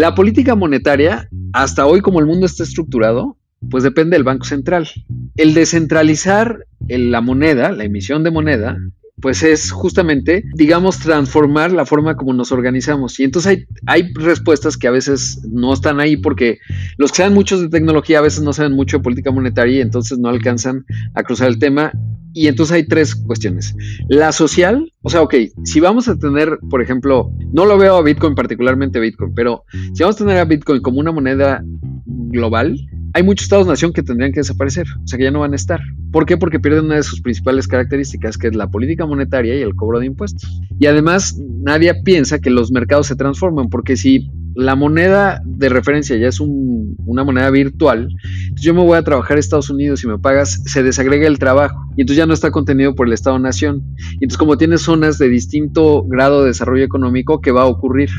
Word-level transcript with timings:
La 0.00 0.14
política 0.14 0.54
monetaria, 0.54 1.28
hasta 1.52 1.84
hoy 1.84 2.00
como 2.00 2.20
el 2.20 2.26
mundo 2.26 2.46
está 2.46 2.62
estructurado, 2.62 3.36
pues 3.68 3.84
depende 3.84 4.16
del 4.16 4.24
Banco 4.24 4.46
Central. 4.46 4.88
El 5.36 5.52
descentralizar 5.52 6.64
la 6.88 7.20
moneda, 7.20 7.70
la 7.70 7.84
emisión 7.84 8.24
de 8.24 8.30
moneda, 8.30 8.78
pues 9.20 9.42
es 9.42 9.70
justamente, 9.70 10.44
digamos, 10.54 10.98
transformar 10.98 11.72
la 11.72 11.86
forma 11.86 12.16
como 12.16 12.32
nos 12.32 12.52
organizamos. 12.52 13.18
Y 13.20 13.24
entonces 13.24 13.50
hay, 13.50 13.64
hay, 13.86 14.12
respuestas 14.14 14.76
que 14.76 14.88
a 14.88 14.90
veces 14.90 15.40
no 15.50 15.72
están 15.72 16.00
ahí 16.00 16.16
porque 16.16 16.58
los 16.96 17.10
que 17.10 17.18
saben 17.18 17.34
muchos 17.34 17.60
de 17.60 17.68
tecnología 17.68 18.18
a 18.18 18.22
veces 18.22 18.42
no 18.42 18.52
saben 18.52 18.72
mucho 18.72 18.98
de 18.98 19.02
política 19.02 19.30
monetaria 19.30 19.78
y 19.78 19.80
entonces 19.80 20.18
no 20.18 20.28
alcanzan 20.28 20.84
a 21.14 21.22
cruzar 21.22 21.48
el 21.48 21.58
tema. 21.58 21.92
Y 22.32 22.46
entonces 22.46 22.76
hay 22.76 22.86
tres 22.86 23.16
cuestiones. 23.16 23.74
La 24.08 24.30
social, 24.30 24.92
o 25.02 25.10
sea, 25.10 25.22
ok, 25.22 25.34
si 25.64 25.80
vamos 25.80 26.06
a 26.06 26.16
tener, 26.16 26.58
por 26.70 26.80
ejemplo, 26.80 27.32
no 27.52 27.66
lo 27.66 27.76
veo 27.76 27.96
a 27.96 28.02
Bitcoin 28.02 28.36
particularmente 28.36 29.00
Bitcoin, 29.00 29.34
pero 29.34 29.64
si 29.94 30.02
vamos 30.02 30.16
a 30.16 30.18
tener 30.18 30.38
a 30.38 30.44
Bitcoin 30.44 30.80
como 30.80 31.00
una 31.00 31.10
moneda 31.10 31.64
global, 32.06 32.76
hay 33.12 33.22
muchos 33.22 33.44
estados-nación 33.44 33.92
que 33.92 34.02
tendrían 34.02 34.32
que 34.32 34.40
desaparecer, 34.40 34.86
o 35.02 35.06
sea 35.06 35.16
que 35.18 35.24
ya 35.24 35.30
no 35.30 35.40
van 35.40 35.52
a 35.52 35.56
estar. 35.56 35.80
¿Por 36.12 36.26
qué? 36.26 36.36
Porque 36.36 36.60
pierden 36.60 36.86
una 36.86 36.96
de 36.96 37.02
sus 37.02 37.20
principales 37.20 37.68
características, 37.68 38.38
que 38.38 38.48
es 38.48 38.54
la 38.54 38.68
política 38.68 39.06
monetaria 39.06 39.56
y 39.56 39.62
el 39.62 39.74
cobro 39.74 40.00
de 40.00 40.06
impuestos. 40.06 40.48
Y 40.78 40.86
además, 40.86 41.38
nadie 41.38 41.94
piensa 42.02 42.38
que 42.38 42.50
los 42.50 42.70
mercados 42.72 43.06
se 43.06 43.16
transforman, 43.16 43.68
porque 43.68 43.96
si 43.96 44.30
la 44.54 44.74
moneda 44.74 45.40
de 45.44 45.68
referencia 45.68 46.16
ya 46.16 46.28
es 46.28 46.40
una 46.40 47.24
moneda 47.24 47.50
virtual, 47.50 48.08
yo 48.54 48.74
me 48.74 48.82
voy 48.82 48.98
a 48.98 49.02
trabajar 49.02 49.36
a 49.36 49.40
Estados 49.40 49.70
Unidos 49.70 50.02
y 50.04 50.08
me 50.08 50.18
pagas, 50.18 50.62
se 50.66 50.82
desagrega 50.82 51.26
el 51.26 51.38
trabajo 51.38 51.80
y 51.96 52.02
entonces 52.02 52.18
ya 52.18 52.26
no 52.26 52.34
está 52.34 52.50
contenido 52.50 52.94
por 52.94 53.06
el 53.06 53.12
Estado-Nación. 53.12 53.82
Y 54.14 54.24
entonces 54.24 54.38
como 54.38 54.58
tienes 54.58 54.82
zonas 54.82 55.18
de 55.18 55.28
distinto 55.28 56.02
grado 56.04 56.42
de 56.42 56.48
desarrollo 56.48 56.84
económico, 56.84 57.40
¿qué 57.40 57.52
va 57.52 57.62
a 57.62 57.66
ocurrir? 57.66 58.10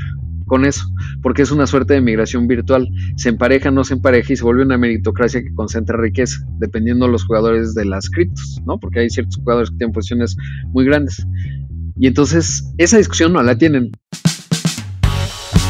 Con 0.52 0.66
eso, 0.66 0.85
porque 1.21 1.44
es 1.44 1.52
una 1.52 1.66
suerte 1.66 1.94
de 1.94 2.02
migración 2.02 2.45
virtual. 2.45 2.85
Se 3.16 3.30
empareja, 3.30 3.71
no 3.71 3.85
se 3.85 3.94
empareja 3.94 4.33
y 4.33 4.35
se 4.35 4.44
vuelve 4.44 4.63
una 4.63 4.77
meritocracia 4.77 5.41
que 5.41 5.53
concentra 5.53 5.95
riqueza, 5.95 6.45
dependiendo 6.59 7.05
de 7.05 7.13
los 7.13 7.23
jugadores 7.23 7.73
de 7.73 7.85
las 7.85 8.09
criptos, 8.09 8.59
¿no? 8.66 8.77
Porque 8.77 8.99
hay 8.99 9.09
ciertos 9.09 9.38
jugadores 9.38 9.69
que 9.69 9.77
tienen 9.77 9.93
posiciones 9.93 10.35
muy 10.73 10.83
grandes. 10.83 11.25
Y 11.97 12.08
entonces 12.08 12.69
esa 12.77 12.97
discusión 12.97 13.31
no 13.31 13.41
la 13.41 13.58
tienen. 13.58 13.91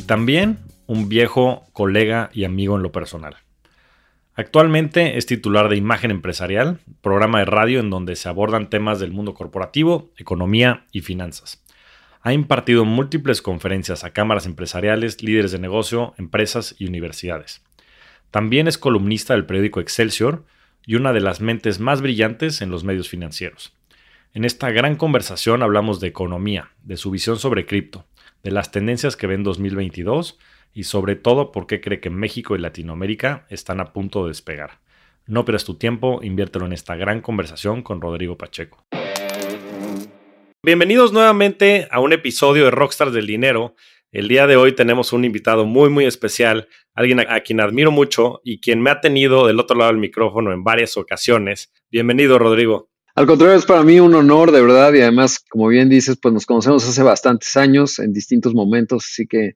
y 0.00 0.02
también 0.02 0.56
un 0.86 1.10
viejo 1.10 1.66
colega 1.74 2.30
y 2.32 2.44
amigo 2.44 2.74
en 2.74 2.82
lo 2.82 2.90
personal. 2.90 3.36
Actualmente 4.34 5.18
es 5.18 5.26
titular 5.26 5.68
de 5.68 5.76
Imagen 5.76 6.10
Empresarial, 6.10 6.78
programa 7.02 7.40
de 7.40 7.44
radio 7.44 7.80
en 7.80 7.90
donde 7.90 8.16
se 8.16 8.30
abordan 8.30 8.70
temas 8.70 8.98
del 8.98 9.12
mundo 9.12 9.34
corporativo, 9.34 10.10
economía 10.16 10.86
y 10.90 11.02
finanzas. 11.02 11.62
Ha 12.22 12.32
impartido 12.32 12.86
múltiples 12.86 13.42
conferencias 13.42 14.02
a 14.02 14.14
cámaras 14.14 14.46
empresariales, 14.46 15.22
líderes 15.22 15.52
de 15.52 15.58
negocio, 15.58 16.14
empresas 16.16 16.74
y 16.78 16.86
universidades. 16.86 17.62
También 18.30 18.68
es 18.68 18.78
columnista 18.78 19.34
del 19.34 19.44
periódico 19.44 19.80
Excelsior 19.80 20.46
y 20.86 20.94
una 20.94 21.12
de 21.12 21.20
las 21.20 21.42
mentes 21.42 21.78
más 21.78 22.00
brillantes 22.00 22.62
en 22.62 22.70
los 22.70 22.84
medios 22.84 23.10
financieros. 23.10 23.76
En 24.32 24.46
esta 24.46 24.70
gran 24.70 24.96
conversación 24.96 25.62
hablamos 25.62 26.00
de 26.00 26.08
economía, 26.08 26.70
de 26.84 26.96
su 26.96 27.10
visión 27.10 27.38
sobre 27.38 27.66
cripto, 27.66 28.06
de 28.42 28.50
las 28.50 28.70
tendencias 28.70 29.16
que 29.16 29.26
ve 29.26 29.34
en 29.34 29.42
2022 29.42 30.38
y 30.72 30.84
sobre 30.84 31.16
todo 31.16 31.52
por 31.52 31.66
qué 31.66 31.80
cree 31.80 32.00
que 32.00 32.10
México 32.10 32.56
y 32.56 32.58
Latinoamérica 32.58 33.46
están 33.50 33.80
a 33.80 33.92
punto 33.92 34.24
de 34.24 34.30
despegar. 34.30 34.80
No 35.26 35.44
pierdas 35.44 35.64
tu 35.64 35.74
tiempo, 35.74 36.20
inviértelo 36.22 36.66
en 36.66 36.72
esta 36.72 36.96
gran 36.96 37.20
conversación 37.20 37.82
con 37.82 38.00
Rodrigo 38.00 38.36
Pacheco. 38.36 38.84
Bienvenidos 40.62 41.12
nuevamente 41.12 41.88
a 41.90 42.00
un 42.00 42.12
episodio 42.12 42.64
de 42.64 42.70
Rockstars 42.70 43.12
del 43.12 43.26
Dinero. 43.26 43.74
El 44.12 44.28
día 44.28 44.46
de 44.46 44.56
hoy 44.56 44.72
tenemos 44.72 45.12
un 45.12 45.24
invitado 45.24 45.66
muy 45.66 45.88
muy 45.88 46.04
especial, 46.04 46.68
alguien 46.94 47.20
a, 47.20 47.40
quien 47.40 47.60
admiro 47.60 47.90
mucho 47.90 48.40
y 48.44 48.60
quien 48.60 48.82
me 48.82 48.90
ha 48.90 49.00
tenido 49.00 49.46
del 49.46 49.60
otro 49.60 49.78
lado 49.78 49.92
del 49.92 50.00
micrófono 50.00 50.52
en 50.52 50.64
varias 50.64 50.96
ocasiones. 50.96 51.72
Bienvenido, 51.90 52.38
Rodrigo. 52.38 52.89
Al 53.20 53.26
contrario, 53.26 53.54
es 53.54 53.66
para 53.66 53.82
mí 53.82 54.00
un 54.00 54.14
honor, 54.14 54.50
de 54.50 54.62
verdad, 54.62 54.94
y 54.94 55.02
además, 55.02 55.44
como 55.50 55.68
bien 55.68 55.90
dices, 55.90 56.16
pues 56.16 56.32
nos 56.32 56.46
conocemos 56.46 56.88
hace 56.88 57.02
bastantes 57.02 57.54
años, 57.54 57.98
en 57.98 58.14
distintos 58.14 58.54
momentos, 58.54 59.04
así 59.12 59.26
que 59.26 59.48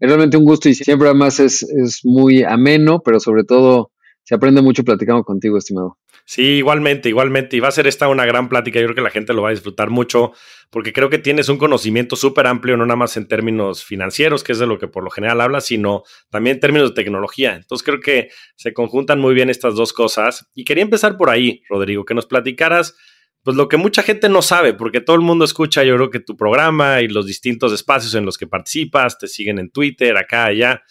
es 0.00 0.08
realmente 0.08 0.36
un 0.36 0.44
gusto 0.44 0.68
y 0.68 0.74
siempre 0.74 1.06
además 1.06 1.38
es, 1.38 1.62
es 1.62 2.00
muy 2.02 2.42
ameno, 2.42 3.00
pero 3.04 3.20
sobre 3.20 3.44
todo 3.44 3.92
se 4.24 4.34
aprende 4.34 4.60
mucho 4.60 4.82
platicando 4.82 5.22
contigo, 5.22 5.56
estimado. 5.56 5.98
Sí, 6.24 6.42
igualmente, 6.42 7.08
igualmente. 7.08 7.56
Y 7.56 7.60
va 7.60 7.68
a 7.68 7.72
ser 7.72 7.86
esta 7.86 8.08
una 8.08 8.24
gran 8.24 8.48
plática. 8.48 8.80
Yo 8.80 8.86
creo 8.86 8.94
que 8.96 9.02
la 9.02 9.10
gente 9.10 9.32
lo 9.34 9.42
va 9.42 9.48
a 9.48 9.52
disfrutar 9.52 9.90
mucho 9.90 10.32
porque 10.70 10.92
creo 10.92 11.10
que 11.10 11.18
tienes 11.18 11.48
un 11.48 11.58
conocimiento 11.58 12.16
súper 12.16 12.46
amplio, 12.46 12.76
no 12.76 12.86
nada 12.86 12.96
más 12.96 13.16
en 13.16 13.28
términos 13.28 13.84
financieros, 13.84 14.42
que 14.42 14.52
es 14.52 14.58
de 14.58 14.66
lo 14.66 14.78
que 14.78 14.88
por 14.88 15.04
lo 15.04 15.10
general 15.10 15.40
hablas, 15.40 15.66
sino 15.66 16.04
también 16.30 16.56
en 16.56 16.60
términos 16.60 16.90
de 16.90 16.94
tecnología. 16.94 17.54
Entonces 17.54 17.84
creo 17.84 18.00
que 18.00 18.30
se 18.56 18.72
conjuntan 18.72 19.20
muy 19.20 19.34
bien 19.34 19.50
estas 19.50 19.74
dos 19.74 19.92
cosas. 19.92 20.48
Y 20.54 20.64
quería 20.64 20.82
empezar 20.82 21.16
por 21.16 21.30
ahí, 21.30 21.62
Rodrigo, 21.68 22.04
que 22.04 22.14
nos 22.14 22.26
platicaras 22.26 22.96
pues 23.44 23.56
lo 23.56 23.68
que 23.68 23.76
mucha 23.76 24.02
gente 24.02 24.28
no 24.28 24.42
sabe, 24.42 24.74
porque 24.74 25.00
todo 25.00 25.16
el 25.16 25.22
mundo 25.22 25.44
escucha, 25.44 25.82
yo 25.82 25.96
creo 25.96 26.10
que 26.10 26.20
tu 26.20 26.36
programa 26.36 27.00
y 27.00 27.08
los 27.08 27.26
distintos 27.26 27.72
espacios 27.72 28.14
en 28.14 28.24
los 28.24 28.38
que 28.38 28.46
participas, 28.46 29.18
te 29.18 29.26
siguen 29.26 29.58
en 29.58 29.70
Twitter, 29.70 30.16
acá, 30.16 30.46
allá, 30.46 30.82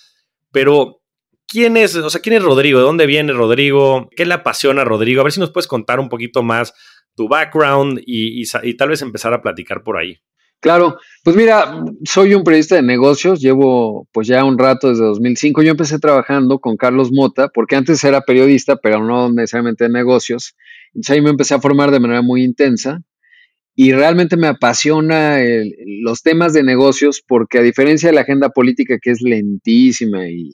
pero 0.52 1.02
¿quién 1.48 1.78
es, 1.78 1.96
o 1.96 2.10
sea, 2.10 2.22
quién 2.22 2.36
es 2.36 2.44
Rodrigo? 2.44 2.80
¿De 2.80 2.86
dónde 2.86 3.06
viene 3.06 3.34
Rodrigo? 3.34 4.10
¿Qué 4.16 4.26
le 4.26 4.34
apasiona 4.34 4.82
a 4.82 4.86
Rodrigo? 4.86 5.22
A 5.22 5.24
ver 5.24 5.34
si 5.34 5.40
nos 5.40 5.52
puedes 5.52 5.68
contar 5.68 6.00
un 6.00 6.10
poquito 6.10 6.44
más 6.44 6.74
tu 7.16 7.28
background 7.28 8.02
y, 8.06 8.46
tal 8.78 8.90
vez 8.90 9.02
empezar 9.02 9.34
a 9.34 9.42
platicar 9.42 9.84
por 9.84 9.98
ahí. 9.98 10.18
Claro, 10.60 10.98
pues 11.24 11.36
mira, 11.36 11.84
soy 12.04 12.36
un 12.36 12.44
periodista 12.44 12.76
de 12.76 12.84
negocios, 12.84 13.42
llevo 13.42 14.08
pues 14.12 14.28
ya 14.28 14.44
un 14.44 14.60
rato 14.60 14.90
desde 14.90 15.04
2005. 15.06 15.64
Yo 15.64 15.72
empecé 15.72 15.98
trabajando 15.98 16.60
con 16.60 16.78
Carlos 16.78 17.12
Mota, 17.12 17.50
porque 17.50 17.76
antes 17.76 18.04
era 18.04 18.22
periodista, 18.22 18.76
pero 18.76 19.04
no 19.04 19.32
necesariamente 19.32 19.86
de 19.86 19.90
negocios. 19.90 20.56
Entonces 20.94 21.12
ahí 21.12 21.22
me 21.22 21.30
empecé 21.30 21.54
a 21.54 21.62
formar 21.62 21.92
de 21.92 22.00
manera 22.00 22.22
muy 22.22 22.44
intensa 22.44 23.02
y 23.76 23.94
realmente 23.94 24.38
me 24.38 24.48
apasiona 24.48 25.38
los 26.04 26.22
temas 26.22 26.54
de 26.54 26.64
negocios 26.64 27.24
porque 27.26 27.60
a 27.60 27.62
diferencia 27.62 28.10
de 28.10 28.16
la 28.16 28.22
agenda 28.22 28.50
política 28.50 28.98
que 29.02 29.12
es 29.12 29.22
lentísima 29.22 30.28
y 30.28 30.52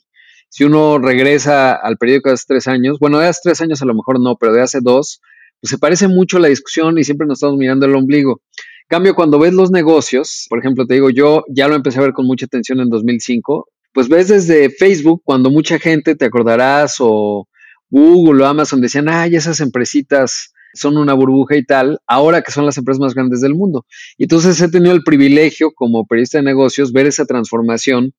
si 0.50 0.64
uno 0.64 0.98
regresa 0.98 1.74
al 1.74 1.98
periódico 1.98 2.30
de 2.30 2.36
hace 2.36 2.46
tres 2.48 2.68
años, 2.68 3.00
bueno, 3.00 3.20
de 3.20 3.28
hace 3.28 3.42
tres 3.44 3.62
años 3.62 3.82
a 3.82 3.86
lo 3.86 3.94
mejor 3.94 4.20
no, 4.20 4.38
pero 4.38 4.54
de 4.54 4.62
hace 4.62 4.80
dos, 4.82 5.20
pues 5.60 5.72
se 5.72 5.78
parece 5.78 6.08
mucho 6.08 6.40
la 6.40 6.48
discusión 6.48 6.98
y 6.98 7.04
siempre 7.04 7.28
nos 7.28 7.40
estamos 7.40 7.58
mirando 7.58 7.86
el 7.86 7.96
ombligo. 7.96 8.42
Cambio, 8.88 9.16
cuando 9.16 9.40
ves 9.40 9.54
los 9.54 9.72
negocios, 9.72 10.46
por 10.50 10.60
ejemplo, 10.60 10.86
te 10.86 10.94
digo, 10.94 11.10
yo 11.10 11.44
ya 11.50 11.68
lo 11.68 11.76
empecé 11.76 12.00
a 12.00 12.04
ver 12.04 12.14
con 12.14 12.26
mucha 12.26 12.46
atención 12.46 12.80
en 12.80 12.90
2005, 12.90 13.68
pues 13.92 14.08
ves 14.08 14.30
desde 14.30 14.70
Facebook, 14.70 15.22
cuando 15.26 15.50
mucha 15.50 15.80
gente, 15.80 16.16
te 16.16 16.26
acordarás, 16.26 16.96
o 17.00 17.48
Google 17.90 18.44
o 18.44 18.48
Amazon 18.48 18.82
decían, 18.82 19.10
ay, 19.10 19.36
esas 19.36 19.60
empresitas 19.60 20.54
son 20.74 20.98
una 20.98 21.14
burbuja 21.14 21.56
y 21.56 21.66
tal, 21.66 22.00
ahora 22.08 22.42
que 22.42 22.52
son 22.52 22.66
las 22.66 22.78
empresas 22.78 23.00
más 23.00 23.14
grandes 23.14 23.42
del 23.42 23.56
mundo. 23.56 23.86
Y 24.18 24.24
entonces 24.24 24.60
he 24.62 24.70
tenido 24.70 24.94
el 24.94 25.04
privilegio 25.04 25.72
como 25.72 26.06
periodista 26.06 26.38
de 26.38 26.44
negocios 26.44 26.92
ver 26.92 27.08
esa 27.08 27.26
transformación 27.26 28.14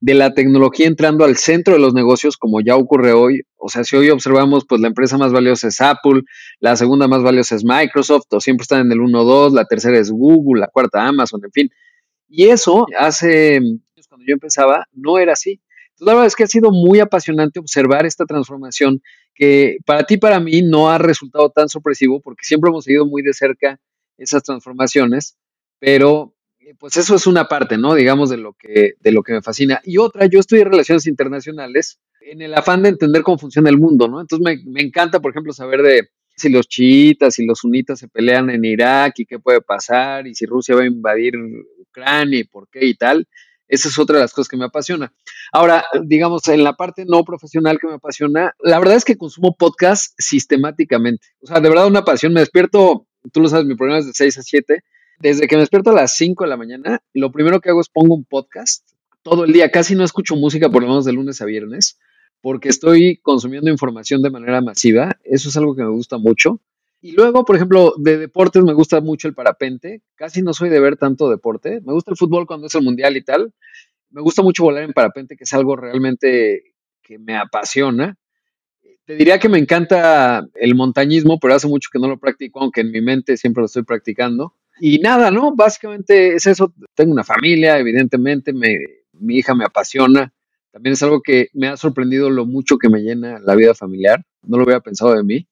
de 0.00 0.14
la 0.14 0.34
tecnología 0.34 0.86
entrando 0.86 1.24
al 1.24 1.36
centro 1.36 1.74
de 1.74 1.80
los 1.80 1.94
negocios, 1.94 2.36
como 2.36 2.60
ya 2.60 2.76
ocurre 2.76 3.12
hoy. 3.12 3.42
O 3.56 3.68
sea, 3.68 3.84
si 3.84 3.96
hoy 3.96 4.10
observamos, 4.10 4.64
pues 4.68 4.80
la 4.80 4.88
empresa 4.88 5.16
más 5.16 5.32
valiosa 5.32 5.68
es 5.68 5.80
Apple, 5.80 6.22
la 6.60 6.76
segunda 6.76 7.08
más 7.08 7.22
valiosa 7.22 7.54
es 7.54 7.64
Microsoft, 7.64 8.26
o 8.30 8.40
siempre 8.40 8.62
están 8.62 8.86
en 8.86 8.92
el 8.92 9.00
1 9.00 9.24
2, 9.24 9.52
la 9.54 9.64
tercera 9.64 9.98
es 9.98 10.10
Google, 10.10 10.60
la 10.60 10.66
cuarta 10.66 11.06
Amazon, 11.06 11.40
en 11.44 11.52
fin. 11.52 11.70
Y 12.28 12.48
eso 12.48 12.86
hace 12.98 13.60
cuando 14.08 14.26
yo 14.26 14.34
empezaba 14.34 14.84
no 14.92 15.18
era 15.18 15.32
así. 15.32 15.62
La 16.02 16.14
verdad 16.14 16.26
es 16.26 16.36
que 16.36 16.44
ha 16.44 16.48
sido 16.48 16.72
muy 16.72 16.98
apasionante 16.98 17.60
observar 17.60 18.06
esta 18.06 18.26
transformación 18.26 19.02
que 19.34 19.78
para 19.86 20.04
ti, 20.04 20.16
para 20.16 20.40
mí, 20.40 20.62
no 20.62 20.90
ha 20.90 20.98
resultado 20.98 21.50
tan 21.50 21.68
sorpresivo 21.68 22.20
porque 22.20 22.44
siempre 22.44 22.70
hemos 22.70 22.84
seguido 22.84 23.06
muy 23.06 23.22
de 23.22 23.32
cerca 23.32 23.80
esas 24.18 24.42
transformaciones, 24.42 25.36
pero 25.78 26.34
eh, 26.58 26.74
pues 26.78 26.96
eso 26.96 27.14
es 27.14 27.26
una 27.26 27.46
parte, 27.46 27.78
¿no? 27.78 27.94
Digamos, 27.94 28.30
de 28.30 28.36
lo, 28.36 28.54
que, 28.54 28.94
de 28.98 29.12
lo 29.12 29.22
que 29.22 29.32
me 29.32 29.42
fascina. 29.42 29.80
Y 29.84 29.98
otra, 29.98 30.26
yo 30.26 30.40
estudié 30.40 30.64
relaciones 30.64 31.06
internacionales 31.06 32.00
en 32.20 32.42
el 32.42 32.54
afán 32.54 32.82
de 32.82 32.88
entender 32.88 33.22
cómo 33.22 33.38
funciona 33.38 33.70
el 33.70 33.78
mundo, 33.78 34.08
¿no? 34.08 34.20
Entonces 34.20 34.44
me, 34.44 34.70
me 34.70 34.82
encanta, 34.82 35.20
por 35.20 35.30
ejemplo, 35.30 35.52
saber 35.52 35.82
de 35.82 36.08
si 36.36 36.48
los 36.48 36.66
chiitas 36.66 37.38
y 37.38 37.46
los 37.46 37.60
sunitas 37.60 38.00
se 38.00 38.08
pelean 38.08 38.50
en 38.50 38.64
Irak 38.64 39.14
y 39.18 39.26
qué 39.26 39.38
puede 39.38 39.60
pasar 39.60 40.26
y 40.26 40.34
si 40.34 40.46
Rusia 40.46 40.74
va 40.74 40.82
a 40.82 40.86
invadir 40.86 41.34
Ucrania 41.78 42.40
y 42.40 42.44
por 42.44 42.68
qué 42.68 42.86
y 42.86 42.94
tal. 42.94 43.28
Esa 43.72 43.88
es 43.88 43.98
otra 43.98 44.16
de 44.16 44.22
las 44.24 44.34
cosas 44.34 44.50
que 44.50 44.58
me 44.58 44.66
apasiona. 44.66 45.14
Ahora, 45.50 45.86
digamos, 46.02 46.46
en 46.48 46.62
la 46.62 46.74
parte 46.74 47.06
no 47.06 47.24
profesional 47.24 47.78
que 47.80 47.86
me 47.86 47.94
apasiona, 47.94 48.54
la 48.60 48.78
verdad 48.78 48.96
es 48.96 49.04
que 49.06 49.16
consumo 49.16 49.56
podcast 49.56 50.12
sistemáticamente. 50.18 51.28
O 51.40 51.46
sea, 51.46 51.58
de 51.58 51.70
verdad 51.70 51.86
una 51.86 52.04
pasión. 52.04 52.34
Me 52.34 52.40
despierto, 52.40 53.06
tú 53.32 53.40
lo 53.40 53.48
sabes, 53.48 53.64
mi 53.64 53.74
programa 53.74 54.00
es 54.00 54.06
de 54.06 54.12
6 54.12 54.36
a 54.36 54.42
7. 54.42 54.84
Desde 55.20 55.48
que 55.48 55.56
me 55.56 55.60
despierto 55.60 55.88
a 55.88 55.94
las 55.94 56.14
5 56.16 56.44
de 56.44 56.50
la 56.50 56.58
mañana, 56.58 57.02
lo 57.14 57.32
primero 57.32 57.62
que 57.62 57.70
hago 57.70 57.80
es 57.80 57.88
pongo 57.88 58.14
un 58.14 58.26
podcast 58.26 58.86
todo 59.22 59.44
el 59.46 59.54
día. 59.54 59.70
Casi 59.70 59.94
no 59.94 60.04
escucho 60.04 60.36
música, 60.36 60.68
por 60.68 60.82
lo 60.82 60.88
menos 60.88 61.06
de 61.06 61.14
lunes 61.14 61.40
a 61.40 61.46
viernes, 61.46 61.98
porque 62.42 62.68
estoy 62.68 63.20
consumiendo 63.22 63.70
información 63.70 64.20
de 64.20 64.28
manera 64.28 64.60
masiva. 64.60 65.18
Eso 65.24 65.48
es 65.48 65.56
algo 65.56 65.74
que 65.74 65.82
me 65.82 65.88
gusta 65.88 66.18
mucho. 66.18 66.60
Y 67.04 67.12
luego, 67.12 67.44
por 67.44 67.56
ejemplo, 67.56 67.94
de 67.98 68.16
deportes 68.16 68.62
me 68.62 68.72
gusta 68.72 69.00
mucho 69.00 69.26
el 69.26 69.34
parapente. 69.34 70.02
Casi 70.14 70.40
no 70.40 70.54
soy 70.54 70.68
de 70.70 70.78
ver 70.78 70.96
tanto 70.96 71.28
deporte. 71.28 71.80
Me 71.84 71.92
gusta 71.92 72.12
el 72.12 72.16
fútbol 72.16 72.46
cuando 72.46 72.68
es 72.68 72.74
el 72.76 72.82
mundial 72.82 73.16
y 73.16 73.24
tal. 73.24 73.52
Me 74.10 74.20
gusta 74.22 74.40
mucho 74.42 74.62
volar 74.62 74.84
en 74.84 74.92
parapente, 74.92 75.36
que 75.36 75.42
es 75.42 75.52
algo 75.52 75.74
realmente 75.74 76.62
que 77.02 77.18
me 77.18 77.36
apasiona. 77.36 78.16
Te 79.04 79.16
diría 79.16 79.40
que 79.40 79.48
me 79.48 79.58
encanta 79.58 80.46
el 80.54 80.76
montañismo, 80.76 81.40
pero 81.40 81.54
hace 81.54 81.66
mucho 81.66 81.88
que 81.92 81.98
no 81.98 82.06
lo 82.06 82.20
practico, 82.20 82.60
aunque 82.60 82.82
en 82.82 82.92
mi 82.92 83.00
mente 83.00 83.36
siempre 83.36 83.62
lo 83.62 83.66
estoy 83.66 83.82
practicando. 83.82 84.54
Y 84.78 85.00
nada, 85.00 85.32
¿no? 85.32 85.56
Básicamente 85.56 86.36
es 86.36 86.46
eso. 86.46 86.72
Tengo 86.94 87.10
una 87.12 87.24
familia, 87.24 87.78
evidentemente, 87.78 88.52
mi 88.52 89.36
hija 89.36 89.56
me 89.56 89.64
apasiona. 89.64 90.32
También 90.70 90.92
es 90.92 91.02
algo 91.02 91.20
que 91.20 91.48
me 91.52 91.66
ha 91.66 91.76
sorprendido 91.76 92.30
lo 92.30 92.46
mucho 92.46 92.78
que 92.78 92.88
me 92.88 93.00
llena 93.00 93.40
la 93.40 93.56
vida 93.56 93.74
familiar. 93.74 94.24
No 94.44 94.56
lo 94.56 94.62
había 94.62 94.78
pensado 94.78 95.14
de 95.14 95.24
mí 95.24 95.48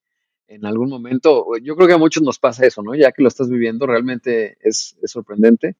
en 0.50 0.66
algún 0.66 0.90
momento. 0.90 1.46
Yo 1.62 1.76
creo 1.76 1.88
que 1.88 1.94
a 1.94 1.98
muchos 1.98 2.22
nos 2.22 2.38
pasa 2.38 2.66
eso, 2.66 2.82
¿no? 2.82 2.94
Ya 2.94 3.12
que 3.12 3.22
lo 3.22 3.28
estás 3.28 3.48
viviendo, 3.48 3.86
realmente 3.86 4.58
es, 4.60 4.96
sorprendente. 5.04 5.76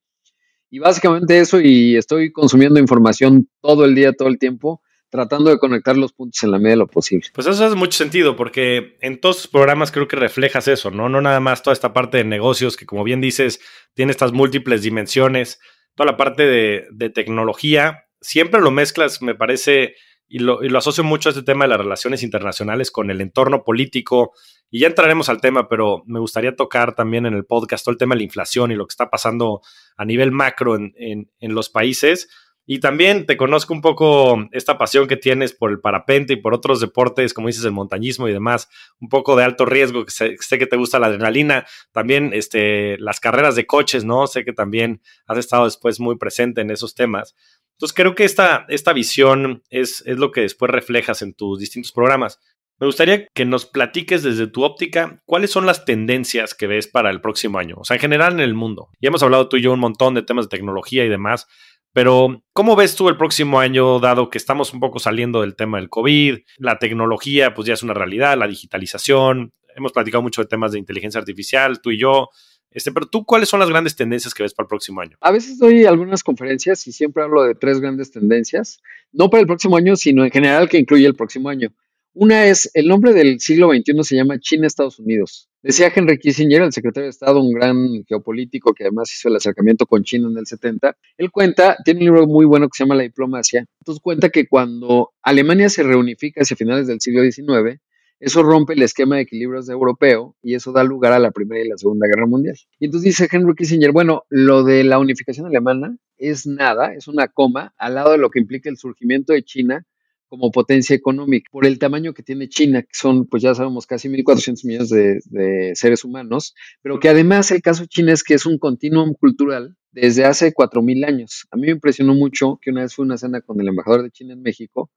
Y 0.71 0.79
básicamente 0.79 1.41
eso, 1.41 1.61
y 1.61 1.97
estoy 1.97 2.31
consumiendo 2.31 2.79
información 2.79 3.49
todo 3.61 3.85
el 3.85 3.97
día, 3.97 4.13
todo 4.13 4.29
el 4.29 4.39
tiempo, 4.39 4.81
tratando 5.11 5.51
de 5.51 5.59
conectar 5.59 5.97
los 5.97 6.13
puntos 6.13 6.41
en 6.45 6.53
la 6.53 6.59
medida 6.59 6.71
de 6.71 6.77
lo 6.77 6.87
posible. 6.87 7.27
Pues 7.35 7.49
eso 7.49 7.65
hace 7.65 7.75
mucho 7.75 7.99
sentido, 7.99 8.37
porque 8.37 8.97
en 9.01 9.21
todos 9.21 9.39
tus 9.39 9.47
programas 9.49 9.91
creo 9.91 10.07
que 10.07 10.15
reflejas 10.15 10.69
eso, 10.69 10.93
¿no? 10.93 11.09
No 11.09 11.21
nada 11.21 11.41
más 11.41 11.65
toda 11.65 11.75
esta 11.75 11.93
parte 11.93 12.19
de 12.19 12.25
negocios 12.25 12.77
que, 12.77 12.87
como 12.87 13.03
bien 13.03 13.21
dices, 13.21 13.61
tiene 13.95 14.13
estas 14.13 14.33
múltiples 14.33 14.83
dimensiones, 14.83 15.59
toda 15.97 16.13
la 16.13 16.17
parte 16.17 16.45
de, 16.47 17.11
tecnología, 17.11 18.05
siempre 18.21 18.61
lo 18.61 18.71
mezclas, 18.71 19.21
me 19.21 19.35
parece, 19.35 19.97
y 20.31 20.39
lo, 20.39 20.61
asocio 20.79 21.03
mucho 21.03 21.29
a 21.29 21.33
este 21.33 21.43
tema 21.43 21.65
de 21.65 21.71
las 21.71 21.81
relaciones 21.81 22.23
internacionales 22.23 22.93
con 22.93 23.11
el 23.11 23.21
entorno 23.21 23.65
político. 23.65 24.33
Y 24.71 24.79
ya 24.79 24.87
entraremos 24.87 25.29
al 25.29 25.41
tema, 25.41 25.69
pero 25.69 26.05
me 26.07 26.21
gustaría 26.21 26.55
tocar 26.55 26.95
también 26.95 27.27
en 27.27 27.35
el 27.35 27.45
podcast 27.45 27.85
todo 27.85 27.93
el 27.93 27.99
tema 27.99 28.15
de 28.15 28.21
la 28.21 28.25
inflación 28.25 28.71
y 28.71 28.77
lo 28.77 28.87
que 28.87 28.93
está 28.93 29.11
pasando 29.11 29.61
a 29.97 30.05
nivel 30.05 30.31
macro 30.31 30.77
en, 30.77 30.95
en, 30.97 31.55
los 31.55 31.69
países. 31.69 32.29
Y 32.65 32.79
también 32.79 33.27
te 33.27 33.37
conozco 33.37 33.75
un 33.75 33.81
poco 33.81 34.47
esta 34.53 34.79
pasión 34.79 35.09
que 35.09 35.17
tienes 35.17 35.53
por 35.53 35.73
el 35.73 35.81
parapente 35.81 36.35
y 36.35 36.37
por 36.37 36.55
otros 36.55 36.81
deportes, 36.81 37.35
como 37.35 37.49
dices, 37.49 37.65
el 37.65 37.73
montañismo 37.73 38.29
y 38.29 38.33
demás, 38.33 38.69
un 39.01 39.09
poco 39.09 39.35
de 39.35 39.43
alto 39.43 39.65
riesgo, 39.65 40.05
que 40.05 40.13
sé, 40.13 40.37
sé, 40.39 40.59
que 40.59 40.69
te 40.69 40.77
gusta 40.77 41.01
la 41.01 41.09
adrenalina, 41.09 41.67
también 41.91 42.31
este, 42.33 42.97
las 42.99 43.19
carreras 43.19 43.57
de 43.57 43.67
coches, 43.67 44.05
¿no? 44.05 44.29
Sé 44.29 44.45
que 44.45 44.53
también 44.53 45.03
has 45.27 45.39
estado 45.39 45.65
después 45.65 45.99
muy 45.99 46.17
presente 46.17 46.61
en 46.61 46.71
esos 46.71 46.95
temas. 46.95 47.35
Entonces 47.81 47.97
creo 47.97 48.15
que 48.15 48.25
esta, 48.25 48.67
esta 48.69 48.93
visión 48.93 49.63
es, 49.71 50.03
es 50.05 50.19
lo 50.19 50.33
que 50.33 50.43
después 50.43 50.71
reflejas 50.71 51.23
en 51.23 51.33
tus 51.33 51.59
distintos 51.59 51.93
programas. 51.93 52.39
Me 52.79 52.87
gustaría 52.87 53.27
que 53.35 53.47
nos 53.47 53.65
platiques 53.65 54.23
desde 54.23 54.49
tu 54.49 54.65
óptica 54.65 55.23
cuáles 55.25 55.51
son 55.51 55.65
las 55.65 55.87
tendencias 55.87 56.53
que 56.53 56.67
ves 56.67 56.89
para 56.89 57.09
el 57.09 57.23
próximo 57.23 57.59
año, 57.59 57.77
o 57.79 57.85
sea, 57.85 57.97
en 57.97 58.03
general 58.03 58.35
en 58.35 58.41
el 58.41 58.53
mundo. 58.53 58.91
Ya 59.01 59.09
hemos 59.09 59.23
hablado 59.23 59.49
tú 59.49 59.57
y 59.57 59.63
yo 59.63 59.73
un 59.73 59.81
montón 59.81 60.13
de 60.13 60.21
temas 60.21 60.45
de 60.45 60.59
tecnología 60.59 61.07
y 61.07 61.09
demás, 61.09 61.47
pero 61.95 62.43
¿cómo 62.53 62.77
ves 62.77 62.97
tú 62.97 63.09
el 63.09 63.17
próximo 63.17 63.61
año, 63.61 63.99
dado 63.99 64.29
que 64.29 64.37
estamos 64.37 64.75
un 64.75 64.81
poco 64.81 64.99
saliendo 64.99 65.41
del 65.41 65.57
tema 65.57 65.79
del 65.79 65.89
COVID? 65.89 66.37
La 66.59 66.79
tecnología, 66.79 67.55
pues 67.55 67.67
ya 67.67 67.73
es 67.73 67.83
una 67.83 67.95
realidad, 67.95 68.37
la 68.37 68.47
digitalización. 68.47 69.55
Hemos 69.75 69.93
platicado 69.93 70.21
mucho 70.21 70.43
de 70.43 70.49
temas 70.49 70.73
de 70.73 70.79
inteligencia 70.79 71.19
artificial, 71.19 71.81
tú 71.81 71.93
y 71.93 71.99
yo. 71.99 72.29
Este, 72.73 72.93
pero 72.93 73.07
tú, 73.07 73.25
¿cuáles 73.25 73.49
son 73.49 73.61
las 73.61 73.69
grandes 73.69 73.97
tendencias 73.97 74.33
que 74.33 74.43
ves 74.43 74.55
para 74.55 74.65
el 74.65 74.69
próximo 74.69 75.01
año? 75.01 75.17
A 75.21 75.33
veces 75.33 75.59
doy 75.59 75.85
algunas 75.87 76.23
conferencias 76.23 76.87
y 76.87 76.93
siempre 76.93 77.23
hablo 77.23 77.43
de 77.43 77.55
tres 77.55 77.81
grandes 77.81 78.13
tendencias, 78.13 78.81
no 79.13 79.29
para 79.29 79.41
el 79.41 79.47
próximo 79.47 79.77
año, 79.77 79.97
sino 79.97 80.25
en 80.25 80.31
general 80.31 80.69
que 80.69 80.79
incluye 80.79 81.07
el 81.07 81.17
próximo 81.17 81.49
año. 81.49 81.73
Una 82.13 82.47
es, 82.47 82.71
el 82.75 82.89
nombre 82.89 83.13
del 83.13 83.39
siglo 83.39 83.71
XXI 83.71 84.03
se 84.03 84.17
llama 84.17 84.41
China-Estados 84.41 84.99
Unidos. 84.99 85.49
Decía 85.63 85.93
Henry 85.95 86.19
Kissinger, 86.19 86.63
el 86.63 86.73
secretario 86.73 87.05
de 87.05 87.11
Estado, 87.11 87.41
un 87.41 87.53
gran 87.53 88.05
geopolítico 88.09 88.73
que 88.75 88.85
además 88.85 89.13
hizo 89.13 89.29
el 89.29 89.37
acercamiento 89.37 89.87
con 89.87 90.03
China 90.03 90.29
en 90.29 90.39
el 90.39 90.47
70. 90.47 90.97
Él 91.19 91.31
cuenta, 91.31 91.77
tiene 91.85 92.01
un 92.01 92.05
libro 92.07 92.27
muy 92.27 92.47
bueno 92.47 92.67
que 92.69 92.77
se 92.77 92.85
llama 92.85 92.97
La 92.97 93.05
diplomacia. 93.05 93.65
Entonces 93.81 94.03
cuenta 94.03 94.31
que 94.31 94.49
cuando 94.49 95.11
Alemania 95.23 95.69
se 95.69 95.85
reunifica 95.85 96.43
hacia 96.43 96.57
finales 96.57 96.89
del 96.89 97.01
siglo 97.01 97.23
XIX, 97.23 97.81
eso 98.21 98.43
rompe 98.43 98.75
el 98.75 98.83
esquema 98.83 99.17
de 99.17 99.23
equilibrios 99.23 99.69
europeo 99.71 100.37
y 100.43 100.55
eso 100.55 100.73
da 100.73 100.85
lugar 100.85 101.15
a 101.15 101.19
la 101.19 101.31
Primera 101.31 101.65
y 101.65 101.69
la 101.69 101.79
Segunda 101.79 102.07
Guerra 102.07 102.27
Mundial. 102.27 102.57
Y 102.79 102.85
entonces 102.85 103.17
dice 103.17 103.29
Henry 103.33 103.55
Kissinger, 103.55 103.93
bueno, 103.93 104.25
lo 104.29 104.63
de 104.63 104.85
la 104.85 104.99
unificación 104.99 105.47
alemana 105.47 105.97
es 106.19 106.47
nada, 106.47 106.95
es 106.95 107.09
una 107.09 107.29
coma 107.29 107.75
al 107.79 107.95
lado 107.95 108.13
de 108.13 108.19
lo 108.19 108.31
que 108.31 108.39
implica 108.39 108.69
el 108.69 108.77
surgimiento 108.77 109.33
de 109.33 109.43
China 109.43 109.87
como 110.29 110.53
potencia 110.53 110.95
económica, 110.95 111.49
por 111.51 111.67
el 111.67 111.81
tamaño 111.81 112.15
que 112.15 112.23
tiene 112.23 112.49
China, 112.49 112.83
que 112.83 112.93
son, 112.93 113.27
pues 113.27 113.43
ya 113.43 113.53
sabemos, 113.53 113.87
casi 113.89 114.09
1.400 114.09 114.65
millones 114.65 115.25
de, 115.29 115.73
seres 115.75 116.05
humanos, 116.05 116.55
pero 116.83 117.01
que 117.01 117.09
además 117.09 117.51
el 117.51 117.63
caso 117.63 117.83
de 117.83 117.89
China 117.89 118.13
es 118.13 118.23
que 118.23 118.35
es 118.35 118.47
un 118.47 118.59
continuum 118.59 119.13
cultural 119.15 119.77
desde 119.91 120.25
hace 120.25 120.53
4.000 120.53 121.05
años. 121.05 121.49
A 121.51 121.57
mí 121.57 121.63
me 121.63 121.73
impresionó 121.73 122.15
mucho 122.15 122.61
que 122.63 122.71
una 122.71 122.83
vez 122.83 122.95
fue 122.95 123.05
una 123.05 123.17
cena 123.17 123.41
con 123.41 123.61
el 123.61 123.67
embajador 123.67 124.05
de 124.05 124.13
China 124.13 124.35
en 124.35 124.43
México 124.43 124.89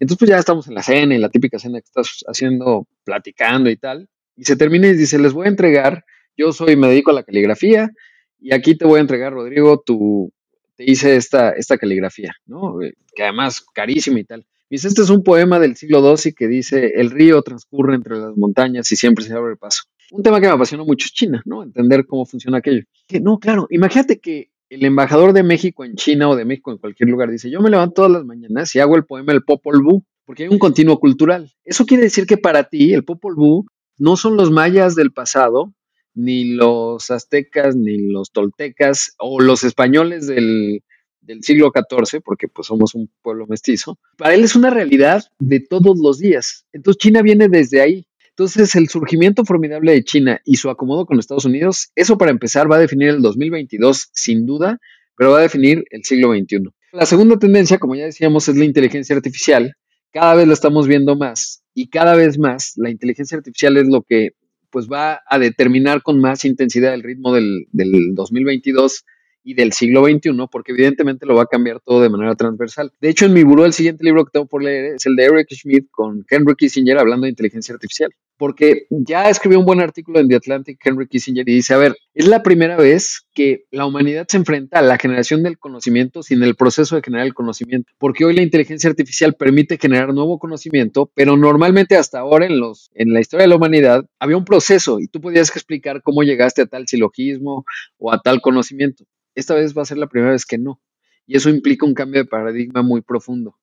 entonces, 0.00 0.18
pues 0.18 0.30
ya 0.30 0.38
estamos 0.38 0.68
en 0.68 0.74
la 0.74 0.82
cena, 0.82 1.14
en 1.14 1.20
la 1.20 1.28
típica 1.28 1.58
cena 1.58 1.80
que 1.80 1.86
estás 1.86 2.24
haciendo, 2.26 2.86
platicando 3.04 3.68
y 3.70 3.76
tal. 3.76 4.08
Y 4.36 4.44
se 4.44 4.56
termina 4.56 4.86
y 4.86 4.94
dice, 4.94 5.18
les 5.18 5.32
voy 5.32 5.46
a 5.46 5.50
entregar, 5.50 6.04
yo 6.36 6.52
soy, 6.52 6.76
me 6.76 6.88
dedico 6.88 7.10
a 7.10 7.14
la 7.14 7.24
caligrafía, 7.24 7.90
y 8.38 8.54
aquí 8.54 8.76
te 8.76 8.84
voy 8.84 8.98
a 8.98 9.00
entregar, 9.00 9.32
Rodrigo, 9.32 9.82
tu, 9.84 10.32
te 10.76 10.88
hice 10.88 11.16
esta, 11.16 11.50
esta 11.50 11.76
caligrafía, 11.76 12.32
¿no? 12.46 12.80
Eh, 12.80 12.94
que 13.14 13.24
además 13.24 13.64
carísima 13.74 14.20
y 14.20 14.24
tal. 14.24 14.46
dice, 14.70 14.86
este 14.86 15.02
es 15.02 15.10
un 15.10 15.24
poema 15.24 15.58
del 15.58 15.74
siglo 15.74 16.16
XII 16.16 16.32
que 16.32 16.46
dice, 16.46 16.92
el 16.94 17.10
río 17.10 17.42
transcurre 17.42 17.96
entre 17.96 18.16
las 18.16 18.36
montañas 18.36 18.90
y 18.92 18.96
siempre 18.96 19.24
se 19.24 19.34
abre 19.34 19.56
paso. 19.56 19.82
Un 20.12 20.22
tema 20.22 20.40
que 20.40 20.46
me 20.46 20.52
apasionó 20.52 20.84
mucho 20.84 21.06
es 21.06 21.12
China, 21.12 21.42
¿no? 21.44 21.64
Entender 21.64 22.06
cómo 22.06 22.24
funciona 22.24 22.58
aquello. 22.58 22.84
Que 23.08 23.18
no, 23.18 23.40
claro, 23.40 23.66
imagínate 23.70 24.20
que 24.20 24.50
el 24.70 24.84
embajador 24.84 25.32
de 25.32 25.42
México 25.42 25.84
en 25.84 25.94
China 25.94 26.28
o 26.28 26.36
de 26.36 26.44
México 26.44 26.70
en 26.70 26.78
cualquier 26.78 27.08
lugar 27.08 27.30
dice, 27.30 27.50
yo 27.50 27.60
me 27.60 27.70
levanto 27.70 27.94
todas 27.94 28.10
las 28.10 28.24
mañanas 28.24 28.74
y 28.74 28.80
hago 28.80 28.96
el 28.96 29.04
poema 29.04 29.32
El 29.32 29.42
Popol 29.42 29.82
Vuh, 29.82 30.02
porque 30.24 30.44
hay 30.44 30.48
un 30.48 30.58
continuo 30.58 30.98
cultural. 30.98 31.50
Eso 31.64 31.86
quiere 31.86 32.04
decir 32.04 32.26
que 32.26 32.36
para 32.36 32.64
ti 32.64 32.92
el 32.92 33.04
Popol 33.04 33.34
Vuh 33.34 33.64
no 33.98 34.16
son 34.16 34.36
los 34.36 34.50
mayas 34.50 34.94
del 34.94 35.12
pasado, 35.12 35.72
ni 36.14 36.54
los 36.54 37.10
aztecas, 37.10 37.76
ni 37.76 38.10
los 38.10 38.32
toltecas 38.32 39.14
o 39.18 39.40
los 39.40 39.64
españoles 39.64 40.26
del, 40.26 40.82
del 41.20 41.42
siglo 41.42 41.70
XIV, 41.72 42.20
porque 42.22 42.48
pues 42.48 42.66
somos 42.66 42.94
un 42.94 43.10
pueblo 43.22 43.46
mestizo. 43.46 43.98
Para 44.16 44.34
él 44.34 44.44
es 44.44 44.56
una 44.56 44.70
realidad 44.70 45.24
de 45.38 45.60
todos 45.60 45.98
los 45.98 46.18
días. 46.18 46.66
Entonces 46.72 46.98
China 46.98 47.22
viene 47.22 47.48
desde 47.48 47.80
ahí. 47.80 48.06
Entonces, 48.38 48.76
el 48.76 48.88
surgimiento 48.88 49.44
formidable 49.44 49.90
de 49.90 50.04
China 50.04 50.40
y 50.44 50.58
su 50.58 50.70
acomodo 50.70 51.06
con 51.06 51.18
Estados 51.18 51.44
Unidos, 51.44 51.90
eso 51.96 52.16
para 52.16 52.30
empezar 52.30 52.70
va 52.70 52.76
a 52.76 52.78
definir 52.78 53.08
el 53.08 53.20
2022 53.20 54.10
sin 54.12 54.46
duda, 54.46 54.78
pero 55.16 55.32
va 55.32 55.40
a 55.40 55.42
definir 55.42 55.82
el 55.90 56.04
siglo 56.04 56.32
XXI. 56.32 56.68
La 56.92 57.04
segunda 57.04 57.36
tendencia, 57.36 57.78
como 57.78 57.96
ya 57.96 58.04
decíamos, 58.04 58.48
es 58.48 58.56
la 58.56 58.64
inteligencia 58.64 59.16
artificial. 59.16 59.74
Cada 60.12 60.36
vez 60.36 60.46
la 60.46 60.52
estamos 60.54 60.86
viendo 60.86 61.16
más 61.16 61.64
y 61.74 61.88
cada 61.88 62.14
vez 62.14 62.38
más 62.38 62.74
la 62.76 62.90
inteligencia 62.90 63.36
artificial 63.36 63.76
es 63.76 63.88
lo 63.88 64.02
que 64.02 64.34
pues 64.70 64.86
va 64.86 65.20
a 65.28 65.40
determinar 65.40 66.04
con 66.04 66.20
más 66.20 66.44
intensidad 66.44 66.94
el 66.94 67.02
ritmo 67.02 67.34
del, 67.34 67.66
del 67.72 68.14
2022 68.14 69.04
y 69.42 69.54
del 69.54 69.72
siglo 69.72 70.04
XXI, 70.04 70.30
porque 70.48 70.70
evidentemente 70.70 71.26
lo 71.26 71.34
va 71.34 71.42
a 71.42 71.46
cambiar 71.46 71.80
todo 71.80 72.02
de 72.02 72.10
manera 72.10 72.36
transversal. 72.36 72.92
De 73.00 73.08
hecho, 73.08 73.26
en 73.26 73.32
mi 73.32 73.42
buró 73.42 73.64
el 73.64 73.72
siguiente 73.72 74.04
libro 74.04 74.24
que 74.24 74.30
tengo 74.32 74.46
por 74.46 74.62
leer 74.62 74.94
es 74.94 75.06
el 75.06 75.16
de 75.16 75.24
Eric 75.24 75.48
Schmidt 75.50 75.88
con 75.90 76.24
Henry 76.30 76.54
Kissinger 76.54 76.98
hablando 76.98 77.24
de 77.24 77.30
inteligencia 77.30 77.74
artificial, 77.74 78.12
porque 78.38 78.86
ya 78.88 79.28
escribió 79.28 79.58
un 79.58 79.66
buen 79.66 79.80
artículo 79.80 80.20
en 80.20 80.28
The 80.28 80.36
Atlantic 80.36 80.78
Henry 80.82 81.08
Kissinger 81.08 81.48
y 81.48 81.56
dice, 81.56 81.74
a 81.74 81.78
ver, 81.78 81.96
es 82.14 82.26
la 82.26 82.42
primera 82.42 82.76
vez 82.76 83.26
que 83.34 83.64
la 83.70 83.84
humanidad 83.84 84.26
se 84.28 84.38
enfrenta 84.38 84.78
a 84.78 84.82
la 84.82 84.96
generación 84.96 85.42
del 85.42 85.58
conocimiento 85.58 86.22
sin 86.22 86.42
el 86.42 86.54
proceso 86.54 86.96
de 86.96 87.02
generar 87.02 87.26
el 87.26 87.34
conocimiento, 87.34 87.92
porque 87.98 88.24
hoy 88.24 88.34
la 88.34 88.42
inteligencia 88.42 88.88
artificial 88.88 89.34
permite 89.34 89.76
generar 89.76 90.14
nuevo 90.14 90.38
conocimiento, 90.38 91.10
pero 91.14 91.36
normalmente 91.36 91.96
hasta 91.96 92.20
ahora 92.20 92.46
en, 92.46 92.60
los, 92.60 92.90
en 92.94 93.12
la 93.12 93.20
historia 93.20 93.42
de 93.42 93.48
la 93.48 93.56
humanidad 93.56 94.06
había 94.18 94.36
un 94.36 94.44
proceso 94.44 95.00
y 95.00 95.08
tú 95.08 95.20
podías 95.20 95.50
explicar 95.50 96.02
cómo 96.02 96.22
llegaste 96.22 96.62
a 96.62 96.66
tal 96.66 96.86
silogismo 96.86 97.64
o 97.98 98.12
a 98.12 98.20
tal 98.20 98.40
conocimiento. 98.40 99.04
Esta 99.34 99.54
vez 99.54 99.76
va 99.76 99.82
a 99.82 99.86
ser 99.86 99.98
la 99.98 100.06
primera 100.06 100.32
vez 100.32 100.46
que 100.46 100.58
no. 100.58 100.80
Y 101.26 101.36
eso 101.36 101.50
implica 101.50 101.84
un 101.84 101.94
cambio 101.94 102.22
de 102.22 102.28
paradigma 102.28 102.82
muy 102.82 103.02
profundo. 103.02 103.56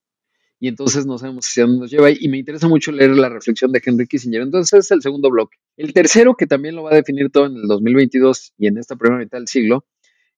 Y 0.59 0.67
entonces 0.67 1.05
no 1.05 1.17
sabemos 1.17 1.45
si 1.45 1.61
dónde 1.61 1.79
nos 1.79 1.91
lleva. 1.91 2.09
Y 2.11 2.27
me 2.29 2.37
interesa 2.37 2.67
mucho 2.67 2.91
leer 2.91 3.11
la 3.11 3.29
reflexión 3.29 3.71
de 3.71 3.81
Henry 3.85 4.07
Kissinger. 4.07 4.41
Entonces 4.41 4.85
es 4.85 4.91
el 4.91 5.01
segundo 5.01 5.29
bloque. 5.29 5.57
El 5.77 5.93
tercero, 5.93 6.35
que 6.35 6.47
también 6.47 6.75
lo 6.75 6.83
va 6.83 6.91
a 6.91 6.95
definir 6.95 7.29
todo 7.29 7.47
en 7.47 7.57
el 7.57 7.67
2022 7.67 8.53
y 8.57 8.67
en 8.67 8.77
esta 8.77 8.95
primera 8.95 9.19
mitad 9.19 9.37
del 9.37 9.47
siglo, 9.47 9.85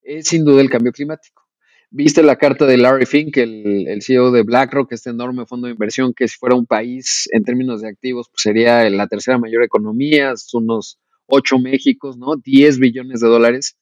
es 0.02 0.26
sin 0.26 0.44
duda 0.44 0.60
el 0.60 0.70
cambio 0.70 0.92
climático. 0.92 1.44
Viste 1.90 2.22
la 2.22 2.36
carta 2.36 2.66
de 2.66 2.76
Larry 2.76 3.06
Fink, 3.06 3.38
el, 3.38 3.88
el, 3.88 4.02
CEO 4.02 4.30
de 4.30 4.42
BlackRock, 4.42 4.92
este 4.92 5.08
enorme 5.08 5.46
fondo 5.46 5.68
de 5.68 5.72
inversión 5.72 6.12
que 6.12 6.28
si 6.28 6.36
fuera 6.36 6.54
un 6.54 6.66
país 6.66 7.28
en 7.32 7.44
términos 7.44 7.80
de 7.80 7.88
activos, 7.88 8.28
pues 8.28 8.42
sería 8.42 8.88
la 8.90 9.06
tercera 9.06 9.38
mayor 9.38 9.62
economía, 9.62 10.34
unos 10.52 10.98
8 11.28 11.58
Méxicos, 11.58 12.18
¿no? 12.18 12.36
10 12.36 12.78
billones 12.78 13.20
de 13.20 13.28
dólares. 13.28 13.78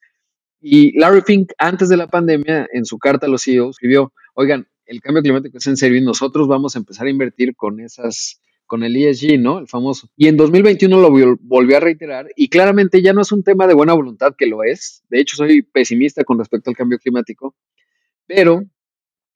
Y 0.60 0.96
Larry 0.98 1.22
Fink, 1.22 1.52
antes 1.58 1.88
de 1.88 1.96
la 1.96 2.06
pandemia, 2.06 2.68
en 2.72 2.84
su 2.84 2.98
carta 2.98 3.26
a 3.26 3.28
los 3.28 3.42
CEOs, 3.42 3.70
escribió, 3.70 4.12
oigan, 4.34 4.68
el 4.86 5.00
cambio 5.00 5.22
climático 5.22 5.58
es 5.58 5.66
en 5.66 5.76
serio 5.76 5.98
y 5.98 6.04
nosotros 6.04 6.48
vamos 6.48 6.76
a 6.76 6.78
empezar 6.78 7.06
a 7.06 7.10
invertir 7.10 7.54
con 7.54 7.80
esas 7.80 8.40
con 8.66 8.82
el 8.82 8.96
ESG, 8.96 9.38
¿no? 9.38 9.60
El 9.60 9.68
famoso. 9.68 10.10
Y 10.16 10.26
en 10.26 10.36
2021 10.36 11.00
lo 11.00 11.36
volvió 11.40 11.76
a 11.76 11.80
reiterar 11.80 12.26
y 12.34 12.48
claramente 12.48 13.00
ya 13.00 13.12
no 13.12 13.22
es 13.22 13.30
un 13.30 13.44
tema 13.44 13.66
de 13.66 13.74
buena 13.74 13.94
voluntad 13.94 14.34
que 14.36 14.46
lo 14.46 14.64
es. 14.64 15.04
De 15.08 15.20
hecho, 15.20 15.36
soy 15.36 15.62
pesimista 15.62 16.24
con 16.24 16.38
respecto 16.38 16.70
al 16.70 16.76
cambio 16.76 16.98
climático, 16.98 17.54
pero 18.26 18.64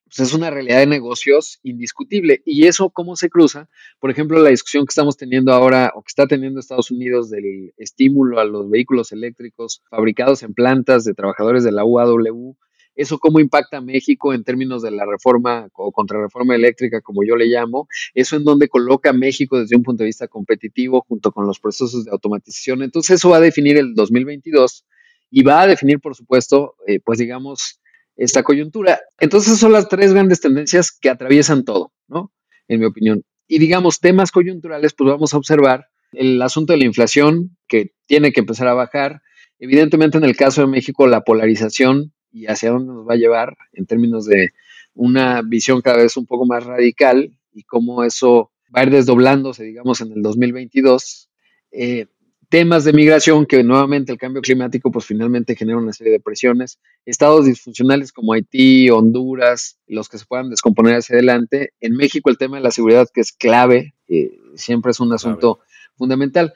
pues 0.04 0.28
es 0.28 0.34
una 0.34 0.50
realidad 0.50 0.80
de 0.80 0.86
negocios 0.86 1.60
indiscutible. 1.62 2.42
¿Y 2.44 2.66
eso 2.66 2.90
cómo 2.90 3.14
se 3.14 3.30
cruza? 3.30 3.68
Por 4.00 4.10
ejemplo, 4.10 4.40
la 4.40 4.50
discusión 4.50 4.84
que 4.84 4.90
estamos 4.90 5.16
teniendo 5.16 5.52
ahora 5.52 5.92
o 5.94 6.02
que 6.02 6.08
está 6.08 6.26
teniendo 6.26 6.58
Estados 6.58 6.90
Unidos 6.90 7.30
del 7.30 7.72
estímulo 7.76 8.40
a 8.40 8.44
los 8.44 8.68
vehículos 8.68 9.12
eléctricos 9.12 9.82
fabricados 9.88 10.42
en 10.42 10.52
plantas 10.52 11.04
de 11.04 11.14
trabajadores 11.14 11.62
de 11.62 11.70
la 11.70 11.84
UAW. 11.84 12.56
¿Eso 12.94 13.18
cómo 13.18 13.40
impacta 13.40 13.78
a 13.78 13.80
México 13.80 14.34
en 14.34 14.44
términos 14.44 14.82
de 14.82 14.90
la 14.90 15.06
reforma 15.06 15.68
o 15.74 15.92
contrarreforma 15.92 16.54
eléctrica, 16.54 17.00
como 17.00 17.24
yo 17.24 17.36
le 17.36 17.46
llamo? 17.46 17.88
¿Eso 18.14 18.36
en 18.36 18.44
donde 18.44 18.68
coloca 18.68 19.10
a 19.10 19.12
México 19.14 19.58
desde 19.58 19.76
un 19.76 19.82
punto 19.82 20.02
de 20.02 20.08
vista 20.08 20.28
competitivo 20.28 21.04
junto 21.08 21.32
con 21.32 21.46
los 21.46 21.60
procesos 21.60 22.04
de 22.04 22.10
automatización? 22.10 22.82
Entonces 22.82 23.16
eso 23.16 23.30
va 23.30 23.38
a 23.38 23.40
definir 23.40 23.76
el 23.78 23.94
2022 23.94 24.84
y 25.30 25.42
va 25.42 25.62
a 25.62 25.66
definir, 25.66 26.00
por 26.00 26.14
supuesto, 26.14 26.74
eh, 26.86 27.00
pues 27.00 27.18
digamos, 27.18 27.80
esta 28.16 28.42
coyuntura. 28.42 29.00
Entonces 29.18 29.58
son 29.58 29.72
las 29.72 29.88
tres 29.88 30.12
grandes 30.12 30.40
tendencias 30.40 30.90
que 30.92 31.08
atraviesan 31.08 31.64
todo, 31.64 31.92
¿no? 32.08 32.32
En 32.68 32.80
mi 32.80 32.86
opinión. 32.86 33.22
Y 33.46 33.58
digamos, 33.58 34.00
temas 34.00 34.30
coyunturales, 34.30 34.92
pues 34.94 35.08
vamos 35.10 35.32
a 35.32 35.38
observar 35.38 35.86
el 36.12 36.40
asunto 36.42 36.72
de 36.72 36.80
la 36.80 36.84
inflación, 36.84 37.56
que 37.68 37.92
tiene 38.06 38.32
que 38.32 38.40
empezar 38.40 38.68
a 38.68 38.74
bajar. 38.74 39.22
Evidentemente, 39.58 40.18
en 40.18 40.24
el 40.24 40.36
caso 40.36 40.62
de 40.62 40.66
México, 40.66 41.06
la 41.06 41.22
polarización 41.22 42.12
y 42.32 42.46
hacia 42.46 42.70
dónde 42.70 42.92
nos 42.92 43.08
va 43.08 43.14
a 43.14 43.18
llevar 43.18 43.56
en 43.72 43.86
términos 43.86 44.26
de 44.26 44.50
una 44.94 45.42
visión 45.42 45.80
cada 45.80 45.98
vez 45.98 46.16
un 46.16 46.26
poco 46.26 46.46
más 46.46 46.64
radical 46.64 47.30
y 47.52 47.62
cómo 47.64 48.04
eso 48.04 48.50
va 48.74 48.80
a 48.80 48.84
ir 48.84 48.90
desdoblándose, 48.90 49.64
digamos, 49.64 50.00
en 50.00 50.12
el 50.12 50.22
2022. 50.22 51.30
Eh, 51.72 52.06
temas 52.50 52.84
de 52.84 52.92
migración 52.92 53.46
que 53.46 53.62
nuevamente 53.62 54.10
el 54.10 54.18
cambio 54.18 54.42
climático 54.42 54.90
pues 54.90 55.06
finalmente 55.06 55.54
genera 55.54 55.78
una 55.78 55.92
serie 55.92 56.12
de 56.12 56.20
presiones, 56.20 56.80
estados 57.06 57.46
disfuncionales 57.46 58.12
como 58.12 58.32
Haití, 58.32 58.90
Honduras, 58.90 59.78
los 59.86 60.08
que 60.08 60.18
se 60.18 60.26
puedan 60.26 60.50
descomponer 60.50 60.96
hacia 60.96 61.14
adelante. 61.14 61.72
En 61.80 61.94
México 61.94 62.28
el 62.28 62.38
tema 62.38 62.56
de 62.56 62.64
la 62.64 62.72
seguridad 62.72 63.08
que 63.14 63.20
es 63.20 63.32
clave, 63.32 63.94
eh, 64.08 64.32
siempre 64.56 64.90
es 64.90 64.98
un 64.98 65.12
asunto 65.12 65.60
fundamental. 65.94 66.52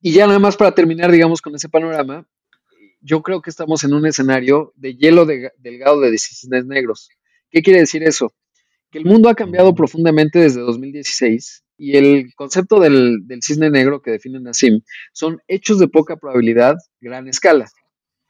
Y 0.00 0.12
ya 0.12 0.26
nada 0.26 0.38
más 0.38 0.56
para 0.56 0.74
terminar, 0.74 1.12
digamos, 1.12 1.42
con 1.42 1.54
ese 1.54 1.68
panorama, 1.68 2.26
yo 3.08 3.22
creo 3.22 3.40
que 3.40 3.50
estamos 3.50 3.82
en 3.84 3.94
un 3.94 4.06
escenario 4.06 4.72
de 4.76 4.94
hielo 4.94 5.24
delgado 5.24 6.00
de 6.00 6.10
decisiones 6.10 6.66
negros. 6.66 7.08
¿Qué 7.50 7.62
quiere 7.62 7.80
decir 7.80 8.02
eso? 8.02 8.34
Que 8.90 8.98
el 8.98 9.06
mundo 9.06 9.30
ha 9.30 9.34
cambiado 9.34 9.74
profundamente 9.74 10.38
desde 10.38 10.60
2016 10.60 11.64
y 11.78 11.96
el 11.96 12.34
concepto 12.34 12.80
del, 12.80 13.22
cisne 13.40 13.70
negro 13.70 14.02
que 14.02 14.10
define 14.10 14.40
Nassim 14.40 14.80
son 15.12 15.40
hechos 15.48 15.78
de 15.78 15.88
poca 15.88 16.16
probabilidad, 16.16 16.76
gran 17.00 17.28
escala. 17.28 17.66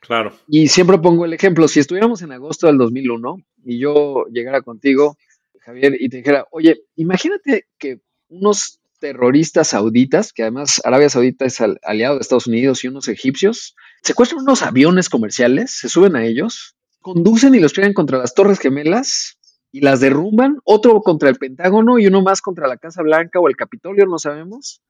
Claro. 0.00 0.32
Y 0.46 0.68
siempre 0.68 0.98
pongo 0.98 1.24
el 1.24 1.32
ejemplo, 1.32 1.66
si 1.66 1.80
estuviéramos 1.80 2.22
en 2.22 2.30
agosto 2.30 2.68
del 2.68 2.78
2001 2.78 3.36
y 3.64 3.80
yo 3.80 4.26
llegara 4.30 4.62
contigo, 4.62 5.16
Javier, 5.60 5.96
y 5.98 6.08
te 6.08 6.18
dijera, 6.18 6.46
oye, 6.52 6.82
imagínate 6.94 7.66
que 7.78 8.00
unos 8.28 8.80
terroristas 9.00 9.68
sauditas, 9.68 10.32
que 10.32 10.42
además 10.42 10.80
Arabia 10.84 11.08
Saudita 11.08 11.46
es 11.46 11.60
aliado 11.82 12.14
de 12.14 12.20
Estados 12.20 12.46
Unidos 12.46 12.84
y 12.84 12.88
unos 12.88 13.08
egipcios, 13.08 13.74
secuestran 14.02 14.42
unos 14.42 14.62
aviones 14.62 15.08
comerciales, 15.08 15.72
se 15.72 15.88
suben 15.88 16.16
a 16.16 16.24
ellos, 16.24 16.76
conducen 17.00 17.54
y 17.54 17.60
los 17.60 17.72
traen 17.72 17.94
contra 17.94 18.18
las 18.18 18.34
Torres 18.34 18.58
Gemelas 18.58 19.38
y 19.70 19.80
las 19.80 20.00
derrumban, 20.00 20.58
otro 20.64 21.00
contra 21.02 21.28
el 21.28 21.36
Pentágono 21.36 21.98
y 21.98 22.06
uno 22.06 22.22
más 22.22 22.40
contra 22.40 22.68
la 22.68 22.76
Casa 22.76 23.02
Blanca 23.02 23.38
o 23.38 23.48
el 23.48 23.56
Capitolio, 23.56 24.06
no 24.06 24.18
sabemos. 24.18 24.82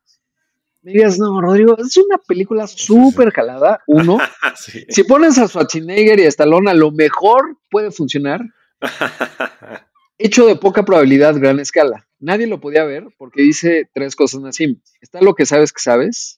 Me 0.82 0.92
dirías, 0.92 1.18
no, 1.18 1.40
Rodrigo, 1.40 1.76
es 1.76 1.96
una 1.96 2.18
película 2.18 2.66
súper 2.66 3.32
jalada, 3.32 3.82
uno. 3.86 4.18
Si 4.88 5.04
pones 5.04 5.38
a 5.38 5.46
Schwarzenegger 5.46 6.18
y 6.18 6.24
a 6.24 6.28
Stallone, 6.28 6.70
a 6.70 6.74
lo 6.74 6.90
mejor 6.90 7.58
puede 7.70 7.90
funcionar. 7.90 8.40
Hecho 10.18 10.46
de 10.46 10.56
poca 10.56 10.84
probabilidad, 10.84 11.36
gran 11.36 11.60
escala. 11.60 12.08
Nadie 12.18 12.48
lo 12.48 12.60
podía 12.60 12.84
ver 12.84 13.06
porque 13.18 13.42
dice 13.42 13.88
tres 13.94 14.16
cosas 14.16 14.42
así. 14.44 14.80
Está 15.00 15.20
lo 15.20 15.34
que 15.34 15.46
sabes 15.46 15.72
que 15.72 15.80
sabes, 15.80 16.37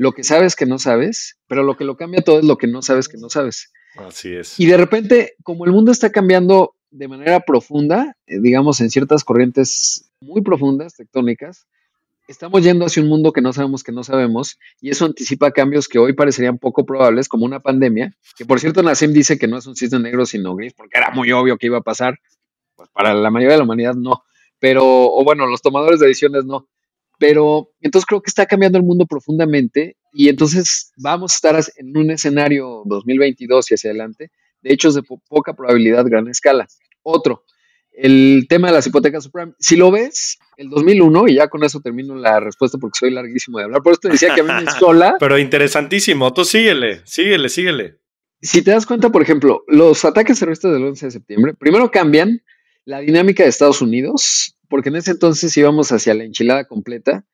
lo 0.00 0.12
que 0.12 0.24
sabes 0.24 0.56
que 0.56 0.64
no 0.64 0.78
sabes, 0.78 1.36
pero 1.46 1.62
lo 1.62 1.76
que 1.76 1.84
lo 1.84 1.94
cambia 1.94 2.22
todo 2.22 2.38
es 2.38 2.46
lo 2.46 2.56
que 2.56 2.66
no 2.66 2.80
sabes 2.80 3.06
que 3.06 3.18
no 3.18 3.28
sabes. 3.28 3.70
Así 3.96 4.34
es. 4.34 4.58
Y 4.58 4.64
de 4.64 4.78
repente, 4.78 5.34
como 5.42 5.66
el 5.66 5.72
mundo 5.72 5.92
está 5.92 6.10
cambiando 6.10 6.74
de 6.90 7.06
manera 7.06 7.40
profunda, 7.40 8.16
eh, 8.26 8.40
digamos 8.40 8.80
en 8.80 8.88
ciertas 8.88 9.24
corrientes 9.24 10.10
muy 10.22 10.40
profundas, 10.40 10.94
tectónicas, 10.94 11.66
estamos 12.28 12.62
yendo 12.62 12.86
hacia 12.86 13.02
un 13.02 13.10
mundo 13.10 13.34
que 13.34 13.42
no 13.42 13.52
sabemos 13.52 13.84
que 13.84 13.92
no 13.92 14.02
sabemos 14.02 14.58
y 14.80 14.88
eso 14.88 15.04
anticipa 15.04 15.50
cambios 15.50 15.86
que 15.86 15.98
hoy 15.98 16.14
parecerían 16.14 16.56
poco 16.56 16.86
probables, 16.86 17.28
como 17.28 17.44
una 17.44 17.60
pandemia, 17.60 18.16
que 18.38 18.46
por 18.46 18.58
cierto 18.58 18.82
Nassim 18.82 19.12
dice 19.12 19.38
que 19.38 19.48
no 19.48 19.58
es 19.58 19.66
un 19.66 19.76
cisne 19.76 20.00
negro 20.00 20.24
sino 20.24 20.56
gris, 20.56 20.72
porque 20.72 20.96
era 20.96 21.10
muy 21.10 21.30
obvio 21.32 21.58
que 21.58 21.66
iba 21.66 21.76
a 21.76 21.82
pasar, 21.82 22.18
pues 22.74 22.88
para 22.88 23.12
la 23.12 23.30
mayoría 23.30 23.52
de 23.52 23.58
la 23.58 23.64
humanidad 23.64 23.96
no, 23.96 24.24
pero, 24.58 25.12
o 25.12 25.22
bueno, 25.24 25.46
los 25.46 25.60
tomadores 25.60 26.00
de 26.00 26.06
decisiones 26.06 26.46
no, 26.46 26.68
pero 27.20 27.70
entonces 27.82 28.06
creo 28.06 28.22
que 28.22 28.30
está 28.30 28.46
cambiando 28.46 28.78
el 28.78 28.84
mundo 28.84 29.04
profundamente 29.06 29.98
y 30.10 30.30
entonces 30.30 30.90
vamos 30.96 31.32
a 31.32 31.36
estar 31.36 31.72
en 31.76 31.96
un 31.96 32.10
escenario 32.10 32.82
2022 32.86 33.70
y 33.70 33.74
hacia 33.74 33.90
adelante 33.90 34.30
de 34.62 34.72
hechos 34.72 34.94
de 34.94 35.02
poca 35.28 35.52
probabilidad, 35.54 36.06
gran 36.06 36.28
escala. 36.28 36.66
Otro, 37.02 37.44
el 37.92 38.46
tema 38.48 38.68
de 38.68 38.74
las 38.74 38.86
hipotecas 38.86 39.24
subprime. 39.24 39.52
Si 39.58 39.76
lo 39.76 39.90
ves, 39.90 40.38
el 40.56 40.70
2001, 40.70 41.28
y 41.28 41.34
ya 41.34 41.48
con 41.48 41.62
eso 41.62 41.80
termino 41.80 42.14
la 42.14 42.40
respuesta 42.40 42.78
porque 42.78 42.98
soy 42.98 43.10
larguísimo 43.10 43.58
de 43.58 43.64
hablar, 43.64 43.82
por 43.82 43.92
esto 43.92 44.08
decía 44.08 44.34
que 44.34 44.40
a 44.40 44.44
mí 44.44 44.64
me 44.64 44.70
sola. 44.78 45.16
Pero 45.20 45.38
interesantísimo, 45.38 46.32
tú 46.32 46.46
síguele, 46.46 47.02
síguele, 47.04 47.50
síguele. 47.50 47.98
Si 48.40 48.62
te 48.62 48.70
das 48.70 48.86
cuenta, 48.86 49.10
por 49.10 49.20
ejemplo, 49.20 49.62
los 49.68 50.06
ataques 50.06 50.38
terroristas 50.38 50.72
del 50.72 50.84
11 50.84 51.06
de 51.06 51.10
septiembre, 51.12 51.54
primero 51.54 51.90
cambian 51.90 52.40
la 52.86 53.00
dinámica 53.00 53.42
de 53.42 53.50
Estados 53.50 53.82
Unidos, 53.82 54.56
porque 54.70 54.88
en 54.88 54.96
ese 54.96 55.10
entonces 55.10 55.54
íbamos 55.56 55.92
hacia 55.92 56.14
la 56.14 56.24
enchilada 56.24 56.64
completa, 56.64 57.26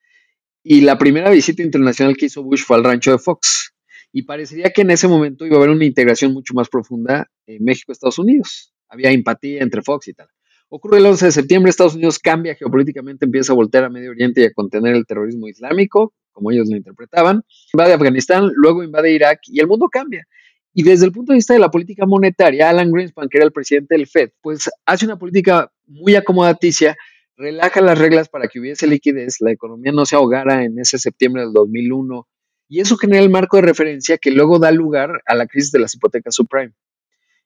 y 0.63 0.81
la 0.81 0.97
primera 0.97 1.29
visita 1.29 1.63
internacional 1.63 2.17
que 2.17 2.25
hizo 2.25 2.43
Bush 2.43 2.63
fue 2.65 2.75
al 2.75 2.83
rancho 2.83 3.11
de 3.11 3.19
Fox 3.19 3.73
y 4.11 4.23
parecería 4.23 4.71
que 4.71 4.81
en 4.81 4.91
ese 4.91 5.07
momento 5.07 5.45
iba 5.45 5.55
a 5.55 5.59
haber 5.59 5.69
una 5.69 5.85
integración 5.85 6.33
mucho 6.33 6.53
más 6.53 6.67
profunda 6.67 7.29
en 7.45 7.63
México-Estados 7.63 8.19
Unidos. 8.19 8.73
Había 8.89 9.11
empatía 9.11 9.61
entre 9.61 9.81
Fox 9.81 10.07
y 10.09 10.13
tal. 10.13 10.27
Ocurre 10.69 10.97
el 10.97 11.05
11 11.05 11.27
de 11.27 11.31
septiembre, 11.31 11.69
Estados 11.69 11.95
Unidos 11.95 12.19
cambia 12.19 12.55
geopolíticamente, 12.55 13.25
empieza 13.25 13.53
a 13.53 13.55
voltear 13.55 13.85
a 13.85 13.89
Medio 13.89 14.11
Oriente 14.11 14.41
y 14.41 14.45
a 14.45 14.51
contener 14.51 14.95
el 14.95 15.05
terrorismo 15.05 15.47
islámico, 15.47 16.13
como 16.31 16.51
ellos 16.51 16.67
lo 16.69 16.75
interpretaban. 16.75 17.43
Invade 17.71 17.93
Afganistán, 17.93 18.51
luego 18.53 18.83
invade 18.83 19.13
Irak 19.13 19.39
y 19.45 19.61
el 19.61 19.67
mundo 19.67 19.87
cambia. 19.89 20.25
Y 20.73 20.83
desde 20.83 21.05
el 21.05 21.11
punto 21.11 21.31
de 21.31 21.37
vista 21.37 21.53
de 21.53 21.59
la 21.59 21.71
política 21.71 22.05
monetaria, 22.05 22.69
Alan 22.69 22.91
Greenspan, 22.91 23.29
que 23.29 23.37
era 23.37 23.45
el 23.45 23.53
presidente 23.53 23.95
del 23.95 24.07
Fed, 24.07 24.31
pues 24.41 24.69
hace 24.85 25.05
una 25.05 25.17
política 25.17 25.71
muy 25.85 26.15
acomodaticia, 26.15 26.97
relaja 27.37 27.81
las 27.81 27.97
reglas 27.97 28.29
para 28.29 28.47
que 28.47 28.59
hubiese 28.59 28.87
liquidez, 28.87 29.39
la 29.39 29.51
economía 29.51 29.91
no 29.91 30.05
se 30.05 30.15
ahogara 30.15 30.63
en 30.63 30.79
ese 30.79 30.97
septiembre 30.97 31.43
del 31.43 31.53
2001 31.53 32.27
y 32.67 32.81
eso 32.81 32.97
genera 32.97 33.23
el 33.23 33.29
marco 33.29 33.57
de 33.57 33.63
referencia 33.63 34.17
que 34.17 34.31
luego 34.31 34.59
da 34.59 34.71
lugar 34.71 35.21
a 35.25 35.35
la 35.35 35.47
crisis 35.47 35.71
de 35.71 35.79
las 35.79 35.95
hipotecas 35.95 36.35
subprime 36.35 36.73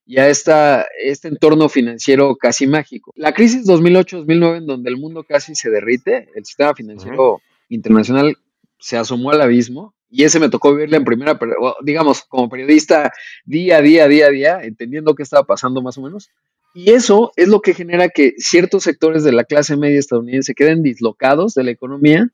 y 0.06 0.18
a 0.18 0.30
esta, 0.30 0.86
este 1.04 1.28
entorno 1.28 1.70
financiero 1.70 2.36
casi 2.36 2.68
mágico. 2.68 3.14
La 3.16 3.34
crisis 3.34 3.66
2008-2009, 3.66 4.58
en 4.58 4.66
donde 4.66 4.90
el 4.90 4.98
mundo 4.98 5.24
casi 5.24 5.56
se 5.56 5.70
derrite, 5.70 6.30
el 6.36 6.44
sistema 6.44 6.74
financiero 6.74 7.40
internacional 7.70 8.36
se 8.80 8.98
asomó 8.98 9.32
al 9.32 9.42
abismo 9.42 9.94
y 10.10 10.24
ese 10.24 10.40
me 10.40 10.50
tocó 10.50 10.74
vivirle 10.74 10.98
en 10.98 11.06
primera, 11.06 11.40
digamos, 11.84 12.24
como 12.24 12.50
periodista 12.50 13.14
día 13.46 13.78
a 13.78 13.82
día, 13.82 14.08
día 14.08 14.26
a 14.26 14.30
día, 14.30 14.60
entendiendo 14.64 15.16
qué 15.16 15.24
estaba 15.24 15.46
pasando 15.46 15.82
más 15.82 15.98
o 15.98 16.02
menos. 16.02 16.30
Y 16.74 16.92
eso 16.92 17.32
es 17.36 17.48
lo 17.48 17.62
que 17.62 17.74
genera 17.74 18.10
que 18.10 18.34
ciertos 18.38 18.84
sectores 18.84 19.24
de 19.24 19.34
la 19.34 19.44
clase 19.44 19.76
media 19.78 20.00
estadounidense 20.00 20.56
queden 20.56 20.84
dislocados 20.84 21.54
de 21.54 21.64
la 21.64 21.72
economía 21.72 22.32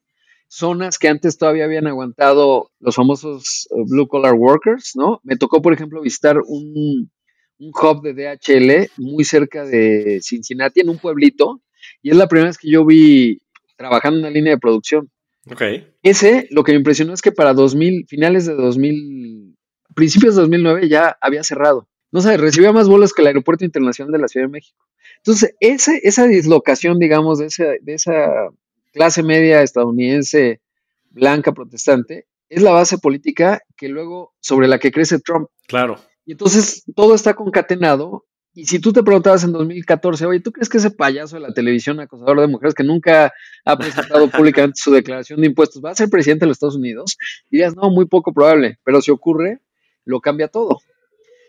zonas 0.48 0.98
que 0.98 1.08
antes 1.08 1.38
todavía 1.38 1.66
habían 1.66 1.88
aguantado 1.88 2.72
los 2.80 2.96
famosos 2.96 3.68
eh, 3.72 3.84
blue 3.86 4.08
collar 4.08 4.34
workers, 4.34 4.94
¿no? 4.96 5.20
Me 5.24 5.36
tocó, 5.36 5.62
por 5.62 5.74
ejemplo, 5.74 6.02
visitar 6.02 6.38
un, 6.46 7.12
hub 7.60 8.02
de 8.02 8.14
DHL 8.14 8.92
muy 8.98 9.24
cerca 9.24 9.66
de 9.66 10.20
Cincinnati, 10.22 10.82
en 10.82 10.90
un 10.90 11.00
pueblito, 11.00 11.62
y 12.02 12.12
es 12.12 12.16
la 12.16 12.28
primera 12.28 12.50
vez 12.50 12.58
que 12.58 12.70
yo 12.70 12.86
vi 12.86 13.40
trabajando 13.76 14.20
en 14.20 14.26
una 14.26 14.34
línea 14.34 14.54
de 14.54 14.60
producción. 14.60 15.10
Ok. 15.50 15.62
Ese, 16.04 16.48
lo 16.52 16.64
que 16.64 16.74
me 16.74 16.78
impresionó 16.78 17.14
es 17.14 17.22
que 17.22 17.32
para 17.32 17.54
2000, 17.54 18.06
finales 18.08 18.46
de 18.46 18.54
2000, 18.54 19.56
principios 19.96 20.36
de 20.36 20.42
2009 20.42 20.88
ya 20.88 21.18
había 21.20 21.44
cerrado. 21.44 21.88
No 22.12 22.22
sé, 22.22 22.38
recibía 22.38 22.72
más 22.72 22.88
vuelos 22.88 23.14
que 23.14 23.22
el 23.22 23.28
Aeropuerto 23.28 23.66
Internacional 23.66 24.12
de 24.12 24.20
la 24.20 24.28
Ciudad 24.28 24.48
de 24.48 24.52
México. 24.52 24.88
Entonces, 25.18 25.56
ese, 25.60 26.00
esa 26.04 26.26
dislocación, 26.26 27.00
digamos, 27.00 27.40
de 27.40 27.48
esa, 27.48 27.66
de 27.82 27.94
esa 27.94 28.50
clase 28.94 29.24
media 29.24 29.62
estadounidense 29.62 30.62
blanca 31.10 31.52
protestante, 31.52 32.28
es 32.50 32.62
la 32.62 32.72
base 32.72 32.98
política 32.98 33.62
que 33.76 33.90
luego 33.90 34.34
sobre 34.40 34.68
la 34.68 34.80
que 34.80 34.92
crece 34.92 35.20
Trump. 35.20 35.50
Claro. 35.68 36.00
Y 36.26 36.34
entonces 36.34 36.84
todo 36.96 37.16
está 37.16 37.36
concatenado. 37.36 38.26
Y 38.54 38.66
si 38.66 38.80
tú 38.80 38.92
te 38.92 39.04
preguntabas 39.04 39.44
en 39.44 39.52
2014, 39.52 40.26
oye, 40.26 40.40
¿tú 40.40 40.52
crees 40.52 40.68
que 40.68 40.78
ese 40.78 40.90
payaso 40.90 41.36
de 41.36 41.42
la 41.42 41.54
televisión 41.54 42.00
acosador 42.00 42.42
de 42.42 42.48
mujeres 42.48 42.74
que 42.74 42.84
nunca 42.84 43.32
ha 43.66 43.78
presentado 43.78 44.30
públicamente 44.32 44.80
su 44.82 44.92
declaración 44.92 45.42
de 45.42 45.48
impuestos 45.48 45.84
va 45.84 45.92
a 45.92 45.96
ser 45.96 46.10
presidente 46.10 46.46
de 46.46 46.48
los 46.48 46.56
Estados 46.56 46.76
Unidos? 46.76 47.18
Dirías, 47.52 47.76
no, 47.76 47.92
muy 47.92 48.06
poco 48.06 48.34
probable, 48.34 48.80
pero 48.84 49.02
si 49.02 49.12
ocurre, 49.12 49.60
lo 50.06 50.22
cambia 50.22 50.48
todo. 50.48 50.80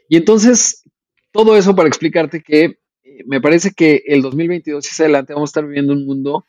Y 0.08 0.16
entonces, 0.16 0.84
todo 1.32 1.56
eso 1.56 1.74
para 1.74 1.88
explicarte 1.88 2.42
que 2.42 2.64
eh, 2.64 2.78
me 3.26 3.40
parece 3.40 3.72
que 3.72 4.02
el 4.06 4.22
2022 4.22 4.84
y 4.84 4.88
hacia 4.88 5.04
adelante 5.04 5.34
vamos 5.34 5.50
a 5.50 5.52
estar 5.52 5.66
viviendo 5.66 5.92
un 5.92 6.06
mundo 6.06 6.46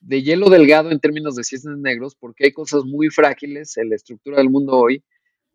de 0.00 0.22
hielo 0.22 0.50
delgado 0.50 0.90
en 0.90 1.00
términos 1.00 1.36
de 1.36 1.44
cisnes 1.44 1.78
negros, 1.78 2.14
porque 2.14 2.46
hay 2.46 2.52
cosas 2.52 2.84
muy 2.84 3.08
frágiles 3.10 3.76
en 3.76 3.90
la 3.90 3.96
estructura 3.96 4.38
del 4.38 4.50
mundo 4.50 4.76
hoy 4.76 5.02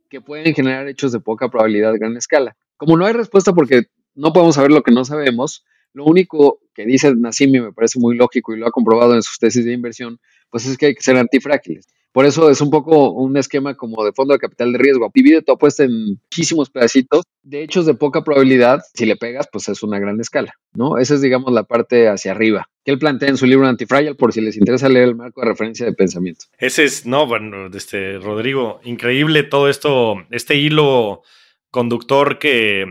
que 0.09 0.21
pueden 0.21 0.53
generar 0.53 0.87
hechos 0.87 1.11
de 1.11 1.19
poca 1.19 1.49
probabilidad 1.49 1.91
a 1.91 1.97
gran 1.97 2.17
escala. 2.17 2.57
Como 2.75 2.97
no 2.97 3.05
hay 3.05 3.13
respuesta 3.13 3.53
porque 3.53 3.83
no 4.13 4.33
podemos 4.33 4.55
saber 4.55 4.71
lo 4.71 4.83
que 4.83 4.91
no 4.91 5.05
sabemos, 5.05 5.63
lo 5.93 6.05
único 6.05 6.59
que 6.73 6.85
dice 6.85 7.13
Nassimi 7.15 7.61
me 7.61 7.73
parece 7.73 7.99
muy 7.99 8.15
lógico 8.15 8.53
y 8.53 8.57
lo 8.57 8.67
ha 8.67 8.71
comprobado 8.71 9.15
en 9.15 9.23
sus 9.23 9.39
tesis 9.39 9.63
de 9.63 9.73
inversión, 9.73 10.19
pues 10.49 10.65
es 10.65 10.77
que 10.77 10.87
hay 10.87 10.95
que 10.95 11.01
ser 11.01 11.17
antifrágiles. 11.17 11.87
Por 12.11 12.25
eso 12.25 12.49
es 12.49 12.61
un 12.61 12.69
poco 12.69 13.11
un 13.11 13.37
esquema 13.37 13.75
como 13.75 14.03
de 14.03 14.11
fondo 14.11 14.33
de 14.33 14.39
capital 14.39 14.73
de 14.73 14.79
riesgo. 14.79 15.09
Divide 15.13 15.41
tu 15.41 15.53
apuesta 15.53 15.83
en 15.83 16.17
muchísimos 16.21 16.69
pedacitos 16.69 17.23
de 17.43 17.63
hechos 17.63 17.85
de 17.85 17.93
poca 17.93 18.23
probabilidad. 18.23 18.81
Si 18.93 19.05
le 19.05 19.15
pegas, 19.15 19.47
pues 19.51 19.69
es 19.69 19.81
una 19.83 19.99
gran 19.99 20.19
escala, 20.19 20.53
¿no? 20.73 20.97
Esa 20.97 21.15
es, 21.15 21.21
digamos, 21.21 21.53
la 21.53 21.63
parte 21.63 22.09
hacia 22.09 22.31
arriba 22.31 22.67
que 22.83 22.91
él 22.91 22.99
plantea 22.99 23.29
en 23.29 23.37
su 23.37 23.45
libro 23.45 23.67
Antifragile, 23.67 24.15
por 24.15 24.33
si 24.33 24.41
les 24.41 24.57
interesa 24.57 24.89
leer 24.89 25.09
el 25.09 25.15
marco 25.15 25.41
de 25.41 25.47
referencia 25.47 25.85
de 25.85 25.93
pensamiento. 25.93 26.45
Ese 26.57 26.83
es, 26.83 27.05
no, 27.05 27.27
bueno, 27.27 27.67
este, 27.67 28.17
Rodrigo, 28.17 28.79
increíble 28.83 29.43
todo 29.43 29.69
esto, 29.69 30.15
este 30.31 30.55
hilo 30.55 31.21
conductor 31.69 32.39
que, 32.39 32.85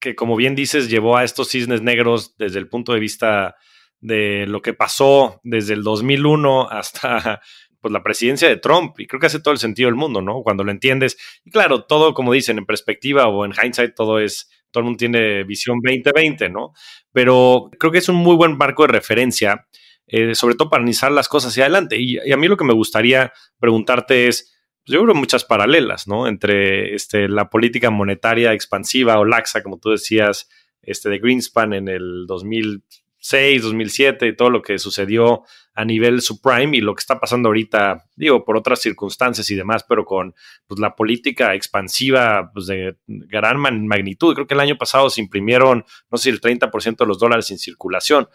que, 0.00 0.14
como 0.14 0.36
bien 0.36 0.54
dices, 0.54 0.88
llevó 0.88 1.16
a 1.16 1.24
estos 1.24 1.48
cisnes 1.50 1.82
negros 1.82 2.34
desde 2.38 2.58
el 2.58 2.68
punto 2.68 2.92
de 2.92 3.00
vista 3.00 3.56
de 4.00 4.46
lo 4.46 4.62
que 4.62 4.74
pasó 4.74 5.40
desde 5.42 5.74
el 5.74 5.82
2001 5.82 6.70
hasta 6.70 7.40
pues 7.86 7.92
la 7.92 8.02
presidencia 8.02 8.48
de 8.48 8.56
Trump 8.56 8.98
y 8.98 9.06
creo 9.06 9.20
que 9.20 9.26
hace 9.26 9.38
todo 9.38 9.52
el 9.52 9.60
sentido 9.60 9.86
del 9.86 9.94
mundo, 9.94 10.20
¿no? 10.20 10.42
Cuando 10.42 10.64
lo 10.64 10.72
entiendes. 10.72 11.16
Y 11.44 11.52
claro, 11.52 11.84
todo 11.84 12.14
como 12.14 12.32
dicen 12.32 12.58
en 12.58 12.66
perspectiva 12.66 13.28
o 13.28 13.44
en 13.44 13.52
hindsight, 13.52 13.94
todo 13.94 14.18
es, 14.18 14.50
todo 14.72 14.80
el 14.80 14.86
mundo 14.86 14.98
tiene 14.98 15.44
visión 15.44 15.78
2020, 15.80 16.48
¿no? 16.48 16.72
Pero 17.12 17.70
creo 17.78 17.92
que 17.92 17.98
es 17.98 18.08
un 18.08 18.16
muy 18.16 18.34
buen 18.34 18.56
marco 18.58 18.82
de 18.82 18.88
referencia, 18.88 19.68
eh, 20.08 20.34
sobre 20.34 20.56
todo 20.56 20.68
para 20.68 20.80
analizar 20.80 21.12
las 21.12 21.28
cosas 21.28 21.52
hacia 21.52 21.62
adelante. 21.62 21.96
Y, 21.96 22.18
a 22.18 22.36
mí 22.36 22.48
lo 22.48 22.56
que 22.56 22.64
me 22.64 22.74
gustaría 22.74 23.32
preguntarte 23.60 24.26
es, 24.26 24.52
pues 24.84 24.96
yo 24.96 25.04
creo 25.04 25.14
muchas 25.14 25.44
paralelas, 25.44 26.08
¿no? 26.08 26.26
Entre 26.26 26.92
este, 26.92 27.28
la 27.28 27.50
política 27.50 27.90
monetaria 27.90 28.52
expansiva 28.52 29.20
o 29.20 29.24
laxa, 29.24 29.62
como 29.62 29.78
tú 29.78 29.90
decías, 29.90 30.48
este, 30.82 31.08
de 31.08 31.20
Greenspan 31.20 31.72
en 31.72 31.86
el 31.86 32.26
2000 32.26 32.82
2006, 33.26 33.62
2007 33.62 34.28
y 34.28 34.36
todo 34.36 34.50
lo 34.50 34.62
que 34.62 34.78
sucedió 34.78 35.42
a 35.74 35.84
nivel 35.84 36.22
subprime 36.22 36.76
y 36.76 36.80
lo 36.80 36.94
que 36.94 37.00
está 37.00 37.20
pasando 37.20 37.48
ahorita, 37.48 38.04
digo, 38.16 38.44
por 38.44 38.56
otras 38.56 38.80
circunstancias 38.80 39.50
y 39.50 39.54
demás, 39.54 39.84
pero 39.86 40.04
con 40.04 40.34
pues, 40.66 40.80
la 40.80 40.94
política 40.94 41.54
expansiva 41.54 42.50
pues, 42.52 42.66
de 42.66 42.96
gran 43.06 43.58
magnitud. 43.58 44.34
Creo 44.34 44.46
que 44.46 44.54
el 44.54 44.60
año 44.60 44.78
pasado 44.78 45.10
se 45.10 45.20
imprimieron, 45.20 45.84
no 46.10 46.18
sé 46.18 46.30
el 46.30 46.40
30% 46.40 46.96
de 46.96 47.06
los 47.06 47.18
dólares 47.18 47.50
en 47.50 47.58
circulación. 47.58 48.28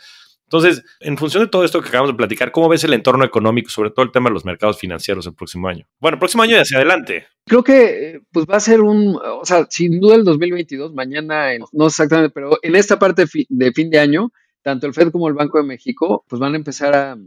Entonces, 0.44 0.84
en 1.00 1.18
función 1.18 1.44
de 1.44 1.50
todo 1.50 1.64
esto 1.64 1.82
que 1.82 1.88
acabamos 1.88 2.12
de 2.12 2.18
platicar, 2.18 2.52
¿cómo 2.52 2.68
ves 2.68 2.84
el 2.84 2.94
entorno 2.94 3.24
económico, 3.24 3.70
sobre 3.70 3.90
todo 3.90 4.04
el 4.04 4.12
tema 4.12 4.30
de 4.30 4.34
los 4.34 4.44
mercados 4.44 4.78
financieros 4.78 5.26
el 5.26 5.34
próximo 5.34 5.70
año? 5.70 5.88
Bueno, 6.02 6.20
próximo 6.20 6.44
año 6.44 6.58
y 6.58 6.60
hacia 6.60 6.76
adelante. 6.76 7.28
Creo 7.46 7.64
que 7.64 8.20
pues 8.34 8.46
va 8.46 8.58
a 8.58 8.60
ser 8.60 8.82
un, 8.82 9.16
o 9.16 9.46
sea, 9.46 9.66
sin 9.70 10.02
duda 10.02 10.16
el 10.16 10.26
2022, 10.26 10.94
mañana, 10.94 11.52
no 11.72 11.88
exactamente, 11.88 12.34
pero 12.34 12.60
en 12.62 12.76
esta 12.76 13.00
parte 13.00 13.24
de 13.48 13.72
fin 13.72 13.90
de 13.90 14.00
año, 14.00 14.34
tanto 14.62 14.88
el 14.88 14.94
Fed 14.94 15.12
como 15.12 15.28
el 15.28 15.34
Banco 15.34 15.58
de 15.58 15.64
México 15.64 16.26
pues 16.28 16.40
van 16.40 16.54
a 16.54 16.58
empezar 16.58 16.96
a 16.96 17.18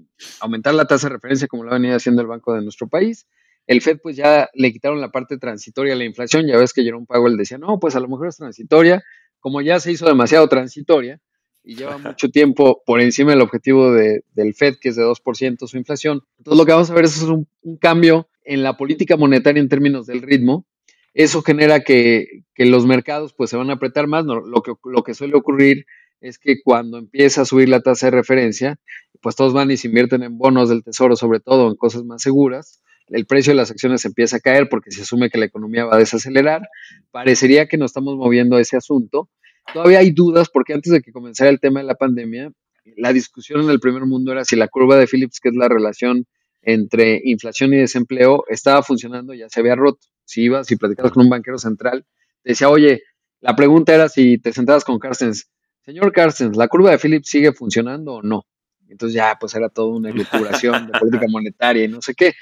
aumentar 0.40 0.74
la 0.74 0.86
tasa 0.86 1.08
de 1.08 1.14
referencia 1.14 1.48
como 1.48 1.64
lo 1.64 1.70
ha 1.70 1.74
venido 1.74 1.96
haciendo 1.96 2.22
el 2.22 2.28
Banco 2.28 2.54
de 2.54 2.62
nuestro 2.62 2.88
país. 2.88 3.26
El 3.66 3.80
Fed 3.80 3.98
pues 4.02 4.16
ya 4.16 4.48
le 4.54 4.72
quitaron 4.72 5.00
la 5.00 5.10
parte 5.10 5.38
transitoria 5.38 5.94
a 5.94 5.96
la 5.96 6.04
inflación, 6.04 6.46
ya 6.46 6.58
ves 6.58 6.72
que 6.72 6.82
Jerome 6.82 7.06
Powell 7.06 7.36
decía, 7.36 7.58
no, 7.58 7.78
pues 7.80 7.96
a 7.96 8.00
lo 8.00 8.08
mejor 8.08 8.28
es 8.28 8.36
transitoria, 8.36 9.02
como 9.40 9.60
ya 9.62 9.80
se 9.80 9.92
hizo 9.92 10.06
demasiado 10.06 10.48
transitoria 10.48 11.20
y 11.64 11.76
lleva 11.76 11.96
mucho 11.96 12.28
tiempo 12.28 12.82
por 12.84 13.00
encima 13.00 13.30
del 13.30 13.40
objetivo 13.40 13.90
de, 13.90 14.22
del 14.34 14.54
Fed, 14.54 14.74
que 14.80 14.90
es 14.90 14.96
de 14.96 15.02
2% 15.02 15.66
su 15.66 15.76
inflación. 15.78 16.22
Entonces 16.38 16.58
lo 16.58 16.66
que 16.66 16.72
vamos 16.72 16.90
a 16.90 16.94
ver 16.94 17.06
es 17.06 17.22
un, 17.22 17.48
cambio 17.80 18.28
en 18.44 18.62
la 18.62 18.76
política 18.76 19.16
monetaria 19.16 19.60
en 19.60 19.70
términos 19.70 20.06
del 20.06 20.20
ritmo. 20.20 20.66
Eso 21.14 21.42
genera 21.42 21.80
que, 21.80 22.26
que 22.54 22.66
los 22.66 22.84
mercados 22.86 23.32
pues 23.32 23.48
se 23.48 23.56
van 23.56 23.70
a 23.70 23.74
apretar 23.74 24.06
más, 24.06 24.26
lo, 24.26 24.62
que, 24.62 24.72
lo 24.84 25.02
que 25.02 25.14
suele 25.14 25.36
ocurrir 25.36 25.86
es 26.24 26.38
que 26.38 26.62
cuando 26.62 26.96
empieza 26.96 27.42
a 27.42 27.44
subir 27.44 27.68
la 27.68 27.80
tasa 27.80 28.06
de 28.06 28.12
referencia, 28.12 28.78
pues 29.20 29.36
todos 29.36 29.52
van 29.52 29.70
y 29.70 29.76
se 29.76 29.88
invierten 29.88 30.22
en 30.22 30.38
bonos 30.38 30.70
del 30.70 30.82
tesoro, 30.82 31.16
sobre 31.16 31.40
todo 31.40 31.68
en 31.68 31.76
cosas 31.76 32.04
más 32.04 32.22
seguras, 32.22 32.82
el 33.08 33.26
precio 33.26 33.52
de 33.52 33.56
las 33.56 33.70
acciones 33.70 34.04
empieza 34.06 34.38
a 34.38 34.40
caer 34.40 34.68
porque 34.70 34.90
se 34.90 35.02
asume 35.02 35.28
que 35.28 35.36
la 35.36 35.44
economía 35.44 35.84
va 35.84 35.96
a 35.96 35.98
desacelerar. 35.98 36.62
Parecería 37.10 37.66
que 37.66 37.76
nos 37.76 37.90
estamos 37.90 38.16
moviendo 38.16 38.56
a 38.56 38.60
ese 38.62 38.78
asunto. 38.78 39.28
Todavía 39.72 39.98
hay 39.98 40.12
dudas 40.12 40.48
porque 40.48 40.72
antes 40.72 40.92
de 40.92 41.02
que 41.02 41.12
comenzara 41.12 41.50
el 41.50 41.60
tema 41.60 41.80
de 41.80 41.86
la 41.86 41.94
pandemia, 41.94 42.50
la 42.96 43.12
discusión 43.12 43.62
en 43.62 43.70
el 43.70 43.80
primer 43.80 44.06
mundo 44.06 44.32
era 44.32 44.44
si 44.46 44.56
la 44.56 44.68
curva 44.68 44.96
de 44.96 45.06
Phillips, 45.06 45.40
que 45.40 45.50
es 45.50 45.54
la 45.54 45.68
relación 45.68 46.26
entre 46.62 47.20
inflación 47.24 47.74
y 47.74 47.76
desempleo, 47.76 48.44
estaba 48.48 48.82
funcionando, 48.82 49.34
ya 49.34 49.50
se 49.50 49.60
había 49.60 49.76
roto. 49.76 50.00
Si 50.24 50.42
ibas 50.42 50.70
y 50.70 50.76
platicabas 50.76 51.12
con 51.12 51.24
un 51.24 51.28
banquero 51.28 51.58
central, 51.58 52.06
decía, 52.42 52.70
oye, 52.70 53.02
la 53.40 53.54
pregunta 53.54 53.94
era 53.94 54.08
si 54.08 54.38
te 54.38 54.54
sentabas 54.54 54.84
con 54.84 54.98
Carstens, 54.98 55.50
señor 55.84 56.12
Carstens, 56.12 56.56
¿la 56.56 56.68
curva 56.68 56.90
de 56.90 56.98
Phillips 56.98 57.28
sigue 57.28 57.52
funcionando 57.52 58.14
o 58.14 58.22
no? 58.22 58.46
Entonces 58.88 59.14
ya, 59.14 59.36
pues 59.38 59.54
era 59.54 59.68
toda 59.68 59.96
una 59.96 60.10
elucubración 60.10 60.86
de 60.86 60.98
política 60.98 61.26
monetaria 61.28 61.84
y 61.84 61.88
no 61.88 62.00
sé 62.00 62.14
qué. 62.14 62.32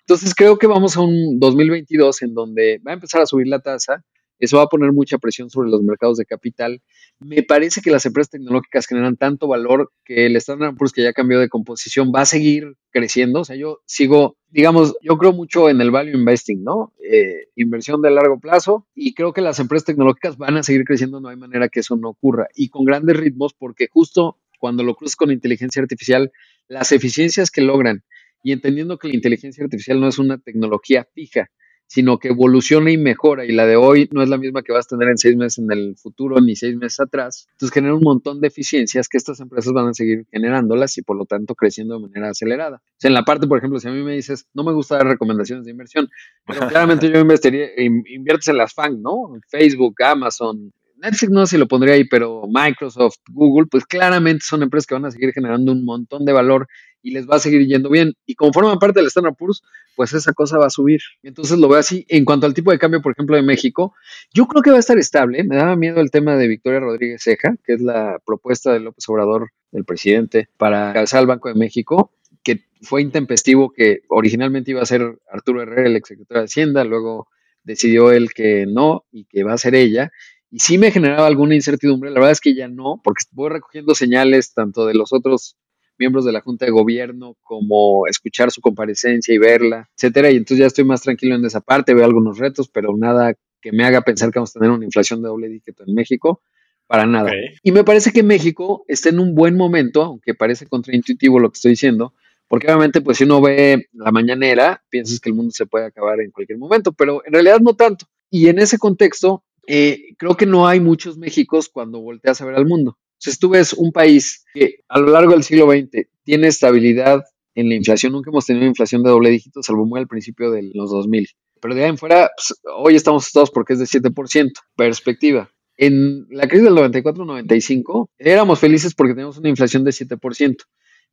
Entonces 0.00 0.34
creo 0.34 0.58
que 0.58 0.66
vamos 0.66 0.96
a 0.96 1.00
un 1.00 1.38
2022 1.38 2.22
en 2.22 2.34
donde 2.34 2.80
va 2.86 2.92
a 2.92 2.94
empezar 2.94 3.22
a 3.22 3.26
subir 3.26 3.46
la 3.46 3.60
tasa, 3.60 4.04
eso 4.42 4.56
va 4.56 4.64
a 4.64 4.68
poner 4.68 4.90
mucha 4.90 5.18
presión 5.18 5.50
sobre 5.50 5.70
los 5.70 5.82
mercados 5.82 6.18
de 6.18 6.24
capital. 6.24 6.82
Me 7.20 7.44
parece 7.44 7.80
que 7.80 7.92
las 7.92 8.04
empresas 8.06 8.30
tecnológicas 8.30 8.88
generan 8.88 9.16
tanto 9.16 9.46
valor 9.46 9.92
que 10.04 10.26
el 10.26 10.34
Standard 10.34 10.74
Poor's 10.74 10.92
que 10.92 11.04
ya 11.04 11.12
cambió 11.12 11.38
de 11.38 11.48
composición 11.48 12.10
va 12.12 12.22
a 12.22 12.26
seguir 12.26 12.74
creciendo. 12.90 13.42
O 13.42 13.44
sea, 13.44 13.54
yo 13.54 13.82
sigo, 13.86 14.36
digamos, 14.48 14.96
yo 15.00 15.16
creo 15.16 15.32
mucho 15.32 15.70
en 15.70 15.80
el 15.80 15.92
value 15.92 16.18
investing, 16.18 16.64
¿no? 16.64 16.92
Eh, 17.08 17.50
inversión 17.54 18.02
de 18.02 18.10
largo 18.10 18.40
plazo 18.40 18.88
y 18.96 19.14
creo 19.14 19.32
que 19.32 19.42
las 19.42 19.60
empresas 19.60 19.86
tecnológicas 19.86 20.36
van 20.36 20.56
a 20.56 20.64
seguir 20.64 20.82
creciendo, 20.84 21.20
no 21.20 21.28
hay 21.28 21.36
manera 21.36 21.68
que 21.68 21.78
eso 21.78 21.94
no 21.94 22.08
ocurra 22.08 22.48
y 22.56 22.68
con 22.68 22.84
grandes 22.84 23.16
ritmos 23.16 23.54
porque 23.54 23.86
justo 23.92 24.38
cuando 24.58 24.82
lo 24.82 24.96
cruzas 24.96 25.14
con 25.14 25.30
inteligencia 25.30 25.80
artificial, 25.82 26.32
las 26.66 26.90
eficiencias 26.90 27.52
que 27.52 27.60
logran 27.60 28.02
y 28.42 28.50
entendiendo 28.50 28.98
que 28.98 29.06
la 29.06 29.14
inteligencia 29.14 29.62
artificial 29.62 30.00
no 30.00 30.08
es 30.08 30.18
una 30.18 30.38
tecnología 30.38 31.06
fija, 31.14 31.48
sino 31.92 32.18
que 32.18 32.28
evoluciona 32.28 32.90
y 32.90 32.96
mejora 32.96 33.44
y 33.44 33.52
la 33.52 33.66
de 33.66 33.76
hoy 33.76 34.08
no 34.12 34.22
es 34.22 34.30
la 34.30 34.38
misma 34.38 34.62
que 34.62 34.72
vas 34.72 34.86
a 34.86 34.96
tener 34.96 35.10
en 35.10 35.18
seis 35.18 35.36
meses 35.36 35.58
en 35.58 35.70
el 35.70 35.94
futuro 35.94 36.40
ni 36.40 36.56
seis 36.56 36.74
meses 36.74 37.00
atrás. 37.00 37.48
Entonces 37.50 37.74
genera 37.74 37.94
un 37.94 38.00
montón 38.02 38.40
de 38.40 38.48
eficiencias 38.48 39.10
que 39.10 39.18
estas 39.18 39.40
empresas 39.40 39.74
van 39.74 39.88
a 39.88 39.92
seguir 39.92 40.24
generándolas 40.32 40.96
y 40.96 41.02
por 41.02 41.18
lo 41.18 41.26
tanto 41.26 41.54
creciendo 41.54 41.96
de 41.96 42.08
manera 42.08 42.30
acelerada. 42.30 42.78
O 42.82 42.94
sea, 42.96 43.08
en 43.08 43.14
la 43.14 43.26
parte, 43.26 43.46
por 43.46 43.58
ejemplo, 43.58 43.78
si 43.78 43.88
a 43.88 43.90
mí 43.90 44.02
me 44.02 44.14
dices, 44.14 44.46
no 44.54 44.64
me 44.64 44.72
gusta 44.72 44.96
dar 44.96 45.06
recomendaciones 45.06 45.66
de 45.66 45.70
inversión, 45.70 46.08
pero 46.46 46.60
claramente 46.68 47.12
yo 47.12 47.20
investiría, 47.20 47.68
inviertes 47.76 48.48
en 48.48 48.56
las 48.56 48.72
FANG, 48.72 49.02
¿no? 49.02 49.38
Facebook, 49.50 50.02
Amazon, 50.02 50.72
Netflix 51.02 51.30
no 51.32 51.46
si 51.46 51.58
lo 51.58 51.66
pondría 51.66 51.94
ahí, 51.94 52.04
pero 52.04 52.44
Microsoft, 52.46 53.16
Google, 53.28 53.66
pues 53.68 53.84
claramente 53.84 54.44
son 54.48 54.62
empresas 54.62 54.86
que 54.86 54.94
van 54.94 55.04
a 55.04 55.10
seguir 55.10 55.32
generando 55.32 55.72
un 55.72 55.84
montón 55.84 56.24
de 56.24 56.32
valor 56.32 56.68
y 57.02 57.10
les 57.10 57.28
va 57.28 57.36
a 57.36 57.38
seguir 57.40 57.66
yendo 57.66 57.90
bien. 57.90 58.14
Y 58.24 58.36
como 58.36 58.52
forman 58.52 58.78
parte 58.78 59.00
del 59.00 59.08
Standard 59.08 59.34
Poor's, 59.34 59.62
pues 59.96 60.12
esa 60.12 60.32
cosa 60.32 60.58
va 60.58 60.66
a 60.66 60.70
subir. 60.70 61.00
Entonces 61.24 61.58
lo 61.58 61.68
veo 61.68 61.80
así. 61.80 62.06
En 62.08 62.24
cuanto 62.24 62.46
al 62.46 62.54
tipo 62.54 62.70
de 62.70 62.78
cambio, 62.78 63.02
por 63.02 63.12
ejemplo, 63.12 63.34
de 63.34 63.42
México, 63.42 63.94
yo 64.32 64.46
creo 64.46 64.62
que 64.62 64.70
va 64.70 64.76
a 64.76 64.80
estar 64.80 64.96
estable. 64.96 65.42
Me 65.42 65.56
daba 65.56 65.74
miedo 65.74 66.00
el 66.00 66.12
tema 66.12 66.36
de 66.36 66.46
Victoria 66.46 66.78
Rodríguez 66.78 67.20
Ceja, 67.22 67.56
que 67.64 67.74
es 67.74 67.80
la 67.80 68.20
propuesta 68.24 68.72
de 68.72 68.78
López 68.78 69.08
Obrador, 69.08 69.50
del 69.72 69.84
presidente, 69.84 70.48
para 70.56 70.92
calzar 70.92 71.20
al 71.20 71.26
Banco 71.26 71.48
de 71.48 71.54
México, 71.54 72.12
que 72.44 72.64
fue 72.82 73.02
intempestivo, 73.02 73.72
que 73.72 74.02
originalmente 74.08 74.70
iba 74.70 74.82
a 74.82 74.86
ser 74.86 75.18
Arturo 75.30 75.62
Herrera, 75.62 75.88
el 75.88 75.96
exsecretario 75.96 76.42
de 76.42 76.44
Hacienda, 76.44 76.84
luego 76.84 77.26
decidió 77.64 78.12
él 78.12 78.32
que 78.34 78.66
no 78.66 79.04
y 79.10 79.24
que 79.24 79.44
va 79.44 79.54
a 79.54 79.58
ser 79.58 79.74
ella. 79.74 80.12
Y 80.52 80.58
sí 80.58 80.76
me 80.76 80.90
generaba 80.90 81.26
alguna 81.26 81.54
incertidumbre, 81.54 82.10
la 82.10 82.16
verdad 82.16 82.32
es 82.32 82.40
que 82.40 82.54
ya 82.54 82.68
no, 82.68 83.00
porque 83.02 83.24
voy 83.30 83.48
recogiendo 83.48 83.94
señales 83.94 84.52
tanto 84.52 84.84
de 84.84 84.92
los 84.92 85.14
otros 85.14 85.56
miembros 85.98 86.26
de 86.26 86.32
la 86.32 86.42
Junta 86.42 86.66
de 86.66 86.70
Gobierno, 86.70 87.38
como 87.40 88.06
escuchar 88.06 88.50
su 88.50 88.60
comparecencia 88.60 89.34
y 89.34 89.38
verla, 89.38 89.88
etcétera. 89.96 90.30
Y 90.30 90.36
entonces 90.36 90.58
ya 90.58 90.66
estoy 90.66 90.84
más 90.84 91.00
tranquilo 91.00 91.36
en 91.36 91.44
esa 91.46 91.62
parte, 91.62 91.94
veo 91.94 92.04
algunos 92.04 92.36
retos, 92.36 92.68
pero 92.68 92.94
nada 92.98 93.34
que 93.62 93.72
me 93.72 93.84
haga 93.84 94.02
pensar 94.02 94.30
que 94.30 94.40
vamos 94.40 94.54
a 94.54 94.58
tener 94.58 94.70
una 94.70 94.84
inflación 94.84 95.22
de 95.22 95.28
doble 95.28 95.48
dígito 95.48 95.84
en 95.86 95.94
México, 95.94 96.42
para 96.86 97.06
nada. 97.06 97.32
Y 97.62 97.72
me 97.72 97.82
parece 97.82 98.12
que 98.12 98.22
México 98.22 98.84
está 98.88 99.08
en 99.08 99.20
un 99.20 99.34
buen 99.34 99.56
momento, 99.56 100.02
aunque 100.02 100.34
parece 100.34 100.66
contraintuitivo 100.66 101.38
lo 101.38 101.48
que 101.48 101.56
estoy 101.56 101.70
diciendo, 101.70 102.12
porque 102.46 102.66
obviamente 102.66 103.00
pues 103.00 103.16
si 103.16 103.24
uno 103.24 103.40
ve 103.40 103.86
la 103.94 104.12
mañanera, 104.12 104.84
piensas 104.90 105.18
que 105.18 105.30
el 105.30 105.34
mundo 105.34 105.52
se 105.52 105.64
puede 105.64 105.86
acabar 105.86 106.20
en 106.20 106.30
cualquier 106.30 106.58
momento, 106.58 106.92
pero 106.92 107.24
en 107.24 107.32
realidad 107.32 107.60
no 107.60 107.74
tanto. 107.74 108.04
Y 108.28 108.48
en 108.48 108.58
ese 108.58 108.76
contexto, 108.76 109.44
eh, 109.66 110.14
creo 110.18 110.36
que 110.36 110.46
no 110.46 110.66
hay 110.66 110.80
muchos 110.80 111.18
Méxicos 111.18 111.68
cuando 111.68 112.00
volteas 112.00 112.40
a 112.40 112.44
ver 112.44 112.56
al 112.56 112.66
mundo. 112.66 112.98
Si 113.18 113.36
tú 113.38 113.50
ves 113.50 113.72
un 113.72 113.92
país 113.92 114.44
que 114.52 114.80
a 114.88 114.98
lo 114.98 115.10
largo 115.10 115.32
del 115.32 115.44
siglo 115.44 115.70
XX 115.70 116.08
tiene 116.24 116.48
estabilidad 116.48 117.22
en 117.54 117.68
la 117.68 117.76
inflación, 117.76 118.12
nunca 118.12 118.30
hemos 118.30 118.46
tenido 118.46 118.66
inflación 118.66 119.02
de 119.02 119.10
doble 119.10 119.30
dígito, 119.30 119.62
salvo 119.62 119.86
muy 119.86 120.00
al 120.00 120.08
principio 120.08 120.50
de 120.50 120.70
los 120.74 120.90
2000. 120.90 121.28
Pero 121.60 121.74
de 121.74 121.84
ahí 121.84 121.90
en 121.90 121.98
fuera, 121.98 122.30
pues, 122.36 122.60
hoy 122.76 122.96
estamos 122.96 123.22
asustados 123.22 123.50
porque 123.52 123.74
es 123.74 123.78
de 123.78 123.84
7%. 123.84 124.50
Perspectiva. 124.74 125.50
En 125.76 126.26
la 126.30 126.48
crisis 126.48 126.64
del 126.64 126.74
94-95 126.74 128.08
éramos 128.18 128.58
felices 128.58 128.94
porque 128.94 129.14
teníamos 129.14 129.38
una 129.38 129.48
inflación 129.48 129.84
de 129.84 129.92
7%. 129.92 130.56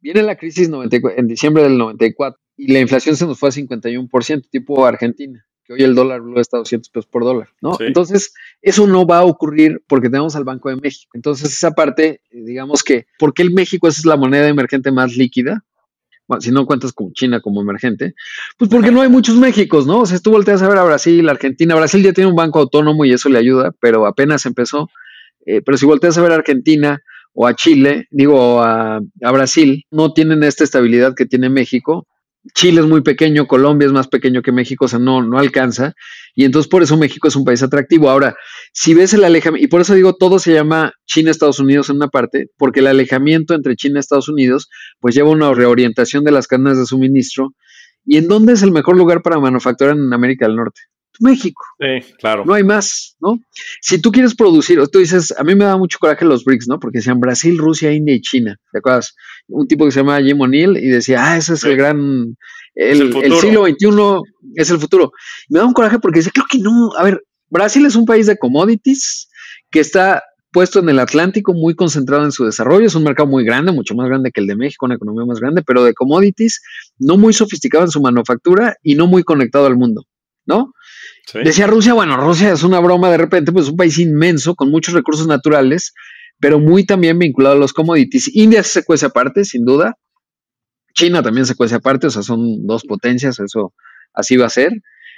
Viene 0.01 0.23
la 0.23 0.37
crisis 0.37 0.69
en 0.69 1.27
diciembre 1.27 1.63
del 1.63 1.77
94 1.77 2.39
y 2.57 2.71
la 2.71 2.79
inflación 2.79 3.15
se 3.15 3.25
nos 3.25 3.37
fue 3.37 3.49
a 3.49 3.51
51%, 3.51 4.49
tipo 4.49 4.85
Argentina 4.85 5.45
que 5.69 5.73
hoy 5.73 5.83
el 5.83 5.93
dólar 5.93 6.21
blue 6.21 6.39
está 6.39 6.57
a 6.57 6.61
200 6.61 6.89
pesos 6.89 7.05
por 7.05 7.23
dólar, 7.23 7.49
¿no? 7.61 7.77
Entonces, 7.79 8.33
eso 8.59 8.87
no 8.87 9.05
va 9.05 9.19
a 9.19 9.23
ocurrir 9.23 9.83
porque 9.87 10.09
tenemos 10.09 10.35
al 10.35 10.43
Banco 10.43 10.69
de 10.69 10.77
México. 10.77 11.11
Entonces, 11.13 11.53
esa 11.53 11.71
parte, 11.71 12.21
eh, 12.31 12.43
digamos 12.43 12.83
que, 12.83 13.05
¿por 13.19 13.35
qué 13.35 13.43
el 13.43 13.53
México 13.53 13.87
es 13.87 14.03
la 14.03 14.17
moneda 14.17 14.47
emergente 14.47 14.91
más 14.91 15.15
líquida? 15.15 15.63
Bueno, 16.27 16.41
si 16.41 16.49
no 16.49 16.65
cuentas 16.65 16.91
con 16.91 17.13
China 17.13 17.39
como 17.39 17.61
emergente, 17.61 18.15
pues 18.57 18.69
porque 18.71 18.91
no 18.91 19.01
hay 19.01 19.09
muchos 19.09 19.35
Méxicos, 19.35 19.85
¿no? 19.85 19.99
O 19.99 20.05
sea, 20.07 20.17
tú 20.17 20.31
volteas 20.31 20.63
a 20.63 20.69
ver 20.69 20.79
a 20.79 20.83
Brasil, 20.83 21.29
Argentina, 21.29 21.75
Brasil 21.75 22.01
ya 22.01 22.13
tiene 22.13 22.31
un 22.31 22.35
banco 22.35 22.59
autónomo 22.59 23.05
y 23.05 23.13
eso 23.13 23.29
le 23.29 23.37
ayuda, 23.37 23.71
pero 23.79 24.07
apenas 24.07 24.47
empezó. 24.47 24.89
Eh, 25.45 25.61
pero 25.61 25.77
si 25.77 25.85
volteas 25.85 26.17
a 26.17 26.23
ver 26.23 26.31
a 26.31 26.35
Argentina 26.35 26.99
o 27.33 27.45
a 27.45 27.55
Chile, 27.55 28.07
digo 28.09 28.61
a, 28.61 28.97
a 28.97 29.31
Brasil, 29.31 29.85
no 29.91 30.13
tienen 30.13 30.43
esta 30.43 30.63
estabilidad 30.63 31.13
que 31.15 31.27
tiene 31.27 31.49
México 31.49 32.07
Chile 32.53 32.81
es 32.81 32.87
muy 32.87 33.01
pequeño, 33.01 33.47
Colombia 33.47 33.85
es 33.85 33.91
más 33.91 34.07
pequeño 34.07 34.41
que 34.41 34.51
México, 34.51 34.85
o 34.85 34.87
sea, 34.87 34.99
no, 34.99 35.21
no 35.21 35.37
alcanza. 35.37 35.93
Y 36.33 36.45
entonces 36.45 36.69
por 36.69 36.83
eso 36.83 36.97
México 36.97 37.27
es 37.27 37.35
un 37.35 37.43
país 37.43 37.61
atractivo. 37.63 38.09
Ahora, 38.09 38.35
si 38.71 38.93
ves 38.93 39.13
el 39.13 39.23
alejamiento, 39.23 39.65
y 39.65 39.67
por 39.67 39.81
eso 39.81 39.93
digo, 39.93 40.15
todo 40.15 40.39
se 40.39 40.53
llama 40.53 40.93
China-Estados 41.05 41.59
Unidos 41.59 41.89
en 41.89 41.97
una 41.97 42.07
parte, 42.07 42.47
porque 42.57 42.79
el 42.79 42.87
alejamiento 42.87 43.53
entre 43.53 43.75
China 43.75 43.97
y 43.97 43.99
Estados 43.99 44.29
Unidos, 44.29 44.69
pues 44.99 45.15
lleva 45.15 45.29
una 45.29 45.53
reorientación 45.53 46.23
de 46.23 46.31
las 46.31 46.47
cadenas 46.47 46.77
de 46.77 46.85
suministro. 46.85 47.53
¿Y 48.05 48.17
en 48.17 48.27
dónde 48.27 48.53
es 48.53 48.63
el 48.63 48.71
mejor 48.71 48.97
lugar 48.97 49.21
para 49.21 49.39
manufacturar 49.39 49.95
en 49.95 50.13
América 50.13 50.47
del 50.47 50.55
Norte? 50.55 50.81
México. 51.19 51.61
Sí, 51.79 52.13
claro. 52.17 52.45
No 52.45 52.53
hay 52.53 52.63
más, 52.63 53.17
¿no? 53.19 53.39
Si 53.81 54.01
tú 54.01 54.11
quieres 54.11 54.35
producir, 54.35 54.81
tú 54.87 54.99
dices, 54.99 55.33
a 55.37 55.43
mí 55.43 55.53
me 55.55 55.65
da 55.65 55.77
mucho 55.77 55.97
coraje 55.99 56.25
los 56.25 56.45
BRICS, 56.45 56.67
¿no? 56.69 56.79
Porque 56.79 56.99
decían 56.99 57.19
Brasil, 57.19 57.57
Rusia, 57.57 57.91
India 57.91 58.15
y 58.15 58.21
China. 58.21 58.55
¿Te 58.71 58.79
acuerdas? 58.79 59.15
Un 59.49 59.67
tipo 59.67 59.85
que 59.85 59.91
se 59.91 59.99
llama 59.99 60.21
Jim 60.21 60.39
O'Neill 60.39 60.77
y 60.77 60.87
decía, 60.87 61.25
ah, 61.25 61.37
ese 61.37 61.55
es 61.55 61.63
el 61.63 61.75
gran, 61.75 62.37
el, 62.75 63.15
el, 63.23 63.33
siglo 63.35 63.65
XXI 63.65 63.89
es 64.55 64.69
el 64.69 64.79
futuro. 64.79 65.11
me 65.49 65.59
da 65.59 65.65
un 65.65 65.73
coraje 65.73 65.99
porque 65.99 66.19
dice, 66.19 66.31
creo 66.31 66.45
que 66.49 66.59
no. 66.59 66.91
A 66.97 67.03
ver, 67.03 67.23
Brasil 67.49 67.85
es 67.85 67.95
un 67.95 68.05
país 68.05 68.27
de 68.27 68.37
commodities 68.37 69.29
que 69.71 69.79
está 69.79 70.23
puesto 70.51 70.79
en 70.79 70.89
el 70.89 70.99
Atlántico, 70.99 71.53
muy 71.53 71.75
concentrado 71.75 72.23
en 72.23 72.31
su 72.31 72.45
desarrollo. 72.45 72.87
Es 72.87 72.95
un 72.95 73.03
mercado 73.03 73.27
muy 73.27 73.43
grande, 73.43 73.71
mucho 73.71 73.95
más 73.95 74.07
grande 74.07 74.31
que 74.31 74.41
el 74.41 74.47
de 74.47 74.55
México, 74.55 74.85
una 74.85 74.95
economía 74.95 75.25
más 75.25 75.39
grande, 75.39 75.61
pero 75.65 75.83
de 75.83 75.93
commodities, 75.93 76.61
no 76.97 77.17
muy 77.17 77.33
sofisticado 77.33 77.83
en 77.83 77.91
su 77.91 78.01
manufactura 78.01 78.75
y 78.83 78.95
no 78.95 79.07
muy 79.07 79.23
conectado 79.23 79.67
al 79.67 79.77
mundo, 79.77 80.05
¿no? 80.45 80.73
Decía 81.33 81.67
Rusia, 81.67 81.93
bueno, 81.93 82.17
Rusia 82.17 82.51
es 82.51 82.63
una 82.63 82.79
broma 82.79 83.11
de 83.11 83.17
repente, 83.17 83.51
pues 83.51 83.65
es 83.65 83.71
un 83.71 83.77
país 83.77 83.99
inmenso 83.99 84.55
con 84.55 84.71
muchos 84.71 84.95
recursos 84.95 85.27
naturales, 85.27 85.93
pero 86.39 86.59
muy 86.59 86.85
también 86.85 87.19
vinculado 87.19 87.55
a 87.55 87.59
los 87.59 87.73
commodities. 87.73 88.33
India 88.35 88.63
se 88.63 88.83
cuece 88.83 89.05
aparte, 89.05 89.43
sin 89.45 89.65
duda. 89.65 89.95
China 90.93 91.21
también 91.21 91.45
se 91.45 91.55
cuece 91.55 91.75
aparte, 91.75 92.07
o 92.07 92.09
sea, 92.09 92.23
son 92.23 92.65
dos 92.65 92.83
potencias, 92.83 93.39
eso 93.39 93.73
así 94.13 94.37
va 94.37 94.47
a 94.47 94.49
ser. 94.49 94.71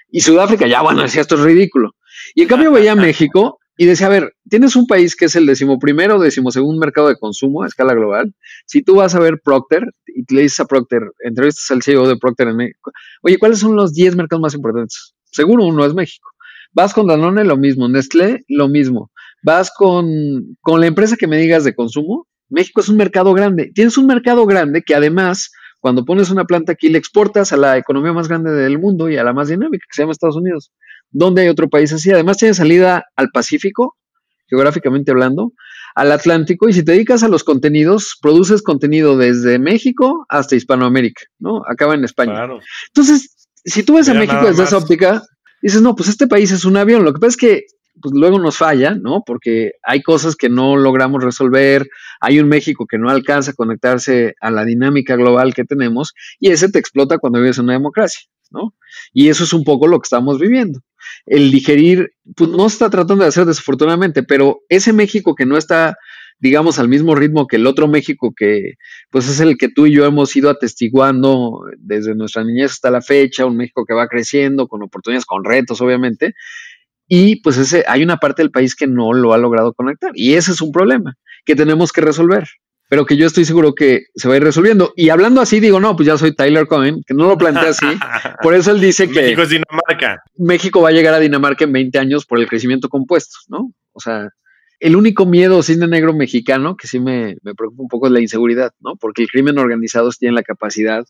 Y 0.10 0.22
Sudáfrica, 0.22 0.68
ya 0.68 0.82
bueno, 0.82 1.02
decía, 1.02 1.22
esto 1.22 1.36
es 1.36 1.42
ridículo. 1.42 1.92
Y 2.36 2.44
en 2.44 2.48
cambio 2.48 2.72
veía 2.72 2.96
México 2.96 3.60
y 3.78 3.86
decía, 3.86 4.08
a 4.08 4.10
ver, 4.10 4.34
tienes 4.50 4.76
un 4.76 4.86
país 4.86 5.16
que 5.16 5.26
es 5.26 5.36
el 5.36 5.46
decimoprimero 5.46 6.18
o 6.18 6.20
decimosegundo 6.20 6.80
mercado 6.80 7.08
de 7.08 7.18
consumo 7.18 7.64
a 7.64 7.68
escala 7.68 7.94
global. 7.94 8.34
Si 8.66 8.84
tú 8.84 8.96
vas 8.96 9.16
a 9.16 9.20
ver 9.20 9.40
Procter 9.44 9.84
y 10.06 10.32
le 10.34 10.42
dices 10.42 10.60
a 10.60 10.66
Procter, 10.66 11.04
entrevistas 11.20 11.72
al 11.72 11.82
CEO 11.82 12.08
de 12.08 12.18
Procter 12.18 12.50
en 12.50 12.58
México, 12.58 12.92
oye, 13.22 13.38
¿cuáles 13.40 13.60
son 13.60 13.76
los 13.76 13.94
10 13.94 14.18
mercados 14.18 14.42
más 14.42 14.54
importantes? 14.54 15.16
Seguro 15.32 15.66
uno 15.66 15.86
es 15.86 15.94
México. 15.94 16.30
Vas 16.74 16.94
con 16.94 17.08
Danone, 17.08 17.44
lo 17.44 17.58
mismo. 17.58 17.90
Nestlé, 17.90 18.44
lo 18.48 18.68
mismo. 18.68 19.11
Vas 19.44 19.72
con, 19.76 20.58
con 20.62 20.82
la 20.82 20.88
empresa 20.88 21.16
que 21.18 21.28
me 21.28 21.38
digas 21.38 21.64
de 21.64 21.76
consumo. 21.76 22.28
México 22.50 22.82
es 22.82 22.90
un 22.90 22.98
mercado 22.98 23.34
grande. 23.34 23.72
Tienes 23.74 23.98
un 23.98 24.08
mercado 24.08 24.46
grande 24.46 24.84
que 24.84 24.94
además, 24.94 25.52
cuando 25.80 26.06
pones 26.06 26.30
una 26.30 26.46
planta 26.46 26.74
aquí, 26.74 26.90
le 26.90 26.98
exportas 26.98 27.54
a 27.54 27.58
la 27.58 27.78
economía 27.78 28.14
más 28.14 28.28
grande 28.28 28.52
del 28.52 28.78
mundo 28.78 29.10
y 29.10 29.18
a 29.18 29.24
la 29.24 29.34
más 29.34 29.48
dinámica, 29.48 29.86
que 29.90 29.96
se 29.96 30.02
llama 30.04 30.12
Estados 30.12 30.36
Unidos. 30.36 30.72
¿Dónde 31.10 31.42
hay 31.44 31.48
otro 31.48 31.70
país 31.70 31.92
así? 31.94 32.12
Además, 32.12 32.38
tiene 32.38 32.54
salida 32.54 33.06
al 33.16 33.30
Pacífico, 33.30 33.96
geográficamente 34.48 35.12
hablando, 35.12 35.54
al 35.96 36.12
Atlántico, 36.12 36.70
y 36.70 36.74
si 36.74 36.84
te 36.84 36.92
dedicas 36.92 37.24
a 37.24 37.28
los 37.28 37.44
contenidos, 37.44 38.18
produces 38.22 38.62
contenido 38.62 39.18
desde 39.18 39.60
México 39.60 40.26
hasta 40.30 40.56
Hispanoamérica, 40.56 41.24
¿no? 41.40 41.64
Acaba 41.70 41.96
en 41.96 42.04
España. 42.04 42.34
Claro. 42.34 42.60
Entonces, 42.88 43.50
si 43.64 43.84
tú 43.84 43.96
ves 43.96 44.10
a 44.10 44.14
México 44.14 44.46
desde 44.46 44.64
esa 44.64 44.78
óptica, 44.78 45.24
dices, 45.62 45.82
no, 45.82 45.96
pues 45.96 46.10
este 46.10 46.28
país 46.28 46.52
es 46.52 46.66
un 46.66 46.78
avión. 46.78 47.04
Lo 47.04 47.14
que 47.14 47.20
pasa 47.20 47.30
es 47.30 47.38
que 47.38 47.66
pues 48.02 48.14
luego 48.16 48.40
nos 48.40 48.58
falla, 48.58 48.96
¿no? 48.96 49.24
Porque 49.26 49.74
hay 49.84 50.02
cosas 50.02 50.36
que 50.36 50.50
no 50.50 50.76
logramos 50.76 51.24
resolver, 51.24 51.88
hay 52.20 52.40
un 52.40 52.50
México 52.50 52.86
que 52.88 52.98
no 52.98 53.10
alcanza 53.10 53.52
a 53.52 53.54
conectarse 53.54 54.36
a 54.42 54.52
la 54.52 54.66
dinámica 54.66 55.16
global 55.16 55.54
que 55.54 55.64
tenemos 55.64 56.14
y 56.40 56.50
ese 56.50 56.70
te 56.70 56.80
explota 56.80 57.18
cuando 57.18 57.40
vives 57.40 57.58
en 57.58 57.66
una 57.66 57.74
democracia, 57.74 58.28
¿no? 58.50 58.74
Y 59.14 59.30
eso 59.30 59.44
es 59.44 59.54
un 59.54 59.64
poco 59.64 59.88
lo 59.88 60.00
que 60.00 60.08
estamos 60.08 60.40
viviendo. 60.40 60.82
El 61.26 61.52
digerir, 61.52 62.14
pues 62.36 62.50
no 62.50 62.68
se 62.70 62.76
está 62.76 62.90
tratando 62.90 63.24
de 63.24 63.30
hacer 63.30 63.46
desafortunadamente, 63.46 64.24
pero 64.24 64.62
ese 64.70 64.94
México 64.94 65.36
que 65.36 65.46
no 65.46 65.58
está 65.58 65.98
digamos, 66.42 66.80
al 66.80 66.90
mismo 66.90 67.14
ritmo 67.14 67.46
que 67.46 67.58
el 67.58 67.68
otro 67.68 67.88
México 67.88 68.34
que, 68.36 68.74
pues 69.12 69.30
es 69.30 69.40
el 69.40 69.58
que 69.58 69.70
tú 69.70 69.86
y 69.86 69.94
yo 69.94 70.06
hemos 70.06 70.36
ido 70.36 70.50
atestiguando 70.50 71.62
desde 71.78 72.16
nuestra 72.16 72.44
niñez 72.44 72.72
hasta 72.72 72.90
la 72.90 73.02
fecha, 73.02 73.46
un 73.46 73.58
México 73.58 73.86
que 73.86 73.94
va 73.94 74.08
creciendo, 74.08 74.68
con 74.68 74.82
oportunidades, 74.82 75.26
con 75.26 75.44
retos, 75.44 75.82
obviamente, 75.82 76.34
y 77.14 77.42
pues 77.42 77.58
ese, 77.58 77.84
hay 77.90 78.04
una 78.04 78.18
parte 78.18 78.42
del 78.42 78.52
país 78.52 78.74
que 78.74 78.88
no 78.88 79.12
lo 79.12 79.34
ha 79.34 79.38
logrado 79.38 79.74
conectar, 79.74 80.12
y 80.16 80.36
ese 80.36 80.54
es 80.54 80.62
un 80.62 80.72
problema 80.72 81.16
que 81.44 81.56
tenemos 81.56 81.92
que 81.92 82.00
resolver 82.00 82.48
pero 82.92 83.06
que 83.06 83.16
yo 83.16 83.26
estoy 83.26 83.46
seguro 83.46 83.74
que 83.74 84.08
se 84.16 84.28
va 84.28 84.34
a 84.34 84.38
ir 84.38 84.44
resolviendo. 84.44 84.92
Y 84.98 85.08
hablando 85.12 85.40
así, 85.40 85.62
digo, 85.62 85.80
no, 85.80 85.96
pues 85.96 86.08
ya 86.08 86.18
soy 86.18 86.36
Tyler 86.36 86.68
Cohen, 86.68 87.02
que 87.08 87.14
no 87.14 87.26
lo 87.26 87.38
plantea 87.38 87.70
así. 87.70 87.86
Por 88.44 88.54
eso 88.54 88.72
él 88.72 88.82
dice 88.82 89.08
que 89.08 89.22
México 89.22 89.44
es 89.44 89.50
Dinamarca. 89.50 90.22
México 90.36 90.82
va 90.82 90.90
a 90.90 90.92
llegar 90.92 91.14
a 91.14 91.20
Dinamarca 91.20 91.64
en 91.64 91.72
20 91.72 91.98
años 92.00 92.26
por 92.26 92.38
el 92.38 92.50
crecimiento 92.50 92.90
compuesto, 92.90 93.38
¿no? 93.48 93.72
O 93.94 94.02
sea, 94.02 94.28
el 94.82 94.98
único 94.98 95.26
miedo 95.26 95.64
cine 95.64 95.88
negro 95.88 96.14
mexicano 96.14 96.76
que 96.76 96.88
sí 96.88 97.00
me, 97.00 97.38
preocupa 97.56 97.82
un 97.82 97.88
poco 97.88 98.08
es 98.08 98.12
la 98.12 98.20
inseguridad, 98.20 98.74
¿no? 98.82 98.98
Porque 98.98 99.22
el 99.22 99.30
crimen 99.30 99.58
organizado 99.58 100.10
tiene 100.10 100.36
la 100.36 100.44
capacidad 100.44 101.06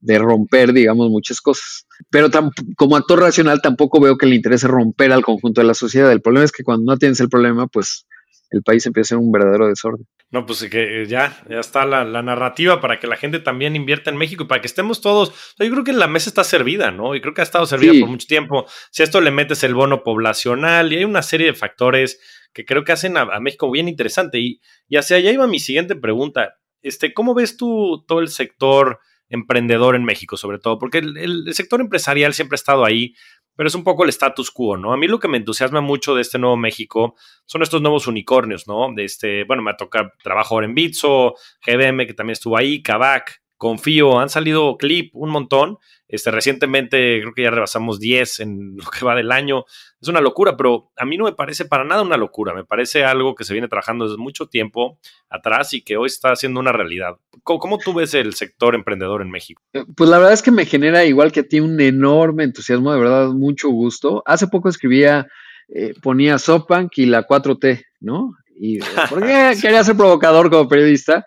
de 0.00 0.18
romper, 0.18 0.72
digamos, 0.72 1.10
muchas 1.10 1.40
cosas. 1.40 1.86
Pero 2.10 2.28
como 2.76 2.96
actor 2.96 3.20
racional 3.20 3.60
tampoco 3.60 4.00
veo 4.00 4.16
que 4.16 4.26
le 4.26 4.36
interese 4.36 4.66
romper 4.66 5.12
al 5.12 5.24
conjunto 5.24 5.60
de 5.60 5.66
la 5.66 5.74
sociedad. 5.74 6.10
El 6.10 6.22
problema 6.22 6.44
es 6.44 6.52
que 6.52 6.64
cuando 6.64 6.90
no 6.90 6.98
tienes 6.98 7.20
el 7.20 7.28
problema, 7.28 7.66
pues 7.66 8.06
el 8.50 8.62
país 8.62 8.84
empieza 8.86 9.14
a 9.14 9.18
ser 9.18 9.18
un 9.18 9.30
verdadero 9.30 9.68
desorden. 9.68 10.06
No, 10.30 10.46
pues 10.46 10.62
que 10.70 11.06
ya, 11.06 11.36
ya 11.48 11.58
está 11.58 11.84
la, 11.84 12.04
narrativa 12.22 12.80
para 12.80 12.98
que 12.98 13.06
la 13.06 13.16
gente 13.16 13.40
también 13.40 13.76
invierta 13.76 14.10
en 14.10 14.16
México 14.16 14.44
y 14.44 14.46
para 14.46 14.60
que 14.60 14.66
estemos 14.66 15.00
todos. 15.00 15.54
Yo 15.58 15.70
creo 15.70 15.84
que 15.84 15.92
la 15.92 16.08
mesa 16.08 16.30
está 16.30 16.44
servida, 16.44 16.90
¿no? 16.90 17.14
Y 17.14 17.20
creo 17.20 17.34
que 17.34 17.40
ha 17.40 17.44
estado 17.44 17.66
servida 17.66 17.92
por 18.00 18.08
mucho 18.08 18.26
tiempo. 18.26 18.66
Si 18.90 19.02
a 19.02 19.04
esto 19.04 19.20
le 19.20 19.30
metes 19.30 19.62
el 19.64 19.74
bono 19.74 20.02
poblacional 20.02 20.92
y 20.92 20.98
hay 20.98 21.04
una 21.04 21.22
serie 21.22 21.48
de 21.48 21.54
factores 21.54 22.20
que 22.52 22.64
creo 22.64 22.84
que 22.84 22.92
hacen 22.92 23.16
a, 23.16 23.40
México 23.40 23.70
bien 23.70 23.88
interesante. 23.88 24.38
Y, 24.38 24.60
y, 24.88 24.96
hacia 24.96 25.16
allá 25.16 25.30
iba 25.32 25.46
mi 25.46 25.60
siguiente 25.60 25.94
pregunta. 25.96 26.54
Este, 26.82 27.12
¿Cómo 27.12 27.34
ves 27.34 27.56
tú 27.56 28.04
todo 28.06 28.20
el 28.20 28.28
sector 28.28 29.00
emprendedor 29.30 29.96
en 29.96 30.04
México, 30.04 30.36
sobre 30.36 30.58
todo? 30.58 30.78
Porque 30.78 30.98
el, 30.98 31.54
sector 31.54 31.80
empresarial 31.80 32.34
siempre 32.34 32.54
ha 32.54 32.56
estado 32.56 32.84
ahí, 32.84 33.14
pero 33.56 33.68
es 33.68 33.74
un 33.74 33.84
poco 33.84 34.04
el 34.04 34.10
status 34.10 34.50
quo, 34.50 34.76
¿no? 34.76 34.92
A 34.92 34.96
mí 34.96 35.06
lo 35.06 35.18
que 35.18 35.28
me 35.28 35.38
entusiasma 35.38 35.80
mucho 35.80 36.14
de 36.14 36.22
este 36.22 36.38
nuevo 36.38 36.56
México 36.56 37.14
son 37.46 37.62
estos 37.62 37.80
nuevos 37.80 38.06
unicornios, 38.06 38.66
¿no? 38.66 38.92
De 38.94 39.04
este, 39.04 39.44
bueno, 39.44 39.62
me 39.62 39.74
toca 39.74 40.12
trabajo 40.22 40.54
ahora 40.54 40.66
en 40.66 40.74
Bitso, 40.74 41.34
GBM, 41.66 42.06
que 42.06 42.14
también 42.14 42.32
estuvo 42.32 42.56
ahí, 42.56 42.82
Kavak, 42.82 43.39
Confío, 43.60 44.18
han 44.18 44.30
salido 44.30 44.78
Clip, 44.78 45.14
un 45.14 45.28
montón. 45.28 45.76
Este, 46.08 46.30
recientemente 46.30 47.20
creo 47.20 47.34
que 47.34 47.42
ya 47.42 47.50
rebasamos 47.50 48.00
10 48.00 48.40
en 48.40 48.76
lo 48.82 48.90
que 48.90 49.04
va 49.04 49.14
del 49.14 49.30
año. 49.30 49.66
Es 50.00 50.08
una 50.08 50.22
locura, 50.22 50.56
pero 50.56 50.90
a 50.96 51.04
mí 51.04 51.18
no 51.18 51.26
me 51.26 51.34
parece 51.34 51.66
para 51.66 51.84
nada 51.84 52.00
una 52.00 52.16
locura. 52.16 52.54
Me 52.54 52.64
parece 52.64 53.04
algo 53.04 53.34
que 53.34 53.44
se 53.44 53.52
viene 53.52 53.68
trabajando 53.68 54.06
desde 54.06 54.16
mucho 54.16 54.46
tiempo 54.46 54.98
atrás 55.28 55.74
y 55.74 55.82
que 55.82 55.98
hoy 55.98 56.06
está 56.06 56.32
haciendo 56.32 56.58
una 56.58 56.72
realidad. 56.72 57.18
¿Cómo, 57.42 57.76
tú 57.76 57.92
ves 57.92 58.14
el 58.14 58.32
sector 58.32 58.74
emprendedor 58.74 59.20
en 59.20 59.30
México? 59.30 59.60
Eh, 59.74 59.84
pues 59.94 60.08
la 60.08 60.16
verdad 60.16 60.32
es 60.32 60.40
que 60.40 60.52
me 60.52 60.64
genera 60.64 61.04
igual 61.04 61.30
que 61.30 61.40
a 61.40 61.46
ti 61.46 61.60
un 61.60 61.78
enorme 61.82 62.44
entusiasmo, 62.44 62.94
de 62.94 62.98
verdad, 62.98 63.28
mucho 63.28 63.68
gusto. 63.68 64.22
Hace 64.24 64.46
poco 64.46 64.70
escribía 64.70 65.28
eh, 65.68 65.92
ponía 66.00 66.38
SoftBank 66.38 66.96
y 66.96 67.04
la 67.04 67.26
4T, 67.26 67.84
¿no? 68.00 68.32
Y 68.58 68.78
porque 69.10 69.52
quería 69.60 69.84
ser 69.84 69.98
provocador 69.98 70.48
como 70.48 70.66
periodista. 70.66 71.26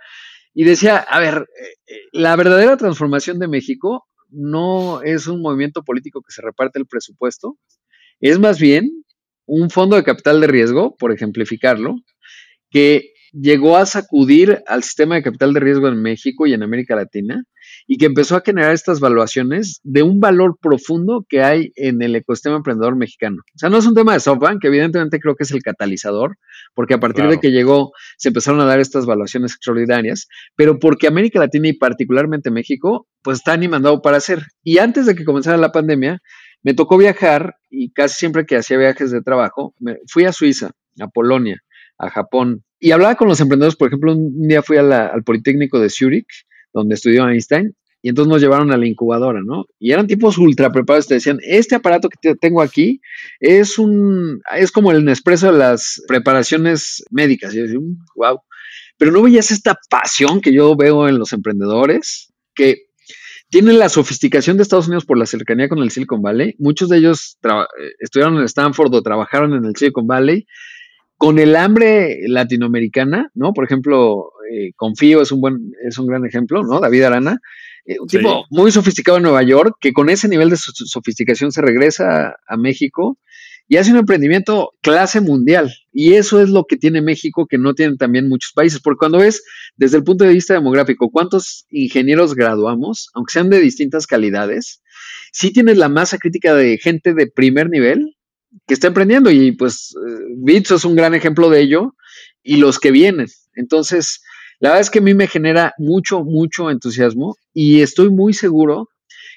Y 0.53 0.63
decía, 0.63 0.97
a 0.97 1.19
ver, 1.19 1.47
eh, 1.59 1.95
la 2.11 2.35
verdadera 2.35 2.77
transformación 2.77 3.39
de 3.39 3.47
México 3.47 4.05
no 4.29 5.01
es 5.01 5.27
un 5.27 5.41
movimiento 5.41 5.83
político 5.83 6.21
que 6.21 6.33
se 6.33 6.41
reparte 6.41 6.79
el 6.79 6.87
presupuesto, 6.87 7.57
es 8.19 8.39
más 8.39 8.59
bien 8.59 9.03
un 9.45 9.69
fondo 9.69 9.95
de 9.95 10.03
capital 10.03 10.41
de 10.41 10.47
riesgo, 10.47 10.95
por 10.97 11.11
ejemplificarlo, 11.11 11.95
que 12.69 13.13
llegó 13.31 13.77
a 13.77 13.85
sacudir 13.85 14.63
al 14.67 14.83
sistema 14.83 15.15
de 15.15 15.23
capital 15.23 15.53
de 15.53 15.59
riesgo 15.59 15.87
en 15.87 16.01
México 16.01 16.47
y 16.47 16.53
en 16.53 16.63
América 16.63 16.95
Latina 16.95 17.43
y 17.87 17.97
que 17.97 18.05
empezó 18.05 18.35
a 18.35 18.41
generar 18.45 18.73
estas 18.73 18.99
valuaciones 18.99 19.79
de 19.83 20.03
un 20.03 20.19
valor 20.19 20.57
profundo 20.61 21.25
que 21.27 21.41
hay 21.41 21.71
en 21.75 22.01
el 22.01 22.15
ecosistema 22.15 22.57
emprendedor 22.57 22.95
mexicano. 22.95 23.37
O 23.55 23.59
sea, 23.59 23.69
no 23.69 23.77
es 23.77 23.85
un 23.85 23.95
tema 23.95 24.13
de 24.13 24.19
SoftBank, 24.19 24.61
que 24.61 24.67
evidentemente 24.67 25.19
creo 25.19 25.35
que 25.35 25.43
es 25.43 25.51
el 25.51 25.61
catalizador, 25.61 26.37
porque 26.73 26.93
a 26.93 26.99
partir 26.99 27.27
de 27.27 27.39
que 27.39 27.51
llegó 27.51 27.91
se 28.17 28.29
empezaron 28.29 28.61
a 28.61 28.65
dar 28.65 28.79
estas 28.79 29.05
valuaciones 29.05 29.53
extraordinarias, 29.53 30.27
pero 30.55 30.79
porque 30.79 31.07
América 31.07 31.39
Latina 31.39 31.67
y 31.67 31.73
particularmente 31.73 32.51
México, 32.51 33.07
pues 33.21 33.39
está 33.39 33.53
animando 33.53 34.01
para 34.01 34.17
hacer. 34.17 34.43
Y 34.63 34.77
antes 34.77 35.05
de 35.05 35.15
que 35.15 35.25
comenzara 35.25 35.57
la 35.57 35.71
pandemia, 35.71 36.21
me 36.61 36.73
tocó 36.73 36.97
viajar 36.97 37.55
y 37.69 37.91
casi 37.91 38.15
siempre 38.15 38.45
que 38.45 38.55
hacía 38.55 38.77
viajes 38.77 39.11
de 39.11 39.21
trabajo, 39.21 39.73
me 39.79 39.97
fui 40.07 40.25
a 40.25 40.31
Suiza, 40.31 40.71
a 40.99 41.07
Polonia, 41.07 41.61
a 41.97 42.09
Japón, 42.09 42.63
y 42.79 42.91
hablaba 42.91 43.15
con 43.15 43.29
los 43.29 43.39
emprendedores, 43.39 43.77
por 43.77 43.87
ejemplo, 43.87 44.13
un 44.13 44.45
día 44.45 44.61
fui 44.61 44.75
al 44.75 45.23
Politécnico 45.23 45.79
de 45.79 45.89
Zurich, 45.89 46.27
donde 46.73 46.95
estudió 46.95 47.27
Einstein, 47.27 47.75
y 48.01 48.09
entonces 48.09 48.29
nos 48.29 48.41
llevaron 48.41 48.71
a 48.71 48.77
la 48.77 48.85
incubadora, 48.85 49.39
¿no? 49.45 49.65
Y 49.79 49.91
eran 49.93 50.07
tipos 50.07 50.37
ultra 50.37 50.73
preparados, 50.73 51.07
te 51.07 51.13
decían, 51.13 51.39
este 51.41 51.75
aparato 51.75 52.09
que 52.09 52.35
tengo 52.35 52.61
aquí 52.61 52.99
es 53.39 53.79
un, 53.79 54.41
es 54.57 54.71
como 54.71 54.91
el 54.91 55.05
Nespresso 55.05 55.51
de 55.51 55.57
las 55.57 56.03
preparaciones 56.05 57.05
médicas. 57.11 57.53
Y 57.53 57.57
yo 57.57 57.63
decía, 57.63 57.79
wow. 58.15 58.39
Pero 58.97 59.11
no 59.11 59.21
veías 59.21 59.51
esta 59.51 59.77
pasión 59.89 60.41
que 60.41 60.53
yo 60.53 60.75
veo 60.75 61.07
en 61.07 61.17
los 61.17 61.31
emprendedores, 61.31 62.33
que 62.53 62.87
tienen 63.49 63.79
la 63.79 63.87
sofisticación 63.87 64.57
de 64.57 64.63
Estados 64.63 64.87
Unidos 64.87 65.05
por 65.05 65.17
la 65.17 65.25
cercanía 65.25 65.69
con 65.69 65.79
el 65.79 65.89
Silicon 65.89 66.21
Valley. 66.21 66.55
Muchos 66.59 66.89
de 66.89 66.97
ellos 66.97 67.37
estudiaron 67.99 68.37
en 68.37 68.43
Stanford 68.43 68.93
o 68.95 69.01
trabajaron 69.01 69.53
en 69.53 69.63
el 69.63 69.77
Silicon 69.77 70.07
Valley 70.07 70.45
con 71.23 71.39
el 71.39 71.55
hambre 71.55 72.19
latinoamericana, 72.27 73.31
¿no? 73.33 73.53
Por 73.53 73.63
ejemplo, 73.63 74.33
eh, 74.51 74.73
Confío 74.75 75.21
es 75.21 75.31
un 75.31 75.39
buen, 75.39 75.71
es 75.87 75.97
un 75.97 76.05
gran 76.05 76.25
ejemplo, 76.25 76.63
¿no? 76.63 76.81
David 76.81 77.03
Arana, 77.03 77.39
eh, 77.85 77.95
un 77.97 78.09
tipo 78.09 78.43
muy 78.49 78.73
sofisticado 78.73 79.19
en 79.19 79.23
Nueva 79.23 79.41
York, 79.41 79.77
que 79.79 79.93
con 79.93 80.09
ese 80.09 80.27
nivel 80.27 80.49
de 80.49 80.57
sofisticación 80.57 81.53
se 81.53 81.61
regresa 81.61 82.35
a, 82.45 82.57
México 82.57 83.17
y 83.69 83.77
hace 83.77 83.91
un 83.91 83.99
emprendimiento 83.99 84.73
clase 84.81 85.21
mundial. 85.21 85.73
Y 85.93 86.15
eso 86.15 86.41
es 86.41 86.49
lo 86.49 86.65
que 86.65 86.75
tiene 86.75 87.01
México, 87.01 87.47
que 87.47 87.57
no 87.57 87.73
tienen 87.73 87.95
también 87.95 88.27
muchos 88.27 88.51
países. 88.53 88.81
Porque 88.81 88.99
cuando 88.99 89.19
ves 89.19 89.45
desde 89.77 89.95
el 89.95 90.03
punto 90.03 90.25
de 90.25 90.33
vista 90.33 90.53
demográfico 90.53 91.09
cuántos 91.09 91.67
ingenieros 91.69 92.35
graduamos, 92.35 93.11
aunque 93.13 93.31
sean 93.31 93.49
de 93.49 93.61
distintas 93.61 94.07
calidades, 94.07 94.81
sí 95.31 95.53
tienes 95.53 95.77
la 95.77 95.87
masa 95.87 96.17
crítica 96.17 96.53
de 96.53 96.77
gente 96.79 97.13
de 97.13 97.27
primer 97.27 97.69
nivel 97.69 98.17
que 98.67 98.73
está 98.73 98.87
emprendiendo 98.87 99.31
y 99.31 99.51
pues 99.51 99.95
eh, 99.95 100.23
Bits 100.37 100.71
es 100.71 100.85
un 100.85 100.95
gran 100.95 101.13
ejemplo 101.13 101.49
de 101.49 101.61
ello 101.61 101.95
y 102.43 102.57
los 102.57 102.79
que 102.79 102.91
vienen. 102.91 103.27
Entonces, 103.55 104.21
la 104.59 104.69
verdad 104.69 104.81
es 104.81 104.89
que 104.89 104.99
a 104.99 105.03
mí 105.03 105.13
me 105.13 105.27
genera 105.27 105.73
mucho, 105.77 106.23
mucho 106.23 106.69
entusiasmo 106.69 107.35
y 107.53 107.81
estoy 107.81 108.09
muy 108.09 108.33
seguro 108.33 108.89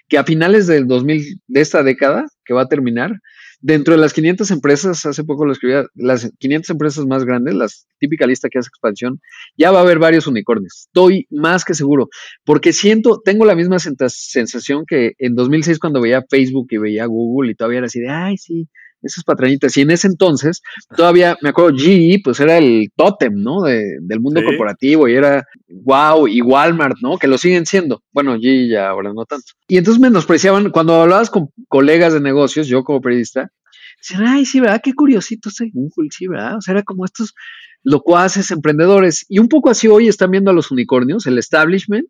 que 0.09 0.19
a 0.19 0.25
finales 0.25 0.67
del 0.67 0.87
2000, 0.87 1.41
de 1.47 1.61
esta 1.61 1.83
década 1.83 2.27
que 2.45 2.55
va 2.55 2.63
a 2.63 2.69
terminar, 2.69 3.13
dentro 3.61 3.95
de 3.95 4.01
las 4.01 4.13
500 4.13 4.51
empresas, 4.51 5.07
hace 5.07 5.25
poco 5.25 5.45
lo 5.45 5.53
escribía, 5.53 5.87
las 5.95 6.31
500 6.39 6.71
empresas 6.71 7.07
más 7.07 7.25
grandes, 7.25 7.55
la 7.55 7.67
típica 7.99 8.27
lista 8.27 8.49
que 8.49 8.59
hace 8.59 8.69
expansión, 8.69 9.21
ya 9.57 9.71
va 9.71 9.79
a 9.79 9.83
haber 9.83 9.99
varios 9.99 10.27
unicornios. 10.27 10.87
Estoy 10.87 11.27
más 11.31 11.65
que 11.65 11.75
seguro, 11.75 12.09
porque 12.45 12.73
siento, 12.73 13.21
tengo 13.25 13.45
la 13.45 13.57
misma 13.57 13.79
sensación 13.79 14.85
que 14.87 15.13
en 15.19 15.35
2006 15.35 15.79
cuando 15.79 16.01
veía 16.01 16.25
Facebook 16.29 16.69
y 16.71 16.79
veía 16.79 17.07
Google 17.07 17.51
y 17.51 17.55
todavía 17.55 17.79
era 17.79 17.87
así 17.87 18.01
de, 18.01 18.09
ay, 18.09 18.37
sí, 18.37 18.69
esas 19.07 19.25
patrañitas. 19.25 19.77
Y 19.77 19.83
en 19.83 19.91
ese 19.91 20.07
entonces, 20.07 20.63
todavía 20.97 21.37
me 21.43 21.51
acuerdo, 21.51 21.77
GE, 21.77 22.21
pues 22.23 22.41
era 22.41 22.59
el 22.59 22.91
tótem, 22.95 23.35
¿no? 23.35 23.63
del 23.63 24.21
mundo 24.21 24.43
corporativo 24.45 25.09
y 25.09 25.15
era 25.15 25.45
wow, 25.69 26.29
y 26.29 26.43
Walmart, 26.43 26.97
¿no? 27.01 27.19
Que 27.19 27.29
lo 27.29 27.39
siguen 27.39 27.67
siendo. 27.67 28.03
Bueno, 28.13 28.37
GE 28.39 28.69
ya 28.69 28.89
ahora 28.89 29.13
no 29.13 29.25
tanto. 29.25 29.47
Y 29.69 29.79
entonces 29.79 30.01
menospreciaban, 30.01 30.71
cuando 30.71 30.95
hablabas 30.95 31.31
con 31.31 31.49
colegas 31.69 32.13
de 32.13 32.21
negocios, 32.21 32.67
yo 32.69 32.85
como 32.85 33.01
periodista, 33.01 33.51
decían, 33.99 34.27
ay, 34.27 34.45
sí, 34.45 34.61
¿verdad? 34.61 34.81
Qué 34.83 34.93
curiosito 34.95 35.49
ese 35.49 35.71
Google, 35.73 36.09
sí, 36.11 36.27
¿verdad? 36.27 36.57
O 36.57 36.61
sea, 36.61 36.73
era 36.73 36.83
como 36.83 37.05
estos 37.05 37.35
locuaces 37.83 38.51
emprendedores. 38.51 39.25
Y 39.29 39.39
un 39.39 39.49
poco 39.49 39.71
así 39.71 39.89
hoy 39.89 40.09
están 40.09 40.31
viendo 40.31 40.51
a 40.51 40.55
los 40.55 40.71
unicornios, 40.71 41.27
el 41.27 41.39
establishment. 41.39 42.09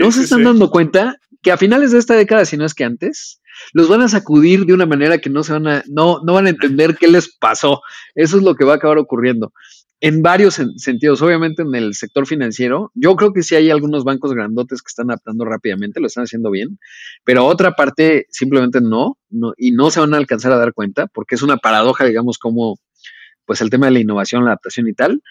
no 0.00 0.12
se 0.12 0.22
están 0.22 0.44
dando 0.44 0.70
cuenta 0.70 1.16
que 1.42 1.52
a 1.52 1.56
finales 1.56 1.92
de 1.92 1.98
esta 1.98 2.14
década, 2.14 2.44
si 2.44 2.56
no 2.56 2.64
es 2.64 2.74
que 2.74 2.84
antes, 2.84 3.40
los 3.72 3.88
van 3.88 4.00
a 4.00 4.08
sacudir 4.08 4.64
de 4.64 4.74
una 4.74 4.86
manera 4.86 5.18
que 5.18 5.30
no 5.30 5.42
se 5.42 5.52
van 5.52 5.66
a, 5.66 5.84
no, 5.88 6.20
no 6.24 6.34
van 6.34 6.46
a 6.46 6.50
entender 6.50 6.96
qué 6.96 7.08
les 7.08 7.36
pasó. 7.36 7.82
Eso 8.14 8.36
es 8.36 8.42
lo 8.42 8.54
que 8.54 8.64
va 8.64 8.74
a 8.74 8.76
acabar 8.76 8.98
ocurriendo. 8.98 9.52
En 10.00 10.20
varios 10.20 10.60
sentidos, 10.78 11.22
obviamente 11.22 11.62
en 11.62 11.74
el 11.76 11.94
sector 11.94 12.26
financiero, 12.26 12.90
yo 12.94 13.14
creo 13.14 13.32
que 13.32 13.44
sí 13.44 13.54
hay 13.54 13.70
algunos 13.70 14.02
bancos 14.02 14.34
grandotes 14.34 14.82
que 14.82 14.88
están 14.88 15.10
adaptando 15.10 15.44
rápidamente, 15.44 16.00
lo 16.00 16.08
están 16.08 16.24
haciendo 16.24 16.50
bien, 16.50 16.80
pero 17.24 17.46
otra 17.46 17.72
parte 17.72 18.26
simplemente 18.28 18.80
no, 18.80 19.16
no, 19.30 19.52
y 19.56 19.70
no 19.70 19.92
se 19.92 20.00
van 20.00 20.12
a 20.14 20.16
alcanzar 20.16 20.50
a 20.50 20.58
dar 20.58 20.72
cuenta, 20.72 21.06
porque 21.06 21.36
es 21.36 21.42
una 21.42 21.56
paradoja, 21.56 22.04
digamos, 22.04 22.38
como 22.38 22.80
pues 23.44 23.60
el 23.60 23.70
tema 23.70 23.86
de 23.86 23.92
la 23.92 24.00
innovación, 24.00 24.44
la 24.44 24.50
adaptación 24.50 24.88
y 24.88 24.92
tal. 24.92 25.22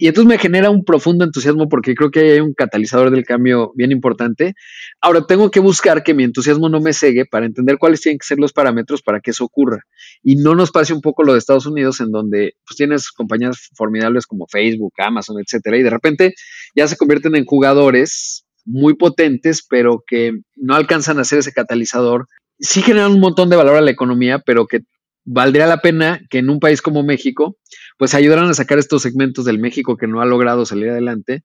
Y 0.00 0.06
entonces 0.06 0.28
me 0.28 0.38
genera 0.38 0.70
un 0.70 0.84
profundo 0.84 1.24
entusiasmo 1.24 1.68
porque 1.68 1.96
creo 1.96 2.12
que 2.12 2.20
hay 2.20 2.40
un 2.40 2.54
catalizador 2.54 3.10
del 3.10 3.24
cambio 3.24 3.72
bien 3.74 3.90
importante. 3.90 4.54
Ahora 5.00 5.26
tengo 5.26 5.50
que 5.50 5.58
buscar 5.58 6.04
que 6.04 6.14
mi 6.14 6.22
entusiasmo 6.22 6.68
no 6.68 6.80
me 6.80 6.92
cegue 6.92 7.26
para 7.26 7.46
entender 7.46 7.78
cuáles 7.78 8.00
tienen 8.00 8.18
que 8.20 8.26
ser 8.26 8.38
los 8.38 8.52
parámetros 8.52 9.02
para 9.02 9.18
que 9.18 9.32
eso 9.32 9.44
ocurra. 9.44 9.82
Y 10.22 10.36
no 10.36 10.54
nos 10.54 10.70
pase 10.70 10.94
un 10.94 11.00
poco 11.00 11.24
lo 11.24 11.32
de 11.32 11.40
Estados 11.40 11.66
Unidos, 11.66 12.00
en 12.00 12.12
donde 12.12 12.54
pues, 12.64 12.76
tienes 12.76 13.10
compañías 13.10 13.70
formidables 13.74 14.26
como 14.26 14.46
Facebook, 14.46 14.92
Amazon, 14.98 15.38
etcétera, 15.40 15.76
y 15.76 15.82
de 15.82 15.90
repente 15.90 16.34
ya 16.76 16.86
se 16.86 16.96
convierten 16.96 17.34
en 17.34 17.44
jugadores 17.44 18.44
muy 18.64 18.94
potentes, 18.94 19.66
pero 19.68 20.04
que 20.06 20.30
no 20.54 20.76
alcanzan 20.76 21.18
a 21.18 21.24
ser 21.24 21.40
ese 21.40 21.52
catalizador. 21.52 22.26
Sí 22.60 22.82
generan 22.82 23.12
un 23.12 23.20
montón 23.20 23.50
de 23.50 23.56
valor 23.56 23.76
a 23.76 23.80
la 23.80 23.90
economía, 23.90 24.38
pero 24.38 24.66
que 24.66 24.82
valdría 25.30 25.66
la 25.66 25.82
pena 25.82 26.20
que 26.30 26.38
en 26.38 26.48
un 26.48 26.58
país 26.58 26.80
como 26.80 27.02
México, 27.02 27.58
pues 27.98 28.14
ayudaran 28.14 28.48
a 28.48 28.54
sacar 28.54 28.78
estos 28.78 29.02
segmentos 29.02 29.44
del 29.44 29.58
México 29.58 29.96
que 29.96 30.06
no 30.06 30.20
ha 30.20 30.26
logrado 30.26 30.64
salir 30.64 30.88
adelante 30.88 31.44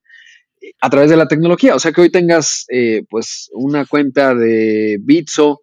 eh, 0.62 0.72
a 0.80 0.90
través 0.90 1.10
de 1.10 1.18
la 1.18 1.28
tecnología. 1.28 1.76
O 1.76 1.80
sea, 1.80 1.92
que 1.92 2.02
hoy 2.02 2.10
tengas 2.10 2.66
eh, 2.70 3.04
pues 3.10 3.50
una 3.54 3.86
cuenta 3.86 4.36
de 4.36 4.98
Bitso 5.02 5.60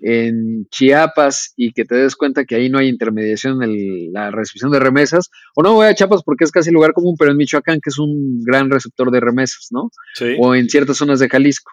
en 0.00 0.66
Chiapas 0.70 1.52
y 1.56 1.72
que 1.72 1.84
te 1.84 1.96
des 1.96 2.16
cuenta 2.16 2.44
que 2.44 2.54
ahí 2.54 2.70
no 2.70 2.78
hay 2.78 2.88
intermediación 2.88 3.62
en 3.62 4.12
la 4.12 4.30
recepción 4.30 4.70
de 4.70 4.78
remesas, 4.78 5.28
o 5.54 5.62
no 5.62 5.74
voy 5.74 5.88
a 5.88 5.94
Chiapas 5.94 6.22
porque 6.24 6.44
es 6.44 6.52
casi 6.52 6.70
lugar 6.70 6.92
común, 6.92 7.16
pero 7.18 7.32
en 7.32 7.36
Michoacán, 7.36 7.80
que 7.82 7.90
es 7.90 7.98
un 7.98 8.42
gran 8.44 8.70
receptor 8.70 9.10
de 9.10 9.20
remesas, 9.20 9.68
¿no? 9.70 9.90
Sí. 10.14 10.36
O 10.38 10.54
en 10.54 10.68
ciertas 10.68 10.96
zonas 10.96 11.18
de 11.18 11.28
Jalisco. 11.28 11.72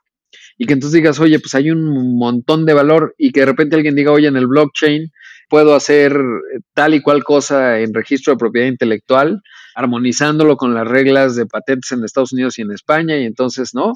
Y 0.57 0.65
que 0.65 0.73
entonces 0.73 0.95
digas, 0.95 1.19
oye, 1.19 1.39
pues 1.39 1.53
hay 1.55 1.69
un 1.69 2.17
montón 2.17 2.65
de 2.65 2.73
valor 2.73 3.13
y 3.17 3.31
que 3.31 3.41
de 3.41 3.45
repente 3.45 3.75
alguien 3.75 3.95
diga, 3.95 4.11
oye, 4.11 4.27
en 4.27 4.37
el 4.37 4.47
blockchain 4.47 5.11
puedo 5.49 5.75
hacer 5.75 6.13
eh, 6.13 6.59
tal 6.73 6.93
y 6.93 7.01
cual 7.01 7.23
cosa 7.23 7.79
en 7.79 7.93
registro 7.93 8.33
de 8.33 8.37
propiedad 8.37 8.67
intelectual, 8.67 9.41
armonizándolo 9.75 10.57
con 10.57 10.73
las 10.73 10.87
reglas 10.87 11.35
de 11.35 11.45
patentes 11.45 11.91
en 11.91 12.03
Estados 12.03 12.33
Unidos 12.33 12.57
y 12.57 12.61
en 12.61 12.71
España, 12.71 13.17
y 13.17 13.25
entonces, 13.25 13.73
¿no? 13.73 13.93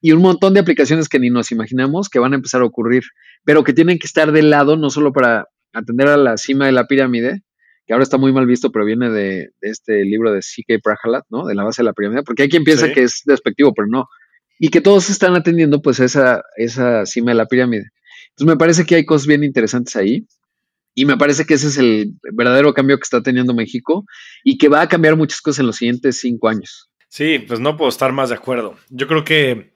Y 0.00 0.12
un 0.12 0.20
montón 0.20 0.54
de 0.54 0.60
aplicaciones 0.60 1.08
que 1.08 1.18
ni 1.18 1.30
nos 1.30 1.50
imaginamos 1.50 2.08
que 2.08 2.18
van 2.18 2.32
a 2.32 2.36
empezar 2.36 2.60
a 2.60 2.66
ocurrir, 2.66 3.04
pero 3.44 3.64
que 3.64 3.72
tienen 3.72 3.98
que 3.98 4.06
estar 4.06 4.32
del 4.32 4.50
lado, 4.50 4.76
no 4.76 4.90
solo 4.90 5.12
para 5.12 5.46
atender 5.72 6.08
a 6.08 6.16
la 6.16 6.36
cima 6.36 6.66
de 6.66 6.72
la 6.72 6.86
pirámide, 6.86 7.42
que 7.86 7.92
ahora 7.92 8.02
está 8.02 8.16
muy 8.16 8.32
mal 8.32 8.46
visto, 8.46 8.70
pero 8.70 8.84
viene 8.84 9.10
de, 9.10 9.50
este 9.60 10.04
libro 10.04 10.32
de 10.32 10.42
C.K. 10.42 10.78
Prahalat, 10.82 11.24
¿no? 11.28 11.46
De 11.46 11.54
la 11.54 11.64
base 11.64 11.82
de 11.82 11.86
la 11.86 11.92
pirámide, 11.92 12.22
porque 12.22 12.44
hay 12.44 12.48
quien 12.48 12.64
piensa 12.64 12.92
que 12.92 13.02
es 13.02 13.22
despectivo, 13.24 13.74
pero 13.74 13.88
no. 13.88 14.06
Y 14.58 14.68
que 14.68 14.80
todos 14.80 15.10
están 15.10 15.34
atendiendo, 15.34 15.82
pues, 15.82 16.00
esa, 16.00 16.42
esa 16.56 17.04
cima 17.04 17.32
de 17.32 17.36
la 17.36 17.46
pirámide. 17.46 17.90
Entonces, 18.30 18.54
me 18.54 18.56
parece 18.56 18.84
que 18.86 18.94
hay 18.94 19.04
cosas 19.04 19.26
bien 19.26 19.44
interesantes 19.44 19.96
ahí. 19.96 20.26
Y 20.94 21.04
me 21.06 21.16
parece 21.16 21.44
que 21.44 21.54
ese 21.54 21.68
es 21.68 21.78
el 21.78 22.14
verdadero 22.32 22.72
cambio 22.72 22.96
que 22.96 23.02
está 23.02 23.22
teniendo 23.22 23.54
México 23.54 24.04
y 24.44 24.58
que 24.58 24.68
va 24.68 24.80
a 24.82 24.88
cambiar 24.88 25.16
muchas 25.16 25.40
cosas 25.40 25.60
en 25.60 25.66
los 25.66 25.76
siguientes 25.76 26.20
cinco 26.20 26.48
años. 26.48 26.90
Sí, 27.08 27.38
pues 27.38 27.60
no 27.60 27.76
puedo 27.76 27.88
estar 27.88 28.12
más 28.12 28.28
de 28.28 28.36
acuerdo. 28.36 28.76
Yo 28.90 29.06
creo 29.06 29.24
que 29.24 29.72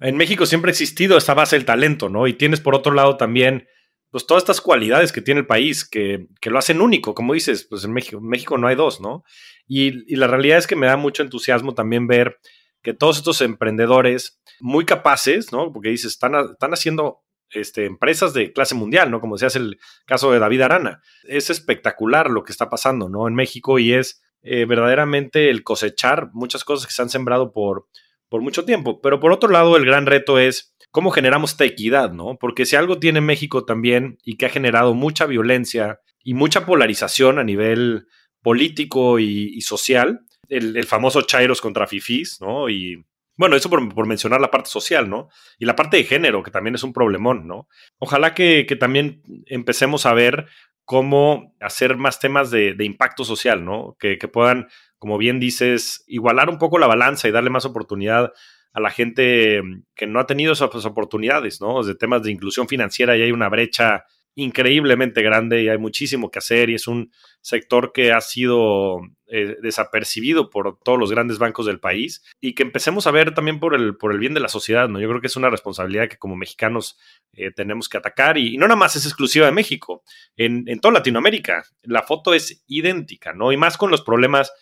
en 0.00 0.16
México 0.16 0.46
siempre 0.46 0.70
ha 0.70 0.72
existido 0.72 1.16
esta 1.16 1.34
base 1.34 1.56
del 1.56 1.64
talento, 1.64 2.08
¿no? 2.08 2.26
Y 2.26 2.34
tienes 2.34 2.60
por 2.60 2.74
otro 2.74 2.92
lado 2.92 3.16
también 3.16 3.66
pues 4.10 4.28
todas 4.28 4.44
estas 4.44 4.60
cualidades 4.60 5.10
que 5.10 5.20
tiene 5.20 5.40
el 5.40 5.46
país 5.48 5.84
que, 5.84 6.28
lo 6.44 6.58
hacen 6.58 6.80
único, 6.80 7.16
como 7.16 7.34
dices, 7.34 7.66
pues 7.68 7.82
en 7.82 7.92
México, 7.92 8.18
en 8.18 8.28
México 8.28 8.56
no 8.56 8.68
hay 8.68 8.76
dos, 8.76 9.00
¿no? 9.00 9.24
Y, 9.66 10.12
y, 10.12 10.14
la 10.14 10.28
realidad 10.28 10.58
es 10.58 10.68
que 10.68 10.76
me 10.76 10.86
da 10.86 10.96
mucho 10.96 11.24
entusiasmo 11.24 11.74
también 11.74 12.06
ver 12.06 12.38
que 12.80 12.94
todos 12.94 13.16
estos 13.16 13.40
emprendedores 13.40 14.40
muy 14.60 14.84
capaces, 14.84 15.50
¿no? 15.50 15.72
Porque 15.72 15.88
dices, 15.88 16.12
están, 16.12 16.36
están 16.52 16.72
haciendo 16.72 17.23
este, 17.54 17.86
empresas 17.86 18.34
de 18.34 18.52
clase 18.52 18.74
mundial, 18.74 19.10
¿no? 19.10 19.20
Como 19.20 19.36
decías 19.36 19.56
el 19.56 19.78
caso 20.06 20.32
de 20.32 20.38
David 20.38 20.62
Arana. 20.62 21.02
Es 21.24 21.50
espectacular 21.50 22.30
lo 22.30 22.44
que 22.44 22.52
está 22.52 22.70
pasando, 22.70 23.08
¿no? 23.08 23.28
En 23.28 23.34
México 23.34 23.78
y 23.78 23.92
es 23.92 24.22
eh, 24.42 24.66
verdaderamente 24.66 25.50
el 25.50 25.62
cosechar 25.62 26.30
muchas 26.32 26.64
cosas 26.64 26.86
que 26.86 26.92
se 26.92 27.02
han 27.02 27.10
sembrado 27.10 27.52
por, 27.52 27.86
por 28.28 28.42
mucho 28.42 28.64
tiempo. 28.64 29.00
Pero 29.00 29.20
por 29.20 29.32
otro 29.32 29.50
lado, 29.50 29.76
el 29.76 29.84
gran 29.86 30.06
reto 30.06 30.38
es 30.38 30.74
cómo 30.90 31.10
generamos 31.10 31.52
esta 31.52 31.64
equidad, 31.64 32.12
¿no? 32.12 32.36
Porque 32.38 32.66
si 32.66 32.76
algo 32.76 32.98
tiene 32.98 33.20
México 33.20 33.64
también 33.64 34.18
y 34.22 34.36
que 34.36 34.46
ha 34.46 34.50
generado 34.50 34.94
mucha 34.94 35.26
violencia 35.26 36.00
y 36.22 36.34
mucha 36.34 36.66
polarización 36.66 37.38
a 37.38 37.44
nivel 37.44 38.06
político 38.42 39.18
y, 39.18 39.60
social, 39.62 40.20
el, 40.48 40.84
famoso 40.84 41.22
Chairos 41.22 41.60
contra 41.60 41.86
Fifís, 41.86 42.40
¿no? 42.40 42.68
Y 42.68 43.04
bueno, 43.36 43.56
eso 43.56 43.68
por, 43.68 44.06
mencionar 44.06 44.40
la 44.40 44.50
parte 44.50 44.70
social, 44.70 45.10
¿no? 45.10 45.28
Y 45.58 45.64
la 45.64 45.74
parte 45.74 45.96
de 45.96 46.04
género, 46.04 46.42
que 46.42 46.50
también 46.50 46.74
es 46.74 46.82
un 46.84 46.92
problemón, 46.92 47.46
¿no? 47.46 47.68
Ojalá 47.98 48.34
que, 48.34 48.64
también 48.78 49.22
empecemos 49.46 50.06
a 50.06 50.14
ver 50.14 50.46
cómo 50.84 51.54
hacer 51.60 51.96
más 51.96 52.20
temas 52.20 52.50
de, 52.50 52.76
impacto 52.80 53.24
social, 53.24 53.64
¿no? 53.64 53.96
Que, 53.98 54.16
puedan, 54.28 54.68
como 54.98 55.18
bien 55.18 55.40
dices, 55.40 56.04
igualar 56.06 56.48
un 56.48 56.58
poco 56.58 56.78
la 56.78 56.86
balanza 56.86 57.28
y 57.28 57.32
darle 57.32 57.50
más 57.50 57.64
oportunidad 57.64 58.32
a 58.72 58.80
la 58.80 58.90
gente 58.90 59.62
que 59.94 60.06
no 60.06 60.20
ha 60.20 60.26
tenido 60.26 60.52
esas 60.52 60.84
oportunidades, 60.84 61.60
¿no? 61.60 61.82
De 61.82 61.94
temas 61.94 62.22
de 62.22 62.32
inclusión 62.32 62.68
financiera 62.68 63.16
y 63.16 63.22
hay 63.22 63.32
una 63.32 63.48
brecha 63.48 64.04
increíblemente 64.36 65.22
grande 65.22 65.62
y 65.62 65.68
hay 65.68 65.78
muchísimo 65.78 66.30
que 66.30 66.38
hacer 66.38 66.70
y 66.70 66.74
es 66.74 66.88
un 66.88 67.12
sector 67.40 67.92
que 67.92 68.12
ha 68.12 68.20
sido 68.20 69.00
eh, 69.26 69.56
desapercibido 69.62 70.50
por 70.50 70.78
todos 70.80 70.98
los 70.98 71.10
grandes 71.10 71.38
bancos 71.38 71.66
del 71.66 71.78
país 71.78 72.24
y 72.40 72.54
que 72.54 72.64
empecemos 72.64 73.06
a 73.06 73.12
ver 73.12 73.32
también 73.34 73.60
por 73.60 73.74
el, 73.74 73.96
por 73.96 74.12
el 74.12 74.18
bien 74.18 74.34
de 74.34 74.40
la 74.40 74.48
sociedad, 74.48 74.88
¿no? 74.88 75.00
Yo 75.00 75.08
creo 75.08 75.20
que 75.20 75.28
es 75.28 75.36
una 75.36 75.50
responsabilidad 75.50 76.08
que 76.08 76.16
como 76.16 76.36
mexicanos 76.36 76.98
eh, 77.32 77.52
tenemos 77.52 77.88
que 77.88 77.98
atacar 77.98 78.36
y, 78.36 78.56
no 78.56 78.66
nada 78.66 78.76
más 78.76 78.96
es 78.96 79.06
exclusiva 79.06 79.46
de 79.46 79.52
México, 79.52 80.02
en, 80.36 80.64
en 80.66 80.80
toda 80.80 80.94
Latinoamérica 80.94 81.64
la 81.82 82.02
foto 82.02 82.34
es 82.34 82.64
idéntica, 82.66 83.32
¿no? 83.34 83.52
Y 83.52 83.56
más 83.56 83.76
con 83.76 83.90
los 83.90 84.02
problemas 84.02 84.52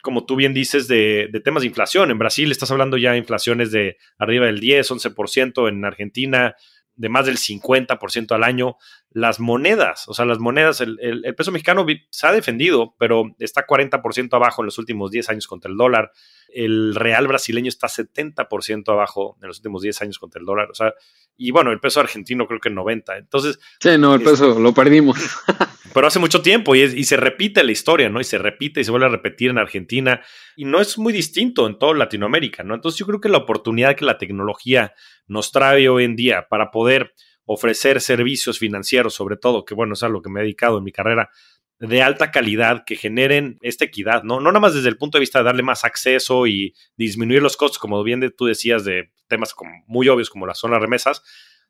como 0.00 0.26
tú 0.26 0.36
bien 0.36 0.54
dices, 0.54 0.86
de, 0.86 1.28
de, 1.32 1.40
temas 1.40 1.62
de 1.62 1.66
inflación. 1.66 2.12
En 2.12 2.18
Brasil 2.18 2.50
estás 2.52 2.70
hablando 2.70 2.96
ya 2.96 3.12
de 3.12 3.18
inflaciones 3.18 3.72
de 3.72 3.96
arriba 4.16 4.46
del 4.46 4.60
10, 4.60 4.92
11%, 4.92 5.68
en 5.68 5.84
Argentina 5.84 6.54
de 6.98 7.08
más 7.08 7.24
del 7.26 7.38
50% 7.38 8.32
al 8.32 8.44
año. 8.44 8.76
Las 9.10 9.40
monedas, 9.40 10.06
o 10.08 10.14
sea, 10.14 10.26
las 10.26 10.38
monedas, 10.38 10.80
el, 10.80 10.98
peso 11.36 11.52
mexicano 11.52 11.86
se 12.10 12.26
ha 12.26 12.32
defendido, 12.32 12.94
pero 12.98 13.34
está 13.38 13.66
40% 13.66 14.34
abajo 14.34 14.60
en 14.60 14.66
los 14.66 14.78
últimos 14.78 15.10
10 15.10 15.30
años 15.30 15.46
contra 15.46 15.70
el 15.70 15.76
dólar. 15.76 16.10
El 16.48 16.94
real 16.94 17.26
brasileño 17.26 17.68
está 17.68 17.86
70% 17.86 18.92
abajo 18.92 19.38
en 19.40 19.48
los 19.48 19.58
últimos 19.58 19.82
10 19.82 20.02
años 20.02 20.18
contra 20.18 20.40
el 20.40 20.46
dólar. 20.46 20.70
O 20.70 20.74
sea, 20.74 20.92
y 21.38 21.52
bueno, 21.52 21.70
el 21.70 21.78
peso 21.78 22.00
argentino 22.00 22.46
creo 22.46 22.60
que 22.60 22.68
90. 22.68 23.16
Entonces. 23.16 23.60
Sí, 23.80 23.96
no, 23.96 24.14
el 24.16 24.22
peso 24.22 24.58
lo 24.58 24.74
perdimos. 24.74 25.16
pero 25.94 26.08
hace 26.08 26.18
mucho 26.18 26.42
tiempo 26.42 26.74
y, 26.74 26.82
y, 26.82 27.04
se 27.04 27.16
repite 27.16 27.62
la 27.62 27.70
historia, 27.72 28.08
¿no? 28.08 28.20
Y 28.20 28.24
se 28.24 28.38
repite 28.38 28.80
y 28.80 28.84
se 28.84 28.90
vuelve 28.90 29.06
a 29.06 29.10
repetir 29.10 29.50
en 29.50 29.58
Argentina 29.58 30.20
y 30.56 30.64
no 30.64 30.80
es 30.80 30.98
muy 30.98 31.12
distinto 31.12 31.66
en 31.68 31.78
toda 31.78 31.94
Latinoamérica, 31.94 32.64
¿no? 32.64 32.74
Entonces 32.74 32.98
yo 32.98 33.06
creo 33.06 33.20
que 33.20 33.28
la 33.28 33.38
oportunidad 33.38 33.96
que 33.96 34.04
la 34.04 34.18
tecnología 34.18 34.92
nos 35.28 35.52
trae 35.52 35.88
hoy 35.88 36.04
en 36.04 36.16
día 36.16 36.48
para 36.50 36.72
poder 36.72 37.14
ofrecer 37.44 38.00
servicios 38.00 38.58
financieros, 38.58 39.14
sobre 39.14 39.36
todo, 39.36 39.64
que 39.64 39.74
bueno, 39.74 39.94
es 39.94 40.02
a 40.02 40.08
lo 40.08 40.20
que 40.20 40.28
me 40.28 40.40
he 40.40 40.42
dedicado 40.42 40.78
en 40.78 40.84
mi 40.84 40.92
carrera, 40.92 41.30
de 41.80 42.02
alta 42.02 42.30
calidad 42.30 42.84
que 42.84 42.96
generen 42.96 43.58
esta 43.62 43.84
equidad, 43.84 44.22
¿no? 44.24 44.40
No 44.40 44.50
nada 44.50 44.60
más 44.60 44.74
desde 44.74 44.88
el 44.88 44.96
punto 44.96 45.18
de 45.18 45.20
vista 45.20 45.38
de 45.38 45.44
darle 45.44 45.62
más 45.62 45.84
acceso 45.84 46.46
y 46.46 46.74
disminuir 46.96 47.40
los 47.40 47.56
costos, 47.56 47.78
como 47.78 48.02
bien 48.02 48.34
tú 48.36 48.46
decías, 48.46 48.84
de 48.84 49.12
temas 49.28 49.54
como 49.54 49.70
muy 49.86 50.08
obvios 50.08 50.30
como 50.30 50.46
las 50.46 50.58
son 50.58 50.72
las 50.72 50.80
remesas, 50.80 51.22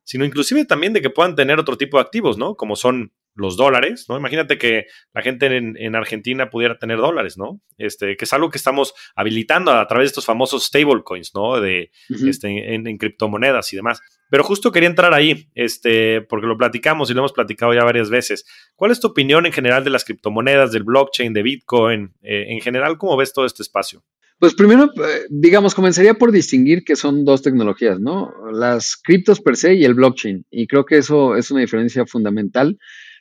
sino 0.04 0.24
inclusive 0.24 0.64
también 0.64 0.94
de 0.94 1.02
que 1.02 1.10
puedan 1.10 1.34
tener 1.34 1.58
otro 1.58 1.76
tipo 1.76 1.98
de 1.98 2.02
activos, 2.02 2.38
¿no? 2.38 2.54
Como 2.54 2.76
son 2.76 3.12
los 3.38 3.56
dólares, 3.56 4.06
¿no? 4.08 4.16
Imagínate 4.18 4.58
que 4.58 4.86
la 5.14 5.22
gente 5.22 5.46
en, 5.46 5.94
Argentina 5.94 6.50
pudiera 6.50 6.78
tener 6.78 6.98
dólares, 6.98 7.38
¿no? 7.38 7.60
Este, 7.78 8.16
que 8.16 8.24
es 8.24 8.32
algo 8.32 8.50
que 8.50 8.58
estamos 8.58 8.94
habilitando 9.14 9.70
a 9.70 9.86
través 9.86 10.06
de 10.06 10.08
estos 10.08 10.26
famosos 10.26 10.64
stablecoins, 10.64 11.34
¿no? 11.34 11.60
De, 11.60 11.90
este, 12.26 12.74
en, 12.74 12.98
criptomonedas 12.98 13.72
y 13.72 13.76
demás. 13.76 14.00
Pero 14.28 14.42
justo 14.42 14.72
quería 14.72 14.88
entrar 14.88 15.14
ahí, 15.14 15.48
este, 15.54 16.20
porque 16.22 16.48
lo 16.48 16.58
platicamos 16.58 17.10
y 17.10 17.14
lo 17.14 17.20
hemos 17.20 17.32
platicado 17.32 17.72
ya 17.72 17.84
varias 17.84 18.10
veces. 18.10 18.44
¿Cuál 18.74 18.90
es 18.90 19.00
tu 19.00 19.06
opinión 19.06 19.46
en 19.46 19.52
general 19.52 19.84
de 19.84 19.90
las 19.90 20.04
criptomonedas, 20.04 20.72
del 20.72 20.82
blockchain, 20.82 21.32
de 21.32 21.42
Bitcoin? 21.42 22.14
Eh, 22.22 22.46
en 22.48 22.60
general, 22.60 22.98
¿cómo 22.98 23.16
ves 23.16 23.32
todo 23.32 23.46
este 23.46 23.62
espacio? 23.62 24.02
Pues 24.40 24.54
primero, 24.54 24.84
eh, 24.84 25.26
digamos, 25.30 25.74
comenzaría 25.74 26.14
por 26.14 26.32
distinguir 26.32 26.84
que 26.84 26.96
son 26.96 27.24
dos 27.24 27.42
tecnologías, 27.42 27.98
¿no? 28.00 28.32
Las 28.52 28.96
criptos 28.96 29.40
per 29.40 29.56
se 29.56 29.74
y 29.74 29.84
el 29.84 29.94
blockchain. 29.94 30.44
Y 30.50 30.66
creo 30.66 30.84
que 30.84 30.98
eso 30.98 31.36
es 31.36 31.50
una 31.50 31.60
diferencia 31.60 32.04
fundamental 32.06 32.78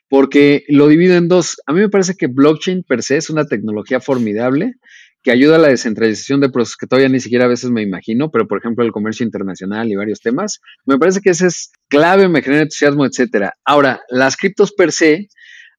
porque 0.10 0.63
lo 0.67 0.88
divido 0.88 1.15
en 1.15 1.28
dos. 1.28 1.58
A 1.65 1.74
mí 1.74 1.80
me 1.80 1.89
parece 1.89 2.15
que 2.15 2.28
blockchain 2.28 2.84
per 2.84 3.04
se 3.04 3.17
es 3.17 3.30
una 3.30 3.46
tecnología 3.46 4.00
formidable 4.00 4.74
que 5.24 5.32
ayuda 5.32 5.58
a 5.58 5.60
la 5.60 5.67
descentralización 5.67 6.39
de 6.39 6.50
procesos 6.50 6.78
que 6.78 6.88
todavía 6.88 7.10
ni 7.10 7.20
siquiera 7.20 7.46
a 7.46 7.50
veces 7.50 7.70
me 7.70 7.82
imagino, 7.82 8.32
pero 8.32 8.48
por 8.48 8.60
ejemplo 8.60 8.86
el 8.86 8.91
comercio 8.91 9.26
internacional 9.26 9.91
y 9.91 9.96
varios 9.96 10.22
temas. 10.22 10.62
Me 10.86 10.98
parece 10.98 11.20
que 11.20 11.32
ese 11.32 11.48
es 11.48 11.72
clave, 11.89 12.30
me 12.30 12.41
genera 12.41 12.63
entusiasmo, 12.63 13.06
etcétera. 13.06 13.54
Ahora, 13.65 14.02
las 14.10 14.38
criptos 14.38 14.72
per 14.72 14.91
se 14.91 15.28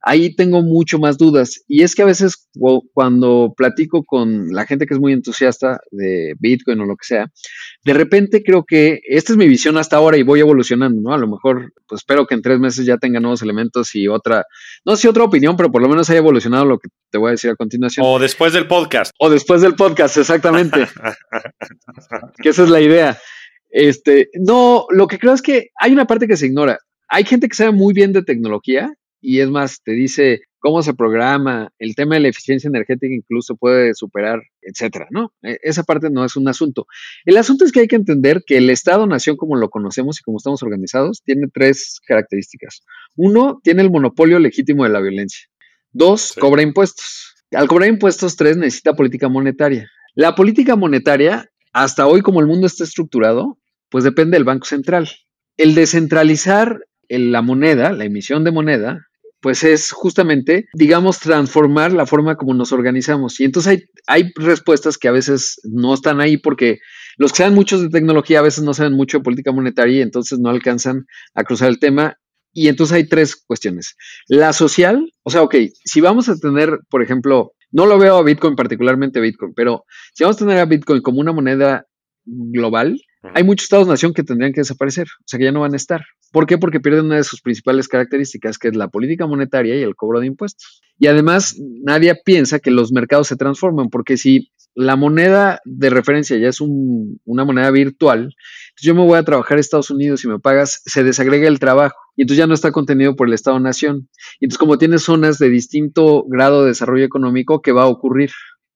ahí 0.00 0.34
tengo 0.34 0.62
mucho 0.62 0.98
más 0.98 1.18
dudas. 1.18 1.62
Y 1.66 1.82
es 1.82 1.94
que 1.94 2.02
a 2.02 2.06
veces 2.06 2.48
cuando 2.92 3.54
platico 3.56 4.04
con 4.04 4.48
la 4.50 4.66
gente 4.66 4.87
que 4.87 4.94
es 4.94 5.00
muy 5.00 5.12
entusiasta 5.12 5.80
de 5.90 6.34
Bitcoin 6.38 6.80
o 6.80 6.84
lo 6.84 6.96
que 6.96 7.06
sea, 7.06 7.26
de 7.84 7.94
repente 7.94 8.42
creo 8.42 8.64
que 8.64 9.00
esta 9.08 9.32
es 9.32 9.37
mi 9.37 9.48
visión 9.48 9.76
hasta 9.76 9.96
ahora 9.96 10.16
y 10.16 10.22
voy 10.22 10.40
evolucionando, 10.40 11.00
¿no? 11.02 11.12
A 11.12 11.18
lo 11.18 11.28
mejor, 11.28 11.72
pues 11.87 12.00
espero 12.00 12.26
que 12.26 12.34
en 12.34 12.42
tres 12.42 12.58
meses 12.58 12.87
ya 12.87 12.98
tenga 12.98 13.20
nuevos 13.20 13.42
elementos 13.42 13.94
y 13.94 14.08
otra, 14.08 14.44
no 14.84 14.96
sé, 14.96 15.08
otra 15.08 15.24
opinión, 15.24 15.56
pero 15.56 15.70
por 15.70 15.82
lo 15.82 15.88
menos 15.88 16.08
haya 16.11 16.18
evolucionado 16.18 16.64
lo 16.64 16.78
que 16.78 16.88
te 17.11 17.18
voy 17.18 17.28
a 17.28 17.32
decir 17.32 17.50
a 17.50 17.56
continuación. 17.56 18.06
O 18.08 18.18
después 18.18 18.52
del 18.52 18.66
podcast. 18.66 19.12
O 19.18 19.30
después 19.30 19.62
del 19.62 19.74
podcast, 19.74 20.16
exactamente. 20.16 20.87
que 22.42 22.48
esa 22.50 22.64
es 22.64 22.70
la 22.70 22.80
idea. 22.80 23.18
Este, 23.70 24.30
no, 24.34 24.87
lo 24.90 25.06
que 25.06 25.18
creo 25.18 25.34
es 25.34 25.42
que 25.42 25.68
hay 25.78 25.92
una 25.92 26.06
parte 26.06 26.26
que 26.26 26.37
se 26.37 26.46
ignora. 26.46 26.78
Hay 27.08 27.24
gente 27.24 27.48
que 27.48 27.56
sabe 27.56 27.72
muy 27.72 27.94
bien 27.94 28.12
de 28.12 28.22
tecnología 28.22 28.92
y 29.20 29.40
es 29.40 29.50
más, 29.50 29.83
te 29.83 29.92
dice 29.92 30.42
cómo 30.61 30.83
se 30.83 30.94
programa, 30.94 31.70
el 31.78 31.94
tema 31.94 32.16
de 32.16 32.22
la 32.22 32.28
eficiencia 32.28 32.68
energética 32.68 33.14
incluso 33.14 33.57
puede 33.57 33.94
superar, 33.94 34.42
etcétera, 34.61 35.07
¿no? 35.11 35.33
E, 35.42 35.59
esa 35.62 35.83
parte 35.85 36.11
no 36.11 36.24
es 36.24 36.37
un 36.37 36.48
asunto. 36.48 36.87
El 37.24 37.37
asunto 37.37 37.64
es 37.64 37.72
que 37.72 37.81
hay 37.81 37.88
que 37.88 37.96
entender 37.96 38.42
que 38.46 38.57
el 38.57 38.70
Estado-nación, 38.70 39.37
como 39.37 39.57
lo 39.57 39.70
conocemos 39.70 40.18
y 40.18 40.22
como 40.22 40.38
estamos 40.38 40.62
organizados, 40.62 41.22
tiene 41.24 41.46
tres 41.52 42.00
características. 42.07 42.83
Uno, 43.16 43.61
tiene 43.62 43.83
el 43.83 43.90
monopolio 43.90 44.38
legítimo 44.38 44.85
de 44.85 44.90
la 44.90 45.00
violencia. 45.00 45.48
Dos, 45.92 46.35
cobra 46.38 46.62
impuestos. 46.62 47.35
Al 47.52 47.68
cobrar 47.68 47.88
impuestos, 47.88 48.37
tres, 48.37 48.57
necesita 48.57 48.94
política 48.94 49.28
monetaria. 49.28 49.88
La 50.14 50.35
política 50.35 50.76
monetaria, 50.76 51.48
hasta 51.72 52.07
hoy, 52.07 52.20
como 52.20 52.40
el 52.40 52.46
mundo 52.46 52.66
está 52.66 52.85
estructurado, 52.85 53.59
pues 53.88 54.04
depende 54.04 54.37
del 54.37 54.44
Banco 54.44 54.66
Central. 54.66 55.09
El 55.57 55.74
descentralizar 55.74 56.81
la 57.09 57.42
moneda, 57.42 57.92
la 57.92 58.04
emisión 58.04 58.44
de 58.44 58.50
moneda, 58.50 59.07
pues 59.40 59.64
es 59.64 59.92
justamente, 59.92 60.66
digamos, 60.74 61.20
transformar 61.20 61.92
la 61.92 62.07
forma 62.07 62.37
como 62.37 62.55
nos 62.55 62.72
organizamos. 62.72 63.38
Y 63.40 63.44
entonces 63.44 63.70
hay, 63.70 63.83
hay 64.07 64.33
respuestas 64.35 64.98
que 64.98 65.09
a 65.09 65.12
veces 65.12 65.61
no 65.64 65.94
están 65.94 66.20
ahí 66.20 66.37
porque 66.37 66.79
los 67.16 67.33
que 67.33 67.38
saben 67.38 67.55
muchos 67.55 67.83
de 67.83 67.88
tecnología 67.88 68.40
a 68.40 68.42
veces 68.42 68.64
no 68.64 68.74
saben 68.74 68.94
mucho 68.94 69.18
de 69.18 69.24
política 69.24 69.53
monetaria 69.53 69.98
y 69.98 70.03
entonces 70.03 70.38
no 70.38 70.51
alcanzan 70.51 71.07
a 71.35 71.44
cruzar 71.44 71.68
el 71.68 71.79
tema. 71.79 72.16
Y 72.53 72.68
entonces 72.68 72.96
hay 72.96 73.09
tres 73.09 73.37
cuestiones. 73.37 73.96
La 74.27 74.53
social, 74.53 75.12
o 75.22 75.31
sea, 75.31 75.42
ok, 75.42 75.55
si 75.85 76.01
vamos 76.01 76.29
a 76.29 76.37
tener, 76.37 76.79
por 76.88 77.03
ejemplo, 77.03 77.53
no 77.70 77.87
lo 77.87 77.98
veo 77.98 78.16
a 78.16 78.22
Bitcoin 78.22 78.57
particularmente 78.57 79.20
Bitcoin, 79.20 79.53
pero 79.55 79.85
si 80.14 80.24
vamos 80.24 80.37
a 80.37 80.46
tener 80.46 80.59
a 80.59 80.64
Bitcoin 80.64 81.03
como 81.03 81.20
una 81.20 81.33
moneda 81.33 81.85
global, 82.24 82.98
hay 83.35 83.42
muchos 83.42 83.64
estados-nación 83.64 84.14
que 84.14 84.22
tendrían 84.22 84.52
que 84.52 84.61
desaparecer, 84.61 85.07
o 85.07 85.24
sea 85.26 85.38
que 85.38 85.45
ya 85.45 85.53
no 85.53 85.61
van 85.61 85.74
a 85.74 85.76
estar. 85.76 86.05
¿Por 86.32 86.47
qué? 86.47 86.59
Porque 86.59 86.80
pierden 86.80 87.07
una 87.07 87.16
de 87.16 87.24
sus 87.24 87.40
principales 87.40 87.88
características, 87.88 88.59
que 88.59 88.68
es 88.68 88.76
la 88.76 88.88
política 88.88 89.26
monetaria 89.26 89.76
y 89.76 89.82
el 89.82 89.97
cobro 89.97 90.20
de 90.20 90.26
impuestos. 90.26 90.82
Y 90.99 91.07
además, 91.07 91.57
nadie 91.59 92.14
piensa 92.24 92.59
que 92.59 92.70
los 92.70 92.92
mercados 92.92 93.28
se 93.28 93.36
transforman, 93.36 93.88
porque 93.88 94.16
si 94.16 94.51
la 94.74 94.95
moneda 94.95 95.61
de 95.64 95.90
referencia 95.90 96.36
ya 96.36 96.49
es 96.49 96.61
una 96.61 97.45
moneda 97.45 97.70
virtual, 97.72 98.34
yo 98.80 98.95
me 98.95 99.05
voy 99.05 99.18
a 99.18 99.24
trabajar 99.24 99.59
a 99.59 99.61
Estados 99.61 99.90
Unidos 99.90 100.24
y 100.24 100.28
me 100.28 100.38
pagas, 100.38 100.82
se 100.84 101.03
desagrega 101.03 101.49
el 101.49 101.59
trabajo 101.59 101.97
y 102.14 102.22
entonces 102.22 102.38
ya 102.38 102.47
no 102.47 102.55
está 102.55 102.70
contenido 102.70 103.16
por 103.16 103.26
el 103.26 103.34
Estado-Nación. 103.34 104.09
Y 104.38 104.45
entonces 104.45 104.59
como 104.59 104.78
tienes 104.78 105.03
zonas 105.03 105.38
de 105.38 105.49
distinto 105.49 106.24
grado 106.28 106.62
de 106.62 106.68
desarrollo 106.68 107.05
económico, 107.05 107.61
¿qué 107.61 107.72
va 107.72 107.82
a 107.82 107.88
ocurrir 107.88 108.30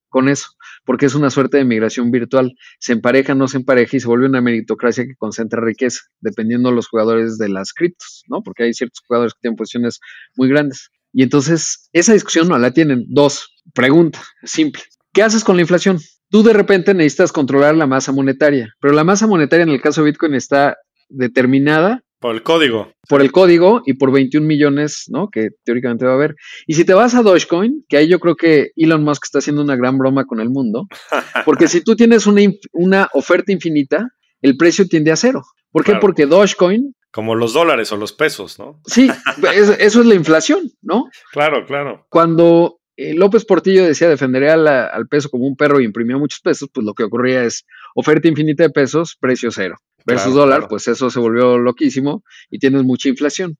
con 0.08 0.28
eso? 0.28 0.48
Porque 0.84 1.06
es 1.06 1.14
una 1.14 1.30
suerte 1.30 1.58
de 1.58 1.64
migración 1.64 2.10
virtual. 2.10 2.54
Se 2.78 2.92
empareja, 2.92 3.34
no 3.34 3.48
se 3.48 3.58
empareja 3.58 3.96
y 3.96 4.00
se 4.00 4.06
vuelve 4.06 4.26
una 4.26 4.40
meritocracia 4.40 5.04
que 5.04 5.14
concentra 5.16 5.60
riqueza, 5.62 6.00
dependiendo 6.20 6.70
de 6.70 6.76
los 6.76 6.88
jugadores 6.88 7.38
de 7.38 7.48
las 7.48 7.72
criptos, 7.72 8.24
¿no? 8.28 8.42
Porque 8.42 8.64
hay 8.64 8.74
ciertos 8.74 9.02
jugadores 9.06 9.34
que 9.34 9.40
tienen 9.42 9.56
posiciones 9.56 10.00
muy 10.36 10.48
grandes. 10.48 10.90
Y 11.12 11.22
entonces, 11.22 11.88
esa 11.92 12.14
discusión 12.14 12.48
no 12.48 12.58
la 12.58 12.72
tienen. 12.72 13.04
Dos, 13.08 13.54
pregunta, 13.74 14.22
simple. 14.42 14.82
¿Qué 15.12 15.22
haces 15.22 15.44
con 15.44 15.56
la 15.56 15.62
inflación? 15.62 15.98
Tú 16.30 16.42
de 16.42 16.54
repente 16.54 16.94
necesitas 16.94 17.32
controlar 17.32 17.76
la 17.76 17.86
masa 17.86 18.12
monetaria, 18.12 18.74
pero 18.80 18.94
la 18.94 19.04
masa 19.04 19.26
monetaria 19.26 19.64
en 19.64 19.68
el 19.68 19.82
caso 19.82 20.00
de 20.00 20.10
Bitcoin 20.10 20.34
está 20.34 20.78
determinada 21.10 22.02
Por 22.22 22.36
el 22.36 22.44
código. 22.44 22.92
Por 23.08 23.20
el 23.20 23.32
código 23.32 23.82
y 23.84 23.94
por 23.94 24.12
21 24.12 24.46
millones, 24.46 25.06
¿no? 25.08 25.28
Que 25.28 25.50
teóricamente 25.64 26.06
va 26.06 26.12
a 26.12 26.14
haber. 26.14 26.36
Y 26.68 26.74
si 26.74 26.84
te 26.84 26.94
vas 26.94 27.16
a 27.16 27.22
Dogecoin, 27.22 27.84
que 27.88 27.96
ahí 27.96 28.08
yo 28.08 28.20
creo 28.20 28.36
que 28.36 28.70
Elon 28.76 29.02
Musk 29.02 29.24
está 29.24 29.40
haciendo 29.40 29.60
una 29.60 29.74
gran 29.74 29.98
broma 29.98 30.24
con 30.24 30.40
el 30.40 30.48
mundo, 30.48 30.86
porque 31.44 31.66
si 31.66 31.82
tú 31.82 31.96
tienes 31.96 32.28
una, 32.28 32.42
una 32.72 33.08
oferta 33.12 33.50
infinita, 33.50 34.08
el 34.40 34.56
precio 34.56 34.86
tiende 34.86 35.10
a 35.10 35.16
cero. 35.16 35.42
¿Por 35.72 35.84
qué? 35.84 35.96
Porque 35.96 36.26
Dogecoin 36.26 36.94
como 37.10 37.34
los 37.34 37.52
dólares 37.52 37.92
o 37.92 37.98
los 37.98 38.14
pesos, 38.14 38.58
¿no? 38.58 38.80
Sí, 38.86 39.10
eso 39.78 40.00
es 40.00 40.06
la 40.06 40.14
inflación, 40.14 40.70
¿no? 40.80 41.10
Claro, 41.30 41.66
claro. 41.66 42.06
Cuando 42.08 42.78
eh, 42.96 43.14
López 43.14 43.44
Portillo 43.44 43.84
decía 43.84 44.08
defendería 44.08 44.54
al 44.54 45.08
peso 45.08 45.28
como 45.28 45.46
un 45.46 45.56
perro 45.56 45.80
y 45.80 45.84
imprimía 45.84 46.16
muchos 46.16 46.40
pesos, 46.40 46.68
pues 46.72 46.84
lo 46.86 46.94
que 46.94 47.04
ocurría 47.04 47.42
es 47.44 47.66
oferta 47.94 48.28
infinita 48.28 48.62
de 48.62 48.70
pesos, 48.70 49.16
precio 49.18 49.50
cero. 49.50 49.76
Versus 50.06 50.34
dólar, 50.34 50.66
pues 50.68 50.88
eso 50.88 51.10
se 51.10 51.20
volvió 51.20 51.58
loquísimo 51.58 52.24
y 52.50 52.58
tienes 52.58 52.82
mucha 52.84 53.08
inflación. 53.08 53.56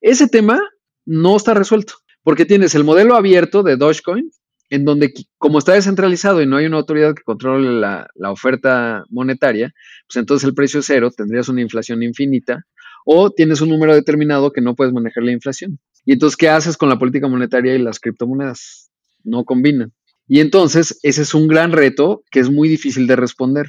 Ese 0.00 0.28
tema 0.28 0.60
no 1.04 1.36
está 1.36 1.54
resuelto, 1.54 1.94
porque 2.22 2.44
tienes 2.44 2.74
el 2.74 2.84
modelo 2.84 3.14
abierto 3.14 3.62
de 3.62 3.76
Dogecoin, 3.76 4.30
en 4.68 4.84
donde 4.84 5.12
como 5.38 5.58
está 5.58 5.72
descentralizado 5.74 6.42
y 6.42 6.46
no 6.46 6.56
hay 6.56 6.66
una 6.66 6.78
autoridad 6.78 7.14
que 7.14 7.22
controle 7.22 7.80
la, 7.80 8.08
la 8.14 8.30
oferta 8.30 9.04
monetaria, 9.10 9.72
pues 10.08 10.16
entonces 10.16 10.46
el 10.46 10.54
precio 10.54 10.80
es 10.80 10.86
cero, 10.86 11.10
tendrías 11.16 11.48
una 11.48 11.62
inflación 11.62 12.02
infinita 12.02 12.64
o 13.04 13.30
tienes 13.30 13.60
un 13.60 13.68
número 13.68 13.94
determinado 13.94 14.52
que 14.52 14.60
no 14.60 14.74
puedes 14.74 14.92
manejar 14.92 15.22
la 15.22 15.30
inflación. 15.30 15.78
Y 16.04 16.12
entonces, 16.12 16.36
¿qué 16.36 16.48
haces 16.48 16.76
con 16.76 16.88
la 16.88 16.98
política 16.98 17.28
monetaria 17.28 17.74
y 17.74 17.78
las 17.78 18.00
criptomonedas? 18.00 18.90
No 19.22 19.44
combinan. 19.44 19.92
Y 20.28 20.40
entonces, 20.40 20.98
ese 21.02 21.22
es 21.22 21.32
un 21.32 21.46
gran 21.46 21.70
reto 21.72 22.24
que 22.30 22.40
es 22.40 22.50
muy 22.50 22.68
difícil 22.68 23.06
de 23.06 23.14
responder. 23.14 23.66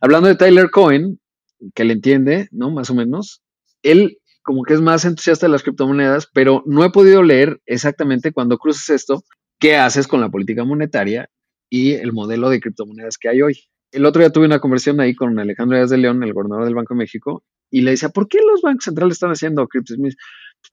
Hablando 0.00 0.28
de 0.28 0.34
Tyler 0.34 0.70
Cohen, 0.70 1.20
que 1.74 1.84
le 1.84 1.94
entiende, 1.94 2.48
¿no? 2.52 2.70
Más 2.70 2.90
o 2.90 2.94
menos, 2.94 3.42
él 3.82 4.18
como 4.42 4.62
que 4.62 4.74
es 4.74 4.80
más 4.80 5.04
entusiasta 5.04 5.46
de 5.46 5.52
las 5.52 5.62
criptomonedas, 5.62 6.28
pero 6.32 6.62
no 6.66 6.84
he 6.84 6.90
podido 6.90 7.22
leer 7.22 7.60
exactamente 7.66 8.32
cuando 8.32 8.58
cruces 8.58 8.88
esto, 8.90 9.22
qué 9.58 9.76
haces 9.76 10.06
con 10.06 10.20
la 10.20 10.30
política 10.30 10.64
monetaria 10.64 11.28
y 11.68 11.92
el 11.92 12.12
modelo 12.12 12.48
de 12.50 12.60
criptomonedas 12.60 13.18
que 13.18 13.28
hay 13.28 13.42
hoy. 13.42 13.60
El 13.92 14.06
otro 14.06 14.20
día 14.20 14.30
tuve 14.30 14.46
una 14.46 14.60
conversación 14.60 15.00
ahí 15.00 15.14
con 15.14 15.38
Alejandro 15.38 15.76
Díaz 15.76 15.90
de 15.90 15.98
León, 15.98 16.22
el 16.22 16.32
gobernador 16.32 16.64
del 16.64 16.74
Banco 16.74 16.94
de 16.94 16.98
México, 16.98 17.44
y 17.70 17.82
le 17.82 17.92
decía, 17.92 18.08
¿por 18.08 18.28
qué 18.28 18.38
los 18.38 18.62
bancos 18.62 18.84
centrales 18.84 19.14
están 19.14 19.30
haciendo 19.30 19.66
criptos? 19.68 19.96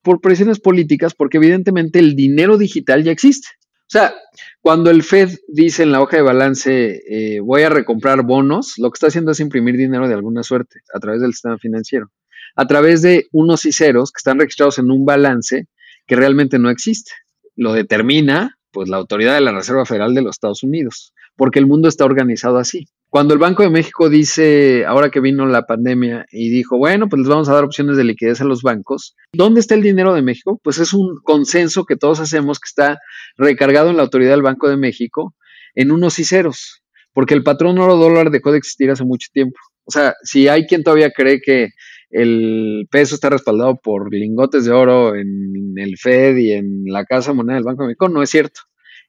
Por 0.01 0.21
presiones 0.21 0.59
políticas, 0.59 1.13
porque 1.13 1.37
evidentemente 1.37 1.99
el 1.99 2.15
dinero 2.15 2.57
digital 2.57 3.03
ya 3.03 3.11
existe. 3.11 3.47
O 3.87 3.89
sea, 3.89 4.13
cuando 4.59 4.89
el 4.89 5.01
Fed 5.01 5.29
dice 5.47 5.83
en 5.83 5.93
la 5.93 6.01
hoja 6.01 6.17
de 6.17 6.23
balance, 6.23 7.01
eh, 7.07 7.39
voy 7.39 7.61
a 7.61 7.69
recomprar 7.69 8.21
bonos, 8.21 8.73
lo 8.77 8.91
que 8.91 8.97
está 8.97 9.07
haciendo 9.07 9.31
es 9.31 9.39
imprimir 9.39 9.77
dinero 9.77 10.09
de 10.09 10.13
alguna 10.13 10.43
suerte 10.43 10.81
a 10.93 10.99
través 10.99 11.21
del 11.21 11.31
sistema 11.31 11.57
financiero, 11.57 12.11
a 12.57 12.67
través 12.67 13.01
de 13.01 13.27
unos 13.31 13.63
y 13.63 13.71
ceros 13.71 14.11
que 14.11 14.17
están 14.17 14.39
registrados 14.39 14.77
en 14.79 14.91
un 14.91 15.05
balance 15.05 15.69
que 16.05 16.17
realmente 16.17 16.59
no 16.59 16.69
existe. 16.69 17.13
Lo 17.55 17.71
determina, 17.71 18.57
pues, 18.71 18.89
la 18.89 18.97
autoridad 18.97 19.35
de 19.35 19.41
la 19.41 19.53
Reserva 19.53 19.85
Federal 19.85 20.13
de 20.13 20.21
los 20.21 20.35
Estados 20.35 20.63
Unidos, 20.63 21.13
porque 21.37 21.59
el 21.59 21.65
mundo 21.65 21.87
está 21.87 22.03
organizado 22.03 22.57
así. 22.57 22.89
Cuando 23.09 23.33
el 23.33 23.39
Banco 23.39 23.63
de 23.63 23.69
México 23.69 24.09
dice, 24.09 24.85
ahora 24.85 25.09
que 25.09 25.21
vino 25.21 25.45
la 25.45 25.65
pandemia, 25.65 26.25
y 26.29 26.49
dijo, 26.49 26.77
bueno, 26.77 27.07
pues 27.07 27.21
les 27.21 27.29
vamos 27.29 27.47
a 27.47 27.53
dar 27.53 27.63
opciones 27.63 27.95
de 27.95 28.03
liquidez 28.03 28.41
a 28.41 28.45
los 28.45 28.63
bancos, 28.63 29.15
¿dónde 29.31 29.61
está 29.61 29.75
el 29.75 29.81
dinero 29.81 30.13
de 30.13 30.21
México? 30.21 30.59
Pues 30.61 30.77
es 30.79 30.93
un 30.93 31.17
consenso 31.23 31.85
que 31.85 31.95
todos 31.95 32.19
hacemos 32.19 32.59
que 32.59 32.67
está 32.67 32.99
recargado 33.37 33.89
en 33.89 33.97
la 33.97 34.03
autoridad 34.03 34.31
del 34.31 34.41
Banco 34.41 34.67
de 34.67 34.75
México 34.75 35.35
en 35.73 35.91
unos 35.91 36.19
y 36.19 36.25
ceros, 36.25 36.83
porque 37.13 37.33
el 37.33 37.43
patrón 37.43 37.77
oro 37.79 37.95
dólar 37.95 38.29
dejó 38.29 38.51
de 38.51 38.57
existir 38.57 38.91
hace 38.91 39.05
mucho 39.05 39.29
tiempo. 39.31 39.57
O 39.85 39.91
sea, 39.91 40.15
si 40.23 40.49
hay 40.49 40.65
quien 40.67 40.83
todavía 40.83 41.11
cree 41.11 41.39
que 41.39 41.69
el 42.09 42.87
peso 42.91 43.15
está 43.15 43.29
respaldado 43.29 43.79
por 43.81 44.13
lingotes 44.13 44.65
de 44.65 44.71
oro 44.71 45.15
en 45.15 45.73
el 45.77 45.97
Fed 45.97 46.35
y 46.35 46.51
en 46.51 46.83
la 46.85 47.05
Casa 47.05 47.31
Moneda 47.31 47.55
del 47.55 47.63
Banco 47.63 47.83
de 47.83 47.87
México, 47.87 48.09
no 48.09 48.21
es 48.21 48.29
cierto. 48.29 48.59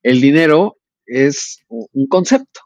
El 0.04 0.20
dinero 0.20 0.76
es 1.04 1.64
un 1.68 2.06
concepto 2.06 2.60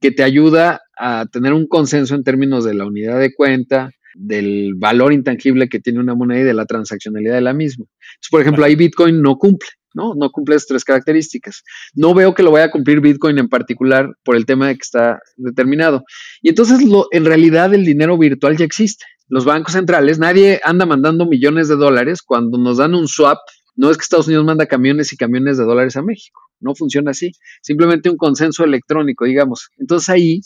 que 0.00 0.10
te 0.10 0.22
ayuda 0.22 0.80
a 0.98 1.26
tener 1.26 1.52
un 1.52 1.66
consenso 1.66 2.14
en 2.14 2.24
términos 2.24 2.64
de 2.64 2.74
la 2.74 2.86
unidad 2.86 3.18
de 3.18 3.34
cuenta, 3.34 3.90
del 4.16 4.74
valor 4.76 5.12
intangible 5.12 5.68
que 5.68 5.80
tiene 5.80 6.00
una 6.00 6.14
moneda 6.14 6.40
y 6.40 6.44
de 6.44 6.54
la 6.54 6.66
transaccionalidad 6.66 7.34
de 7.34 7.40
la 7.42 7.52
misma. 7.52 7.84
por 8.30 8.40
ejemplo, 8.40 8.64
ahí 8.64 8.74
Bitcoin 8.74 9.20
no 9.20 9.36
cumple, 9.36 9.68
¿no? 9.94 10.14
No 10.14 10.30
cumple 10.30 10.56
esas 10.56 10.68
tres 10.68 10.84
características. 10.84 11.62
No 11.94 12.14
veo 12.14 12.34
que 12.34 12.42
lo 12.42 12.50
vaya 12.50 12.66
a 12.66 12.70
cumplir 12.70 13.00
Bitcoin 13.00 13.38
en 13.38 13.48
particular 13.48 14.10
por 14.24 14.36
el 14.36 14.46
tema 14.46 14.68
de 14.68 14.74
que 14.74 14.82
está 14.82 15.20
determinado. 15.36 16.02
Y 16.42 16.48
entonces, 16.48 16.82
lo, 16.82 17.08
en 17.10 17.24
realidad, 17.24 17.72
el 17.74 17.84
dinero 17.84 18.16
virtual 18.16 18.56
ya 18.56 18.64
existe. 18.64 19.04
Los 19.28 19.44
bancos 19.44 19.72
centrales, 19.72 20.18
nadie 20.18 20.60
anda 20.64 20.86
mandando 20.86 21.26
millones 21.26 21.68
de 21.68 21.76
dólares 21.76 22.22
cuando 22.22 22.58
nos 22.58 22.78
dan 22.78 22.94
un 22.94 23.08
swap. 23.08 23.38
No 23.74 23.90
es 23.90 23.98
que 23.98 24.02
Estados 24.02 24.28
Unidos 24.28 24.46
manda 24.46 24.66
camiones 24.66 25.12
y 25.12 25.16
camiones 25.16 25.58
de 25.58 25.64
dólares 25.64 25.96
a 25.96 26.02
México. 26.02 26.40
No 26.60 26.74
funciona 26.74 27.10
así. 27.10 27.32
Simplemente 27.62 28.10
un 28.10 28.16
consenso 28.16 28.64
electrónico, 28.64 29.24
digamos. 29.24 29.70
Entonces 29.78 30.08
ahí, 30.08 30.40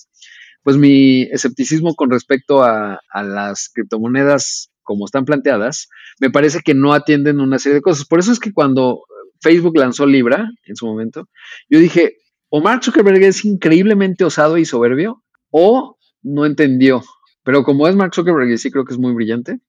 pues 0.63 0.77
mi 0.77 1.23
escepticismo 1.23 1.95
con 1.95 2.11
respecto 2.11 2.63
a, 2.63 3.01
las 3.15 3.71
criptomonedas 3.73 4.71
como 4.83 5.05
están 5.05 5.25
planteadas, 5.25 5.89
me 6.21 6.31
parece 6.31 6.61
que 6.65 6.75
no 6.75 6.93
atienden 6.93 7.41
una 7.41 7.59
serie 7.59 7.77
de 7.77 7.83
cosas. 7.83 8.07
Por 8.07 8.19
eso 8.19 8.33
es 8.33 8.41
que 8.41 8.53
cuando 8.53 9.03
Facebook 9.41 9.77
lanzó 9.77 10.07
Libra 10.07 10.51
en 10.65 10.77
su 10.77 10.87
momento, 10.87 11.29
yo 11.69 11.79
dije, 11.79 12.17
o 12.49 12.61
Mark 12.61 12.83
Zuckerberg 12.83 13.23
es 13.23 13.45
increíblemente 13.45 14.25
osado 14.25 14.59
y 14.59 14.65
soberbio, 14.65 15.23
o 15.51 15.97
no 16.23 16.45
entendió. 16.45 17.03
Pero 17.45 17.63
como 17.63 17.87
es 17.87 17.95
Mark 17.95 18.15
Zuckerberg 18.15 18.51
y 18.51 18.59
sí 18.59 18.71
creo 18.71 18.85
que 18.85 18.93
es 18.93 18.99
muy 18.99 19.15
brillante, 19.15 19.61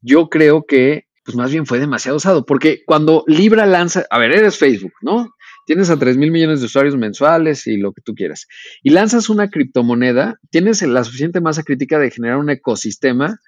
yo 0.00 0.28
creo 0.28 0.64
que 0.66 1.08
pues 1.28 1.36
más 1.36 1.50
bien 1.50 1.66
fue 1.66 1.78
demasiado 1.78 2.16
osado, 2.16 2.46
porque 2.46 2.82
cuando 2.86 3.22
Libra 3.26 3.66
lanza, 3.66 4.06
a 4.08 4.18
ver, 4.18 4.32
eres 4.32 4.56
Facebook, 4.56 4.94
¿no? 5.02 5.28
Tienes 5.68 5.90
a 5.90 5.98
3 5.98 6.16
mil 6.16 6.30
millones 6.30 6.60
de 6.60 6.66
usuarios 6.66 6.96
mensuales 6.96 7.66
y 7.66 7.76
lo 7.76 7.92
que 7.92 8.00
tú 8.00 8.14
quieras, 8.14 8.46
y 8.82 8.88
lanzas 8.88 9.28
una 9.28 9.50
criptomoneda, 9.50 10.40
tienes 10.50 10.80
la 10.80 11.04
suficiente 11.04 11.42
masa 11.42 11.62
crítica 11.62 11.98
de 11.98 12.10
generar 12.10 12.38
un 12.38 12.48
ecosistema 12.48 13.38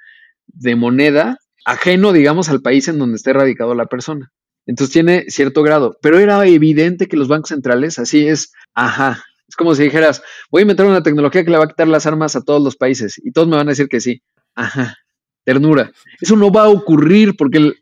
de 0.46 0.76
moneda 0.76 1.38
ajeno, 1.64 2.12
digamos, 2.12 2.50
al 2.50 2.60
país 2.60 2.88
en 2.88 2.98
donde 2.98 3.16
esté 3.16 3.32
radicado 3.32 3.74
la 3.74 3.86
persona. 3.86 4.30
Entonces 4.66 4.92
tiene 4.92 5.24
cierto 5.28 5.62
grado, 5.62 5.96
pero 6.02 6.18
era 6.18 6.46
evidente 6.46 7.08
que 7.08 7.16
los 7.16 7.26
bancos 7.26 7.48
centrales, 7.48 7.98
así 7.98 8.28
es, 8.28 8.52
ajá, 8.74 9.24
es 9.48 9.56
como 9.56 9.74
si 9.74 9.84
dijeras, 9.84 10.22
voy 10.50 10.60
a 10.60 10.62
inventar 10.62 10.86
una 10.86 11.02
tecnología 11.02 11.42
que 11.42 11.50
le 11.50 11.56
va 11.56 11.64
a 11.64 11.68
quitar 11.68 11.88
las 11.88 12.04
armas 12.04 12.36
a 12.36 12.42
todos 12.42 12.62
los 12.62 12.76
países 12.76 13.18
y 13.24 13.32
todos 13.32 13.48
me 13.48 13.56
van 13.56 13.68
a 13.68 13.72
decir 13.72 13.88
que 13.88 14.00
sí, 14.00 14.22
ajá, 14.54 14.98
ternura. 15.44 15.90
Eso 16.20 16.36
no 16.36 16.52
va 16.52 16.64
a 16.64 16.68
ocurrir 16.68 17.34
porque 17.36 17.58
el, 17.58 17.79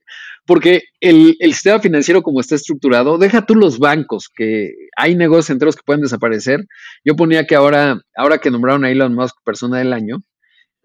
porque 0.49 0.85
el, 1.01 1.37
sistema 1.41 1.79
financiero 1.79 2.23
como 2.23 2.41
está 2.41 2.55
estructurado, 2.55 3.19
deja 3.19 3.45
tú 3.45 3.55
los 3.55 3.79
bancos, 3.79 4.31
que 4.35 4.73
hay 4.97 5.15
negocios 5.15 5.51
enteros 5.51 5.77
que 5.77 5.83
pueden 5.85 6.01
desaparecer. 6.01 6.65
Yo 7.05 7.17
ponía 7.17 7.47
que 7.47 7.55
ahora, 7.55 8.01
ahora 8.17 8.39
que 8.39 8.51
nombraron 8.51 8.83
a 8.87 8.91
Elon 8.91 9.15
Musk 9.15 9.37
persona 9.45 9.77
del 9.77 9.93
año, 9.93 10.23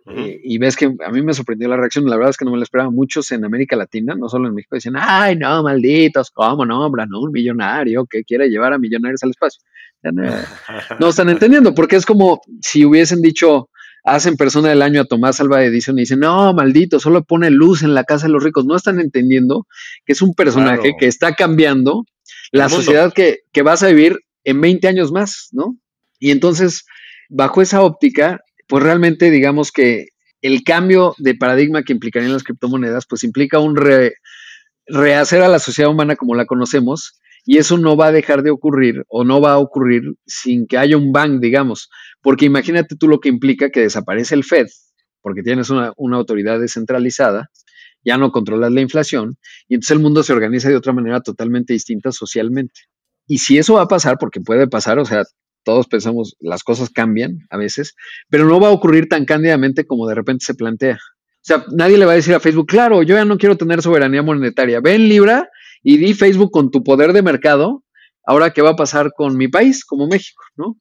eh, 0.07 0.37
y 0.43 0.57
ves 0.57 0.75
que 0.75 0.93
a 1.05 1.11
mí 1.11 1.21
me 1.21 1.33
sorprendió 1.33 1.69
la 1.69 1.77
reacción, 1.77 2.03
la 2.09 2.17
verdad 2.17 2.31
es 2.31 2.37
que 2.37 2.43
no 2.43 2.51
me 2.51 2.57
lo 2.57 2.63
esperaba. 2.63 2.91
Muchos 2.91 3.31
en 3.31 3.45
América 3.45 3.77
Latina, 3.77 4.15
no 4.15 4.27
solo 4.27 4.49
en 4.49 4.55
México, 4.55 4.75
decían, 4.75 4.95
ay, 4.97 5.37
no, 5.37 5.63
malditos, 5.63 6.29
¿cómo 6.31 6.65
nombran 6.65 7.13
un 7.13 7.31
millonario 7.31 8.05
que 8.05 8.25
quiere 8.25 8.49
llevar 8.49 8.73
a 8.73 8.77
millonarios 8.77 9.23
al 9.23 9.29
espacio? 9.29 9.61
no 10.99 11.07
están 11.07 11.29
entendiendo, 11.29 11.73
porque 11.73 11.95
es 11.95 12.05
como 12.05 12.41
si 12.61 12.83
hubiesen 12.83 13.21
dicho, 13.21 13.69
hacen 14.03 14.35
persona 14.35 14.69
del 14.69 14.81
año 14.81 15.01
a 15.01 15.05
Tomás 15.05 15.39
Alba 15.39 15.59
de 15.59 15.67
Edición 15.67 15.97
y 15.97 16.01
dicen, 16.01 16.19
no, 16.19 16.53
maldito, 16.53 16.99
solo 16.99 17.23
pone 17.23 17.49
luz 17.49 17.83
en 17.83 17.93
la 17.93 18.03
casa 18.03 18.27
de 18.27 18.33
los 18.33 18.43
ricos. 18.43 18.65
No 18.65 18.75
están 18.75 18.99
entendiendo 18.99 19.65
que 20.05 20.13
es 20.13 20.21
un 20.21 20.33
personaje 20.33 20.95
que 20.99 21.07
está 21.07 21.35
cambiando 21.35 22.05
la 22.51 22.69
sociedad 22.69 23.13
que, 23.13 23.39
que, 23.51 23.61
vas 23.61 23.81
a 23.81 23.87
vivir 23.87 24.19
en 24.43 24.61
20 24.61 24.87
años 24.87 25.11
más, 25.11 25.49
¿no? 25.51 25.77
Y 26.19 26.31
entonces, 26.31 26.85
bajo 27.29 27.61
esa 27.61 27.81
óptica, 27.81 28.41
pues 28.67 28.83
realmente 28.83 29.31
digamos 29.31 29.71
que 29.71 30.07
el 30.41 30.63
cambio 30.63 31.15
de 31.17 31.35
paradigma 31.35 31.83
que 31.83 31.93
implicarían 31.93 32.33
las 32.33 32.43
criptomonedas, 32.43 33.05
pues 33.07 33.23
implica 33.23 33.59
un 33.59 33.77
rehacer 34.87 35.41
a 35.41 35.47
la 35.47 35.59
sociedad 35.59 35.89
humana 35.89 36.15
como 36.15 36.35
la 36.35 36.45
conocemos, 36.45 37.19
y 37.45 37.57
eso 37.57 37.77
no 37.77 37.97
va 37.97 38.07
a 38.07 38.11
dejar 38.11 38.43
de 38.43 38.51
ocurrir 38.51 39.03
o 39.07 39.23
no 39.23 39.41
va 39.41 39.53
a 39.53 39.57
ocurrir 39.57 40.03
sin 40.25 40.65
que 40.65 40.77
haya 40.77 40.97
un 40.97 41.11
bank, 41.11 41.41
digamos, 41.41 41.89
porque 42.21 42.45
imagínate 42.45 42.95
tú 42.95 43.07
lo 43.07 43.19
que 43.19 43.29
implica 43.29 43.69
que 43.69 43.81
desaparece 43.81 44.35
el 44.35 44.43
Fed, 44.43 44.67
porque 45.21 45.43
tienes 45.43 45.69
una, 45.69 45.93
autoridad 46.13 46.59
descentralizada, 46.59 47.49
ya 48.03 48.17
no 48.17 48.31
controlas 48.31 48.71
la 48.71 48.81
inflación, 48.81 49.37
y 49.67 49.75
entonces 49.75 49.91
el 49.91 49.99
mundo 49.99 50.23
se 50.23 50.33
organiza 50.33 50.69
de 50.69 50.75
otra 50.75 50.93
manera 50.93 51.21
totalmente 51.21 51.73
distinta 51.73 52.11
socialmente. 52.11 52.81
Y 53.27 53.37
si 53.39 53.57
eso 53.57 53.75
va 53.75 53.83
a 53.83 53.87
pasar, 53.87 54.17
porque 54.19 54.41
puede 54.41 54.67
pasar, 54.67 54.99
o 54.99 55.05
sea, 55.05 55.23
todos 55.63 55.87
pensamos, 55.87 56.35
las 56.39 56.63
cosas 56.63 56.89
cambian 56.89 57.39
a 57.49 57.57
veces, 57.57 57.95
pero 58.29 58.45
no 58.45 58.59
va 58.59 58.67
a 58.67 58.71
ocurrir 58.71 59.07
tan 59.07 59.25
cándidamente 59.25 59.85
como 59.85 60.07
de 60.07 60.15
repente 60.15 60.45
se 60.45 60.55
plantea. 60.55 60.95
O 60.95 61.45
sea, 61.45 61.65
nadie 61.71 61.97
le 61.97 62.05
va 62.05 62.13
a 62.13 62.15
decir 62.15 62.33
a 62.33 62.39
Facebook, 62.39 62.67
claro, 62.67 63.03
yo 63.03 63.15
ya 63.15 63.25
no 63.25 63.37
quiero 63.37 63.57
tener 63.57 63.81
soberanía 63.81 64.23
monetaria. 64.23 64.79
Ven 64.81 65.09
Libra 65.09 65.49
y 65.83 65.97
di 65.97 66.13
Facebook 66.13 66.51
con 66.51 66.71
tu 66.71 66.83
poder 66.83 67.13
de 67.13 67.21
mercado, 67.21 67.83
ahora 68.25 68.51
qué 68.51 68.61
va 68.61 68.71
a 68.71 68.75
pasar 68.75 69.11
con 69.15 69.37
mi 69.37 69.47
país, 69.47 69.85
como 69.85 70.07
México, 70.07 70.43
¿no? 70.55 70.77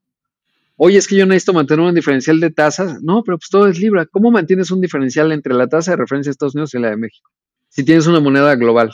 Oye, 0.76 0.98
es 0.98 1.06
que 1.06 1.16
yo 1.16 1.26
necesito 1.26 1.52
mantener 1.52 1.84
un 1.84 1.94
diferencial 1.94 2.40
de 2.40 2.50
tasas. 2.50 3.02
No, 3.02 3.22
pero 3.24 3.38
pues 3.38 3.50
todo 3.50 3.68
es 3.68 3.78
Libra. 3.78 4.06
¿Cómo 4.06 4.30
mantienes 4.30 4.70
un 4.70 4.80
diferencial 4.80 5.30
entre 5.30 5.54
la 5.54 5.68
tasa 5.68 5.92
de 5.92 5.98
referencia 5.98 6.30
de 6.30 6.32
Estados 6.32 6.54
Unidos 6.54 6.74
y 6.74 6.78
la 6.78 6.90
de 6.90 6.96
México? 6.96 7.30
Si 7.68 7.84
tienes 7.84 8.06
una 8.06 8.20
moneda 8.20 8.54
global 8.56 8.90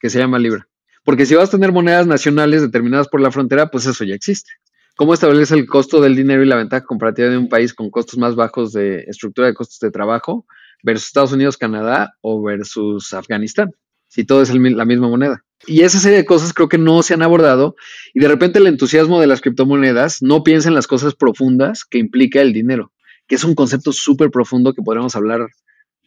que 0.00 0.10
se 0.10 0.18
llama 0.18 0.38
Libra. 0.38 0.68
Porque 1.04 1.26
si 1.26 1.34
vas 1.34 1.48
a 1.48 1.52
tener 1.52 1.72
monedas 1.72 2.06
nacionales 2.06 2.62
determinadas 2.62 3.08
por 3.08 3.20
la 3.20 3.30
frontera, 3.30 3.70
pues 3.70 3.86
eso 3.86 4.04
ya 4.04 4.14
existe. 4.14 4.50
¿Cómo 4.96 5.14
establece 5.14 5.54
el 5.54 5.66
costo 5.66 6.00
del 6.00 6.16
dinero 6.16 6.42
y 6.42 6.46
la 6.46 6.56
ventaja 6.56 6.84
comparativa 6.84 7.28
de 7.28 7.38
un 7.38 7.48
país 7.48 7.72
con 7.72 7.90
costos 7.90 8.18
más 8.18 8.34
bajos 8.34 8.72
de 8.72 9.04
estructura 9.06 9.48
de 9.48 9.54
costos 9.54 9.78
de 9.80 9.90
trabajo 9.90 10.46
versus 10.82 11.06
Estados 11.08 11.32
Unidos, 11.32 11.56
Canadá 11.56 12.14
o 12.20 12.42
versus 12.42 13.12
Afganistán? 13.12 13.70
Si 14.08 14.24
todo 14.24 14.42
es 14.42 14.52
la 14.52 14.84
misma 14.84 15.08
moneda. 15.08 15.44
Y 15.66 15.82
esa 15.82 15.98
serie 15.98 16.18
de 16.18 16.24
cosas 16.24 16.52
creo 16.52 16.68
que 16.68 16.78
no 16.78 17.02
se 17.02 17.14
han 17.14 17.22
abordado 17.22 17.74
y 18.14 18.20
de 18.20 18.28
repente 18.28 18.58
el 18.58 18.66
entusiasmo 18.66 19.20
de 19.20 19.26
las 19.26 19.40
criptomonedas 19.40 20.22
no 20.22 20.42
piensa 20.42 20.68
en 20.68 20.74
las 20.74 20.86
cosas 20.86 21.14
profundas 21.14 21.84
que 21.84 21.98
implica 21.98 22.40
el 22.40 22.52
dinero, 22.52 22.92
que 23.26 23.34
es 23.34 23.44
un 23.44 23.54
concepto 23.54 23.92
súper 23.92 24.30
profundo 24.30 24.72
que 24.72 24.82
podríamos 24.82 25.16
hablar 25.16 25.48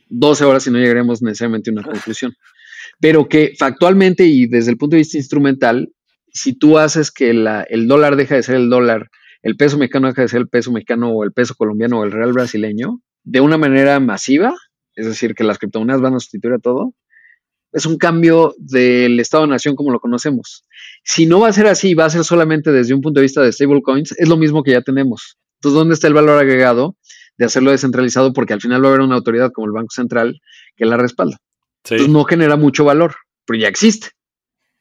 12 0.08 0.46
horas 0.46 0.68
y 0.68 0.72
no 0.72 0.80
llegaremos 0.80 1.22
necesariamente 1.22 1.70
a 1.70 1.74
una 1.74 1.84
conclusión. 1.92 2.34
Pero 3.00 3.28
que 3.28 3.54
factualmente 3.58 4.26
y 4.26 4.48
desde 4.48 4.72
el 4.72 4.78
punto 4.78 4.96
de 4.96 5.02
vista 5.02 5.18
instrumental, 5.18 5.92
si 6.34 6.54
tú 6.54 6.78
haces 6.78 7.12
que 7.12 7.30
el 7.30 7.88
dólar 7.88 8.16
deja 8.16 8.36
de 8.36 8.44
ser 8.44 8.56
el 8.56 8.70
dólar, 8.70 9.10
el 9.44 9.58
peso 9.58 9.78
mexicano 9.78 10.08
deja 10.08 10.22
de 10.22 10.28
ser 10.28 10.42
el 10.42 10.48
peso 10.48 10.72
mexicano 10.72 11.10
o 11.10 11.24
el 11.24 11.34
peso 11.34 11.56
colombiano 11.56 12.00
o 12.00 12.04
el 12.04 12.12
real 12.12 12.32
brasileño, 12.32 13.02
de 13.24 13.42
una 13.42 13.58
manera 13.58 14.00
masiva, 14.00 14.54
es 14.96 15.06
decir, 15.06 15.36
que 15.36 15.44
las 15.44 15.58
criptomonedas 15.58 16.02
van 16.02 16.16
a 16.16 16.20
sustituir 16.20 16.54
a 16.54 16.60
todo, 16.60 16.94
es 17.72 17.86
un 17.86 17.98
cambio 17.98 18.54
del 18.58 19.20
Estado-Nación 19.20 19.76
como 19.76 19.92
lo 19.92 20.00
conocemos. 20.00 20.64
Si 21.04 21.26
no 21.26 21.40
va 21.40 21.50
a 21.50 21.54
ser 21.54 21.68
así, 21.68 21.94
va 21.94 22.06
a 22.06 22.10
ser 22.10 22.24
solamente 22.24 22.72
desde 22.72 22.94
un 22.94 23.02
punto 23.02 23.20
de 23.20 23.26
vista 23.26 23.42
de 23.42 23.52
stablecoins, 23.52 24.14
es 24.18 24.28
lo 24.28 24.38
mismo 24.38 24.64
que 24.64 24.72
ya 24.72 24.82
tenemos. 24.82 25.38
Entonces, 25.60 25.78
¿dónde 25.78 25.94
está 25.94 26.08
el 26.08 26.14
valor 26.14 26.40
agregado 26.40 26.98
de 27.38 27.46
hacerlo 27.46 27.72
descentralizado? 27.72 28.34
Porque 28.34 28.54
al 28.54 28.62
final 28.62 28.84
va 28.84 28.88
a 28.88 28.90
haber 28.90 29.02
una 29.02 29.16
autoridad 29.16 29.52
como 29.52 29.68
el 29.68 29.74
Banco 29.74 29.92
Central 29.92 30.42
que 30.76 30.86
la 30.86 30.98
respalda. 30.98 31.38
Entonces, 31.84 32.10
no 32.10 32.24
genera 32.26 32.58
mucho 32.58 32.84
valor, 32.84 33.16
pero 33.46 33.60
ya 33.60 33.68
existe. 33.68 34.10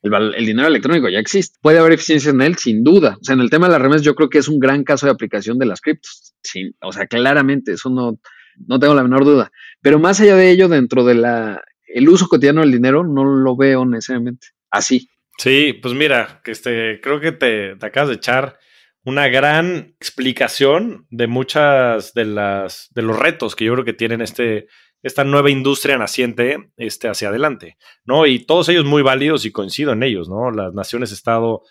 El, 0.03 0.47
dinero 0.47 0.67
electrónico 0.67 1.09
ya 1.09 1.19
existe. 1.19 1.59
Puede 1.61 1.79
haber 1.79 1.93
eficiencia 1.93 2.31
en 2.31 2.41
él, 2.41 2.57
sin 2.57 2.83
duda. 2.83 3.19
O 3.21 3.25
sea, 3.25 3.35
en 3.35 3.41
el 3.41 3.51
tema 3.51 3.67
de 3.67 3.73
las 3.73 3.83
remesas, 3.83 4.03
yo 4.03 4.15
creo 4.15 4.31
que 4.31 4.39
es 4.39 4.49
un 4.49 4.59
gran 4.59 4.83
caso 4.83 5.07
de 5.07 5.13
aplicación 5.13 5.59
de 5.59 5.67
las 5.67 5.81
criptos. 5.81 6.35
o 6.81 6.93
sea, 6.93 7.07
claramente, 7.07 7.73
eso 7.73 7.91
no, 7.91 8.19
no 8.67 8.79
tengo 8.79 8.95
la 8.95 9.03
menor 9.03 9.25
duda. 9.25 9.53
Pero 9.83 9.99
más 9.99 10.21
allá 10.21 10.37
de 10.37 10.51
ello, 10.51 10.69
dentro 10.69 11.05
de 11.05 11.15
la 11.15 11.63
el 11.95 12.09
uso 12.09 12.29
cotidiano 12.29 12.61
del 12.61 12.73
dinero 12.73 13.05
no 13.05 13.25
lo 13.25 13.57
veo 13.57 13.85
necesariamente 13.85 14.49
así. 14.71 15.09
Sí, 15.39 15.73
pues 15.73 15.95
mira, 15.95 16.41
que 16.45 16.51
este, 16.51 17.01
creo 17.01 17.21
que 17.21 17.33
te, 17.33 17.73
acabas 17.81 18.09
de 18.11 18.17
echar 18.17 18.59
una 19.05 19.29
gran 19.29 19.95
explicación 19.99 21.07
de 21.11 21.27
muchas 21.27 22.13
de 22.13 22.27
las 22.27 22.89
de 22.95 23.03
los 23.03 23.19
retos 23.19 23.57
que 23.57 23.65
yo 23.65 23.73
creo 23.73 23.85
que 23.85 23.95
tienen 23.95 24.21
este 24.21 24.67
esta 25.03 25.25
nueva 25.25 25.51
industria 25.51 25.97
naciente 25.97 26.73
este, 26.77 27.09
hacia 27.09 27.31
adelante, 27.31 27.79
¿no? 28.05 28.27
Y 28.27 28.45
todos 28.45 28.69
ellos 28.69 28.85
muy 28.85 29.03
válidos 29.03 29.47
y 29.47 29.53
coincido 29.53 29.93
en 29.93 30.03
ellos, 30.03 30.29
¿no? 30.29 30.51
Las 30.51 30.75
naciones-estado 30.75 31.63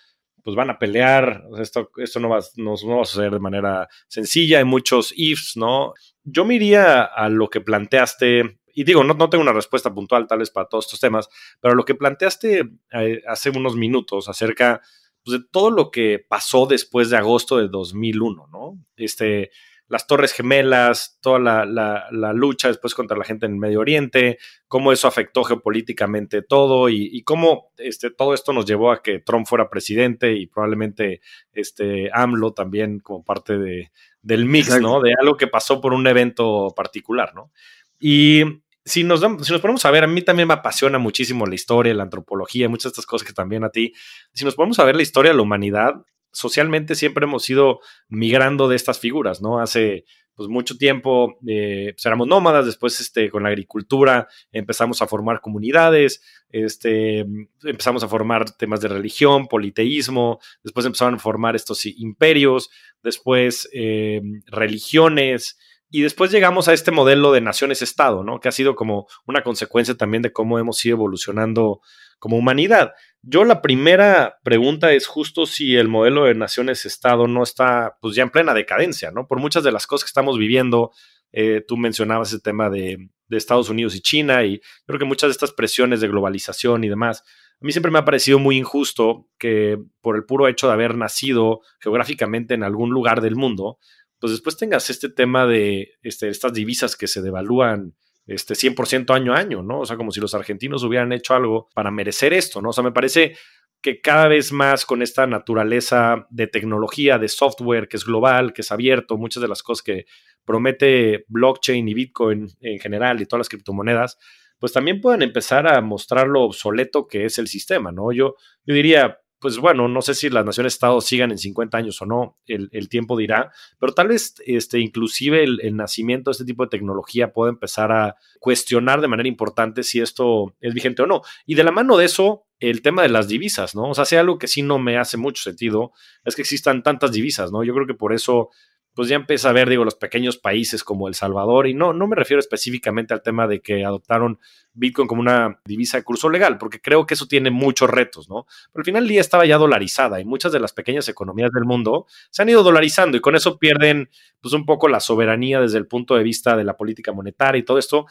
pues 0.43 0.55
van 0.55 0.69
a 0.69 0.79
pelear, 0.79 1.43
esto, 1.59 1.91
esto 1.97 2.19
no, 2.19 2.29
va, 2.29 2.39
no, 2.55 2.73
no 2.83 2.95
va 2.95 3.01
a 3.03 3.05
suceder 3.05 3.31
de 3.31 3.39
manera 3.39 3.87
sencilla, 4.07 4.59
hay 4.59 4.63
muchos 4.63 5.13
ifs, 5.15 5.57
¿no? 5.57 5.93
Yo 6.23 6.45
me 6.45 6.55
iría 6.55 7.03
a 7.03 7.29
lo 7.29 7.49
que 7.49 7.61
planteaste 7.61 8.58
y 8.79 8.85
digo, 8.85 9.03
no, 9.03 9.13
no 9.13 9.29
tengo 9.29 9.41
una 9.41 9.51
respuesta 9.51 9.93
puntual 9.93 10.25
tal 10.25 10.39
vez 10.39 10.51
para 10.51 10.69
todos 10.69 10.85
estos 10.85 11.01
temas, 11.01 11.27
pero 11.59 11.75
lo 11.75 11.83
que 11.83 11.95
planteaste 11.95 12.63
eh, 12.93 13.21
hace 13.27 13.49
unos 13.49 13.75
minutos 13.75 14.29
acerca 14.29 14.79
pues, 15.21 15.41
de 15.41 15.47
todo 15.51 15.69
lo 15.69 15.91
que 15.91 16.25
pasó 16.25 16.65
después 16.65 17.09
de 17.09 17.17
agosto 17.17 17.57
de 17.57 17.67
2001, 17.67 18.47
¿no? 18.49 18.79
Este, 18.95 19.51
las 19.89 20.07
Torres 20.07 20.31
Gemelas, 20.31 21.19
toda 21.19 21.39
la, 21.39 22.33
lucha 22.33 22.69
después 22.69 22.95
contra 22.95 23.17
la 23.17 23.25
gente 23.25 23.47
en 23.47 23.51
el 23.51 23.57
Medio 23.57 23.81
Oriente, 23.81 24.37
cómo 24.69 24.93
eso 24.93 25.09
afectó 25.09 25.43
geopolíticamente 25.43 26.41
todo 26.41 26.87
y, 26.87 27.21
cómo 27.23 27.73
este, 27.75 28.11
todo 28.11 28.33
esto 28.33 28.53
nos 28.53 28.65
llevó 28.65 28.93
a 28.93 29.03
que 29.03 29.19
Trump 29.19 29.45
fuera 29.45 29.69
presidente 29.69 30.31
y 30.31 30.47
probablemente 30.47 31.19
este, 31.51 32.09
AMLO 32.13 32.53
también 32.53 33.01
como 33.01 33.25
parte 33.25 33.57
de, 33.57 33.91
del 34.21 34.45
mix, 34.45 34.79
¿no? 34.79 35.01
De 35.01 35.13
algo 35.19 35.35
que 35.35 35.47
pasó 35.47 35.81
por 35.81 35.91
un 35.91 36.07
evento 36.07 36.71
particular, 36.73 37.35
¿no? 37.35 37.51
Y 37.99 38.43
si 38.85 39.03
nos, 39.03 39.19
si 39.19 39.51
nos 39.51 39.61
ponemos 39.61 39.85
a 39.85 39.91
ver, 39.91 40.03
a 40.03 40.07
mí 40.07 40.21
también 40.21 40.47
me 40.47 40.53
apasiona 40.53 40.97
muchísimo 40.97 41.45
la 41.45 41.55
historia, 41.55 41.93
la 41.93 42.03
antropología, 42.03 42.69
muchas 42.69 42.91
de 42.91 42.93
estas 42.93 43.05
cosas 43.05 43.27
que 43.27 43.33
también 43.33 43.63
a 43.63 43.69
ti. 43.69 43.93
Si 44.33 44.45
nos 44.45 44.55
ponemos 44.55 44.79
a 44.79 44.85
ver 44.85 44.95
la 44.95 45.01
historia 45.01 45.31
de 45.31 45.37
la 45.37 45.43
humanidad, 45.43 45.93
socialmente 46.31 46.95
siempre 46.95 47.25
hemos 47.25 47.49
ido 47.49 47.79
migrando 48.07 48.67
de 48.67 48.75
estas 48.75 48.99
figuras, 48.99 49.41
¿no? 49.41 49.59
Hace 49.59 50.05
pues 50.39 50.47
mucho 50.47 50.77
tiempo 50.77 51.37
eh, 51.45 51.91
pues, 51.93 52.05
éramos 52.05 52.25
nómadas, 52.25 52.65
después 52.65 52.97
este, 53.01 53.29
con 53.29 53.43
la 53.43 53.49
agricultura 53.49 54.29
empezamos 54.53 55.01
a 55.01 55.07
formar 55.07 55.41
comunidades, 55.41 56.23
este, 56.49 57.25
empezamos 57.61 58.03
a 58.03 58.07
formar 58.07 58.49
temas 58.55 58.79
de 58.79 58.87
religión, 58.87 59.47
politeísmo, 59.47 60.39
después 60.63 60.85
empezaron 60.85 61.15
a 61.15 61.19
formar 61.19 61.57
estos 61.57 61.85
imperios, 61.85 62.69
después 63.03 63.69
eh, 63.73 64.21
religiones, 64.45 65.59
y 65.91 66.01
después 66.01 66.31
llegamos 66.31 66.67
a 66.67 66.73
este 66.73 66.91
modelo 66.91 67.31
de 67.31 67.41
naciones-estado, 67.41 68.23
¿no? 68.23 68.39
Que 68.39 68.49
ha 68.49 68.51
sido 68.51 68.75
como 68.75 69.07
una 69.25 69.43
consecuencia 69.43 69.95
también 69.95 70.21
de 70.21 70.31
cómo 70.31 70.59
hemos 70.59 70.83
ido 70.85 70.95
evolucionando 70.95 71.81
como 72.19 72.37
humanidad. 72.37 72.93
Yo 73.21 73.43
la 73.43 73.61
primera 73.61 74.37
pregunta 74.43 74.93
es 74.93 75.07
justo 75.07 75.45
si 75.45 75.75
el 75.75 75.87
modelo 75.87 76.25
de 76.25 76.35
naciones-estado 76.35 77.27
no 77.27 77.43
está 77.43 77.97
pues 78.01 78.15
ya 78.15 78.23
en 78.23 78.29
plena 78.29 78.53
decadencia, 78.53 79.11
¿no? 79.11 79.27
Por 79.27 79.39
muchas 79.39 79.63
de 79.63 79.71
las 79.71 79.87
cosas 79.87 80.05
que 80.05 80.11
estamos 80.11 80.37
viviendo, 80.37 80.91
eh, 81.31 81.63
tú 81.67 81.75
mencionabas 81.75 82.33
el 82.33 82.41
tema 82.41 82.69
de, 82.69 83.09
de, 83.27 83.37
Estados 83.37 83.69
Unidos 83.69 83.95
y 83.95 84.01
China 84.01 84.43
y 84.43 84.61
creo 84.85 84.99
que 84.99 85.05
muchas 85.05 85.29
de 85.29 85.33
estas 85.33 85.51
presiones 85.51 86.01
de 86.01 86.07
globalización 86.07 86.83
y 86.83 86.89
demás, 86.89 87.23
a 87.61 87.65
mí 87.65 87.71
siempre 87.73 87.91
me 87.91 87.99
ha 87.99 88.05
parecido 88.05 88.39
muy 88.39 88.57
injusto 88.57 89.27
que 89.37 89.77
por 90.01 90.15
el 90.15 90.23
puro 90.23 90.47
hecho 90.47 90.67
de 90.67 90.73
haber 90.73 90.95
nacido 90.95 91.59
geográficamente 91.81 92.53
en 92.53 92.63
algún 92.63 92.91
lugar 92.91 93.19
del 93.19 93.35
mundo, 93.35 93.79
pues 94.19 94.31
después 94.31 94.57
tengas 94.57 94.89
este 94.89 95.09
tema 95.09 95.45
de 95.45 95.93
este, 96.01 96.29
estas 96.29 96.53
divisas 96.53 96.95
que 96.95 97.07
se 97.07 97.21
devalúan 97.21 97.95
este 98.27 98.53
100% 98.53 99.13
año 99.13 99.33
a 99.33 99.37
año, 99.37 99.63
¿no? 99.63 99.79
O 99.79 99.85
sea, 99.85 99.97
como 99.97 100.11
si 100.11 100.19
los 100.19 100.35
argentinos 100.35 100.83
hubieran 100.83 101.11
hecho 101.13 101.33
algo 101.33 101.69
para 101.73 101.89
merecer 101.89 102.33
esto, 102.33 102.61
¿no? 102.61 102.69
O 102.69 102.73
sea, 102.73 102.83
me 102.83 102.91
parece 102.91 103.35
que 103.81 104.01
cada 104.01 104.27
vez 104.27 104.51
más 104.51 104.85
con 104.85 105.01
esta 105.01 105.25
naturaleza 105.25 106.27
de 106.29 106.47
tecnología, 106.47 107.17
de 107.17 107.29
software 107.29 107.87
que 107.87 107.97
es 107.97 108.05
global, 108.05 108.53
que 108.53 108.61
es 108.61 108.71
abierto, 108.71 109.17
muchas 109.17 109.41
de 109.41 109.47
las 109.47 109.63
cosas 109.63 109.83
que 109.83 110.05
promete 110.43 111.25
blockchain 111.27 111.87
y 111.87 111.93
Bitcoin 111.93 112.47
en 112.59 112.79
general 112.79 113.21
y 113.21 113.25
todas 113.25 113.41
las 113.41 113.49
criptomonedas, 113.49 114.17
pues 114.59 114.73
también 114.73 114.99
pueden 114.99 115.21
empezar 115.21 115.67
a 115.67 115.79
mostrar 115.81 116.27
lo 116.27 116.43
obsoleto 116.43 117.07
que 117.07 117.25
es 117.25 117.37
el 117.37 117.47
sistema, 117.47 117.91
¿no? 117.91 118.11
Yo, 118.11 118.35
yo 118.65 118.75
diría, 118.75 119.19
pues 119.39 119.57
bueno, 119.57 119.87
no 119.87 120.01
sé 120.01 120.13
si 120.13 120.29
las 120.29 120.45
naciones-estados 120.45 121.05
sigan 121.05 121.31
en 121.31 121.37
50 121.37 121.77
años 121.77 122.01
o 122.01 122.05
no, 122.05 122.37
el, 122.45 122.89
tiempo 122.89 123.17
dirá, 123.17 123.51
pero 123.79 123.93
tal 123.93 124.09
vez 124.09 124.35
este, 124.45 124.79
inclusive 124.79 125.43
el, 125.43 125.75
nacimiento 125.75 126.29
de 126.29 126.33
este 126.33 126.45
tipo 126.45 126.63
de 126.63 126.69
tecnología 126.69 127.31
pueda 127.31 127.49
empezar 127.49 127.91
a 127.91 128.15
cuestionar 128.39 129.01
de 129.01 129.07
manera 129.07 129.29
importante 129.29 129.83
si 129.83 130.01
esto 130.01 130.55
es 130.59 130.73
vigente 130.73 131.03
o 131.03 131.07
no. 131.07 131.21
Y 131.45 131.55
de 131.55 131.63
la 131.63 131.71
mano 131.71 131.95
de 131.95 132.05
eso, 132.05 132.47
el 132.59 132.81
tema 132.81 133.01
de 133.01 133.09
las 133.09 133.27
divisas, 133.27 133.75
¿no? 133.75 133.89
O 133.89 133.93
sea, 133.93 134.05
si 134.05 134.17
algo 134.17 134.37
que 134.37 134.47
sí 134.47 134.61
no 134.61 134.77
me 134.79 134.97
hace 134.97 135.15
mucho 135.15 135.41
sentido 135.41 135.93
es 136.25 136.35
que 136.35 136.41
existan 136.41 136.83
tantas 136.83 137.11
divisas, 137.11 137.51
¿no? 137.51 137.63
Yo 137.63 137.73
creo 137.73 137.87
que 137.87 137.93
por 137.93 138.13
eso 138.13 138.49
pues 138.93 139.07
ya 139.07 139.15
empieza 139.15 139.49
a 139.49 139.53
ver, 139.53 139.69
digo, 139.69 139.85
los 139.85 139.95
pequeños 139.95 140.37
países 140.37 140.83
como 140.83 141.07
El 141.07 141.13
Salvador, 141.13 141.67
y 141.67 141.73
no, 141.73 141.93
no 141.93 142.07
me 142.07 142.15
refiero 142.15 142.39
específicamente 142.39 143.13
al 143.13 143.21
tema 143.21 143.47
de 143.47 143.61
que 143.61 143.85
adoptaron 143.85 144.39
Bitcoin 144.73 145.07
como 145.07 145.21
una 145.21 145.59
divisa 145.65 145.97
de 145.97 146.03
curso 146.03 146.29
legal, 146.29 146.57
porque 146.57 146.81
creo 146.81 147.05
que 147.05 147.13
eso 147.13 147.27
tiene 147.27 147.51
muchos 147.51 147.89
retos, 147.89 148.29
¿no? 148.29 148.45
Pero 148.71 148.81
al 148.81 148.85
final 148.85 149.03
del 149.03 149.09
día 149.09 149.21
estaba 149.21 149.45
ya 149.45 149.57
dolarizada 149.57 150.19
y 150.19 150.25
muchas 150.25 150.51
de 150.51 150.59
las 150.59 150.73
pequeñas 150.73 151.07
economías 151.07 151.51
del 151.51 151.65
mundo 151.65 152.07
se 152.29 152.41
han 152.41 152.49
ido 152.49 152.63
dolarizando 152.63 153.17
y 153.17 153.21
con 153.21 153.35
eso 153.35 153.57
pierden 153.57 154.09
pues 154.41 154.53
un 154.53 154.65
poco 154.65 154.87
la 154.87 154.99
soberanía 154.99 155.61
desde 155.61 155.77
el 155.77 155.87
punto 155.87 156.15
de 156.15 156.23
vista 156.23 156.57
de 156.57 156.63
la 156.63 156.77
política 156.77 157.13
monetaria 157.13 157.59
y 157.59 157.63
todo 157.63 157.77
esto, 157.77 158.05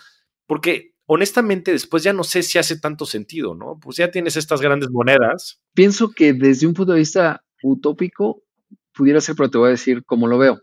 porque 0.46 0.94
honestamente 1.06 1.72
después 1.72 2.02
ya 2.02 2.12
no 2.12 2.22
sé 2.22 2.42
si 2.42 2.58
hace 2.58 2.78
tanto 2.78 3.06
sentido, 3.06 3.54
¿no? 3.54 3.78
Pues 3.80 3.96
ya 3.96 4.10
tienes 4.10 4.36
estas 4.36 4.60
grandes 4.60 4.90
monedas. 4.90 5.60
Pienso 5.74 6.10
que 6.10 6.32
desde 6.34 6.66
un 6.66 6.74
punto 6.74 6.92
de 6.92 6.98
vista 6.98 7.44
utópico 7.62 8.44
pudiera 8.98 9.20
ser, 9.20 9.36
pero 9.36 9.48
te 9.48 9.58
voy 9.58 9.68
a 9.68 9.70
decir 9.70 10.02
cómo 10.04 10.26
lo 10.26 10.36
veo. 10.36 10.60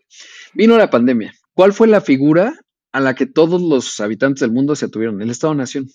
Vino 0.54 0.78
la 0.78 0.90
pandemia. 0.90 1.34
¿Cuál 1.54 1.72
fue 1.72 1.88
la 1.88 2.02
figura 2.02 2.54
a 2.92 3.00
la 3.00 3.16
que 3.16 3.26
todos 3.26 3.62
los 3.62 4.00
habitantes 4.02 4.42
del 4.42 4.52
mundo 4.52 4.76
se 4.76 4.86
atuvieron? 4.86 5.22
El 5.22 5.30
Estado-Nación. 5.30 5.88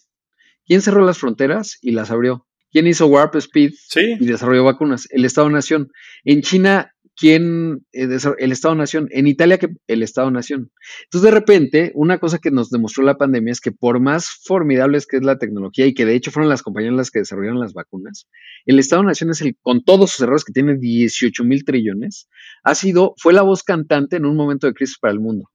¿Quién 0.64 0.80
cerró 0.80 1.05
las 1.05 1.18
fronteras 1.18 1.78
y 1.82 1.93
las 1.93 2.11
abrió? 2.11 2.47
¿Quién 2.72 2.86
hizo 2.86 3.07
Warp 3.07 3.36
Speed 3.36 3.72
y 3.95 4.24
desarrolló 4.24 4.64
vacunas? 4.64 5.07
El 5.11 5.24
Estado-Nación. 5.24 5.91
En 6.24 6.41
China, 6.41 6.93
quién, 7.17 7.87
eh, 7.93 8.09
el 8.39 8.53
Estado-Nación, 8.53 9.09
en 9.11 9.27
Italia 9.27 9.59
que 9.59 9.69
el 9.87 10.03
Estado-Nación. 10.03 10.71
Entonces, 11.05 11.31
de 11.31 11.31
repente, 11.31 11.93
una 11.95 12.19
cosa 12.19 12.39
que 12.39 12.51
nos 12.51 12.71
demostró 12.71 13.05
la 13.05 13.19
pandemia 13.19 13.53
es 13.53 13.61
que 13.61 13.73
por 13.73 14.01
más 14.01 14.29
formidables 14.45 15.07
que 15.07 15.19
es 15.19 15.23
la 15.23 15.39
tecnología 15.39 15.87
y 15.87 15.95
que 15.95 16.07
de 16.07 16.15
hecho 16.15 16.31
fueron 16.31 16.49
las 16.49 16.63
compañías 16.63 16.95
las 16.95 17.11
que 17.11 17.21
desarrollaron 17.21 17.61
las 17.61 17.75
vacunas, 17.75 18.27
el 18.67 18.79
Estado-Nación 18.79 19.31
es 19.31 19.41
el, 19.43 19.57
con 19.61 19.83
todos 19.83 20.13
sus 20.13 20.21
errores 20.21 20.45
que 20.45 20.53
tiene 20.53 20.77
18 20.79 21.45
mil 21.45 21.65
trillones, 21.65 22.29
ha 22.65 22.75
sido, 22.75 23.15
fue 23.19 23.33
la 23.33 23.43
voz 23.43 23.63
cantante 23.63 24.17
en 24.17 24.25
un 24.25 24.37
momento 24.37 24.67
de 24.67 24.75
crisis 24.75 24.99
para 24.99 25.13
el 25.13 25.21
mundo. 25.21 25.51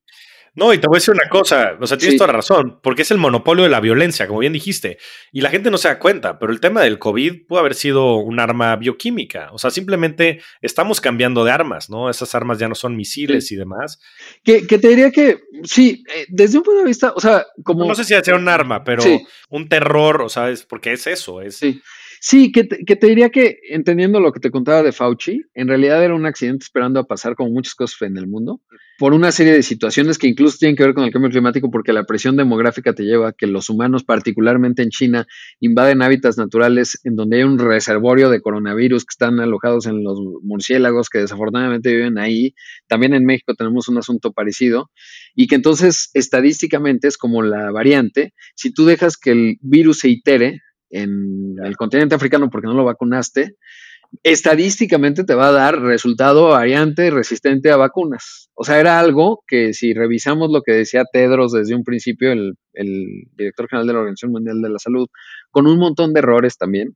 No, 0.56 0.74
y 0.74 0.78
te 0.78 0.88
voy 0.88 0.95
a 0.95 0.99
decir 0.99 1.14
una 1.14 1.28
cosa, 1.28 1.78
o 1.80 1.86
sea, 1.86 1.97
tienes 1.97 2.18
toda 2.18 2.32
razón, 2.32 2.80
porque 2.82 3.01
es 3.01 3.12
el 3.12 3.18
monopolio 3.18 3.64
de 3.66 3.70
la 3.70 3.82
violencia, 3.82 4.26
como 4.26 4.39
bien 4.39 4.53
dijiste, 4.53 4.97
y 5.34 5.41
la 5.41 5.49
gente 5.49 5.70
no 5.70 5.78
se 5.78 5.89
da 5.89 5.99
cuenta, 5.99 6.39
pero 6.39 6.53
el 6.53 6.62
tema 6.62 6.82
del 6.82 6.97
COVID 6.97 7.45
pudo 7.45 7.60
haber 7.60 7.76
sido 7.76 8.16
un 8.16 8.39
arma 8.39 8.76
bioquímica, 8.78 9.49
o 9.51 9.58
sea, 9.58 9.70
simplemente 9.70 10.41
estamos 10.62 11.01
cambiando 11.01 11.43
de 11.43 11.51
armas, 11.51 11.89
¿no? 11.89 12.10
Esas 12.10 12.34
armas 12.36 12.58
ya 12.58 12.70
no 12.70 12.76
son 12.76 12.95
misiles 12.95 13.51
y 13.51 13.58
demás. 13.58 13.99
Que, 14.43 14.62
te 14.62 14.88
diría 14.88 15.12
que, 15.12 15.39
sí, 15.64 16.03
eh, 16.16 16.26
desde 16.30 16.58
un 16.58 16.64
punto 16.64 16.80
de 16.80 16.88
vista, 16.88 17.12
o 17.14 17.20
sea, 17.20 17.45
como... 17.64 17.86
No 17.86 17.95
sé 17.95 18.06
si 18.06 18.14
sea 18.14 18.36
un 18.36 18.47
arma, 18.47 18.84
pero 18.86 19.03
un 19.49 19.68
terror, 19.68 20.22
o 20.22 20.30
sea, 20.30 20.49
es 20.49 20.64
porque 20.64 20.93
es 20.93 21.06
eso, 21.06 21.41
es... 21.41 21.58
Sí. 21.58 21.82
Sí, 22.28 22.51
que 22.51 22.63
te, 22.63 23.07
diría 23.07 23.30
que 23.30 23.59
entendiendo 23.69 24.19
lo 24.19 24.32
que 24.32 24.39
te 24.39 24.49
contaba 24.49 24.82
de 24.82 24.91
Fauci, 24.91 25.43
en 25.53 25.67
realidad 25.67 26.03
era 26.03 26.15
un 26.15 26.26
accidente 26.26 26.63
esperando 26.63 26.99
a 26.99 27.03
pasar 27.03 27.36
como 27.36 27.51
muchas 27.51 27.76
cosas 27.76 28.01
en 28.01 28.17
el 28.17 28.26
mundo, 28.26 28.61
por 28.97 29.13
una 29.13 29.32
serie 29.32 29.53
de 29.53 29.61
situaciones 29.61 30.17
que 30.17 30.26
incluso 30.26 30.57
tienen 30.57 30.76
que 30.76 30.82
ver 30.82 30.95
con 30.95 31.03
el 31.03 31.11
cambio 31.11 31.30
climático, 31.30 31.69
porque 31.69 31.93
la 31.93 32.05
presión 32.05 32.36
demográfica 32.36 32.93
te 32.93 33.03
lleva 33.03 33.28
a 33.28 33.32
que 33.34 33.45
los 33.45 33.69
humanos, 33.69 34.03
particularmente 34.03 34.82
en 34.82 34.89
China, 34.89 35.28
invaden 35.59 36.01
hábitats 36.01 36.39
naturales 36.39 36.99
en 37.03 37.15
donde 37.15 37.38
hay 37.38 37.43
un 37.43 37.59
reservorio 37.59 38.32
de 38.32 38.41
coronavirus 38.41 39.03
que 39.05 39.11
están 39.11 39.39
alojados 39.39 39.86
en 39.86 40.03
los 40.03 40.19
murciélagos 40.41 41.09
que 41.09 41.19
desafortunadamente 41.19 41.93
viven 41.93 42.17
ahí. 42.17 42.55
También 42.88 43.13
en 43.13 43.23
México 43.23 43.53
tenemos 43.53 43.88
un 43.88 43.99
asunto 43.99 44.34
parecido 44.34 44.89
y 45.36 45.45
que 45.45 45.53
entonces 45.53 46.09
estadísticamente 46.15 47.07
es 47.07 47.19
como 47.19 47.43
la 47.43 47.69
variante, 47.69 48.34
si 48.55 48.73
tú 48.73 48.86
dejas 48.86 49.15
que 49.15 49.30
el 49.30 49.57
virus 49.61 49.99
se 49.99 50.09
itere, 50.09 50.61
en 50.95 51.55
el 51.63 51.75
continente 51.75 52.15
africano 52.15 52.49
porque 52.49 52.67
no 52.67 52.73
lo 52.73 52.85
vacunaste, 52.85 53.55
estadísticamente 54.23 55.23
te 55.23 55.35
va 55.35 55.49
a 55.49 55.51
dar 55.51 55.81
resultado 55.81 56.49
variante 56.49 57.11
resistente 57.11 57.71
a 57.71 57.77
vacunas. 57.77 58.49
O 58.53 58.63
sea, 58.63 58.79
era 58.79 58.99
algo 58.99 59.43
que 59.47 59.73
si 59.73 59.93
revisamos 59.93 60.49
lo 60.51 60.61
que 60.61 60.71
decía 60.71 61.03
Tedros 61.11 61.51
desde 61.51 61.75
un 61.75 61.83
principio, 61.83 62.31
el, 62.31 62.53
director 63.35 63.67
general 63.67 63.87
de 63.87 63.93
la 63.93 63.99
Organización 63.99 64.31
Mundial 64.31 64.61
de 64.61 64.69
la 64.69 64.79
Salud, 64.79 65.07
con 65.51 65.67
un 65.67 65.77
montón 65.77 66.13
de 66.13 66.19
errores 66.19 66.57
también, 66.57 66.95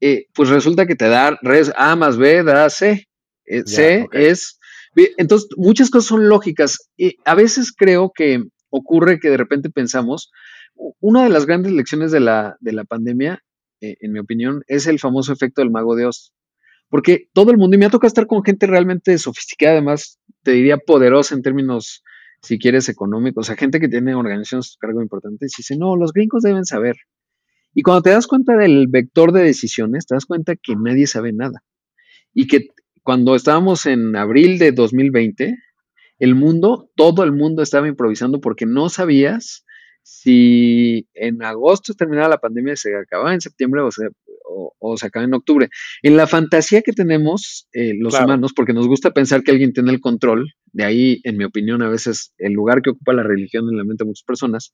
eh, 0.00 0.26
pues 0.34 0.48
resulta 0.48 0.86
que 0.86 0.96
te 0.96 1.08
da 1.08 1.38
res 1.42 1.72
A 1.76 1.96
más 1.96 2.16
B 2.16 2.42
da 2.44 2.70
C. 2.70 3.08
Eh, 3.46 3.62
C 3.66 4.06
es... 4.12 4.58
Entonces, 5.18 5.48
muchas 5.56 5.90
cosas 5.90 6.06
son 6.06 6.28
lógicas. 6.28 6.88
Y 6.96 7.16
a 7.24 7.34
veces 7.34 7.72
creo 7.76 8.12
que 8.14 8.44
ocurre 8.70 9.18
que 9.18 9.30
de 9.30 9.36
repente 9.36 9.70
pensamos, 9.70 10.30
una 11.00 11.24
de 11.24 11.30
las 11.30 11.46
grandes 11.46 11.72
lecciones 11.72 12.12
de 12.12 12.20
la, 12.20 12.56
de 12.60 12.72
la 12.72 12.84
pandemia, 12.84 13.42
eh, 13.80 13.96
en 14.00 14.12
mi 14.12 14.18
opinión, 14.18 14.62
es 14.66 14.86
el 14.86 14.98
famoso 14.98 15.32
efecto 15.32 15.60
del 15.60 15.70
mago 15.70 15.96
de 15.96 16.06
Oz. 16.06 16.32
Porque 16.88 17.28
todo 17.32 17.50
el 17.50 17.58
mundo, 17.58 17.76
y 17.76 17.78
me 17.78 17.86
ha 17.86 17.90
tocado 17.90 18.08
estar 18.08 18.26
con 18.26 18.44
gente 18.44 18.66
realmente 18.66 19.16
sofisticada, 19.18 19.72
además, 19.72 20.18
te 20.42 20.52
diría 20.52 20.78
poderosa 20.78 21.34
en 21.34 21.42
términos, 21.42 22.02
si 22.42 22.58
quieres, 22.58 22.88
económicos, 22.88 23.44
o 23.44 23.46
sea, 23.46 23.56
gente 23.56 23.80
que 23.80 23.88
tiene 23.88 24.14
organizaciones 24.14 24.72
su 24.72 24.78
cargo 24.78 25.02
importantes, 25.02 25.52
y 25.56 25.62
dice, 25.62 25.76
no, 25.76 25.96
los 25.96 26.12
gringos 26.12 26.42
deben 26.42 26.64
saber. 26.64 26.96
Y 27.74 27.82
cuando 27.82 28.02
te 28.02 28.10
das 28.10 28.26
cuenta 28.26 28.56
del 28.56 28.86
vector 28.88 29.32
de 29.32 29.42
decisiones, 29.42 30.06
te 30.06 30.14
das 30.14 30.26
cuenta 30.26 30.54
que 30.54 30.76
nadie 30.76 31.06
sabe 31.06 31.32
nada. 31.32 31.64
Y 32.32 32.46
que 32.46 32.68
cuando 33.02 33.34
estábamos 33.34 33.86
en 33.86 34.14
abril 34.16 34.58
de 34.58 34.72
2020, 34.72 35.56
el 36.18 36.34
mundo, 36.34 36.90
todo 36.94 37.24
el 37.24 37.32
mundo 37.32 37.62
estaba 37.62 37.88
improvisando 37.88 38.40
porque 38.40 38.66
no 38.66 38.88
sabías 38.88 39.63
si 40.04 41.08
en 41.14 41.42
agosto 41.42 41.94
terminaba 41.94 42.28
la 42.28 42.38
pandemia, 42.38 42.76
se 42.76 42.94
acababa 42.94 43.32
en 43.32 43.40
septiembre 43.40 43.80
o 43.80 43.90
se, 43.90 44.08
o, 44.44 44.96
se 44.98 45.06
acaba 45.06 45.24
en 45.24 45.32
octubre. 45.32 45.70
En 46.02 46.16
la 46.18 46.26
fantasía 46.26 46.82
que 46.82 46.92
tenemos 46.92 47.68
eh, 47.72 47.94
los 47.98 48.14
humanos, 48.20 48.52
porque 48.54 48.74
nos 48.74 48.86
gusta 48.86 49.12
pensar 49.12 49.42
que 49.42 49.50
alguien 49.50 49.72
tiene 49.72 49.90
el 49.90 50.00
control, 50.00 50.52
de 50.72 50.84
ahí, 50.84 51.20
en 51.24 51.38
mi 51.38 51.44
opinión, 51.44 51.82
a 51.82 51.88
veces 51.88 52.34
el 52.36 52.52
lugar 52.52 52.82
que 52.82 52.90
ocupa 52.90 53.14
la 53.14 53.22
religión 53.22 53.64
en 53.70 53.78
la 53.78 53.84
mente 53.84 54.04
de 54.04 54.08
muchas 54.08 54.24
personas, 54.24 54.72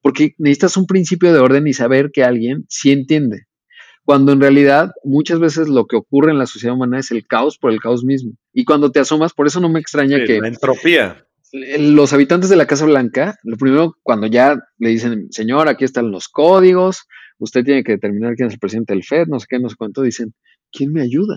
porque 0.00 0.34
necesitas 0.38 0.76
un 0.76 0.86
principio 0.86 1.32
de 1.32 1.40
orden 1.40 1.66
y 1.66 1.72
saber 1.72 2.10
que 2.12 2.22
alguien 2.22 2.64
sí 2.68 2.92
entiende. 2.92 3.46
Cuando 4.04 4.32
en 4.32 4.40
realidad 4.40 4.92
muchas 5.04 5.40
veces 5.40 5.68
lo 5.68 5.86
que 5.86 5.96
ocurre 5.96 6.30
en 6.30 6.38
la 6.38 6.46
sociedad 6.46 6.76
humana 6.76 7.00
es 7.00 7.10
el 7.10 7.26
caos 7.26 7.58
por 7.58 7.72
el 7.72 7.80
caos 7.80 8.04
mismo. 8.04 8.32
Y 8.54 8.64
cuando 8.64 8.92
te 8.92 9.00
asomas, 9.00 9.34
por 9.34 9.48
eso 9.48 9.60
no 9.60 9.68
me 9.68 9.80
extraña 9.80 10.24
que... 10.24 10.40
La 10.40 10.48
entropía 10.48 11.27
los 11.52 12.12
habitantes 12.12 12.50
de 12.50 12.56
la 12.56 12.66
Casa 12.66 12.84
Blanca, 12.84 13.36
lo 13.42 13.56
primero, 13.56 13.94
cuando 14.02 14.26
ya 14.26 14.56
le 14.78 14.88
dicen, 14.90 15.28
señor, 15.30 15.68
aquí 15.68 15.84
están 15.84 16.10
los 16.10 16.28
códigos, 16.28 17.04
usted 17.38 17.64
tiene 17.64 17.84
que 17.84 17.92
determinar 17.92 18.34
quién 18.34 18.48
es 18.48 18.54
el 18.54 18.60
presidente 18.60 18.94
del 18.94 19.04
FED, 19.04 19.26
no 19.28 19.40
sé 19.40 19.46
qué, 19.48 19.58
no 19.58 19.68
sé 19.68 19.76
cuánto, 19.76 20.02
dicen, 20.02 20.34
¿quién 20.70 20.92
me 20.92 21.02
ayuda? 21.02 21.36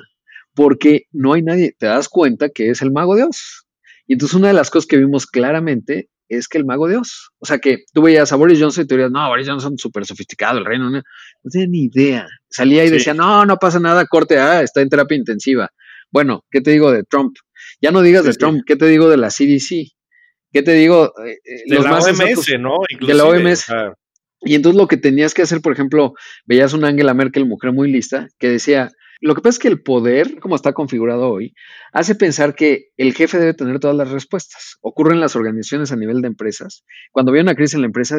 Porque 0.53 1.03
no 1.11 1.33
hay 1.33 1.43
nadie, 1.43 1.75
te 1.77 1.85
das 1.85 2.09
cuenta 2.09 2.49
que 2.49 2.69
es 2.69 2.81
el 2.81 2.91
mago 2.91 3.15
Dios. 3.15 3.65
Y 4.07 4.13
entonces 4.13 4.35
una 4.35 4.49
de 4.49 4.53
las 4.53 4.69
cosas 4.69 4.87
que 4.87 4.97
vimos 4.97 5.25
claramente 5.25 6.09
es 6.27 6.47
que 6.47 6.57
el 6.57 6.65
mago 6.65 6.87
Dios, 6.87 7.31
o 7.39 7.45
sea 7.45 7.59
que 7.59 7.83
tú 7.93 8.01
veías 8.01 8.31
a 8.31 8.35
Boris 8.37 8.59
Johnson 8.59 8.83
y 8.83 8.87
te 8.87 8.95
dirías, 8.95 9.11
no, 9.11 9.27
Boris 9.27 9.47
Johnson 9.47 9.73
es 9.75 9.81
súper 9.81 10.05
sofisticado, 10.05 10.59
el 10.59 10.65
reino, 10.65 10.89
no, 10.89 10.97
no 10.97 11.49
tenía 11.51 11.67
ni 11.67 11.83
idea. 11.85 12.27
Salía 12.49 12.85
y 12.85 12.89
decía, 12.89 13.13
no, 13.13 13.45
no 13.45 13.57
pasa 13.57 13.79
nada, 13.79 14.05
corte, 14.05 14.37
ah, 14.37 14.61
está 14.61 14.81
en 14.81 14.89
terapia 14.89 15.17
intensiva. 15.17 15.69
Bueno, 16.09 16.43
¿qué 16.49 16.61
te 16.61 16.71
digo 16.71 16.91
de 16.91 17.03
Trump? 17.03 17.35
Ya 17.81 17.91
no 17.91 18.01
digas 18.01 18.25
de 18.25 18.33
Trump, 18.33 18.61
¿qué 18.65 18.75
te 18.75 18.87
digo 18.87 19.09
de 19.09 19.17
la 19.17 19.29
CDC? 19.29 19.91
¿Qué 20.51 20.63
te 20.63 20.73
digo? 20.73 21.13
Eh, 21.25 21.37
eh, 21.45 21.63
de 21.67 21.79
la 21.79 21.99
OMS, 21.99 22.59
¿no? 22.59 22.77
de 22.99 23.13
la 23.13 23.25
OMS. 23.25 23.65
Y 24.41 24.55
entonces 24.55 24.79
lo 24.79 24.87
que 24.87 24.97
tenías 24.97 25.33
que 25.33 25.43
hacer, 25.43 25.61
por 25.61 25.71
ejemplo, 25.71 26.13
veías 26.45 26.73
una 26.73 26.87
Angela 26.87 27.13
Merkel, 27.13 27.45
mujer 27.45 27.71
muy 27.73 27.91
lista, 27.91 28.27
que 28.39 28.49
decía, 28.49 28.91
lo 29.21 29.35
que 29.35 29.41
pasa 29.41 29.55
es 29.55 29.59
que 29.59 29.67
el 29.67 29.83
poder, 29.83 30.39
como 30.39 30.55
está 30.55 30.73
configurado 30.73 31.29
hoy, 31.29 31.53
hace 31.93 32.15
pensar 32.15 32.55
que 32.55 32.87
el 32.97 33.13
jefe 33.13 33.37
debe 33.37 33.53
tener 33.53 33.79
todas 33.79 33.95
las 33.95 34.09
respuestas. 34.09 34.77
Ocurre 34.81 35.13
en 35.13 35.19
las 35.19 35.35
organizaciones 35.35 35.91
a 35.91 35.95
nivel 35.95 36.21
de 36.21 36.27
empresas. 36.27 36.83
Cuando 37.11 37.31
había 37.31 37.43
una 37.43 37.53
crisis 37.53 37.75
en 37.75 37.81
la 37.81 37.87
empresa, 37.87 38.17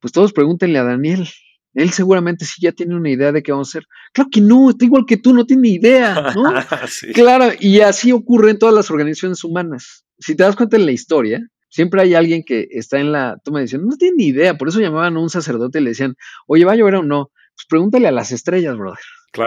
pues 0.00 0.12
todos 0.12 0.34
pregúntenle 0.34 0.78
a 0.78 0.84
Daniel. 0.84 1.26
Él 1.72 1.90
seguramente 1.90 2.44
sí 2.44 2.60
ya 2.60 2.72
tiene 2.72 2.94
una 2.94 3.10
idea 3.10 3.32
de 3.32 3.42
qué 3.42 3.52
vamos 3.52 3.68
a 3.68 3.78
hacer. 3.78 3.86
Claro 4.12 4.28
que 4.30 4.42
no, 4.42 4.68
está 4.68 4.84
igual 4.84 5.06
que 5.08 5.16
tú, 5.16 5.32
no 5.32 5.46
tiene 5.46 5.70
idea, 5.70 6.34
¿no? 6.34 6.52
Claro, 7.14 7.50
y 7.58 7.80
así 7.80 8.12
ocurre 8.12 8.50
en 8.50 8.58
todas 8.58 8.74
las 8.74 8.90
organizaciones 8.90 9.42
humanas. 9.44 10.04
Si 10.18 10.36
te 10.36 10.42
das 10.42 10.56
cuenta 10.56 10.76
en 10.76 10.84
la 10.84 10.92
historia, 10.92 11.40
Siempre 11.74 12.02
hay 12.02 12.14
alguien 12.14 12.44
que 12.44 12.68
está 12.70 13.00
en 13.00 13.10
la 13.10 13.36
toma 13.42 13.58
de 13.58 13.64
decisión, 13.64 13.88
no 13.88 13.96
tiene 13.96 14.14
ni 14.16 14.26
idea, 14.26 14.56
por 14.56 14.68
eso 14.68 14.78
llamaban 14.78 15.16
a 15.16 15.20
un 15.20 15.28
sacerdote 15.28 15.80
y 15.80 15.82
le 15.82 15.90
decían, 15.90 16.14
oye, 16.46 16.64
¿va 16.64 16.70
a 16.70 16.76
llover 16.76 16.94
o 16.94 17.02
no? 17.02 17.32
Pues 17.56 17.66
pregúntale 17.68 18.06
a 18.06 18.12
las 18.12 18.30
estrellas, 18.30 18.76
brother. 18.78 19.00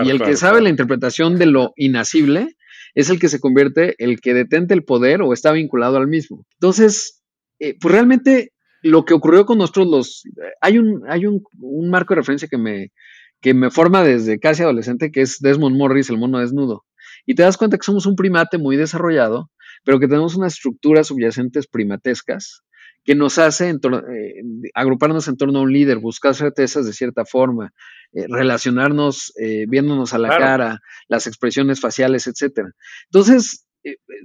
y 0.04 0.10
el 0.10 0.22
que 0.22 0.36
sabe 0.36 0.60
la 0.60 0.68
interpretación 0.68 1.38
de 1.40 1.46
lo 1.46 1.72
inacible 1.78 2.58
es 2.96 3.10
el 3.10 3.18
que 3.18 3.30
se 3.30 3.40
convierte, 3.40 3.96
el 4.00 4.20
que 4.20 4.34
detente 4.34 4.74
el 4.74 4.84
poder 4.84 5.22
o 5.22 5.32
está 5.32 5.54
vinculado 5.54 5.96
al 5.96 6.08
mismo. 6.08 6.46
Entonces, 6.60 7.24
eh, 7.60 7.78
pues 7.80 7.94
realmente 7.94 8.52
lo 8.82 9.06
que 9.06 9.14
ocurrió 9.14 9.46
con 9.46 9.60
nosotros 9.60 9.88
los... 9.88 10.24
Hay 10.60 10.80
un, 10.80 11.04
hay 11.08 11.28
un, 11.28 11.42
un 11.62 11.90
marco 11.90 12.14
de 12.14 12.20
referencia 12.20 12.50
que 12.50 12.58
me, 12.58 12.92
que 13.40 13.54
me 13.54 13.72
forma 13.72 14.04
desde 14.04 14.38
casi 14.38 14.64
adolescente, 14.64 15.12
que 15.14 15.22
es 15.22 15.40
Desmond 15.40 15.78
Morris, 15.78 16.10
el 16.10 16.18
mono 16.18 16.40
desnudo. 16.40 16.84
Y 17.26 17.36
te 17.36 17.44
das 17.44 17.56
cuenta 17.56 17.78
que 17.78 17.86
somos 17.86 18.06
un 18.06 18.18
primate 18.18 18.58
muy 18.58 18.76
desarrollado, 18.76 19.50
pero 19.88 20.02
que 20.02 20.10
tenemos 20.10 20.36
unas 20.36 20.56
estructuras 20.56 21.08
subyacentes 21.08 21.66
primatescas 21.66 22.62
que 23.06 23.16
nos 23.16 23.38
hace 23.38 23.70
eh, 23.70 24.42
agruparnos 24.74 25.30
en 25.30 25.38
torno 25.38 25.60
a 25.60 25.62
un 25.62 25.72
líder, 25.72 26.00
buscar 26.00 26.36
certezas 26.36 26.86
de 26.86 26.92
cierta 26.92 27.24
forma, 27.24 27.72
eh, 28.12 28.26
relacionarnos 28.28 29.32
eh, 29.38 29.64
viéndonos 29.66 30.14
a 30.14 30.18
la 30.18 30.28
cara, 30.28 30.82
las 31.08 31.26
expresiones 31.26 31.80
faciales, 31.80 32.28
etcétera. 32.28 32.74
Entonces, 33.06 33.66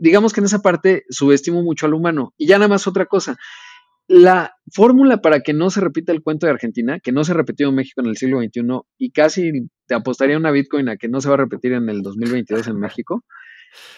digamos 0.01 0.33
que 0.33 0.41
en 0.41 0.47
esa 0.47 0.63
parte 0.63 1.05
subestimo 1.11 1.63
mucho 1.63 1.87
al 1.87 1.95
humano. 1.95 2.35
Y 2.37 2.49
ya 2.49 2.59
nada 2.59 2.67
más 2.67 2.89
otra 2.89 3.07
cosa. 3.07 3.37
La 4.09 4.57
fórmula 4.73 5.19
para 5.19 5.43
que 5.43 5.53
no 5.53 5.71
se 5.71 5.81
repita 5.81 6.11
el 6.11 6.25
cuento 6.25 6.47
de 6.47 6.55
Argentina, 6.55 6.99
que 6.99 7.13
no 7.13 7.23
se 7.23 7.35
repetió 7.35 7.69
en 7.69 7.77
México 7.77 8.01
en 8.01 8.09
el 8.09 8.17
siglo 8.17 8.41
XXI 8.41 8.63
y 8.99 9.13
casi 9.13 9.53
te 9.87 9.95
apostaría 9.95 10.37
una 10.37 10.51
Bitcoin 10.51 10.89
a 10.89 10.97
que 10.97 11.07
no 11.07 11.21
se 11.21 11.29
va 11.29 11.35
a 11.35 11.39
repetir 11.39 11.73
en 11.75 11.89
el 11.89 12.03
2022 12.03 12.67
en 12.67 12.81
México, 12.81 13.23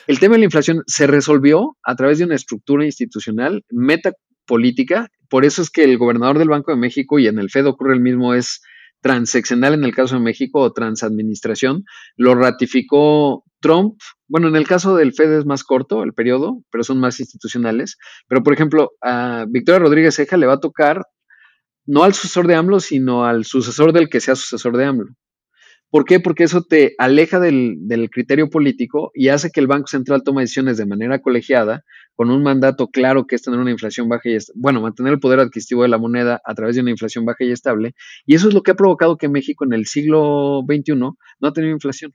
el 0.07 0.19
tema 0.19 0.35
de 0.35 0.41
la 0.41 0.45
inflación 0.47 0.83
se 0.87 1.07
resolvió 1.07 1.77
a 1.83 1.97
través 1.97 2.19
de 2.19 2.25
una 2.25 2.35
estructura 2.35 2.85
institucional 2.85 3.65
metapolítica. 3.71 5.09
Por 5.29 5.45
eso 5.45 5.63
es 5.63 5.71
que 5.71 5.85
el 5.85 5.99
gobernador 5.99 6.39
del 6.39 6.49
Banco 6.49 6.71
de 6.71 6.79
México, 6.79 7.19
y 7.19 7.27
en 7.27 7.39
el 7.39 7.51
FED 7.51 7.67
ocurre 7.67 7.95
el 7.95 8.01
mismo, 8.01 8.35
es 8.35 8.61
transeccional 9.01 9.75
en 9.75 9.85
el 9.85 9.95
caso 9.95 10.15
de 10.15 10.23
México 10.23 10.61
o 10.61 10.73
transadministración, 10.73 11.85
lo 12.17 12.35
ratificó 12.35 13.45
Trump. 13.61 14.01
Bueno, 14.29 14.49
en 14.49 14.57
el 14.57 14.67
caso 14.67 14.97
del 14.97 15.13
FED 15.13 15.39
es 15.39 15.47
más 15.47 15.63
corto 15.63 16.03
el 16.03 16.15
periodo, 16.15 16.63
pero 16.71 16.85
son 16.85 17.01
más 17.01 17.21
institucionales. 17.21 17.99
Pero, 18.29 18.43
por 18.43 18.55
ejemplo, 18.55 18.93
a 19.03 19.45
Victoria 19.49 19.81
Rodríguez 19.81 20.15
Ceja 20.15 20.37
le 20.37 20.47
va 20.47 20.55
a 20.55 20.61
tocar 20.61 21.03
no 21.87 22.03
al 22.03 22.15
sucesor 22.15 22.47
de 22.47 22.55
AMLO, 22.55 22.81
sino 22.81 23.27
al 23.27 23.45
sucesor 23.45 23.93
del 23.93 24.09
que 24.09 24.21
sea 24.21 24.37
sucesor 24.37 24.77
de 24.77 24.87
AMLO 24.87 25.15
¿Por 25.95 26.05
qué? 26.05 26.19
Porque 26.19 26.43
eso 26.43 26.65
te 26.65 26.97
aleja 26.99 27.39
del, 27.39 27.79
criterio 28.11 28.51
político 28.51 29.13
y 29.15 29.29
hace 29.29 29.53
que 29.53 29.61
el 29.61 29.69
Banco 29.69 29.87
Central 29.87 30.25
tome 30.25 30.43
decisiones 30.43 30.77
de 30.77 30.87
manera 30.87 31.21
colegiada, 31.21 31.85
con 32.17 32.33
un 32.33 32.43
mandato 32.43 32.89
claro 32.89 33.29
que 33.29 33.37
es 33.37 33.43
tener 33.43 33.61
una 33.61 33.71
inflación 33.71 34.09
baja 34.09 34.29
y 34.29 34.37
bueno, 34.57 34.81
mantener 34.81 35.13
el 35.13 35.21
poder 35.21 35.39
adquisitivo 35.39 35.83
de 35.83 35.89
la 35.91 35.99
moneda 35.99 36.43
a 36.45 36.55
través 36.57 36.75
de 36.75 36.83
una 36.83 36.91
inflación 36.91 37.25
baja 37.25 37.45
y 37.45 37.53
estable. 37.53 37.95
Y 38.27 38.35
eso 38.35 38.49
es 38.49 38.55
lo 38.55 38.65
que 38.65 38.73
ha 38.73 38.75
provocado 38.75 39.17
que 39.17 39.29
México 39.29 39.65
en 39.65 39.73
el 39.73 39.87
siglo 39.87 40.63
XXI 40.69 40.97
no 40.97 41.17
ha 41.43 41.53
tenido 41.53 41.73
inflación. 41.73 42.13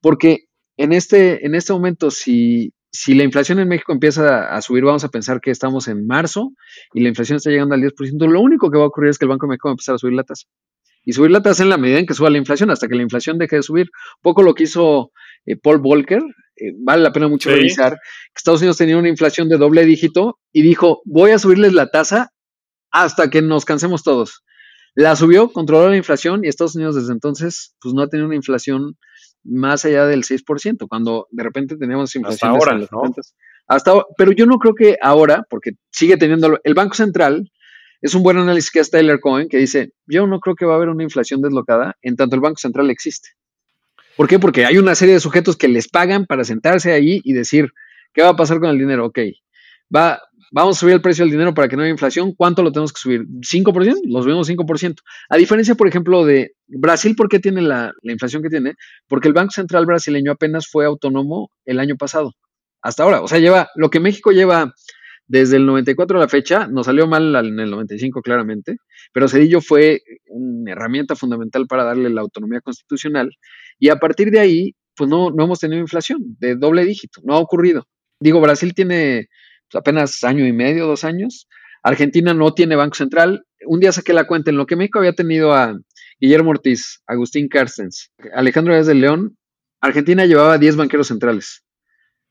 Porque 0.00 0.46
en 0.76 0.92
este, 0.92 1.46
en 1.46 1.54
este 1.54 1.72
momento, 1.72 2.10
si, 2.10 2.74
si 2.90 3.14
la 3.14 3.22
inflación 3.22 3.60
en 3.60 3.68
México 3.68 3.92
empieza 3.92 4.52
a 4.52 4.60
subir, 4.60 4.82
vamos 4.82 5.04
a 5.04 5.08
pensar 5.08 5.40
que 5.40 5.52
estamos 5.52 5.86
en 5.86 6.04
marzo 6.04 6.50
y 6.94 7.00
la 7.00 7.10
inflación 7.10 7.36
está 7.36 7.50
llegando 7.50 7.76
al 7.76 7.80
10%, 7.80 8.26
lo 8.26 8.40
único 8.40 8.72
que 8.72 8.78
va 8.78 8.82
a 8.82 8.88
ocurrir 8.88 9.10
es 9.10 9.18
que 9.18 9.24
el 9.26 9.28
Banco 9.28 9.46
de 9.46 9.50
México 9.50 9.68
va 9.68 9.70
a 9.70 9.74
empezar 9.74 9.94
a 9.94 9.98
subir 9.98 10.14
la 10.14 10.24
tasa. 10.24 10.48
Y 11.04 11.12
subir 11.12 11.30
la 11.30 11.42
tasa 11.42 11.62
en 11.62 11.70
la 11.70 11.78
medida 11.78 11.98
en 11.98 12.06
que 12.06 12.14
suba 12.14 12.30
la 12.30 12.38
inflación, 12.38 12.70
hasta 12.70 12.88
que 12.88 12.94
la 12.94 13.02
inflación 13.02 13.38
deje 13.38 13.56
de 13.56 13.62
subir. 13.62 13.86
Un 13.86 14.22
poco 14.22 14.42
lo 14.42 14.54
que 14.54 14.64
hizo 14.64 15.12
eh, 15.46 15.56
Paul 15.56 15.78
Volcker, 15.78 16.22
eh, 16.56 16.72
vale 16.78 17.02
la 17.02 17.12
pena 17.12 17.28
mucho 17.28 17.50
revisar, 17.50 17.92
que 17.94 18.36
Estados 18.36 18.60
Unidos 18.60 18.76
tenía 18.76 18.98
una 18.98 19.08
inflación 19.08 19.48
de 19.48 19.56
doble 19.56 19.84
dígito 19.84 20.38
y 20.52 20.62
dijo, 20.62 21.00
voy 21.04 21.30
a 21.30 21.38
subirles 21.38 21.72
la 21.72 21.88
tasa 21.88 22.30
hasta 22.90 23.30
que 23.30 23.40
nos 23.42 23.64
cansemos 23.64 24.02
todos. 24.02 24.42
La 24.94 25.16
subió, 25.16 25.52
controló 25.52 25.88
la 25.88 25.96
inflación 25.96 26.44
y 26.44 26.48
Estados 26.48 26.74
Unidos 26.74 26.96
desde 26.96 27.12
entonces 27.12 27.76
pues 27.80 27.94
no 27.94 28.02
ha 28.02 28.08
tenido 28.08 28.26
una 28.26 28.36
inflación 28.36 28.96
más 29.44 29.84
allá 29.84 30.04
del 30.06 30.24
6%, 30.24 30.86
cuando 30.88 31.26
de 31.30 31.42
repente 31.42 31.76
teníamos 31.76 32.14
inflación. 32.14 32.52
Hasta 32.52 32.72
ahora, 32.72 32.78
¿no? 32.90 33.14
Hasta, 33.66 33.92
pero 34.18 34.32
yo 34.32 34.46
no 34.46 34.58
creo 34.58 34.74
que 34.74 34.96
ahora, 35.00 35.46
porque 35.48 35.72
sigue 35.92 36.16
teniendo 36.16 36.58
el 36.62 36.74
Banco 36.74 36.94
Central, 36.94 37.50
es 38.00 38.14
un 38.14 38.22
buen 38.22 38.38
análisis 38.38 38.70
que 38.70 38.80
hace 38.80 38.90
Tyler 38.92 39.20
Cohen, 39.20 39.48
que 39.48 39.58
dice, 39.58 39.92
yo 40.06 40.26
no 40.26 40.40
creo 40.40 40.54
que 40.54 40.64
va 40.64 40.74
a 40.74 40.76
haber 40.76 40.88
una 40.88 41.02
inflación 41.02 41.42
deslocada 41.42 41.96
en 42.02 42.16
tanto 42.16 42.34
el 42.36 42.40
Banco 42.40 42.58
Central 42.58 42.90
existe. 42.90 43.30
¿Por 44.16 44.28
qué? 44.28 44.38
Porque 44.38 44.66
hay 44.66 44.78
una 44.78 44.94
serie 44.94 45.14
de 45.14 45.20
sujetos 45.20 45.56
que 45.56 45.68
les 45.68 45.88
pagan 45.88 46.26
para 46.26 46.44
sentarse 46.44 46.92
ahí 46.92 47.20
y 47.24 47.32
decir, 47.32 47.70
¿qué 48.12 48.22
va 48.22 48.30
a 48.30 48.36
pasar 48.36 48.58
con 48.60 48.70
el 48.70 48.78
dinero? 48.78 49.06
Ok, 49.06 49.18
va, 49.94 50.20
vamos 50.50 50.76
a 50.76 50.80
subir 50.80 50.94
el 50.94 51.00
precio 51.00 51.24
del 51.24 51.32
dinero 51.32 51.54
para 51.54 51.68
que 51.68 51.76
no 51.76 51.82
haya 51.82 51.90
inflación, 51.90 52.34
¿cuánto 52.34 52.62
lo 52.62 52.72
tenemos 52.72 52.92
que 52.92 53.00
subir? 53.00 53.22
¿5%? 53.22 54.00
Los 54.04 54.24
subimos 54.24 54.48
5%. 54.48 54.96
A 55.28 55.36
diferencia, 55.36 55.74
por 55.74 55.88
ejemplo, 55.88 56.24
de 56.24 56.52
Brasil, 56.66 57.14
¿por 57.16 57.28
qué 57.28 57.38
tiene 57.38 57.62
la, 57.62 57.92
la, 58.02 58.12
inflación 58.12 58.42
que 58.42 58.48
tiene? 58.48 58.74
Porque 59.08 59.28
el 59.28 59.34
Banco 59.34 59.52
Central 59.52 59.86
brasileño 59.86 60.32
apenas 60.32 60.66
fue 60.68 60.84
autónomo 60.84 61.50
el 61.64 61.78
año 61.78 61.96
pasado, 61.96 62.32
hasta 62.82 63.02
ahora. 63.02 63.22
O 63.22 63.28
sea, 63.28 63.38
lleva, 63.38 63.68
lo 63.74 63.90
que 63.90 64.00
México 64.00 64.32
lleva 64.32 64.72
desde 65.30 65.58
el 65.58 65.66
94 65.66 66.18
a 66.18 66.20
la 66.22 66.28
fecha, 66.28 66.66
nos 66.66 66.86
salió 66.86 67.06
mal 67.06 67.36
en 67.36 67.60
el 67.60 67.70
95 67.70 68.20
claramente, 68.20 68.78
pero 69.12 69.28
Cedillo 69.28 69.60
fue 69.60 70.00
una 70.26 70.72
herramienta 70.72 71.14
fundamental 71.14 71.68
para 71.68 71.84
darle 71.84 72.10
la 72.10 72.20
autonomía 72.20 72.60
constitucional 72.60 73.30
y 73.78 73.90
a 73.90 73.96
partir 74.00 74.32
de 74.32 74.40
ahí, 74.40 74.74
pues 74.96 75.08
no, 75.08 75.30
no 75.30 75.44
hemos 75.44 75.60
tenido 75.60 75.80
inflación 75.80 76.18
de 76.40 76.56
doble 76.56 76.84
dígito, 76.84 77.20
no 77.22 77.34
ha 77.34 77.38
ocurrido. 77.38 77.86
Digo, 78.18 78.40
Brasil 78.40 78.74
tiene 78.74 79.28
pues, 79.70 79.80
apenas 79.80 80.24
año 80.24 80.44
y 80.44 80.52
medio, 80.52 80.88
dos 80.88 81.04
años. 81.04 81.46
Argentina 81.84 82.34
no 82.34 82.52
tiene 82.52 82.74
Banco 82.74 82.96
Central. 82.96 83.44
Un 83.66 83.78
día 83.78 83.92
saqué 83.92 84.12
la 84.12 84.26
cuenta 84.26 84.50
en 84.50 84.56
lo 84.56 84.66
que 84.66 84.74
México 84.74 84.98
había 84.98 85.12
tenido 85.12 85.52
a 85.52 85.78
Guillermo 86.18 86.50
Ortiz, 86.50 87.02
Agustín 87.06 87.46
Carstens, 87.46 88.10
Alejandro 88.34 88.74
Díaz 88.74 88.88
de 88.88 88.94
León. 88.94 89.36
Argentina 89.80 90.26
llevaba 90.26 90.58
10 90.58 90.74
banqueros 90.74 91.06
centrales. 91.06 91.62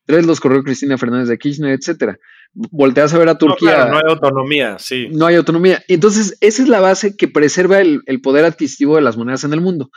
Tres 0.10 0.26
los 0.26 0.40
corrió 0.40 0.64
Cristina 0.64 0.98
Fernández 0.98 1.30
de 1.30 1.38
Kirchner, 1.38 1.78
etcétera. 1.78 2.18
Volteas 2.52 3.14
a 3.14 3.20
ver 3.20 3.30
a 3.30 3.38
Turquía. 3.38 3.86
No, 3.86 3.92
no 3.92 3.98
hay 3.98 4.04
autonomía, 4.10 4.80
sí. 4.80 5.08
No 5.12 5.28
hay 5.28 5.36
autonomía. 5.36 5.84
Entonces, 5.88 6.36
esa 6.42 6.64
es 6.64 6.68
la 6.68 6.80
base 6.80 7.16
que 7.16 7.28
preserva 7.28 7.80
el, 7.80 8.02
el 8.08 8.20
poder 8.20 8.44
adquisitivo 8.44 8.96
de 8.96 9.04
las 9.04 9.18
monedas 9.18 9.44
en 9.44 9.54
el 9.54 9.62
mundo. 9.62 9.92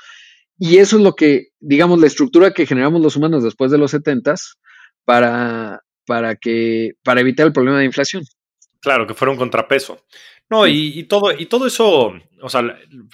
Y 0.59 0.77
eso 0.77 0.99
es 0.99 1.03
lo 1.03 1.15
que, 1.15 1.47
digamos, 1.61 1.99
la 1.99 2.09
estructura 2.09 2.53
que 2.53 2.67
generamos 2.67 3.01
los 3.01 3.17
humanos 3.17 3.43
después 3.43 3.71
de 3.71 3.79
los 3.79 3.93
70 3.93 4.35
para, 5.07 5.81
para, 6.05 6.37
que, 6.37 6.91
para 7.03 7.23
evitar 7.23 7.47
el 7.47 7.55
problema 7.55 7.79
de 7.79 7.87
inflación. 7.87 8.23
Claro, 8.81 9.07
que 9.07 9.15
fuera 9.15 9.33
un 9.33 9.39
contrapeso. 9.39 9.99
No, 10.51 10.67
y, 10.67 11.05
todo, 11.05 11.33
y 11.33 11.47
todo 11.47 11.67
eso, 11.67 12.13
o 12.43 12.49
sea, 12.49 12.63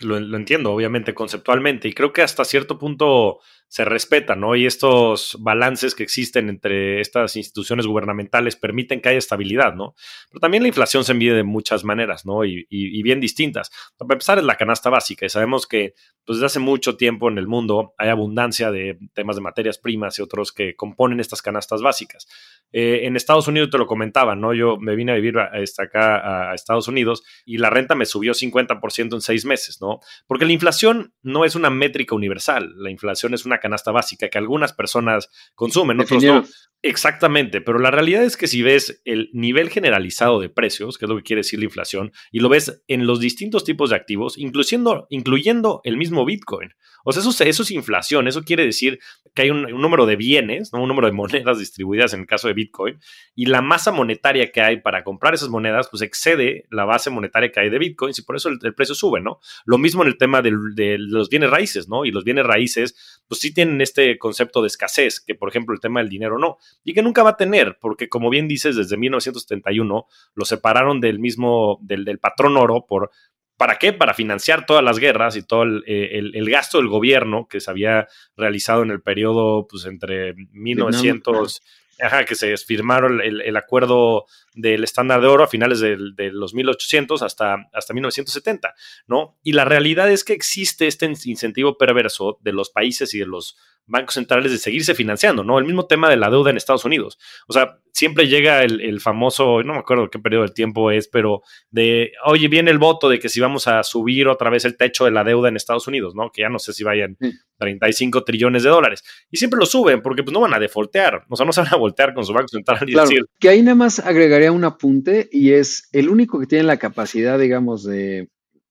lo, 0.00 0.36
entiendo, 0.36 0.72
obviamente, 0.72 1.14
conceptualmente, 1.14 1.86
y 1.88 1.92
creo 1.92 2.12
que 2.12 2.22
hasta 2.22 2.44
cierto 2.44 2.78
punto 2.78 3.40
se 3.68 3.84
respeta, 3.84 4.34
¿no? 4.34 4.56
Y 4.56 4.64
estos 4.64 5.36
balances 5.40 5.94
que 5.94 6.02
existen 6.02 6.48
entre 6.48 7.00
estas 7.00 7.36
instituciones 7.36 7.86
gubernamentales 7.86 8.56
permiten 8.56 9.02
que 9.02 9.10
haya 9.10 9.18
estabilidad, 9.18 9.74
¿no? 9.74 9.94
Pero 10.30 10.40
también 10.40 10.62
la 10.62 10.68
inflación 10.68 11.04
se 11.04 11.12
mide 11.12 11.34
de 11.34 11.42
muchas 11.42 11.84
maneras, 11.84 12.24
¿no? 12.24 12.46
Y, 12.46 12.66
bien 13.02 13.20
distintas. 13.20 13.70
Para 13.98 14.14
empezar, 14.14 14.38
es 14.38 14.44
la 14.44 14.56
canasta 14.56 14.88
básica, 14.88 15.26
y 15.26 15.28
sabemos 15.28 15.66
que 15.66 15.94
pues, 16.24 16.38
desde 16.38 16.46
hace 16.46 16.58
mucho 16.60 16.96
tiempo 16.96 17.28
en 17.28 17.36
el 17.36 17.46
mundo 17.46 17.94
hay 17.98 18.08
abundancia 18.08 18.70
de 18.70 18.98
temas 19.12 19.36
de 19.36 19.42
materias 19.42 19.78
primas 19.78 20.18
y 20.18 20.22
otros 20.22 20.52
que 20.52 20.74
componen 20.74 21.20
estas 21.20 21.42
canastas 21.42 21.82
básicas. 21.82 22.26
Eh, 22.72 23.00
en 23.04 23.16
Estados 23.16 23.48
Unidos 23.48 23.70
te 23.70 23.78
lo 23.78 23.86
comentaba, 23.86 24.34
¿no? 24.34 24.52
Yo 24.54 24.78
me 24.78 24.94
vine 24.94 25.12
a 25.12 25.14
vivir 25.14 25.38
hasta 25.38 25.84
acá 25.84 26.50
a 26.50 26.54
Estados 26.54 26.88
Unidos 26.88 27.22
y 27.46 27.58
la 27.58 27.70
renta 27.70 27.94
me 27.94 28.04
subió 28.04 28.32
50% 28.32 29.14
en 29.18 29.22
seis 29.22 29.44
meses, 29.44 29.78
¿no? 29.80 30.00
Porque 30.26 30.46
la 30.46 30.52
inflación 30.52 31.12
no 31.22 31.44
es 31.44 31.54
una 31.54 31.70
métrica 31.70 32.14
universal, 32.14 32.72
la 32.76 32.90
inflación 32.90 33.34
es 33.34 33.44
una 33.44 33.58
canasta 33.58 33.92
básica 33.92 34.28
que 34.28 34.38
algunas 34.38 34.72
personas 34.72 35.28
consumen, 35.54 36.00
otros 36.00 36.22
no. 36.22 36.44
Exactamente, 36.80 37.60
pero 37.60 37.80
la 37.80 37.90
realidad 37.90 38.22
es 38.22 38.36
que 38.36 38.46
si 38.46 38.62
ves 38.62 39.02
el 39.04 39.30
nivel 39.32 39.68
generalizado 39.68 40.38
de 40.38 40.48
precios, 40.48 40.96
que 40.96 41.06
es 41.06 41.08
lo 41.08 41.16
que 41.16 41.24
quiere 41.24 41.40
decir 41.40 41.58
la 41.58 41.64
inflación, 41.64 42.12
y 42.30 42.38
lo 42.38 42.48
ves 42.48 42.84
en 42.86 43.04
los 43.04 43.18
distintos 43.18 43.64
tipos 43.64 43.90
de 43.90 43.96
activos, 43.96 44.38
incluyendo, 44.38 45.08
incluyendo 45.10 45.80
el 45.82 45.96
mismo 45.96 46.24
Bitcoin. 46.24 46.70
O 47.08 47.12
sea, 47.14 47.22
eso, 47.22 47.42
eso 47.42 47.62
es 47.62 47.70
inflación, 47.70 48.28
eso 48.28 48.44
quiere 48.44 48.66
decir 48.66 49.00
que 49.34 49.40
hay 49.40 49.50
un, 49.50 49.62
número 49.62 50.04
de 50.04 50.16
bienes, 50.16 50.74
¿no? 50.74 50.82
un 50.82 50.88
número 50.88 51.06
de 51.06 51.14
monedas 51.14 51.58
distribuidas 51.58 52.12
en 52.12 52.20
el 52.20 52.26
caso 52.26 52.48
de 52.48 52.52
Bitcoin, 52.52 53.00
y 53.34 53.46
la 53.46 53.62
masa 53.62 53.92
monetaria 53.92 54.52
que 54.52 54.60
hay 54.60 54.82
para 54.82 55.04
comprar 55.04 55.32
esas 55.32 55.48
monedas, 55.48 55.88
pues 55.90 56.02
excede 56.02 56.66
la 56.70 56.84
base 56.84 57.08
monetaria 57.08 57.50
que 57.50 57.60
hay 57.60 57.70
de 57.70 57.78
Bitcoin, 57.78 58.12
y 58.14 58.20
por 58.20 58.36
eso 58.36 58.50
el, 58.50 58.74
precio 58.74 58.94
sube, 58.94 59.22
¿no? 59.22 59.40
Lo 59.64 59.78
mismo 59.78 60.02
en 60.02 60.08
el 60.08 60.18
tema 60.18 60.42
de, 60.42 60.52
de 60.74 60.98
los 60.98 61.30
bienes 61.30 61.48
raíces, 61.48 61.88
¿no? 61.88 62.04
Y 62.04 62.10
los 62.10 62.24
bienes 62.24 62.44
raíces, 62.44 63.22
pues 63.26 63.40
sí 63.40 63.54
tienen 63.54 63.80
este 63.80 64.18
concepto 64.18 64.60
de 64.60 64.66
escasez, 64.66 65.18
que 65.18 65.34
por 65.34 65.48
ejemplo 65.48 65.74
el 65.74 65.80
tema 65.80 66.00
del 66.00 66.10
dinero 66.10 66.38
no 66.38 66.58
y 66.84 66.92
que 66.92 67.00
nunca 67.00 67.22
va 67.22 67.30
a 67.30 67.36
tener, 67.38 67.78
porque 67.80 68.10
como 68.10 68.28
bien 68.28 68.48
dices, 68.48 68.76
desde 68.76 68.98
1971 68.98 70.06
lo 70.34 70.44
separaron 70.44 71.00
del 71.00 71.20
mismo, 71.20 71.78
del, 71.80 72.04
del 72.04 72.18
patrón 72.18 72.58
oro 72.58 72.84
por 72.86 73.10
¿Para 73.58 73.76
qué? 73.76 73.92
Para 73.92 74.14
financiar 74.14 74.66
todas 74.66 74.84
las 74.84 75.00
guerras 75.00 75.34
y 75.34 75.42
todo 75.42 75.64
el, 75.64 75.82
el, 75.84 76.48
gasto 76.48 76.78
del 76.78 76.86
gobierno 76.86 77.48
que 77.48 77.58
se 77.58 77.68
había 77.68 78.06
realizado 78.36 78.84
en 78.84 78.92
el 78.92 79.02
periodo 79.02 79.66
pues, 79.68 79.84
entre 79.84 80.34
1900, 80.52 81.60
ajá, 82.00 82.24
que 82.24 82.36
se 82.36 82.56
firmaron 82.56 83.20
el, 83.20 83.56
acuerdo 83.56 84.26
del 84.54 84.84
estándar 84.84 85.20
de 85.20 85.26
oro 85.26 85.42
a 85.42 85.48
finales 85.48 85.80
de, 85.80 85.96
de, 86.14 86.30
los 86.30 86.54
1800 86.54 87.20
hasta, 87.20 87.68
hasta 87.72 87.92
1970, 87.92 88.74
¿no? 89.08 89.36
Y 89.42 89.54
la 89.54 89.64
realidad 89.64 90.08
es 90.08 90.22
que 90.22 90.34
existe 90.34 90.86
este 90.86 91.06
incentivo 91.06 91.76
perverso 91.76 92.38
de 92.40 92.52
los 92.52 92.70
países 92.70 93.12
y 93.12 93.18
de 93.18 93.26
los 93.26 93.56
bancos 93.88 94.14
centrales 94.14 94.52
de 94.52 94.58
seguirse 94.58 94.94
financiando, 94.94 95.42
¿no? 95.42 95.58
El 95.58 95.64
mismo 95.64 95.86
tema 95.86 96.08
de 96.08 96.16
la 96.16 96.30
deuda 96.30 96.50
en 96.50 96.56
Estados 96.56 96.84
Unidos. 96.84 97.18
O 97.48 97.52
sea, 97.52 97.78
siempre 97.92 98.28
llega 98.28 98.62
el, 98.62 99.00
famoso, 99.00 99.62
no 99.62 99.72
me 99.72 99.80
acuerdo 99.80 100.08
qué 100.10 100.18
periodo 100.18 100.42
del 100.42 100.54
tiempo 100.54 100.90
es, 100.90 101.08
pero 101.08 101.42
de, 101.70 102.12
oye, 102.24 102.48
viene 102.48 102.70
el 102.70 102.78
voto 102.78 103.08
de 103.08 103.18
que 103.18 103.28
si 103.28 103.40
vamos 103.40 103.66
a 103.66 103.82
subir 103.82 104.28
otra 104.28 104.50
vez 104.50 104.64
el 104.64 104.76
techo 104.76 105.04
de 105.04 105.10
la 105.10 105.24
deuda 105.24 105.48
en 105.48 105.56
Estados 105.56 105.88
Unidos, 105.88 106.14
¿no? 106.14 106.30
Que 106.30 106.42
ya 106.42 106.48
no 106.48 106.58
sé 106.58 106.72
si 106.72 106.84
vayan 106.84 107.16
35 107.58 108.24
trillones 108.24 108.62
de 108.62 108.70
dólares. 108.70 109.02
Y 109.30 109.38
siempre 109.38 109.58
lo 109.58 109.66
suben 109.66 110.02
porque 110.02 110.22
pues 110.22 110.32
no 110.32 110.40
van 110.40 110.54
a 110.54 110.60
defoltear, 110.60 111.24
o 111.28 111.36
sea, 111.36 111.44
no 111.44 111.52
se 111.52 111.62
van 111.62 111.74
a 111.74 111.76
voltear 111.76 112.14
con 112.14 112.24
su 112.24 112.32
banco 112.32 112.48
central 112.48 112.78
y 112.86 112.92
claro, 112.92 113.10
Que 113.40 113.48
ahí 113.48 113.62
nada 113.62 113.74
más 113.74 113.98
agregaría 113.98 114.52
un 114.52 114.64
apunte 114.64 115.28
y 115.32 115.52
es 115.52 115.88
el 115.92 116.08
único 116.08 116.38
que 116.38 116.46
tiene 116.46 116.64
la 116.64 116.76
capacidad, 116.76 117.38
digamos, 117.38 117.84
de 117.84 118.28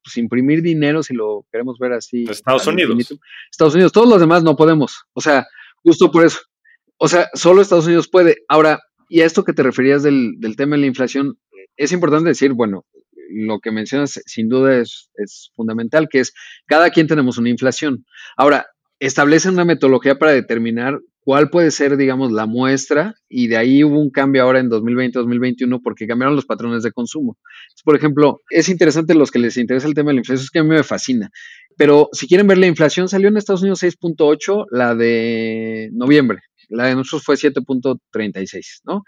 pues, 0.08 0.18
imprimir 0.18 0.62
dinero, 0.62 1.04
si 1.04 1.14
lo 1.14 1.46
queremos 1.52 1.78
ver 1.80 1.94
así. 1.94 2.26
Estados 2.30 2.66
Unidos. 2.66 3.20
Estados 3.52 3.74
Unidos, 3.74 3.92
todos 3.92 4.08
los 4.08 4.20
demás 4.22 4.42
no 4.42 4.56
podemos. 4.56 5.04
O 5.14 5.20
sea, 5.20 5.46
justo 5.84 6.12
por 6.12 6.26
eso. 6.26 6.40
O 6.98 7.10
sea, 7.10 7.28
solo 7.34 7.62
Estados 7.62 7.88
Unidos 7.88 8.08
puede. 8.10 8.38
Ahora, 8.48 8.80
y 9.10 9.20
a 9.20 9.26
esto 9.26 9.44
que 9.44 9.52
te 9.52 9.64
referías 9.64 10.04
del, 10.04 10.36
del 10.40 10.56
tema 10.56 10.76
de 10.76 10.82
la 10.82 10.88
inflación, 10.88 11.38
es 11.76 11.92
importante 11.92 12.30
decir, 12.30 12.54
bueno, 12.54 12.86
lo 13.30 13.60
que 13.60 13.72
mencionas 13.72 14.22
sin 14.26 14.48
duda 14.48 14.80
es, 14.80 15.10
es, 15.16 15.52
fundamental, 15.56 16.08
que 16.10 16.22
es 16.22 16.34
cada 16.66 16.90
quien 16.90 17.08
tenemos 17.08 17.38
una 17.38 17.50
inflación. 17.50 18.06
Ahora, 18.38 18.68
establecen 19.00 19.56
una 19.56 19.66
metodología 19.66 20.18
para 20.18 20.32
determinar 20.32 21.00
cuál 21.28 21.50
puede 21.50 21.72
ser, 21.72 21.98
digamos, 21.98 22.32
la 22.32 22.46
muestra 22.46 23.16
y 23.28 23.48
de 23.48 23.58
ahí 23.58 23.84
hubo 23.84 24.00
un 24.00 24.12
cambio 24.12 24.44
ahora 24.44 24.62
en 24.62 24.70
2020-2021 24.70 25.82
porque 25.84 26.08
cambiaron 26.08 26.38
los 26.38 26.46
patrones 26.46 26.84
de 26.84 26.94
consumo. 26.94 27.38
por 27.84 27.98
ejemplo, 27.98 28.40
es 28.50 28.70
interesante 28.70 29.14
los 29.14 29.30
que 29.30 29.40
les 29.40 29.58
interesa 29.58 29.90
el 29.90 29.94
tema 29.94 30.12
de 30.12 30.14
la 30.14 30.20
inflación, 30.22 30.46
es 30.46 30.50
que 30.50 30.60
a 30.60 30.64
mí 30.64 30.70
me 30.70 30.84
fascina. 30.84 31.30
Pero 31.76 32.08
si 32.14 32.30
quieren 32.30 32.48
ver 32.48 32.58
la 32.58 32.68
inflación, 32.68 33.10
salió 33.10 33.28
en 33.28 33.36
Estados 33.36 33.62
Unidos 33.62 33.84
6.8, 33.84 34.68
la 34.72 34.96
de 34.96 35.90
noviembre. 35.92 36.40
La 36.70 36.86
de 36.86 36.96
nosotros 36.96 37.26
fue 37.26 37.36
7.36, 37.36 38.84
¿no? 38.86 39.04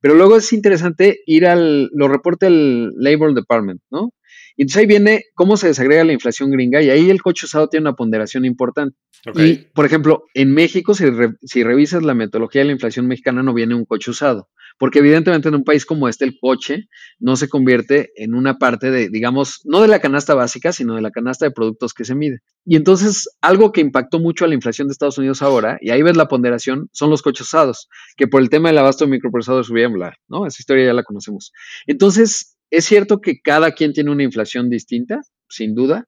Pero 0.00 0.14
luego 0.14 0.36
es 0.36 0.52
interesante 0.52 1.22
ir 1.26 1.44
al, 1.44 1.90
lo 1.92 2.06
reporta 2.06 2.46
el 2.46 2.92
Labor 2.94 3.34
Department, 3.34 3.80
¿no? 3.90 4.10
Y 4.56 4.62
entonces 4.62 4.80
ahí 4.80 4.86
viene 4.86 5.24
cómo 5.34 5.56
se 5.56 5.68
desagrega 5.68 6.04
la 6.04 6.12
inflación 6.12 6.50
gringa 6.50 6.80
y 6.82 6.90
ahí 6.90 7.10
el 7.10 7.22
coche 7.22 7.46
usado 7.46 7.68
tiene 7.68 7.88
una 7.88 7.96
ponderación 7.96 8.44
importante. 8.44 8.96
Y, 9.36 9.54
por 9.74 9.86
ejemplo, 9.86 10.24
en 10.34 10.52
México, 10.52 10.94
si, 10.94 11.04
si 11.42 11.62
revisas 11.64 12.02
la 12.02 12.14
metodología 12.14 12.60
de 12.60 12.66
la 12.66 12.72
inflación 12.72 13.06
mexicana, 13.06 13.42
no 13.42 13.54
viene 13.54 13.74
un 13.74 13.86
coche 13.86 14.10
usado 14.10 14.48
porque 14.78 14.98
evidentemente 14.98 15.48
en 15.48 15.54
un 15.54 15.64
país 15.64 15.86
como 15.86 16.08
este 16.08 16.24
el 16.24 16.38
coche 16.38 16.88
no 17.18 17.36
se 17.36 17.48
convierte 17.48 18.10
en 18.16 18.34
una 18.34 18.58
parte 18.58 18.90
de, 18.90 19.08
digamos, 19.08 19.60
no 19.64 19.80
de 19.80 19.88
la 19.88 20.00
canasta 20.00 20.34
básica, 20.34 20.72
sino 20.72 20.94
de 20.94 21.02
la 21.02 21.10
canasta 21.10 21.46
de 21.46 21.52
productos 21.52 21.94
que 21.94 22.04
se 22.04 22.14
mide. 22.14 22.40
Y 22.64 22.76
entonces 22.76 23.28
algo 23.40 23.72
que 23.72 23.80
impactó 23.80 24.18
mucho 24.18 24.44
a 24.44 24.48
la 24.48 24.54
inflación 24.54 24.88
de 24.88 24.92
Estados 24.92 25.18
Unidos 25.18 25.42
ahora, 25.42 25.78
y 25.80 25.90
ahí 25.90 26.02
ves 26.02 26.16
la 26.16 26.28
ponderación, 26.28 26.88
son 26.92 27.10
los 27.10 27.22
coches 27.22 27.46
usados, 27.46 27.88
que 28.16 28.26
por 28.26 28.42
el 28.42 28.50
tema 28.50 28.68
del 28.68 28.78
abasto 28.78 29.04
de 29.04 29.12
microprocesadores 29.12 29.66
subían, 29.66 29.94
¿no? 30.28 30.46
Esa 30.46 30.56
historia 30.60 30.86
ya 30.86 30.92
la 30.92 31.02
conocemos. 31.02 31.52
Entonces, 31.86 32.53
es 32.76 32.84
cierto 32.84 33.20
que 33.20 33.40
cada 33.40 33.72
quien 33.72 33.92
tiene 33.92 34.10
una 34.10 34.22
inflación 34.22 34.70
distinta, 34.70 35.20
sin 35.48 35.74
duda, 35.74 36.06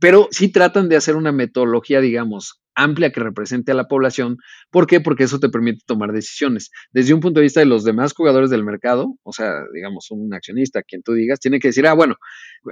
pero 0.00 0.28
sí 0.30 0.50
tratan 0.50 0.88
de 0.88 0.96
hacer 0.96 1.16
una 1.16 1.32
metodología, 1.32 2.00
digamos, 2.00 2.60
amplia 2.74 3.12
que 3.12 3.20
represente 3.20 3.72
a 3.72 3.74
la 3.74 3.86
población. 3.86 4.36
¿Por 4.70 4.86
qué? 4.86 5.00
Porque 5.00 5.24
eso 5.24 5.38
te 5.38 5.48
permite 5.48 5.84
tomar 5.86 6.12
decisiones. 6.12 6.70
Desde 6.92 7.14
un 7.14 7.20
punto 7.20 7.40
de 7.40 7.44
vista 7.44 7.60
de 7.60 7.66
los 7.66 7.84
demás 7.84 8.12
jugadores 8.12 8.50
del 8.50 8.64
mercado, 8.64 9.14
o 9.22 9.32
sea, 9.32 9.52
digamos, 9.72 10.10
un 10.10 10.34
accionista, 10.34 10.82
quien 10.82 11.02
tú 11.02 11.12
digas, 11.12 11.38
tiene 11.38 11.60
que 11.60 11.68
decir, 11.68 11.86
ah, 11.86 11.94
bueno, 11.94 12.16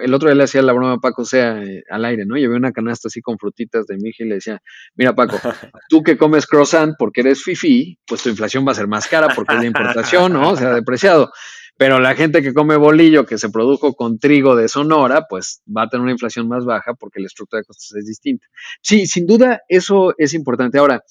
el 0.01 0.12
otro 0.14 0.28
día 0.28 0.36
le 0.36 0.45
hacía 0.45 0.62
la 0.62 0.72
broma 0.72 0.95
a 0.95 0.99
Paco, 0.99 1.22
o 1.22 1.26
sea, 1.26 1.62
eh, 1.62 1.84
al 1.88 2.05
aire, 2.05 2.24
¿no? 2.26 2.36
Llevé 2.36 2.57
una 2.57 2.72
canasta 2.72 3.09
así 3.09 3.20
con 3.20 3.38
frutitas 3.38 3.86
de 3.86 3.97
mi 3.99 4.11
hija 4.11 4.24
y 4.24 4.28
le 4.28 4.34
decía, 4.36 4.61
mira, 4.97 5.14
Paco, 5.14 5.38
tú 5.88 6.03
que 6.03 6.16
comes 6.16 6.47
croissant 6.47 6.95
porque 6.99 7.20
eres 7.20 7.43
fifi, 7.43 7.99
pues 8.07 8.22
tu 8.22 8.30
inflación 8.30 8.66
va 8.66 8.72
a 8.72 8.76
ser 8.76 8.88
más 8.88 9.07
cara 9.07 9.28
porque 9.34 9.55
es 9.55 9.61
de 9.61 9.66
importación, 9.68 10.32
¿no? 10.32 10.51
O 10.51 10.57
sea, 10.57 10.74
depreciado. 10.74 11.30
Pero 11.77 11.99
la 12.01 12.14
gente 12.14 12.43
que 12.43 12.55
come 12.55 12.77
bolillo 12.77 13.27
que 13.27 13.39
se 13.39 13.49
produjo 13.49 13.95
con 13.95 14.18
trigo 14.18 14.55
de 14.57 14.68
Sonora, 14.68 15.27
pues 15.29 15.62
va 15.66 15.85
a 15.85 15.89
tener 15.89 16.03
una 16.03 16.12
inflación 16.12 16.49
más 16.49 16.64
baja 16.64 16.95
porque 16.95 17.20
la 17.20 17.27
estructura 17.27 17.61
de 17.61 17.64
costos 17.64 17.95
es 17.97 18.07
distinta. 18.07 18.47
Sí, 18.83 19.07
sin 19.07 19.27
duda 19.27 19.62
eso 19.68 20.14
es 20.18 20.35
importante. 20.35 20.79
Ahora, 20.79 21.03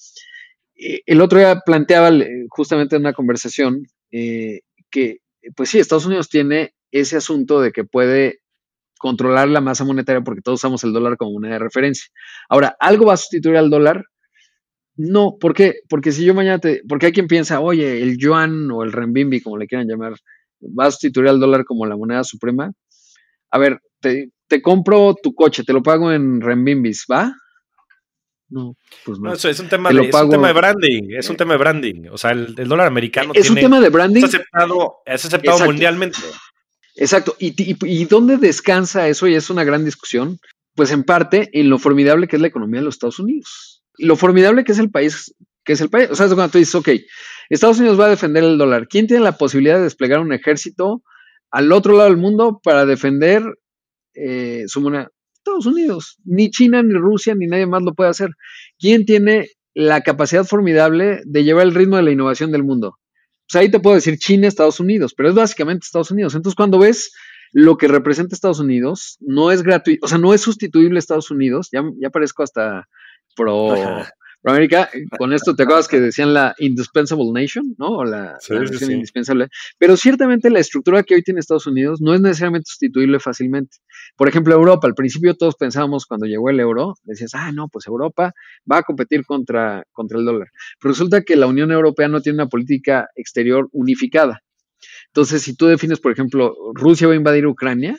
eh, 0.76 1.00
el 1.06 1.20
otro 1.20 1.38
día 1.38 1.60
planteaba 1.64 2.10
justamente 2.48 2.96
en 2.96 3.02
una 3.02 3.12
conversación 3.12 3.86
eh, 4.10 4.60
que, 4.90 5.18
pues 5.56 5.70
sí, 5.70 5.78
Estados 5.78 6.06
Unidos 6.06 6.28
tiene 6.28 6.74
ese 6.90 7.16
asunto 7.16 7.60
de 7.60 7.72
que 7.72 7.84
puede 7.84 8.40
controlar 8.98 9.48
la 9.48 9.60
masa 9.60 9.84
monetaria 9.84 10.22
porque 10.22 10.42
todos 10.42 10.60
usamos 10.60 10.84
el 10.84 10.92
dólar 10.92 11.16
como 11.16 11.32
moneda 11.32 11.54
de 11.54 11.58
referencia. 11.58 12.06
Ahora, 12.48 12.76
¿algo 12.78 13.06
va 13.06 13.14
a 13.14 13.16
sustituir 13.16 13.56
al 13.56 13.68
dólar? 13.68 14.04
No, 14.96 15.38
¿por 15.40 15.54
qué? 15.54 15.80
Porque 15.88 16.12
si 16.12 16.24
yo 16.24 16.34
mañana 16.34 16.58
te, 16.58 16.82
porque 16.88 17.06
hay 17.06 17.12
quien 17.12 17.26
piensa, 17.26 17.60
oye, 17.60 18.02
el 18.02 18.18
yuan 18.18 18.70
o 18.70 18.84
el 18.84 18.92
renminbi, 18.92 19.40
como 19.40 19.56
le 19.56 19.66
quieran 19.66 19.88
llamar, 19.88 20.14
va 20.78 20.86
a 20.86 20.90
sustituir 20.90 21.28
al 21.28 21.40
dólar 21.40 21.64
como 21.64 21.86
la 21.86 21.96
moneda 21.96 22.24
suprema. 22.24 22.72
A 23.50 23.58
ver, 23.58 23.80
te, 24.00 24.62
compro 24.62 25.14
tu 25.22 25.34
coche, 25.34 25.64
te 25.64 25.72
lo 25.72 25.82
pago 25.82 26.12
en 26.12 26.40
renminbis, 26.40 27.06
¿va? 27.10 27.34
No, 28.48 28.76
pues 29.06 29.18
no. 29.18 29.32
es, 29.32 29.60
un 29.60 29.68
tema 29.68 29.88
de, 29.88 30.52
branding, 30.52 31.14
es 31.16 31.30
un 31.30 31.36
tema 31.36 31.54
de 31.54 31.58
branding. 31.58 32.08
O 32.10 32.18
sea, 32.18 32.32
el, 32.32 32.54
dólar 32.54 32.86
americano 32.86 33.32
es 33.34 33.48
un 33.48 33.56
tema 33.56 33.80
de 33.80 33.88
branding. 33.88 34.24
Es 34.24 34.34
aceptado, 34.34 34.96
es 35.06 35.24
aceptado 35.24 35.64
mundialmente. 35.64 36.18
Exacto. 36.96 37.34
¿Y, 37.38 37.54
y, 37.56 38.04
dónde 38.04 38.36
descansa 38.36 39.08
eso? 39.08 39.26
Y 39.26 39.34
es 39.34 39.48
una 39.48 39.64
gran 39.64 39.86
discusión. 39.86 40.38
Pues 40.74 40.90
en 40.90 41.04
parte 41.04 41.50
en 41.52 41.70
lo 41.70 41.78
formidable 41.78 42.28
que 42.28 42.36
es 42.36 42.42
la 42.42 42.48
economía 42.48 42.80
de 42.80 42.86
los 42.86 42.94
Estados 42.94 43.18
Unidos. 43.18 43.82
Lo 43.96 44.16
formidable 44.16 44.64
que 44.64 44.72
es 44.72 44.78
el 44.78 44.90
país, 44.90 45.34
que 45.64 45.72
es 45.72 45.80
el 45.80 45.88
país. 45.88 46.08
O 46.10 46.14
sea, 46.14 46.26
cuando 46.26 46.50
tú 46.50 46.58
dices, 46.58 46.74
ok, 46.74 46.88
Estados 47.48 47.78
Unidos 47.78 47.98
va 47.98 48.06
a 48.06 48.10
defender 48.10 48.44
el 48.44 48.58
dólar. 48.58 48.88
¿Quién 48.88 49.06
tiene 49.06 49.24
la 49.24 49.36
posibilidad 49.36 49.76
de 49.76 49.84
desplegar 49.84 50.20
un 50.20 50.32
ejército 50.32 51.02
al 51.50 51.72
otro 51.72 51.96
lado 51.96 52.08
del 52.08 52.18
mundo 52.18 52.60
para 52.62 52.86
defender 52.86 53.42
eh, 54.14 54.64
su 54.66 54.80
moneda? 54.80 55.10
Estados 55.34 55.66
Unidos. 55.66 56.18
Ni 56.24 56.50
China, 56.50 56.82
ni 56.82 56.94
Rusia, 56.94 57.34
ni 57.34 57.46
nadie 57.46 57.66
más 57.66 57.82
lo 57.82 57.94
puede 57.94 58.10
hacer. 58.10 58.30
¿Quién 58.78 59.04
tiene 59.04 59.48
la 59.74 60.02
capacidad 60.02 60.44
formidable 60.44 61.20
de 61.24 61.44
llevar 61.44 61.66
el 61.66 61.74
ritmo 61.74 61.96
de 61.96 62.02
la 62.02 62.10
innovación 62.10 62.52
del 62.52 62.62
mundo? 62.62 62.98
Pues 63.50 63.60
ahí 63.60 63.70
te 63.70 63.80
puedo 63.80 63.96
decir 63.96 64.18
China, 64.18 64.48
Estados 64.48 64.80
Unidos, 64.80 65.14
pero 65.14 65.28
es 65.28 65.34
básicamente 65.34 65.84
Estados 65.84 66.10
Unidos. 66.10 66.34
Entonces, 66.34 66.56
cuando 66.56 66.78
ves 66.78 67.12
lo 67.52 67.76
que 67.76 67.88
representa 67.88 68.34
Estados 68.34 68.60
Unidos, 68.60 69.18
no 69.20 69.50
es 69.50 69.62
gratuito, 69.62 70.06
o 70.06 70.08
sea, 70.08 70.18
no 70.18 70.32
es 70.32 70.40
sustituible 70.40 70.98
Estados 70.98 71.30
Unidos, 71.30 71.68
ya, 71.70 71.82
ya 72.00 72.08
parezco 72.08 72.42
hasta 72.42 72.88
pro, 73.36 73.74
América, 74.50 74.90
con 75.18 75.32
esto 75.32 75.54
te 75.54 75.62
acuerdas 75.62 75.86
que 75.86 76.00
decían 76.00 76.34
la 76.34 76.54
indispensable 76.58 77.30
nation, 77.32 77.76
¿no? 77.78 77.98
O 77.98 78.04
la, 78.04 78.32
nación 78.32 78.90
indispensable. 78.90 79.48
Pero 79.78 79.96
ciertamente 79.96 80.50
la 80.50 80.58
estructura 80.58 81.04
que 81.04 81.14
hoy 81.14 81.22
tiene 81.22 81.38
Estados 81.38 81.66
Unidos 81.68 82.00
no 82.00 82.12
es 82.12 82.20
necesariamente 82.20 82.64
sustituible 82.66 83.20
fácilmente. 83.20 83.76
Por 84.16 84.28
ejemplo, 84.28 84.54
Europa, 84.54 84.88
al 84.88 84.94
principio 84.94 85.34
todos 85.34 85.54
pensábamos 85.54 86.06
cuando 86.06 86.26
llegó 86.26 86.50
el 86.50 86.58
euro, 86.58 86.94
decías, 87.04 87.34
ah, 87.34 87.52
no, 87.52 87.68
pues 87.68 87.86
Europa 87.86 88.32
va 88.70 88.78
a 88.78 88.82
competir 88.82 89.24
contra, 89.24 89.84
contra 89.92 90.18
el 90.18 90.24
dólar. 90.24 90.48
Pero 90.80 90.92
resulta 90.92 91.22
que 91.22 91.36
la 91.36 91.46
Unión 91.46 91.70
Europea 91.70 92.08
no 92.08 92.20
tiene 92.20 92.36
una 92.42 92.48
política 92.48 93.08
exterior 93.14 93.68
unificada. 93.72 94.42
Entonces, 95.08 95.42
si 95.42 95.54
tú 95.54 95.66
defines, 95.66 96.00
por 96.00 96.10
ejemplo, 96.10 96.54
Rusia 96.74 97.06
va 97.06 97.12
a 97.12 97.16
invadir 97.16 97.46
Ucrania, 97.46 97.96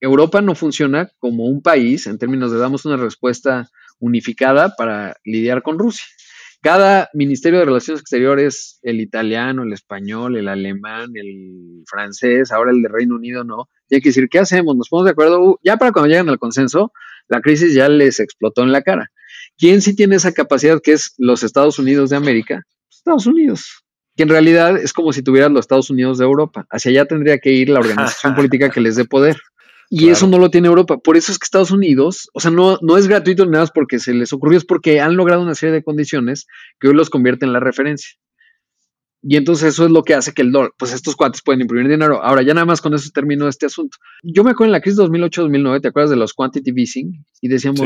Europa 0.00 0.40
no 0.40 0.54
funciona 0.54 1.10
como 1.18 1.46
un 1.46 1.62
país 1.62 2.06
en 2.06 2.18
términos 2.18 2.52
de 2.52 2.58
damos 2.58 2.84
una 2.84 2.96
respuesta 2.96 3.68
unificada 4.00 4.74
para 4.76 5.16
lidiar 5.24 5.62
con 5.62 5.78
Rusia. 5.78 6.04
Cada 6.62 7.08
Ministerio 7.14 7.60
de 7.60 7.64
Relaciones 7.64 8.02
Exteriores, 8.02 8.80
el 8.82 9.00
italiano, 9.00 9.62
el 9.62 9.72
español, 9.72 10.36
el 10.36 10.46
alemán, 10.46 11.10
el 11.14 11.84
francés, 11.86 12.52
ahora 12.52 12.70
el 12.70 12.82
de 12.82 12.88
Reino 12.88 13.14
Unido, 13.14 13.44
no. 13.44 13.70
Tiene 13.88 14.02
que 14.02 14.10
decir, 14.10 14.28
¿qué 14.28 14.40
hacemos? 14.40 14.76
¿Nos 14.76 14.90
ponemos 14.90 15.06
de 15.06 15.12
acuerdo? 15.12 15.40
Uh, 15.40 15.56
ya 15.64 15.78
para 15.78 15.90
cuando 15.92 16.08
lleguen 16.08 16.28
al 16.28 16.38
consenso, 16.38 16.92
la 17.28 17.40
crisis 17.40 17.72
ya 17.72 17.88
les 17.88 18.20
explotó 18.20 18.62
en 18.62 18.72
la 18.72 18.82
cara. 18.82 19.10
¿Quién 19.56 19.80
sí 19.80 19.96
tiene 19.96 20.16
esa 20.16 20.32
capacidad 20.32 20.82
que 20.82 20.92
es 20.92 21.14
los 21.16 21.42
Estados 21.42 21.78
Unidos 21.78 22.10
de 22.10 22.16
América? 22.16 22.62
Estados 22.90 23.26
Unidos. 23.26 23.82
Que 24.14 24.24
en 24.24 24.28
realidad 24.28 24.76
es 24.76 24.92
como 24.92 25.14
si 25.14 25.22
tuvieran 25.22 25.54
los 25.54 25.62
Estados 25.62 25.88
Unidos 25.88 26.18
de 26.18 26.24
Europa. 26.24 26.66
Hacia 26.70 26.90
allá 26.90 27.06
tendría 27.06 27.38
que 27.38 27.52
ir 27.52 27.70
la 27.70 27.80
organización 27.80 28.34
política 28.36 28.68
que 28.68 28.82
les 28.82 28.96
dé 28.96 29.06
poder. 29.06 29.38
Y 29.92 30.08
eso 30.08 30.28
no 30.28 30.38
lo 30.38 30.50
tiene 30.50 30.68
Europa. 30.68 30.98
Por 30.98 31.16
eso 31.16 31.32
es 31.32 31.38
que 31.38 31.44
Estados 31.44 31.72
Unidos, 31.72 32.30
o 32.32 32.38
sea, 32.38 32.52
no, 32.52 32.78
no 32.80 32.96
es 32.96 33.08
gratuito 33.08 33.44
ni 33.44 33.50
nada 33.50 33.64
más 33.64 33.72
porque 33.72 33.98
se 33.98 34.14
les 34.14 34.32
ocurrió, 34.32 34.56
es 34.56 34.64
porque 34.64 35.00
han 35.00 35.16
logrado 35.16 35.42
una 35.42 35.56
serie 35.56 35.74
de 35.74 35.82
condiciones 35.82 36.46
que 36.78 36.86
hoy 36.86 36.94
los 36.94 37.10
convierten 37.10 37.48
en 37.48 37.54
la 37.54 37.60
referencia. 37.60 38.10
Y 39.22 39.36
entonces 39.36 39.74
eso 39.74 39.84
es 39.84 39.90
lo 39.90 40.02
que 40.02 40.14
hace 40.14 40.32
que 40.32 40.42
el 40.42 40.50
dólar, 40.50 40.70
pues 40.78 40.94
estos 40.94 41.14
cuates 41.14 41.42
pueden 41.42 41.60
imprimir 41.60 41.88
dinero. 41.88 42.22
Ahora, 42.22 42.42
ya 42.42 42.54
nada 42.54 42.64
más 42.64 42.80
con 42.80 42.94
eso 42.94 43.10
terminó 43.12 43.48
este 43.48 43.66
asunto. 43.66 43.98
Yo 44.22 44.44
me 44.44 44.52
acuerdo 44.52 44.68
en 44.68 44.72
la 44.72 44.80
crisis 44.80 44.98
2008-2009, 45.00 45.82
¿te 45.82 45.88
acuerdas 45.88 46.10
de 46.10 46.16
los 46.16 46.32
quantity 46.32 46.72
easing? 46.74 47.24
Y 47.42 47.48
decíamos, 47.48 47.80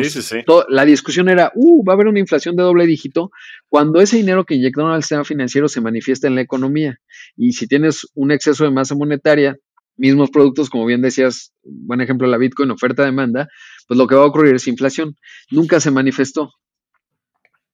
la 0.69 0.85
discusión 0.85 1.29
era, 1.29 1.51
uh, 1.55 1.85
va 1.85 1.95
a 1.95 1.97
haber 1.97 2.07
una 2.07 2.21
inflación 2.21 2.55
de 2.55 2.63
doble 2.63 2.87
dígito 2.87 3.31
cuando 3.69 4.01
ese 4.01 4.17
dinero 4.17 4.45
que 4.45 4.55
inyectaron 4.55 4.93
al 4.93 5.03
sistema 5.03 5.25
financiero 5.25 5.69
se 5.69 5.81
manifiesta 5.81 6.29
en 6.29 6.37
la 6.37 6.43
economía. 6.43 6.99
Y 7.37 7.53
si 7.53 7.67
tienes 7.67 8.07
un 8.15 8.31
exceso 8.31 8.63
de 8.63 8.71
masa 8.71 8.95
monetaria, 8.95 9.57
mismos 9.97 10.31
productos, 10.31 10.71
como 10.71 10.87
bien 10.87 11.03
decías, 11.03 11.53
buen 11.63 12.01
ejemplo 12.01 12.27
la 12.27 12.39
Bitcoin, 12.39 12.71
oferta-demanda, 12.71 13.49
pues 13.87 13.99
lo 13.99 14.07
que 14.07 14.15
va 14.15 14.23
a 14.23 14.27
ocurrir 14.27 14.55
es 14.55 14.67
inflación. 14.67 15.17
Nunca 15.51 15.81
se 15.81 15.91
manifestó. 15.91 16.53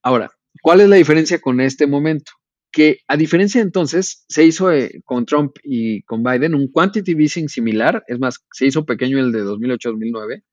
Ahora, 0.01 0.31
¿cuál 0.61 0.81
es 0.81 0.89
la 0.89 0.95
diferencia 0.95 1.39
con 1.39 1.61
este 1.61 1.87
momento? 1.87 2.31
Que 2.71 2.99
a 3.07 3.17
diferencia 3.17 3.61
entonces, 3.61 4.25
se 4.29 4.45
hizo 4.45 4.71
eh, 4.71 5.01
con 5.03 5.25
Trump 5.25 5.57
y 5.63 6.03
con 6.03 6.23
Biden 6.23 6.55
un 6.55 6.71
quantitative 6.71 7.23
easing 7.23 7.49
similar, 7.49 8.03
es 8.07 8.19
más, 8.19 8.39
se 8.53 8.65
hizo 8.65 8.85
pequeño 8.85 9.19
el 9.19 9.31
de 9.31 9.43
2008-2009, 9.43 10.43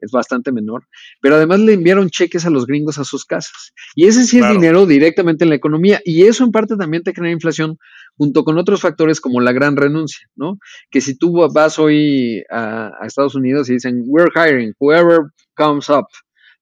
es 0.00 0.10
bastante 0.10 0.52
menor, 0.52 0.86
pero 1.20 1.36
además 1.36 1.60
le 1.60 1.72
enviaron 1.72 2.10
cheques 2.10 2.46
a 2.46 2.50
los 2.50 2.66
gringos 2.66 2.98
a 2.98 3.04
sus 3.04 3.24
casas. 3.24 3.72
Y 3.94 4.06
ese 4.06 4.24
sí 4.24 4.38
es 4.38 4.48
dinero 4.50 4.86
directamente 4.86 5.44
en 5.44 5.50
la 5.50 5.56
economía, 5.56 6.00
y 6.04 6.24
eso 6.24 6.44
en 6.44 6.52
parte 6.52 6.76
también 6.76 7.02
te 7.02 7.12
crea 7.12 7.30
inflación, 7.30 7.78
junto 8.16 8.44
con 8.44 8.58
otros 8.58 8.80
factores 8.80 9.20
como 9.20 9.40
la 9.40 9.52
gran 9.52 9.76
renuncia, 9.76 10.26
¿no? 10.34 10.58
Que 10.90 11.00
si 11.00 11.16
tú 11.16 11.32
vas 11.52 11.78
hoy 11.78 12.42
a, 12.50 12.90
Estados 13.06 13.34
Unidos 13.34 13.68
y 13.68 13.74
dicen, 13.74 14.04
we're 14.06 14.30
hiring 14.34 14.72
whoever 14.78 15.20
comes 15.54 15.88
up, 15.88 16.06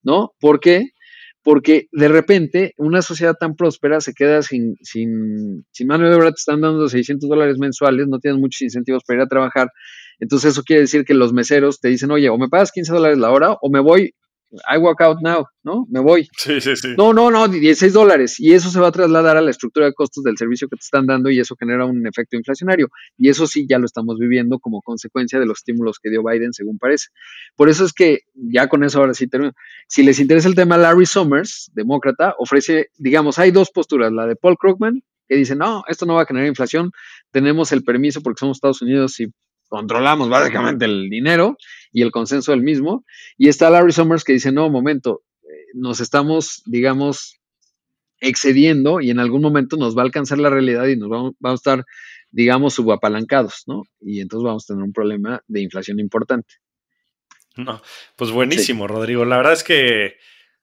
¿no? 0.03 0.33
¿Por 0.41 0.61
qué? 0.61 0.91
Porque 1.43 1.89
de 1.93 2.09
repente 2.09 2.73
una 2.77 3.03
sociedad 3.03 3.35
tan 3.39 3.55
próspera 3.55 4.01
se 4.01 4.15
queda 4.15 4.43
sin, 4.43 4.77
sin, 4.81 5.65
sin 5.71 5.87
mano 5.87 6.09
de 6.09 6.15
obra, 6.15 6.31
te 6.31 6.39
están 6.39 6.61
dando 6.61 6.89
600 6.89 7.29
dólares 7.29 7.59
mensuales, 7.59 8.09
no 8.09 8.19
tienes 8.19 8.41
muchos 8.41 8.63
incentivos 8.63 9.03
para 9.07 9.19
ir 9.21 9.23
a 9.23 9.29
trabajar, 9.29 9.69
entonces 10.19 10.53
eso 10.53 10.63
quiere 10.63 10.83
decir 10.83 11.05
que 11.05 11.15
los 11.15 11.33
meseros 11.33 11.81
te 11.81 11.89
dicen, 11.89 12.11
oye, 12.11 12.29
o 12.29 12.39
me 12.39 12.49
pagas 12.49 12.73
15 12.73 12.93
dólares 12.93 13.19
la 13.19 13.31
hora 13.31 13.57
o 13.61 13.71
me 13.71 13.81
voy, 13.81 14.15
I 14.73 14.79
walk 14.79 15.01
out 15.01 15.19
now, 15.21 15.47
¿no? 15.65 15.87
Me 15.91 16.01
voy. 16.01 16.29
Sí, 16.39 16.61
sí, 16.61 16.77
sí. 16.77 16.95
No, 16.97 17.13
no, 17.13 17.31
no, 17.31 17.49
16 17.49 17.93
dólares. 17.93 18.39
Y 18.39 18.53
eso 18.53 18.71
se 18.71 18.79
va 18.79 18.89
a 18.89 18.93
trasladar 18.93 19.37
a 19.37 19.41
la 19.41 19.51
estructura 19.51 19.87
de 19.87 19.95
costos 19.95 20.23
del 20.23 20.37
servicio 20.37 20.69
que 20.69 20.77
te 20.77 20.83
están 20.83 21.07
dando 21.07 21.31
y 21.31 21.41
eso 21.41 21.57
genera 21.59 21.87
un 21.87 22.07
efecto 22.07 22.37
inflacionario. 22.37 22.89
Y 23.17 23.29
eso 23.29 23.47
sí 23.47 23.67
ya 23.69 23.79
lo 23.79 23.87
estamos 23.87 24.19
viviendo 24.19 24.59
como 24.59 24.83
consecuencia 24.83 25.41
de 25.41 25.47
los 25.47 25.59
estímulos 25.59 25.99
que 25.99 26.11
dio 26.11 26.23
Biden, 26.23 26.53
según 26.53 26.79
parece. 26.79 27.09
Por 27.57 27.69
eso 27.69 27.85
es 27.85 27.93
que 27.93 28.21
ya 28.35 28.69
con 28.69 28.85
eso 28.85 29.01
ahora 29.01 29.15
sí 29.15 29.27
termino. 29.27 29.53
Si 29.89 30.03
les 30.03 30.21
interesa 30.21 30.49
el 30.49 30.55
tema, 30.55 30.77
Larry 30.77 31.07
Summers, 31.07 31.71
demócrata, 31.75 32.35
ofrece, 32.39 32.89
digamos, 32.97 33.39
hay 33.39 33.51
dos 33.51 33.71
posturas, 33.71 34.13
la 34.13 34.27
de 34.27 34.37
Paul 34.37 34.57
Krugman, 34.59 35.03
que 35.27 35.37
dice, 35.37 35.57
no, 35.57 35.85
esto 35.89 36.05
no 36.05 36.15
va 36.15 36.23
a 36.23 36.27
generar 36.27 36.47
inflación, 36.47 36.91
tenemos 37.31 37.73
el 37.73 37.83
permiso 37.83 38.21
porque 38.21 38.41
somos 38.41 38.59
Estados 38.59 38.83
Unidos 38.83 39.19
y 39.21 39.33
controlamos 39.69 40.29
básicamente 40.29 40.85
el 40.85 41.09
dinero 41.11 41.57
y 41.93 42.03
el 42.03 42.11
consenso 42.11 42.53
del 42.53 42.63
mismo. 42.63 43.05
Y 43.37 43.49
está 43.49 43.71
Larry 43.71 43.93
Summers 43.93 44.25
que 44.25 44.35
dice, 44.35 44.53
no, 44.53 44.69
momento, 44.71 45.23
eh, 45.43 45.67
nos 45.75 46.01
estamos, 46.01 46.63
digamos, 46.67 47.41
excediendo 48.21 49.01
y 49.01 49.11
en 49.11 49.19
algún 49.19 49.43
momento 49.43 49.77
nos 49.77 49.97
va 49.97 50.03
a 50.03 50.05
alcanzar 50.05 50.39
la 50.39 50.51
realidad 50.51 50.87
y 50.87 50.97
nos 50.97 51.09
vamos, 51.09 51.35
a 51.43 51.55
estar, 51.55 51.85
digamos, 52.31 52.75
subapalancados, 52.75 53.65
¿no? 53.67 53.83
Y 54.01 54.21
entonces 54.21 54.45
vamos 54.45 54.65
a 54.65 54.73
tener 54.73 54.85
un 54.85 54.93
problema 54.93 55.43
de 55.47 55.61
inflación 55.61 56.01
importante. 56.01 56.55
No, 57.57 57.81
pues 58.17 58.31
buenísimo, 58.31 58.89
Rodrigo. 58.89 59.25
La 59.25 59.37
verdad 59.37 59.53
es 59.53 59.63
que 59.63 60.17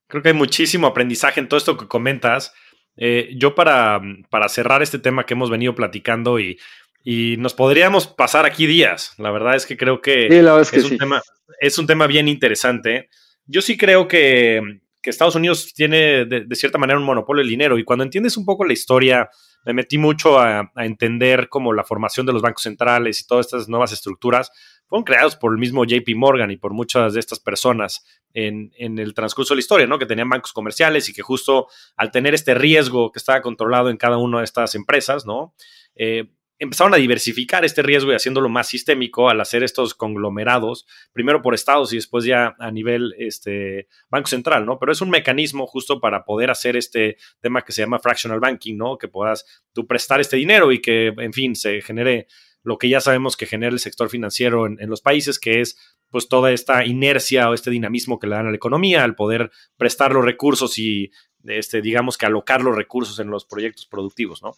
creo 0.07 0.21
que 0.21 0.29
hay 0.29 0.35
muchísimo 0.35 0.87
aprendizaje 0.87 1.39
en 1.39 1.47
todo 1.47 1.57
esto 1.57 1.77
que 1.77 1.87
comentas. 1.87 2.53
Eh, 2.97 3.29
yo 3.37 3.55
para, 3.55 4.01
para, 4.29 4.49
cerrar 4.49 4.81
este 4.83 4.99
tema 4.99 5.25
que 5.25 5.33
hemos 5.33 5.49
venido 5.49 5.73
platicando 5.73 6.39
y, 6.39 6.59
y, 7.03 7.37
nos 7.37 7.53
podríamos 7.53 8.07
pasar 8.07 8.45
aquí 8.45 8.65
días, 8.67 9.13
la 9.17 9.31
verdad 9.31 9.55
es 9.55 9.65
que 9.65 9.77
creo 9.77 10.01
que, 10.01 10.27
es, 10.27 10.83
un 10.83 10.97
tema, 10.97 11.21
es 11.59 11.77
un 11.77 11.87
tema 11.87 12.07
bien 12.07 12.27
interesante. 12.27 13.09
Yo 13.45 13.61
sí 13.61 13.77
creo 13.77 14.07
que, 14.07 14.61
que 15.01 15.09
Estados 15.09 15.35
Unidos 15.35 15.73
tiene 15.73 16.25
de, 16.25 16.55
cierta 16.55 16.77
manera 16.77 16.99
un 16.99 17.05
monopolio 17.05 17.41
del 17.41 17.49
dinero 17.49 17.77
y 17.79 17.83
cuando 17.83 18.03
entiendes 18.03 18.37
un 18.37 18.45
poco 18.45 18.65
la 18.65 18.73
historia, 18.73 19.29
me 19.65 19.73
metí 19.73 19.97
mucho 19.97 20.39
a, 20.39 20.71
entender 20.77 21.49
como 21.49 21.73
la 21.73 21.83
formación 21.83 22.25
de 22.25 22.33
los 22.33 22.41
bancos 22.41 22.63
centrales 22.63 23.19
y 23.19 23.27
todas 23.27 23.47
estas 23.47 23.67
nuevas 23.67 23.91
estructuras 23.91 24.51
fueron 24.87 25.03
creados 25.03 25.35
por 25.35 25.53
el 25.53 25.57
mismo 25.57 25.85
JP 25.85 26.07
Morgan 26.15 26.51
y 26.51 26.57
por 26.57 26.73
muchas 26.73 27.13
de 27.13 27.19
estas 27.19 27.39
personas 27.39 28.05
en, 28.33 28.71
en, 28.77 28.99
el 28.99 29.13
transcurso 29.13 29.53
de 29.53 29.57
la 29.57 29.61
historia, 29.61 29.87
¿no? 29.87 29.97
Que 29.97 30.05
tenían 30.05 30.29
bancos 30.29 30.53
comerciales 30.53 31.09
y 31.09 31.13
que 31.13 31.21
justo 31.21 31.67
al 31.95 32.11
tener 32.11 32.33
este 32.33 32.53
riesgo 32.53 33.11
que 33.11 33.19
estaba 33.19 33.41
controlado 33.41 33.89
en 33.89 33.97
cada 33.97 34.17
una 34.17 34.39
de 34.39 34.43
estas 34.43 34.75
empresas, 34.75 35.25
¿no? 35.25 35.55
Eh, 35.95 36.29
empezaron 36.61 36.93
a 36.93 36.97
diversificar 36.97 37.65
este 37.65 37.81
riesgo 37.81 38.11
y 38.11 38.15
haciéndolo 38.15 38.47
más 38.47 38.67
sistémico 38.67 39.29
al 39.29 39.41
hacer 39.41 39.63
estos 39.63 39.95
conglomerados, 39.95 40.85
primero 41.11 41.41
por 41.41 41.55
estados 41.55 41.91
y 41.91 41.95
después 41.95 42.23
ya 42.23 42.55
a 42.59 42.69
nivel 42.69 43.15
este, 43.17 43.87
Banco 44.11 44.27
Central, 44.27 44.67
¿no? 44.67 44.77
Pero 44.77 44.91
es 44.91 45.01
un 45.01 45.09
mecanismo 45.09 45.65
justo 45.65 45.99
para 45.99 46.23
poder 46.23 46.51
hacer 46.51 46.77
este 46.77 47.17
tema 47.39 47.63
que 47.63 47.71
se 47.71 47.81
llama 47.81 47.97
fractional 47.97 48.39
banking, 48.39 48.77
¿no? 48.77 48.99
Que 48.99 49.07
puedas 49.07 49.43
tú 49.73 49.87
prestar 49.87 50.21
este 50.21 50.37
dinero 50.37 50.71
y 50.71 50.79
que, 50.79 51.07
en 51.07 51.33
fin, 51.33 51.55
se 51.55 51.81
genere 51.81 52.27
lo 52.61 52.77
que 52.77 52.89
ya 52.89 53.01
sabemos 53.01 53.35
que 53.35 53.47
genera 53.47 53.73
el 53.73 53.79
sector 53.79 54.11
financiero 54.11 54.67
en, 54.67 54.87
los 54.87 55.01
países, 55.01 55.39
que 55.39 55.61
es 55.61 55.79
pues 56.11 56.27
toda 56.27 56.51
esta 56.51 56.85
inercia 56.85 57.49
o 57.49 57.55
este 57.55 57.71
dinamismo 57.71 58.19
que 58.19 58.27
le 58.27 58.35
dan 58.35 58.45
a 58.45 58.51
la 58.51 58.55
economía 58.55 59.03
al 59.03 59.15
poder 59.15 59.49
prestar 59.77 60.13
los 60.13 60.23
recursos 60.23 60.77
y, 60.77 61.09
este, 61.45 61.81
digamos 61.81 62.19
que 62.19 62.27
alocar 62.27 62.61
los 62.61 62.75
recursos 62.75 63.17
en 63.17 63.31
los 63.31 63.45
proyectos 63.45 63.87
productivos, 63.87 64.43
¿no? 64.43 64.55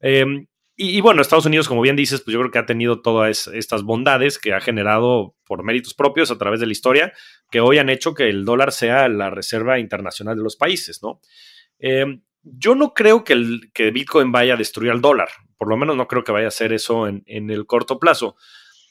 Em, 0.00 0.48
y, 0.78 1.00
bueno, 1.00 1.22
Estados 1.22 1.46
Unidos, 1.46 1.68
como 1.68 1.80
bien 1.80 1.96
dices, 1.96 2.20
pues 2.20 2.34
yo 2.34 2.40
creo 2.40 2.50
que 2.50 2.58
ha 2.58 2.66
tenido 2.66 3.00
todas 3.00 3.46
estas 3.46 3.82
bondades 3.82 4.38
que 4.38 4.52
ha 4.52 4.60
generado 4.60 5.34
por 5.46 5.64
méritos 5.64 5.94
propios 5.94 6.30
a 6.30 6.36
través 6.36 6.60
de 6.60 6.66
la 6.66 6.72
historia, 6.72 7.14
que 7.50 7.60
hoy 7.60 7.78
han 7.78 7.88
hecho 7.88 8.12
que 8.12 8.28
el 8.28 8.44
dólar 8.44 8.72
sea 8.72 9.08
la 9.08 9.30
reserva 9.30 9.78
internacional 9.78 10.36
de 10.36 10.42
los 10.42 10.56
países, 10.56 11.02
¿no? 11.02 11.20
Em, 11.78 12.22
yo 12.42 12.74
no 12.74 12.92
creo 12.92 13.24
que, 13.24 13.32
el, 13.32 13.70
que 13.72 13.90
Bitcoin 13.90 14.32
vaya 14.32 14.52
a 14.52 14.58
destruir 14.58 14.90
al 14.90 15.00
dólar, 15.00 15.28
por 15.56 15.68
lo 15.68 15.78
menos 15.78 15.96
no 15.96 16.06
creo 16.08 16.24
que 16.24 16.32
vaya 16.32 16.46
a 16.46 16.48
hacer 16.48 16.74
eso 16.74 17.08
en, 17.08 17.24
el 17.26 17.64
corto 17.64 17.98
plazo. 17.98 18.36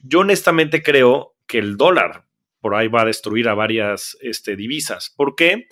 Yo 0.02 0.22
honestamente 0.22 0.82
creo 0.82 1.36
que 1.48 1.60
el 1.60 1.78
dólar 1.78 2.26
por 2.62 2.74
ahí 2.74 2.88
va 2.88 3.04
a 3.04 3.06
destruir 3.06 3.48
a 3.48 3.54
varias 3.54 4.18
este, 4.22 4.56
divisas. 4.56 5.14
¿Por 5.16 5.36
qué? 5.36 5.68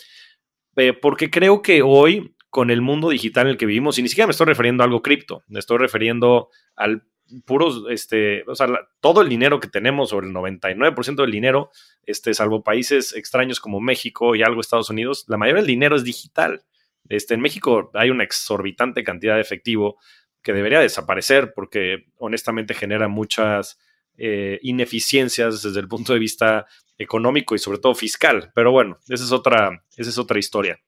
Eh, 0.75 0.93
porque 0.93 1.31
creo 1.31 1.63
que 1.63 1.81
hoy 1.81 2.35
con 2.53 2.69
el 2.69 2.81
mundo 2.81 3.09
digital 3.09 3.47
en 3.47 3.53
el 3.53 3.57
que 3.57 3.65
vivimos, 3.65 3.97
y 3.97 4.03
ni 4.03 4.09
siquiera 4.09 4.27
me 4.27 4.31
estoy 4.31 4.45
refiriendo 4.45 4.83
a 4.83 4.85
algo 4.85 5.01
cripto, 5.01 5.41
me 5.47 5.57
estoy 5.57 5.79
refiriendo 5.79 6.49
al 6.75 7.01
puro, 7.47 7.89
este, 7.89 8.43
o 8.45 8.53
sea, 8.53 8.67
todo 8.99 9.23
el 9.23 9.29
dinero 9.29 9.59
que 9.59 9.67
tenemos, 9.67 10.13
o 10.13 10.19
el 10.19 10.27
99% 10.27 11.15
del 11.15 11.31
dinero, 11.31 11.71
este, 12.05 12.31
salvo 12.35 12.63
países 12.63 13.15
extraños 13.15 13.59
como 13.59 13.79
México 13.79 14.35
y 14.35 14.43
algo 14.43 14.61
Estados 14.61 14.91
Unidos, 14.91 15.25
la 15.29 15.37
mayoría 15.37 15.63
del 15.63 15.67
dinero 15.67 15.95
es 15.95 16.03
digital. 16.03 16.61
Este, 17.09 17.33
en 17.33 17.41
México 17.41 17.89
hay 17.95 18.11
una 18.11 18.23
exorbitante 18.23 19.03
cantidad 19.03 19.33
de 19.33 19.41
efectivo 19.41 19.97
que 20.43 20.53
debería 20.53 20.79
desaparecer 20.79 21.53
porque 21.55 22.05
honestamente 22.19 22.75
genera 22.75 23.07
muchas 23.07 23.79
eh, 24.15 24.59
ineficiencias 24.61 25.63
desde 25.63 25.79
el 25.79 25.87
punto 25.87 26.13
de 26.13 26.19
vista 26.19 26.67
económico 26.99 27.55
y 27.55 27.57
sobre 27.57 27.79
todo 27.79 27.95
fiscal. 27.95 28.51
Pero 28.53 28.71
bueno, 28.71 28.99
esa 29.09 29.23
es 29.23 29.31
otra, 29.31 29.83
esa 29.97 30.11
es 30.11 30.19
otra 30.19 30.37
historia. 30.37 30.79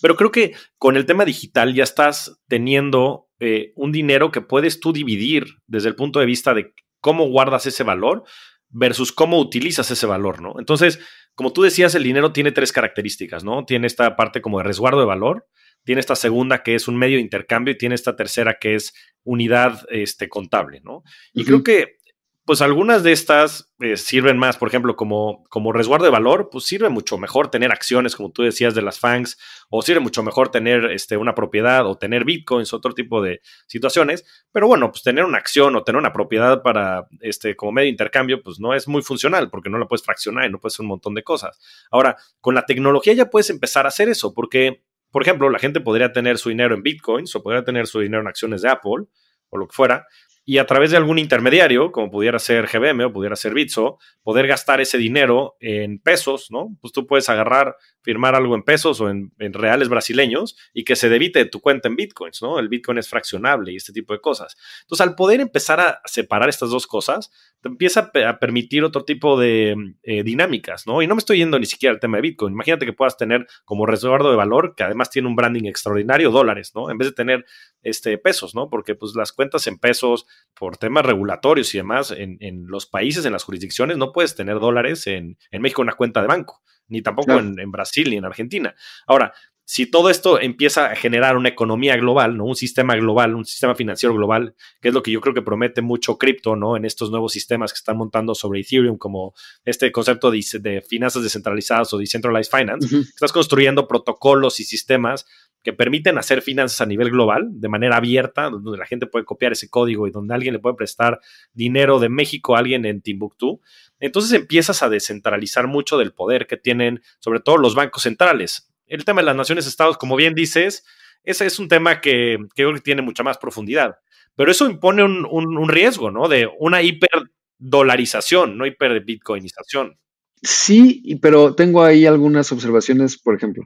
Pero 0.00 0.16
creo 0.16 0.30
que 0.30 0.54
con 0.78 0.96
el 0.96 1.06
tema 1.06 1.24
digital 1.24 1.74
ya 1.74 1.84
estás 1.84 2.40
teniendo 2.48 3.28
eh, 3.40 3.72
un 3.76 3.92
dinero 3.92 4.30
que 4.30 4.40
puedes 4.40 4.80
tú 4.80 4.92
dividir 4.92 5.46
desde 5.66 5.88
el 5.88 5.94
punto 5.94 6.20
de 6.20 6.26
vista 6.26 6.54
de 6.54 6.74
cómo 7.00 7.28
guardas 7.28 7.66
ese 7.66 7.82
valor 7.82 8.24
versus 8.68 9.12
cómo 9.12 9.38
utilizas 9.38 9.90
ese 9.90 10.06
valor, 10.06 10.42
¿no? 10.42 10.54
Entonces, 10.58 11.00
como 11.34 11.52
tú 11.52 11.62
decías, 11.62 11.94
el 11.94 12.02
dinero 12.02 12.32
tiene 12.32 12.52
tres 12.52 12.72
características, 12.72 13.44
¿no? 13.44 13.64
Tiene 13.64 13.86
esta 13.86 14.16
parte 14.16 14.40
como 14.40 14.58
de 14.58 14.64
resguardo 14.64 15.00
de 15.00 15.06
valor, 15.06 15.46
tiene 15.84 16.00
esta 16.00 16.16
segunda 16.16 16.62
que 16.62 16.74
es 16.74 16.88
un 16.88 16.96
medio 16.96 17.16
de 17.16 17.22
intercambio 17.22 17.72
y 17.72 17.78
tiene 17.78 17.94
esta 17.94 18.16
tercera 18.16 18.58
que 18.60 18.74
es 18.74 18.94
unidad 19.22 19.84
este, 19.90 20.28
contable, 20.28 20.80
¿no? 20.82 21.02
Y 21.32 21.44
creo 21.44 21.62
que 21.62 21.98
pues 22.46 22.60
algunas 22.60 23.02
de 23.02 23.12
estas 23.12 23.72
eh, 23.80 23.96
sirven 23.96 24.36
más, 24.36 24.58
por 24.58 24.68
ejemplo, 24.68 24.96
como, 24.96 25.44
como 25.44 25.72
resguardo 25.72 26.04
de 26.04 26.10
valor, 26.10 26.50
pues 26.52 26.64
sirve 26.64 26.90
mucho 26.90 27.16
mejor 27.16 27.50
tener 27.50 27.72
acciones, 27.72 28.14
como 28.16 28.32
tú 28.32 28.42
decías, 28.42 28.74
de 28.74 28.82
las 28.82 28.98
FANGs, 28.98 29.38
o 29.70 29.80
sirve 29.80 30.00
mucho 30.00 30.22
mejor 30.22 30.50
tener 30.50 30.84
este, 30.90 31.16
una 31.16 31.34
propiedad 31.34 31.86
o 31.86 31.96
tener 31.96 32.24
bitcoins, 32.24 32.74
otro 32.74 32.92
tipo 32.92 33.22
de 33.22 33.40
situaciones. 33.66 34.26
Pero 34.52 34.66
bueno, 34.66 34.90
pues 34.90 35.02
tener 35.02 35.24
una 35.24 35.38
acción 35.38 35.74
o 35.74 35.84
tener 35.84 35.98
una 35.98 36.12
propiedad 36.12 36.62
para, 36.62 37.06
este, 37.20 37.56
como 37.56 37.72
medio 37.72 37.86
de 37.86 37.92
intercambio, 37.92 38.42
pues 38.42 38.60
no 38.60 38.74
es 38.74 38.86
muy 38.88 39.00
funcional 39.00 39.48
porque 39.48 39.70
no 39.70 39.78
la 39.78 39.86
puedes 39.86 40.04
fraccionar 40.04 40.46
y 40.46 40.52
no 40.52 40.60
puedes 40.60 40.74
hacer 40.74 40.84
un 40.84 40.88
montón 40.88 41.14
de 41.14 41.22
cosas. 41.22 41.58
Ahora, 41.90 42.16
con 42.42 42.54
la 42.54 42.66
tecnología 42.66 43.14
ya 43.14 43.30
puedes 43.30 43.48
empezar 43.48 43.86
a 43.86 43.88
hacer 43.88 44.10
eso, 44.10 44.34
porque, 44.34 44.84
por 45.10 45.22
ejemplo, 45.22 45.48
la 45.48 45.58
gente 45.58 45.80
podría 45.80 46.12
tener 46.12 46.36
su 46.36 46.50
dinero 46.50 46.74
en 46.74 46.82
bitcoins 46.82 47.34
o 47.36 47.42
podría 47.42 47.64
tener 47.64 47.86
su 47.86 48.00
dinero 48.00 48.20
en 48.20 48.28
acciones 48.28 48.60
de 48.60 48.68
Apple 48.68 49.06
o 49.48 49.56
lo 49.56 49.66
que 49.66 49.74
fuera, 49.74 50.06
y 50.44 50.58
a 50.58 50.66
través 50.66 50.90
de 50.90 50.98
algún 50.98 51.18
intermediario, 51.18 51.90
como 51.90 52.10
pudiera 52.10 52.38
ser 52.38 52.66
GBM 52.66 53.04
o 53.04 53.12
pudiera 53.12 53.36
ser 53.36 53.54
Bitso, 53.54 53.98
poder 54.22 54.46
gastar 54.46 54.80
ese 54.80 54.98
dinero 54.98 55.56
en 55.60 55.98
pesos, 55.98 56.48
¿no? 56.50 56.76
Pues 56.80 56.92
tú 56.92 57.06
puedes 57.06 57.28
agarrar, 57.28 57.76
firmar 58.04 58.34
algo 58.34 58.54
en 58.54 58.62
pesos 58.62 59.00
o 59.00 59.10
en, 59.10 59.32
reales 59.38 59.88
brasileños 59.88 60.56
y 60.72 60.84
que 60.84 60.94
se 60.94 61.08
debite 61.08 61.44
tu 61.46 61.60
cuenta 61.60 61.88
en 61.88 61.96
Bitcoins, 61.96 62.42
¿no? 62.42 62.58
El 62.58 62.68
Bitcoin 62.68 62.98
es 62.98 63.08
fraccionable 63.08 63.72
y 63.72 63.76
este 63.76 63.92
tipo 63.92 64.12
de 64.12 64.20
cosas. 64.20 64.56
Entonces, 64.82 65.06
al 65.06 65.14
poder 65.16 65.40
empezar 65.40 65.80
a 65.80 66.00
separar 66.04 66.48
estas 66.48 66.70
dos 66.70 66.86
cosas, 66.86 67.32
te 67.60 67.68
empieza 67.68 68.12
a, 68.26 68.38
permitir 68.38 68.84
otro 68.84 69.04
tipo 69.04 69.40
de 69.40 69.74
eh, 70.02 70.22
dinámicas, 70.22 70.86
¿no? 70.86 71.00
Y 71.00 71.06
no 71.06 71.14
me 71.14 71.20
estoy 71.20 71.38
yendo 71.38 71.58
ni 71.58 71.64
siquiera 71.64 71.94
al 71.94 72.00
tema 72.00 72.18
de 72.18 72.22
Bitcoin. 72.22 72.52
Imagínate 72.52 72.84
que 72.84 72.92
puedas 72.92 73.16
tener 73.16 73.46
como 73.64 73.86
resguardo 73.86 74.30
de 74.30 74.36
valor, 74.36 74.74
que 74.76 74.84
además 74.84 75.08
tiene 75.08 75.28
un 75.28 75.34
branding 75.34 75.64
extraordinario, 75.64 76.30
dólares, 76.30 76.72
¿no? 76.74 76.90
En 76.90 76.98
vez 76.98 77.08
de 77.08 77.14
tener 77.14 77.46
este, 77.82 78.18
pesos, 78.18 78.54
¿no? 78.54 78.68
Porque 78.68 78.94
pues 78.94 79.14
las 79.14 79.32
cuentas 79.32 79.66
en 79.66 79.78
pesos, 79.78 80.26
por 80.54 80.76
temas 80.76 81.06
regulatorios 81.06 81.74
y 81.74 81.78
demás, 81.78 82.10
en, 82.16 82.66
los 82.66 82.86
países, 82.86 83.24
en 83.24 83.32
las 83.32 83.44
jurisdicciones, 83.44 83.96
no 83.96 84.12
puedes 84.12 84.34
tener 84.34 84.58
dólares 84.58 85.06
en, 85.06 85.38
México 85.52 85.82
una 85.82 85.92
cuenta 85.92 86.20
de 86.20 86.26
banco, 86.26 86.62
ni 86.88 87.02
tampoco 87.02 87.32
en, 87.38 87.58
en 87.58 87.70
Brasil 87.70 88.10
ni 88.10 88.16
en 88.16 88.24
Argentina. 88.24 88.74
Ahora, 89.06 89.32
si 89.66 89.86
todo 89.86 90.10
esto 90.10 90.38
empieza 90.40 90.90
a 90.90 90.96
generar 90.96 91.36
una 91.36 91.48
economía 91.48 91.96
global, 91.96 92.36
¿no? 92.36 92.44
Un 92.44 92.54
sistema 92.54 92.94
global, 92.96 93.34
un 93.34 93.46
sistema 93.46 93.74
financiero 93.74 94.14
global, 94.14 94.54
que 94.80 94.88
es 94.88 94.94
lo 94.94 95.02
que 95.02 95.10
yo 95.10 95.22
creo 95.22 95.32
que 95.32 95.40
promete 95.40 95.80
mucho 95.80 96.18
cripto, 96.18 96.54
¿no? 96.54 96.76
En 96.76 96.84
estos 96.84 97.10
nuevos 97.10 97.32
sistemas 97.32 97.72
que 97.72 97.78
están 97.78 97.96
montando 97.96 98.34
sobre 98.34 98.60
Ethereum, 98.60 98.98
como 98.98 99.34
este 99.64 99.90
concepto 99.90 100.30
de, 100.30 100.84
finanzas 100.86 101.22
descentralizadas 101.22 101.92
o 101.94 101.98
decentralized 101.98 102.50
finance, 102.54 102.94
estás 102.94 103.32
construyendo 103.32 103.88
protocolos 103.88 104.60
y 104.60 104.64
sistemas 104.64 105.26
que 105.64 105.72
permiten 105.72 106.18
hacer 106.18 106.42
finanzas 106.42 106.80
a 106.80 106.86
nivel 106.86 107.10
global 107.10 107.48
de 107.50 107.68
manera 107.68 107.96
abierta, 107.96 108.50
donde 108.50 108.78
la 108.78 108.86
gente 108.86 109.06
puede 109.06 109.24
copiar 109.24 109.50
ese 109.50 109.68
código 109.68 110.06
y 110.06 110.12
donde 110.12 110.34
alguien 110.34 110.54
le 110.54 110.60
puede 110.60 110.76
prestar 110.76 111.18
dinero 111.52 111.98
de 111.98 112.08
México 112.08 112.54
a 112.54 112.60
alguien 112.60 112.84
en 112.84 113.00
Timbuktu. 113.00 113.60
Entonces 113.98 114.32
empiezas 114.32 114.84
a 114.84 114.88
descentralizar 114.88 115.66
mucho 115.66 115.98
del 115.98 116.12
poder 116.12 116.46
que 116.46 116.56
tienen, 116.56 117.02
sobre 117.18 117.40
todo 117.40 117.56
los 117.56 117.74
bancos 117.74 118.02
centrales 118.02 118.70
el 118.86 119.04
tema 119.04 119.20
de 119.20 119.26
las 119.26 119.36
naciones 119.36 119.66
estados, 119.66 119.96
como 119.96 120.16
bien 120.16 120.34
dices, 120.34 120.84
ese 121.22 121.46
es 121.46 121.58
un 121.58 121.68
tema 121.68 122.00
que, 122.00 122.38
creo 122.54 122.72
que 122.74 122.80
tiene 122.80 123.02
mucha 123.02 123.22
más 123.22 123.38
profundidad. 123.38 123.96
Pero 124.36 124.50
eso 124.50 124.68
impone 124.68 125.04
un, 125.04 125.68
riesgo, 125.68 126.10
¿no? 126.10 126.28
De 126.28 126.48
una 126.58 126.82
hiperdolarización, 126.82 128.58
no 128.58 128.66
hiperdebitcoinización. 128.66 129.98
Sí, 130.42 131.18
pero 131.22 131.54
tengo 131.54 131.82
ahí 131.82 132.04
algunas 132.04 132.50
observaciones, 132.52 133.16
por 133.16 133.36
ejemplo. 133.36 133.64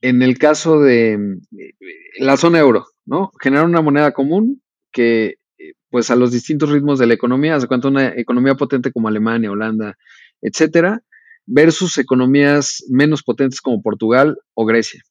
En 0.00 0.22
el 0.22 0.38
caso 0.38 0.80
de 0.80 1.14
eh, 1.14 1.74
la 2.18 2.36
zona 2.36 2.60
euro, 2.60 2.86
¿no? 3.04 3.32
Generar 3.40 3.66
una 3.66 3.82
moneda 3.82 4.12
común 4.12 4.62
que, 4.92 5.36
eh, 5.58 5.72
pues 5.90 6.10
a 6.10 6.16
los 6.16 6.32
distintos 6.32 6.70
ritmos 6.70 6.98
de 6.98 7.06
la 7.06 7.14
economía, 7.14 7.56
hace 7.56 7.66
cuanto 7.66 7.88
una 7.88 8.08
economía 8.08 8.54
potente 8.54 8.92
como 8.92 9.08
Alemania, 9.08 9.50
Holanda, 9.50 9.96
etcétera, 10.40 11.02
versus 11.46 11.98
economías 11.98 12.84
menos 12.90 13.22
potentes 13.22 13.60
como 13.60 13.82
Portugal 13.82 14.36
o 14.54 14.66
Grecia. 14.66 15.02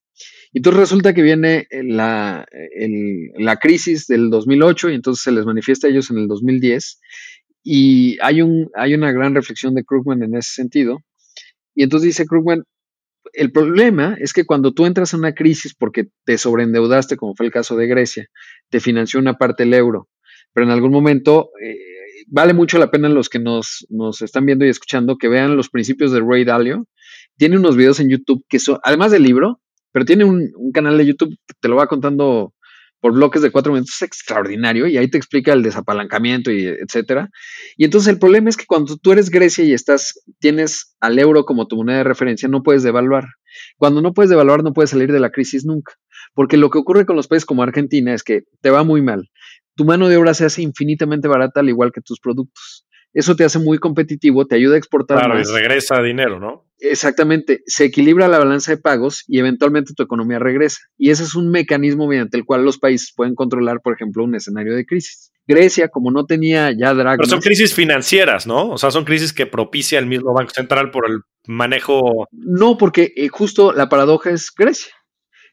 Y 0.53 0.59
entonces 0.59 0.79
resulta 0.79 1.13
que 1.13 1.21
viene 1.21 1.67
la, 1.71 2.45
la 3.37 3.55
crisis 3.57 4.07
del 4.07 4.29
2008 4.29 4.89
y 4.89 4.95
entonces 4.95 5.23
se 5.23 5.31
les 5.31 5.45
manifiesta 5.45 5.87
a 5.87 5.89
ellos 5.89 6.09
en 6.09 6.17
el 6.17 6.27
2010 6.27 6.99
Y 7.63 8.17
hay, 8.21 8.41
un, 8.41 8.69
hay 8.75 8.93
una 8.93 9.11
gran 9.11 9.35
reflexión 9.35 9.75
de 9.75 9.83
Krugman 9.83 10.23
en 10.23 10.35
ese 10.35 10.53
sentido. 10.53 10.99
Y 11.75 11.83
entonces 11.83 12.07
dice 12.07 12.25
Krugman, 12.25 12.63
el 13.37 13.51
problema 13.51 14.17
es 14.19 14.33
que 14.33 14.45
cuando 14.45 14.73
tú 14.73 14.87
entras 14.87 15.13
en 15.13 15.19
una 15.19 15.35
crisis 15.35 15.75
porque 15.75 16.07
te 16.25 16.39
sobreendeudaste, 16.39 17.17
como 17.17 17.35
fue 17.35 17.45
el 17.45 17.51
caso 17.51 17.75
de 17.75 17.85
Grecia, 17.85 18.25
te 18.69 18.79
financió 18.79 19.19
una 19.19 19.35
parte 19.35 19.63
del 19.63 19.75
euro, 19.75 20.09
pero 20.53 20.65
en 20.65 20.71
algún 20.71 20.91
momento 20.91 21.51
eh, 21.63 21.77
vale 22.25 22.53
mucho 22.53 22.79
la 22.79 22.89
pena 22.89 23.09
los 23.09 23.29
que 23.29 23.37
nos, 23.37 23.85
nos, 23.89 24.23
están 24.23 24.47
viendo 24.47 24.65
y 24.65 24.69
escuchando 24.69 25.17
que 25.17 25.27
vean 25.27 25.55
los 25.55 25.69
principios 25.69 26.11
de 26.11 26.19
Ray 26.19 26.45
Dalio. 26.45 26.87
Tiene 27.37 27.57
unos 27.57 27.75
videos 27.75 27.99
en 27.99 28.09
YouTube 28.09 28.43
que 28.49 28.57
son, 28.57 28.79
además 28.83 29.11
del 29.11 29.21
libro, 29.21 29.61
pero 29.91 30.03
tiene 30.03 30.25
un, 30.25 30.51
un 30.55 30.71
canal 30.71 30.97
de 30.97 31.05
YouTube 31.05 31.37
que 31.47 31.53
te 31.59 31.67
lo 31.67 31.75
va 31.75 31.85
contando 31.85 32.55
por 32.99 33.13
bloques 33.13 33.41
de 33.41 33.51
cuatro 33.51 33.73
minutos 33.73 33.95
es 33.95 34.01
extraordinario 34.01 34.87
y 34.87 34.97
ahí 34.97 35.09
te 35.09 35.17
explica 35.17 35.53
el 35.53 35.63
desapalancamiento 35.63 36.51
y 36.51 36.65
etcétera. 36.65 37.29
Y 37.75 37.85
entonces 37.85 38.11
el 38.11 38.19
problema 38.19 38.49
es 38.49 38.57
que 38.57 38.65
cuando 38.65 38.97
tú 38.97 39.11
eres 39.11 39.29
Grecia 39.29 39.63
y 39.63 39.73
estás, 39.73 40.19
tienes 40.39 40.95
al 40.99 41.19
euro 41.19 41.45
como 41.45 41.67
tu 41.67 41.77
moneda 41.77 41.99
de 41.99 42.03
referencia, 42.03 42.49
no 42.49 42.63
puedes 42.63 42.83
devaluar. 42.83 43.25
Cuando 43.77 44.01
no 44.01 44.13
puedes 44.13 44.29
devaluar, 44.29 44.63
no 44.63 44.73
puedes 44.73 44.89
salir 44.89 45.11
de 45.11 45.19
la 45.19 45.31
crisis 45.31 45.65
nunca. 45.65 45.93
Porque 46.33 46.57
lo 46.57 46.69
que 46.69 46.79
ocurre 46.79 47.05
con 47.05 47.15
los 47.15 47.27
países 47.27 47.45
como 47.45 47.63
Argentina 47.63 48.13
es 48.13 48.23
que 48.23 48.43
te 48.61 48.69
va 48.69 48.83
muy 48.83 49.01
mal. 49.01 49.29
Tu 49.75 49.85
mano 49.85 50.09
de 50.09 50.17
obra 50.17 50.33
se 50.33 50.45
hace 50.45 50.63
infinitamente 50.63 51.27
barata 51.27 51.59
al 51.59 51.69
igual 51.69 51.91
que 51.91 52.01
tus 52.01 52.19
productos. 52.19 52.76
Eso 53.17 53.35
te 53.35 53.43
hace 53.43 53.57
muy 53.57 53.79
competitivo, 53.79 54.45
te 54.45 54.53
ayuda 54.53 54.75
a 54.75 54.77
exportar 54.77 55.17
claro, 55.17 55.39
y 55.39 55.43
regresa 55.43 56.03
dinero, 56.03 56.39
¿no? 56.39 56.67
Exactamente, 56.77 57.63
se 57.65 57.85
equilibra 57.85 58.27
la 58.27 58.37
balanza 58.37 58.69
de 58.69 58.77
pagos 58.77 59.23
y 59.27 59.39
eventualmente 59.39 59.95
tu 59.95 60.03
economía 60.03 60.37
regresa. 60.37 60.81
Y 60.99 61.09
ese 61.09 61.23
es 61.23 61.33
un 61.33 61.49
mecanismo 61.49 62.05
mediante 62.05 62.37
el 62.37 62.45
cual 62.45 62.63
los 62.63 62.77
países 62.77 63.11
pueden 63.15 63.33
controlar, 63.33 63.81
por 63.81 63.95
ejemplo, 63.95 64.23
un 64.23 64.35
escenario 64.35 64.75
de 64.75 64.85
crisis. 64.85 65.31
Grecia, 65.47 65.87
como 65.87 66.11
no 66.11 66.27
tenía 66.27 66.71
ya 66.77 66.93
dragmas... 66.93 67.17
Pero 67.17 67.29
son 67.29 67.41
crisis 67.41 67.73
financieras, 67.73 68.45
¿no? 68.45 68.69
O 68.69 68.77
sea, 68.77 68.91
son 68.91 69.03
crisis 69.03 69.33
que 69.33 69.47
propicia 69.47 69.97
el 69.97 70.05
mismo 70.05 70.31
Banco 70.35 70.51
Central 70.51 70.91
por 70.91 71.09
el 71.09 71.21
manejo... 71.47 72.27
No, 72.31 72.77
porque 72.77 73.13
eh, 73.15 73.29
justo 73.29 73.73
la 73.73 73.89
paradoja 73.89 74.29
es 74.29 74.51
Grecia. 74.55 74.93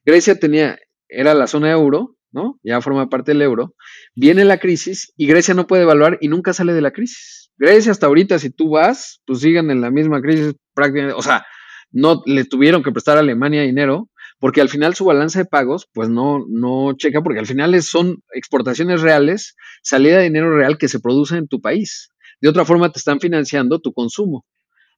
Grecia 0.05 0.39
tenía, 0.39 0.77
era 1.09 1.33
la 1.33 1.47
zona 1.47 1.71
euro, 1.71 2.15
¿no? 2.31 2.61
Ya 2.63 2.83
forma 2.83 3.09
parte 3.09 3.33
del 3.33 3.41
euro. 3.41 3.75
Viene 4.15 4.45
la 4.45 4.59
crisis 4.59 5.15
y 5.17 5.27
Grecia 5.27 5.55
no 5.55 5.67
puede 5.67 5.85
evaluar 5.85 6.19
y 6.21 6.29
nunca 6.29 6.53
sale 6.53 6.75
de 6.75 6.83
la 6.83 6.91
crisis. 6.91 7.44
Grecia 7.57 7.93
hasta 7.93 8.07
ahorita, 8.07 8.39
si 8.39 8.51
tú 8.51 8.71
vas, 8.71 9.23
pues 9.27 9.41
siguen 9.41 9.71
en 9.71 9.81
la 9.81 9.91
misma 9.91 10.21
crisis 10.21 10.55
prácticamente, 10.75 11.15
o 11.17 11.23
sea, 11.23 11.45
no 11.91 12.23
le 12.27 12.45
tuvieron 12.45 12.83
que 12.83 12.91
prestar 12.91 13.17
a 13.17 13.21
Alemania 13.21 13.63
dinero, 13.63 14.09
porque 14.41 14.61
al 14.61 14.69
final 14.69 14.95
su 14.95 15.05
balance 15.05 15.39
de 15.39 15.45
pagos, 15.45 15.89
pues 15.93 16.09
no, 16.09 16.45
no 16.49 16.93
checa, 16.97 17.23
porque 17.23 17.39
al 17.39 17.47
final 17.47 17.81
son 17.83 18.23
exportaciones 18.33 19.01
reales, 19.01 19.55
salida 19.83 20.19
de 20.19 20.25
dinero 20.25 20.55
real 20.57 20.77
que 20.77 20.89
se 20.89 21.01
produce 21.01 21.37
en 21.37 21.49
tu 21.49 21.61
país. 21.61 22.11
De 22.41 22.49
otra 22.49 22.65
forma, 22.65 22.91
te 22.91 22.99
están 22.99 23.21
financiando 23.21 23.79
tu 23.79 23.93
consumo, 23.93 24.45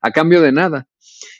a 0.00 0.10
cambio 0.10 0.40
de 0.40 0.52
nada. 0.52 0.86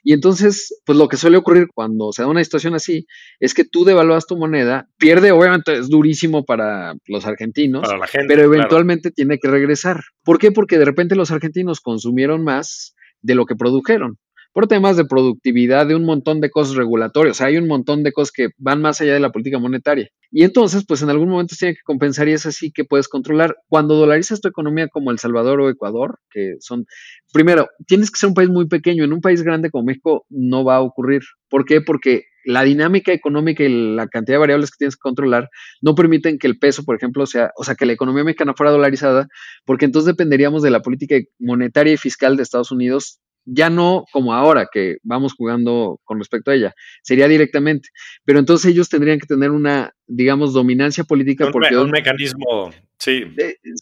Y 0.03 0.13
entonces, 0.13 0.81
pues 0.85 0.99
lo 0.99 1.09
que 1.09 1.17
suele 1.17 1.37
ocurrir 1.37 1.69
cuando 1.75 2.13
se 2.13 2.23
da 2.23 2.29
una 2.29 2.43
situación 2.43 2.75
así 2.75 3.07
es 3.41 3.55
que 3.55 3.65
tú 3.65 3.85
devalúas 3.85 4.27
tu 4.27 4.37
moneda, 4.37 4.89
pierde, 4.99 5.33
obviamente 5.33 5.75
es 5.79 5.89
durísimo 5.89 6.45
para 6.45 6.95
los 7.07 7.27
argentinos, 7.27 7.83
para 7.83 7.99
la 7.99 8.07
gente, 8.07 8.27
pero 8.29 8.43
eventualmente 8.43 9.11
tiene 9.11 9.39
que 9.39 9.49
regresar. 9.49 10.03
¿Por 10.25 10.39
qué? 10.39 10.53
Porque 10.53 10.79
de 10.79 10.85
repente 10.85 11.17
los 11.17 11.31
argentinos 11.31 11.81
consumieron 11.81 12.45
más 12.45 12.95
de 13.23 13.35
lo 13.35 13.47
que 13.47 13.57
produjeron 13.57 14.19
por 14.57 14.69
temas 14.69 14.97
de 14.97 15.05
productividad, 15.05 15.87
de 15.87 15.95
un 15.95 16.07
montón 16.07 16.41
de 16.41 16.49
cosas 16.49 16.77
regulatorias. 16.77 17.33
O 17.33 17.35
sea, 17.37 17.49
hay 17.49 17.59
un 17.59 17.69
montón 17.69 18.03
de 18.03 18.11
cosas 18.11 18.33
que 18.33 18.49
van 18.57 18.81
más 18.81 19.03
allá 19.03 19.13
de 19.13 19.21
la 19.21 19.31
política 19.31 19.59
monetaria. 19.59 20.09
Y 20.31 20.45
entonces, 20.45 20.87
pues 20.89 21.03
en 21.03 21.11
algún 21.11 21.29
momento 21.29 21.55
se 21.55 21.59
tiene 21.59 21.75
que 21.75 21.83
compensar 21.85 22.27
y 22.27 22.33
es 22.33 22.47
así 22.47 22.73
que 22.73 22.87
puedes 22.87 23.07
controlar. 23.07 23.55
Cuando 23.69 23.97
dolarizas 23.97 24.41
tu 24.41 24.49
economía 24.49 24.89
como 24.89 25.11
El 25.11 25.19
Salvador 25.19 25.61
o 25.61 25.69
Ecuador, 25.69 26.21
que 26.31 26.55
son, 26.61 26.87
primero, 27.35 27.69
tienes 27.87 28.11
que 28.11 28.19
ser 28.19 28.29
un 28.29 28.35
país 28.35 28.49
muy 28.49 28.67
pequeño. 28.67 29.05
En 29.05 29.13
un 29.13 29.21
país 29.21 29.43
grande 29.43 29.71
como 29.71 29.85
México 29.85 30.25
no 30.31 30.65
va 30.65 30.77
a 30.77 30.81
ocurrir. 30.81 31.21
¿Por 31.51 31.67
qué? 31.67 31.83
Porque 31.83 32.23
la 32.47 32.63
dinámica 32.63 33.13
económica 33.13 33.63
y 33.63 33.95
la 33.95 34.09
cantidad 34.09 34.37
de 34.37 34.41
variables 34.41 34.71
que 34.71 34.79
tienes 34.79 34.97
que 34.97 35.03
controlar 35.03 35.51
no 35.83 35.95
permiten 35.95 36.39
que 36.39 36.47
el 36.47 36.59
peso, 36.59 36.83
por 36.83 36.97
ejemplo, 36.97 37.27
sea, 37.27 37.51
o 37.59 37.65
sea, 37.65 37.75
que 37.75 37.85
la 37.85 37.93
economía 37.93 38.25
mexicana 38.25 38.55
fuera 38.57 38.73
dolarizada, 38.73 39.29
porque 39.67 39.85
entonces 39.85 40.07
dependeríamos 40.07 40.63
de 40.63 40.71
la 40.71 40.81
política 40.81 41.17
monetaria 41.39 41.93
y 41.93 41.99
fiscal 41.99 42.39
de 42.39 42.43
Estados 42.43 42.71
Unidos 42.71 43.21
ya 43.47 43.71
no 43.71 44.05
como 44.13 44.35
ahora 44.35 44.69
que 44.71 44.97
vamos 45.03 45.35
jugando 45.35 46.01
con 46.05 46.19
respecto 46.19 46.51
a 46.51 46.55
ella, 46.55 46.75
sería 47.03 47.29
directamente, 47.29 47.89
pero 48.25 48.39
entonces 48.39 48.71
ellos 48.71 48.89
tendrían 48.89 49.19
que 49.19 49.27
tener 49.27 49.53
una, 49.53 49.93
digamos, 50.07 50.53
dominancia 50.53 51.05
política 51.05 51.47
un 51.47 51.53
porque 51.53 51.77
un 51.77 51.91
mecanismo, 51.91 52.73
sí. 52.99 53.25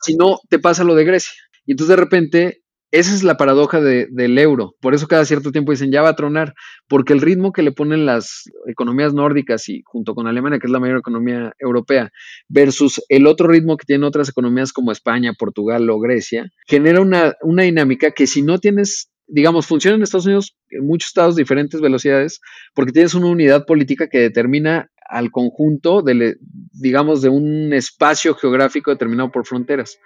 si 0.02 0.16
no, 0.16 0.38
te 0.48 0.58
pasa 0.58 0.84
lo 0.84 0.94
de 0.94 1.04
Grecia. 1.04 1.32
Y 1.66 1.72
entonces 1.72 1.96
de 1.96 2.02
repente, 2.02 2.62
esa 2.90 3.12
es 3.14 3.24
la 3.24 3.36
paradoja 3.36 3.80
del 3.80 4.38
euro. 4.38 4.76
Por 4.80 4.94
eso 4.94 5.08
cada 5.08 5.24
cierto 5.24 5.50
tiempo 5.50 5.72
dicen, 5.72 5.90
ya 5.90 6.02
va 6.02 6.10
a 6.10 6.16
tronar, 6.16 6.54
porque 6.86 7.12
el 7.12 7.22
ritmo 7.22 7.52
que 7.52 7.62
le 7.62 7.72
ponen 7.72 8.06
las 8.06 8.44
economías 8.68 9.14
nórdicas 9.14 9.68
y 9.68 9.82
junto 9.84 10.14
con 10.14 10.26
Alemania, 10.26 10.58
que 10.60 10.66
es 10.66 10.72
la 10.72 10.78
mayor 10.78 10.98
economía 10.98 11.52
europea, 11.58 12.10
versus 12.48 13.02
el 13.08 13.26
otro 13.26 13.48
ritmo 13.48 13.76
que 13.76 13.86
tienen 13.86 14.04
otras 14.04 14.28
economías 14.28 14.72
como 14.72 14.92
España, 14.92 15.32
Portugal 15.36 15.88
o 15.90 15.98
Grecia, 15.98 16.52
genera 16.66 17.00
una, 17.00 17.34
una 17.42 17.64
dinámica 17.64 18.12
que 18.12 18.26
si 18.26 18.42
no 18.42 18.58
tienes 18.58 19.10
digamos, 19.26 19.66
funciona 19.66 19.96
en 19.96 20.02
Estados 20.02 20.26
Unidos 20.26 20.56
en 20.70 20.86
muchos 20.86 21.08
estados 21.08 21.36
diferentes 21.36 21.80
velocidades, 21.80 22.40
porque 22.74 22.92
tienes 22.92 23.14
una 23.14 23.28
unidad 23.28 23.64
política 23.66 24.08
que 24.08 24.18
determina 24.18 24.90
al 25.08 25.30
conjunto, 25.30 26.02
de, 26.02 26.36
digamos, 26.72 27.22
de 27.22 27.28
un 27.28 27.72
espacio 27.72 28.34
geográfico 28.34 28.90
determinado 28.90 29.30
por 29.30 29.46
fronteras. 29.46 29.98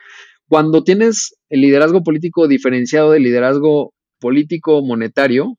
Cuando 0.49 0.83
tienes 0.83 1.37
el 1.49 1.61
liderazgo 1.61 2.03
político 2.03 2.49
diferenciado 2.49 3.13
del 3.13 3.23
liderazgo 3.23 3.93
político 4.19 4.83
monetario, 4.83 5.57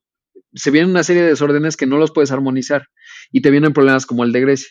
se 0.53 0.71
vienen 0.71 0.91
una 0.91 1.03
serie 1.03 1.23
de 1.23 1.29
desórdenes 1.29 1.77
que 1.77 1.85
no 1.85 1.97
los 1.97 2.11
puedes 2.11 2.31
armonizar 2.31 2.87
y 3.31 3.41
te 3.41 3.51
vienen 3.51 3.73
problemas 3.73 4.05
como 4.05 4.23
el 4.23 4.31
de 4.31 4.41
Grecia. 4.41 4.69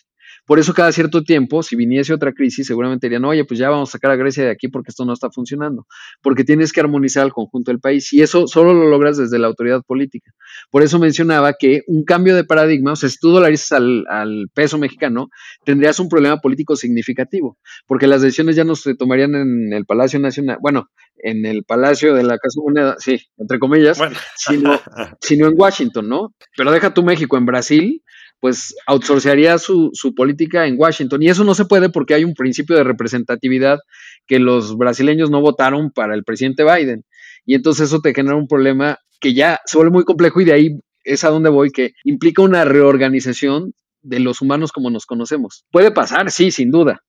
Por 0.49 0.59
eso 0.59 0.73
cada 0.73 0.91
cierto 0.93 1.23
tiempo, 1.25 1.63
si 1.63 1.77
viniese 1.77 2.15
otra 2.15 2.33
crisis, 2.33 2.67
seguramente 2.67 3.07
dirían, 3.07 3.27
oye, 3.27 3.45
pues 3.45 3.61
ya 3.61 3.69
vamos 3.69 3.91
a 3.91 3.93
sacar 3.93 4.13
a 4.13 4.17
Grecia 4.17 4.45
de 4.45 4.51
aquí 4.51 4.69
porque 4.69 4.89
esto 4.89 5.05
no 5.05 5.13
está 5.13 5.29
funcionando, 5.31 5.87
porque 6.23 6.43
tienes 6.43 6.73
que 6.73 6.81
armonizar 6.81 7.23
al 7.23 7.35
conjunto 7.35 7.71
del 7.71 7.81
país 7.81 8.11
y 8.15 8.23
eso 8.23 8.47
solo 8.47 8.73
lo 8.73 8.89
logras 8.89 9.19
desde 9.19 9.39
la 9.39 9.47
autoridad 9.47 9.83
política. 9.87 10.33
Por 10.71 10.83
eso 10.83 10.99
mencionaba 10.99 11.53
que 11.53 11.83
un 11.87 12.03
cambio 12.03 12.35
de 12.35 12.45
paradigma, 12.45 12.93
o 12.93 12.97
sea, 12.97 13.11
si 13.11 13.19
tú 13.19 13.29
dolarizas 13.29 13.73
al, 13.73 14.47
peso 14.55 14.79
mexicano, 14.79 15.29
tendrías 15.67 16.01
un 16.01 16.09
problema 16.09 16.39
político 16.39 16.77
significativo, 16.77 17.59
porque 17.87 18.07
las 18.07 18.23
decisiones 18.23 18.57
ya 18.57 18.65
no 18.65 18.75
se 18.75 18.95
tomarían 18.95 19.35
en 19.35 19.75
el 19.75 19.85
Palacio 19.85 20.19
Nacional, 20.19 20.57
bueno, 20.63 20.89
en 21.19 21.45
el 21.45 21.65
Palacio 21.65 22.15
de 22.15 22.23
la 22.23 22.39
Casa 22.39 22.59
Moneda, 22.65 22.97
sí, 22.99 23.21
entre 23.37 23.59
comillas, 23.59 24.01
sino, 24.35 24.81
sino 25.21 25.47
en 25.47 25.55
Washington, 25.57 26.09
¿no? 26.09 26.35
Pero 26.57 26.73
deja 26.73 26.95
tú 26.95 27.03
México, 27.03 27.37
en 27.37 27.45
Brasil, 27.45 28.03
pues 28.41 28.75
outsourcearía 28.87 29.59
su, 29.59 29.91
su, 29.93 30.15
política 30.15 30.67
en 30.67 30.77
Washington. 30.79 31.23
Y 31.23 31.29
eso 31.29 31.45
no 31.45 31.55
se 31.55 31.65
puede 31.65 31.89
porque 31.89 32.15
hay 32.15 32.25
un 32.25 32.35
principio 32.35 32.77
de 32.77 32.85
representatividad 32.85 33.79
que 34.27 34.39
los 34.39 34.77
brasileños 34.77 35.31
no 35.31 35.41
votaron 35.41 35.91
para 35.91 36.15
el 36.15 36.25
presidente 36.25 36.65
Biden. 36.65 37.05
Y 37.45 37.55
entonces 37.55 37.89
eso 37.89 38.01
te 38.01 38.15
genera 38.15 38.37
un 38.37 38.47
problema 38.47 38.99
que 39.21 39.35
ya 39.35 39.61
se 39.65 39.79
vuelve 39.79 39.93
muy 39.93 40.05
complejo 40.05 40.41
y 40.41 40.45
de 40.45 40.53
ahí 40.53 40.81
es 41.05 41.25
a 41.25 41.31
donde 41.31 41.51
voy, 41.51 41.71
que 41.71 41.93
implica 42.05 42.43
una 42.43 42.65
reorganización 42.65 43.73
de 44.03 44.21
los 44.21 44.41
humanos 44.41 44.73
como 44.73 44.91
nos 44.91 45.07
conocemos. 45.07 45.65
Puede 45.71 45.91
pasar, 45.91 46.31
sí, 46.31 46.51
sin 46.51 46.71
duda. 46.71 47.03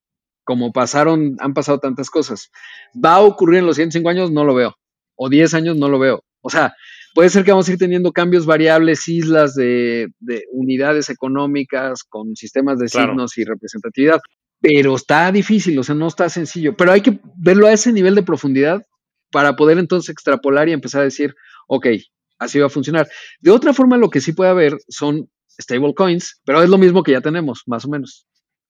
Como 0.44 0.72
pasaron, 0.72 1.36
han 1.40 1.54
pasado 1.54 1.80
tantas 1.80 2.10
cosas. 2.10 2.49
¿Va 2.94 3.16
a 3.16 3.22
ocurrir 3.22 3.60
en 3.60 3.68
los 3.68 3.76
105 3.76 4.10
años? 4.10 4.32
No 4.32 4.45
lo 4.45 4.56
veo. 4.56 4.76
O 5.16 5.30
10 5.30 5.53
años, 5.53 5.78
no 5.78 5.90
lo 5.90 5.99
veo. 5.99 6.24
O 6.41 6.49
sea, 6.49 6.74
Puede 7.14 7.30
ser 7.30 7.44
que 7.44 7.52
vamos 7.52 7.68
a 7.68 7.73
ir 7.73 7.77
teniendo 7.77 8.11
cambios 8.11 8.45
variables, 8.45 9.07
islas 9.07 9.56
de, 9.56 10.10
unidades 10.52 11.10
económicas 11.10 12.03
con 12.03 12.36
sistemas 12.36 12.80
de 12.80 12.88
signos 12.88 13.38
y 13.38 13.44
representatividad, 13.44 14.19
pero 14.61 14.95
está 14.95 15.31
difícil, 15.31 15.77
o 15.80 15.84
sea, 15.84 15.95
no 15.95 16.07
está 16.07 16.30
sencillo. 16.30 16.76
Pero 16.77 16.91
hay 16.91 17.02
que 17.02 17.19
verlo 17.36 17.68
a 17.68 17.73
ese 17.73 17.91
nivel 17.91 18.15
de 18.15 18.23
profundidad 18.23 18.84
para 19.31 19.56
poder 19.56 19.77
entonces 19.77 20.10
extrapolar 20.10 20.69
y 20.69 20.73
empezar 20.73 21.02
a 21.02 21.06
decir, 21.06 21.36
ok, 21.68 21.88
así 22.38 22.60
va 22.60 22.68
a 22.68 22.69
funcionar. 22.69 23.07
De 23.40 23.52
otra 23.52 23.73
forma, 23.73 23.98
lo 23.98 24.10
que 24.10 24.22
sí 24.22 24.34
puede 24.34 24.49
haber 24.49 24.77
son 24.88 25.30
stablecoins, 25.61 26.41
pero 26.45 26.61
es 26.61 26.69
lo 26.69 26.77
mismo 26.77 27.03
que 27.03 27.11
ya 27.11 27.22
tenemos, 27.22 27.64
más 27.65 27.86
o 27.86 27.90
menos 27.90 28.28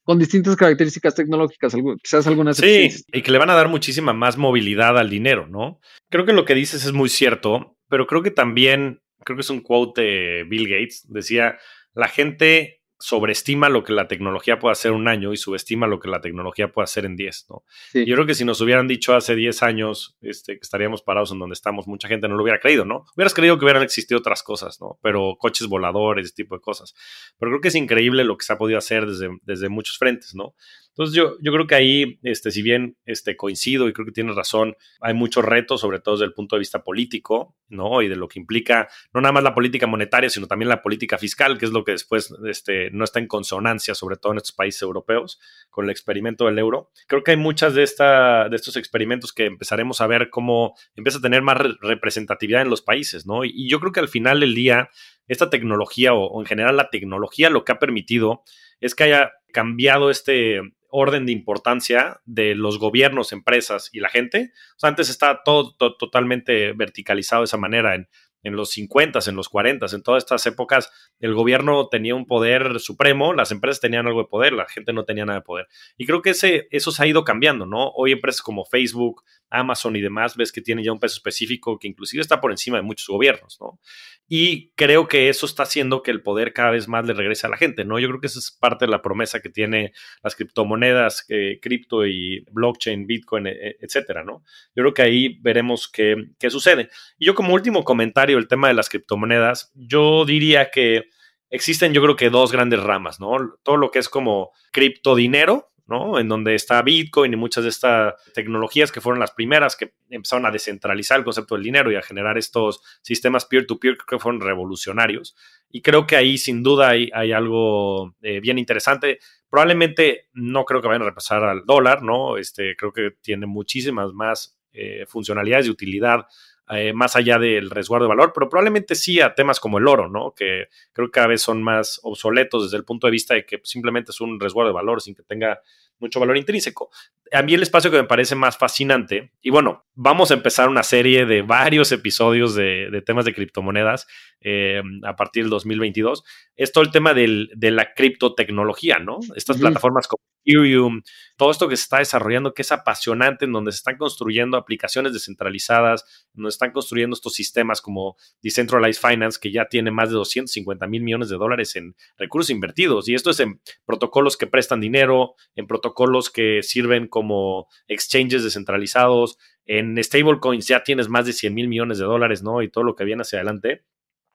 con 0.10 0.18
distintas 0.18 0.56
características 0.56 1.14
tecnológicas, 1.14 1.76
quizás 2.02 2.26
algunas. 2.26 2.58
Sí, 2.58 2.90
y 3.14 3.22
que 3.22 3.32
le 3.32 3.38
van 3.38 3.52
a 3.52 3.54
dar 3.54 3.68
muchísima 3.70 4.12
más 4.12 4.38
movilidad 4.38 4.98
al 4.98 5.08
dinero, 5.08 5.46
¿no? 5.48 5.80
Creo 6.10 6.26
que 6.26 6.34
lo 6.34 6.46
que 6.46 6.56
dices 6.56 6.84
es 6.84 6.94
muy 6.94 7.10
cierto 7.10 7.78
pero 7.90 8.08
creo 8.08 8.24
que 8.24 8.32
también, 8.32 9.02
creo 9.26 9.36
que 9.36 9.42
es 9.42 9.50
un 9.50 9.62
quote 9.62 10.02
de 10.02 10.44
Bill 10.48 10.70
Gates, 10.70 11.06
decía, 11.10 11.58
la 11.94 12.08
gente 12.08 12.79
sobreestima 13.00 13.70
lo 13.70 13.84
que 13.84 13.94
la 13.94 14.08
tecnología 14.08 14.60
puede 14.60 14.74
hacer 14.74 14.92
un 14.92 15.08
año 15.08 15.32
y 15.32 15.38
subestima 15.38 15.88
lo 15.88 16.00
que 16.00 16.10
la 16.10 16.20
tecnología 16.20 16.72
puede 16.72 16.84
hacer 16.84 17.06
en 17.06 17.16
10, 17.16 17.48
¿no? 17.50 17.64
Yo 17.94 18.16
creo 18.16 18.26
que 18.26 18.36
si 18.36 18.44
nos 18.44 18.60
hubieran 18.60 18.88
dicho 18.88 19.16
hace 19.16 19.36
10 19.36 19.64
años 19.64 20.18
este, 20.22 20.56
que 20.56 20.62
estaríamos 20.62 21.02
parados 21.02 21.32
en 21.32 21.40
donde 21.40 21.54
estamos, 21.54 21.88
mucha 21.88 22.10
gente 22.10 22.28
no 22.28 22.36
lo 22.36 22.44
hubiera 22.44 22.60
creído, 22.60 22.84
¿no? 22.84 23.06
Hubieras 23.16 23.34
creído 23.34 23.58
que 23.58 23.66
hubieran 23.66 23.84
existido 23.84 24.20
otras 24.20 24.44
cosas, 24.44 24.82
¿no? 24.82 25.00
Pero 25.02 25.38
coches 25.40 25.68
voladores, 25.68 26.26
ese 26.26 26.36
tipo 26.36 26.56
de 26.56 26.62
cosas. 26.62 26.94
Pero 27.40 27.52
creo 27.52 27.62
que 27.62 27.70
es 27.70 27.76
increíble 27.76 28.26
lo 28.26 28.38
que 28.38 28.46
se 28.46 28.52
ha 28.52 28.58
podido 28.58 28.78
hacer 28.78 29.06
desde, 29.06 29.30
desde 29.44 29.70
muchos 29.70 29.98
frentes, 29.98 30.36
¿no? 30.36 30.54
Entonces 31.00 31.16
yo, 31.16 31.38
yo 31.40 31.54
creo 31.54 31.66
que 31.66 31.76
ahí, 31.76 32.20
este, 32.24 32.52
si 32.52 32.62
bien 32.62 32.98
este, 33.06 33.38
coincido 33.38 33.88
y 33.88 33.94
creo 33.94 34.06
que 34.06 34.12
tienes 34.12 34.36
razón, 34.36 34.76
hay 35.00 35.14
muchos 35.14 35.46
retos, 35.46 35.80
sobre 35.80 36.02
todo 36.02 36.16
desde 36.16 36.26
el 36.26 36.34
punto 36.34 36.58
de 36.58 36.60
vista 36.60 36.84
político, 36.84 37.56
¿no? 37.70 38.02
Y 38.02 38.10
de 38.10 38.18
lo 38.18 38.28
que 38.28 38.38
implica 38.38 38.90
no 39.14 39.22
nada 39.22 39.32
más 39.32 39.44
la 39.44 39.56
política 39.56 39.88
monetaria, 39.88 40.30
sino 40.30 40.46
también 40.46 40.68
la 40.68 40.82
política 40.82 41.18
fiscal, 41.18 41.58
que 41.58 41.64
es 41.64 41.72
lo 41.72 41.86
que 41.86 41.94
después 41.94 42.34
este, 42.46 42.92
no 42.92 43.06
está 43.06 43.20
en 43.20 43.28
consonancia, 43.28 43.96
sobre 43.96 44.18
todo 44.18 44.34
en 44.34 44.40
estos 44.40 44.52
países 44.52 44.82
europeos, 44.82 45.40
con 45.70 45.86
el 45.86 45.92
experimento 45.92 46.48
del 46.48 46.60
euro. 46.60 46.92
Creo 47.08 47.24
que 47.24 47.32
hay 47.32 47.38
muchas 47.38 47.76
de, 47.76 47.84
esta, 47.84 48.50
de 48.50 48.58
estos 48.58 48.76
experimentos 48.76 49.32
que 49.32 49.46
empezaremos 49.46 50.02
a 50.02 50.08
ver 50.08 50.30
cómo 50.30 50.76
empieza 50.98 51.20
a 51.20 51.22
tener 51.22 51.42
más 51.42 51.60
representatividad 51.80 52.62
en 52.62 52.70
los 52.70 52.82
países, 52.82 53.26
¿no? 53.26 53.46
Y, 53.46 53.70
yo 53.70 53.80
creo 53.80 53.94
que 53.94 54.02
al 54.02 54.10
final 54.10 54.42
del 54.42 54.54
día, 54.54 54.90
esta 55.30 55.50
tecnología 55.50 56.14
o, 56.14 56.26
o 56.26 56.42
en 56.42 56.46
general 56.46 56.76
la 56.76 56.90
tecnología 56.90 57.50
lo 57.50 57.64
que 57.64 57.72
ha 57.72 57.80
permitido 57.80 58.44
es 58.82 58.96
que 58.96 59.06
haya 59.06 59.32
cambiado 59.54 60.10
este 60.10 60.60
orden 60.90 61.26
de 61.26 61.32
importancia 61.32 62.22
de 62.26 62.56
los 62.56 62.80
gobiernos, 62.80 63.32
empresas 63.32 63.90
y 63.94 64.00
la 64.00 64.10
gente. 64.10 64.52
O 64.76 64.80
sea, 64.80 64.90
antes 64.90 65.10
estaba 65.10 65.42
todo, 65.44 65.76
totalmente 65.76 66.74
verticalizado 66.74 67.42
de 67.42 67.46
esa 67.46 67.58
manera. 67.58 67.96
En, 67.96 68.08
en 68.44 68.56
los 68.56 68.70
50, 68.72 69.20
en 69.28 69.36
los 69.36 69.50
40, 69.50 69.88
en 69.94 70.04
todas 70.04 70.24
estas 70.24 70.46
épocas, 70.46 70.92
el 71.20 71.34
gobierno 71.34 71.90
tenía 71.90 72.16
un 72.16 72.26
poder 72.26 72.80
supremo, 72.80 73.34
las 73.34 73.52
empresas 73.52 73.82
tenían 73.82 74.08
algo 74.08 74.22
de 74.22 74.28
poder, 74.28 74.54
la 74.54 74.68
gente 74.68 74.94
no 74.94 75.04
tenía 75.04 75.26
nada 75.26 75.40
de 75.40 75.46
poder. 75.46 75.68
Y 75.98 76.06
creo 76.06 76.22
que 76.22 76.32
ese, 76.32 76.68
eso 76.72 76.92
se 76.92 77.04
ha 77.04 77.08
ido 77.08 77.24
cambiando, 77.24 77.66
¿no? 77.66 77.90
Hoy 77.90 78.14
empresas 78.14 78.42
como 78.42 78.66
Facebook, 78.66 79.24
Amazon 79.50 79.96
y 79.96 80.02
demás, 80.02 80.36
ves 80.36 80.52
que 80.52 80.62
tienen 80.62 80.86
ya 80.86 80.92
un 80.92 81.00
peso 81.00 81.16
específico 81.16 81.80
que 81.80 81.88
inclusive 81.88 82.22
está 82.22 82.40
por 82.40 82.52
encima 82.52 82.78
de 82.78 82.84
muchos 82.84 83.08
gobiernos, 83.08 83.58
¿no? 83.60 83.80
Y 84.28 84.72
creo 84.76 85.08
que 85.08 85.30
eso 85.30 85.46
está 85.46 85.64
haciendo 85.64 86.04
que 86.04 86.12
el 86.12 86.22
poder 86.22 86.54
cada 86.54 86.72
vez 86.72 86.88
más 86.88 87.06
le 87.06 87.14
regrese 87.14 87.48
a 87.48 87.50
la 87.50 87.58
gente, 87.58 87.84
¿no? 87.84 87.98
Yo 87.98 88.08
creo 88.10 88.22
que 88.22 88.28
esa 88.28 88.40
es 88.40 88.52
parte 88.52 88.86
de 88.86 88.92
la 88.92 89.02
promesa 89.02 89.40
que 89.40 89.50
tiene 89.50 89.92
las 90.22 90.36
criptomonedas, 90.36 91.26
eh, 91.30 91.60
cripto 91.62 92.06
y 92.06 92.46
blockchain, 92.52 93.08
Bitcoin, 93.08 93.48
e, 93.48 93.52
e, 93.52 93.78
etcétera, 93.82 94.24
¿no? 94.24 94.44
Yo 94.76 94.84
creo 94.84 94.94
que 94.94 95.02
ahí 95.02 95.40
veremos 95.42 95.90
qué, 95.92 96.16
qué 96.38 96.50
sucede. 96.50 96.90
Y 97.18 97.26
yo 97.26 97.34
como 97.34 97.54
último 97.54 97.84
comentario, 97.84 98.38
el 98.38 98.48
tema 98.48 98.68
de 98.68 98.76
las 98.76 98.90
criptomonedas, 98.90 99.72
yo 99.74 100.26
diría 100.26 100.70
que 100.70 101.06
existen 101.50 101.94
yo 101.94 102.02
creo 102.02 102.16
que 102.16 102.30
dos 102.30 102.52
grandes 102.52 102.82
ramas, 102.82 103.20
¿no? 103.20 103.36
Todo 103.64 103.78
lo 103.78 103.92
que 103.92 104.00
es 104.00 104.10
como 104.10 104.52
criptodinero, 104.72 105.72
¿no? 105.90 106.20
En 106.20 106.28
donde 106.28 106.56
está 106.56 106.82
Bitcoin 106.82 107.34
y 107.34 107.36
muchas 107.36 107.64
de 107.64 107.70
estas 107.70 108.14
tecnologías 108.34 108.92
que 108.92 109.02
fueron 109.02 109.20
las 109.20 109.32
primeras 109.32 109.76
que 109.76 109.94
empezaron 110.10 110.46
a 110.46 110.52
descentralizar 110.52 111.18
el 111.18 111.24
concepto 111.24 111.56
del 111.56 111.64
dinero 111.64 111.92
y 111.92 111.96
a 111.96 112.02
generar 112.02 112.38
estos 112.38 112.82
sistemas 113.02 113.46
peer-to-peer 113.46 113.98
que 114.08 114.20
fueron 114.20 114.40
revolucionarios. 114.40 115.36
Y 115.70 115.82
creo 115.82 116.06
que 116.06 116.16
ahí 116.16 116.38
sin 116.38 116.64
duda 116.64 116.90
hay, 116.90 117.10
hay 117.14 117.32
algo 117.32 118.16
eh, 118.22 118.40
bien 118.40 118.58
interesante. 118.60 119.20
Probablemente 119.50 120.30
no 120.34 120.64
creo 120.64 120.82
que 120.82 120.88
vayan 120.88 121.02
a 121.02 121.06
repasar 121.06 121.44
al 121.44 121.66
dólar, 121.66 122.04
¿no? 122.04 122.38
Este, 122.38 122.76
creo 122.76 122.94
que 122.94 123.12
tiene 123.22 123.48
muchísimas 123.48 124.14
más 124.14 124.60
eh, 124.72 125.06
funcionalidades 125.08 125.66
y 125.66 125.72
utilidad 125.72 126.28
eh, 126.72 126.94
más 126.94 127.16
allá 127.16 127.40
del 127.40 127.70
resguardo 127.70 128.06
de 128.06 128.10
valor, 128.10 128.32
pero 128.34 128.48
probablemente 128.48 128.94
sí 128.94 129.20
a 129.22 129.34
temas 129.34 129.60
como 129.60 129.80
el 129.80 129.88
oro, 129.88 130.08
¿no? 130.08 130.34
Que 130.36 130.68
creo 130.94 131.08
que 131.08 131.12
cada 131.12 131.28
vez 131.28 131.42
son 131.42 131.64
más 131.64 132.00
obsoletos 132.04 132.64
desde 132.64 132.78
el 132.78 132.86
punto 132.86 133.08
de 133.08 133.12
vista 133.12 133.34
de 133.34 133.46
que 133.46 133.60
simplemente 133.64 134.12
es 134.12 134.22
un 134.22 134.40
resguardo 134.40 134.70
de 134.70 134.76
valor 134.76 135.02
sin 135.02 135.16
que 135.16 135.24
tenga 135.24 135.62
mucho 135.98 136.20
valor 136.20 136.38
intrínseco. 136.38 136.92
A 137.32 137.42
mí 137.42 137.54
el 137.54 137.64
espacio 137.64 137.92
que 137.92 137.98
me 137.98 138.04
parece 138.04 138.36
más 138.36 138.58
fascinante, 138.58 139.32
y 139.42 139.50
bueno, 139.50 139.86
vamos 139.96 140.32
a 140.32 140.36
empezar 140.36 140.70
una 140.70 140.84
serie 140.84 141.26
de 141.26 141.42
varios 141.42 141.92
episodios 141.92 142.56
de, 142.56 143.02
temas 143.06 143.26
de 143.26 143.34
criptomonedas 143.34 144.08
eh, 144.42 144.82
a 145.04 145.16
partir 145.16 145.44
del 145.44 145.50
2022, 145.50 146.24
es 146.56 146.72
todo 146.72 146.84
el 146.84 146.92
tema 146.92 147.14
de 147.14 147.72
la 147.72 147.94
criptotecnología, 147.94 149.00
¿no? 149.00 149.20
Estas 149.36 149.58
plataformas 149.58 150.08
como 150.08 150.24
Ethereum, 150.46 151.02
todo 151.38 151.52
esto 151.52 151.68
que 151.68 151.78
se 151.78 151.84
está 151.84 152.00
desarrollando, 152.00 152.54
que 152.54 152.62
es 152.62 152.72
apasionante, 152.72 153.46
en 153.46 153.52
donde 153.52 153.72
se 153.72 153.78
están 153.78 153.98
construyendo 153.98 154.58
aplicaciones 154.58 155.14
descentralizadas, 155.14 156.28
donde 156.34 156.50
están 156.50 156.72
construyendo 156.72 157.14
estos 157.14 157.34
sistemas 157.34 157.82
como 157.82 158.16
Decentralized 158.42 159.02
Finance, 159.02 159.40
que 159.42 159.52
ya 159.52 159.68
tiene 159.68 159.92
más 159.92 160.10
de 160.10 160.16
250 160.16 160.88
mil 160.88 161.04
millones 161.04 161.30
de 161.30 161.38
dólares 161.38 161.76
en 161.76 161.96
recursos 162.18 162.50
invertidos. 162.50 163.08
Y 163.08 163.16
esto 163.16 163.30
es 163.30 163.40
en 163.40 163.62
protocolos 163.86 164.38
que 164.38 164.48
prestan 164.48 164.82
dinero, 164.82 165.36
en 165.56 165.68
protocolos 165.68 166.30
que 166.30 166.62
sirven 166.64 167.08
como 167.08 167.68
exchanges 167.88 168.44
descentralizados, 168.44 169.38
en 169.66 170.04
stablecoins 170.04 170.68
ya 170.68 170.84
tienes 170.84 171.10
más 171.10 171.28
de 171.28 171.34
100 171.34 171.54
mil 171.54 171.68
millones 171.68 172.00
de 172.00 172.06
dólares, 172.06 172.42
¿no? 172.42 172.64
Y 172.64 172.72
todo 172.72 172.84
lo 172.84 172.96
que 172.96 173.04
viene 173.04 173.22
hacia 173.22 173.38
adelante, 173.38 173.86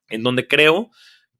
en 0.09 0.23
donde 0.23 0.47
creo 0.47 0.91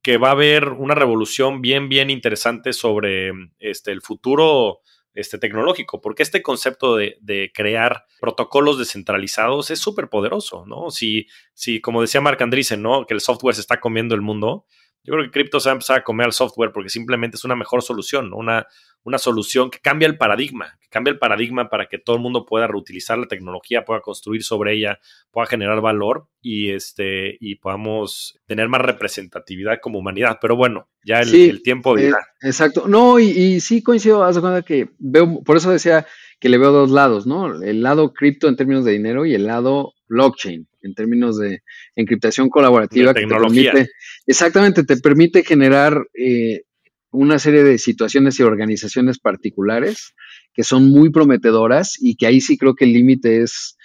que 0.05 0.17
va 0.17 0.27
a 0.27 0.33
haber 0.33 0.69
una 0.69 0.93
revolución 0.93 1.63
bien, 1.63 1.89
bien 1.89 2.11
interesante 2.11 2.73
sobre 2.73 3.31
este, 3.57 3.91
el 3.91 4.03
futuro 4.03 4.81
este, 5.15 5.39
tecnológico, 5.39 5.99
porque 5.99 6.21
este 6.21 6.43
concepto 6.43 6.95
de, 6.95 7.51
crear 7.55 8.05
protocolos 8.19 8.77
descentralizados 8.77 9.71
es 9.71 9.79
súper 9.79 10.07
poderoso, 10.07 10.63
¿no? 10.67 10.91
Si, 10.91 11.25
si, 11.55 11.81
como 11.81 12.01
decía 12.01 12.21
Mark 12.21 12.37
Andreessen, 12.43 12.83
¿no? 12.83 13.07
Que 13.07 13.15
el 13.15 13.19
software 13.19 13.55
se 13.55 13.61
está 13.61 13.79
comiendo 13.79 14.13
el 14.13 14.21
mundo, 14.21 14.67
yo 15.05 15.13
creo 15.13 15.25
que 15.25 15.31
cripto 15.31 15.59
se 15.59 15.69
va 15.69 15.73
a 15.73 15.75
empezar 15.75 15.99
a 15.99 16.03
comer 16.03 16.25
al 16.25 16.33
software 16.33 16.71
porque 16.73 16.89
simplemente 16.89 17.37
es 17.37 17.43
una 17.43 17.55
mejor 17.55 17.83
solución, 17.83 18.33
una, 18.33 18.65
una 19.03 19.19
solución 19.19 19.69
que 19.69 19.77
cambia 19.77 20.07
el 20.07 20.17
paradigma, 20.17 20.79
que 20.81 20.87
cambia 20.89 21.11
el 21.11 21.19
paradigma 21.19 21.69
para 21.69 21.85
que 21.85 21.99
todo 21.99 22.15
el 22.15 22.23
mundo 22.23 22.43
pueda 22.43 22.65
reutilizar 22.65 23.19
la 23.19 23.27
tecnología, 23.27 23.85
pueda 23.85 24.01
construir 24.01 24.43
sobre 24.43 24.73
ella, 24.73 24.99
pueda 25.29 25.45
generar 25.45 25.79
valor 25.79 26.27
y, 26.41 26.71
este, 26.71 27.37
y 27.39 27.55
podamos 27.55 28.39
tener 28.47 28.67
más 28.67 28.81
representatividad 28.81 29.79
como 29.79 29.99
humanidad. 29.99 30.39
Pero 30.41 30.55
bueno, 30.55 30.89
ya 31.05 31.19
el, 31.19 31.61
tiempo 31.61 31.95
dirá. 31.95 32.17
Eh, 32.41 32.47
exacto. 32.47 32.85
No, 32.87 33.19
y, 33.19 33.59
sí 33.59 33.83
coincido, 33.83 34.23
haz 34.23 34.35
de 34.35 34.41
cuenta 34.41 34.63
que 34.63 34.89
veo, 34.97 35.43
por 35.43 35.57
eso 35.57 35.69
decía 35.69 36.07
que 36.39 36.49
le 36.49 36.57
veo 36.57 36.71
dos 36.71 36.91
lados, 36.91 37.25
¿no? 37.25 37.61
El 37.61 37.81
lado 37.81 38.13
cripto 38.13 38.47
en 38.47 38.55
términos 38.55 38.85
de 38.85 38.91
dinero 38.91 39.25
y 39.25 39.33
el 39.33 39.45
lado 39.45 39.93
blockchain 40.07 40.67
en 40.81 40.93
términos 40.93 41.37
de 41.37 41.61
encriptación 41.95 42.49
colaborativa. 42.49 43.13
Que 43.13 43.21
tecnología. 43.21 43.73
exactamente, 44.27 44.83
te 44.83 44.97
permite 44.97 45.43
generar 45.43 46.05
eh, 46.13 46.63
una 47.11 47.39
serie 47.39 47.63
de 47.63 47.77
situaciones 47.77 48.39
y 48.39 48.43
organizaciones 48.43 49.19
particulares 49.19 50.13
que 50.53 50.63
son 50.63 50.89
muy 50.89 51.09
prometedoras 51.09 51.97
y 51.99 52.15
que 52.15 52.27
ahí 52.27 52.41
sí 52.41 52.57
creo 52.57 52.75
que 52.75 52.85
el 52.85 52.93
límite 52.93 53.41
es, 53.41 53.77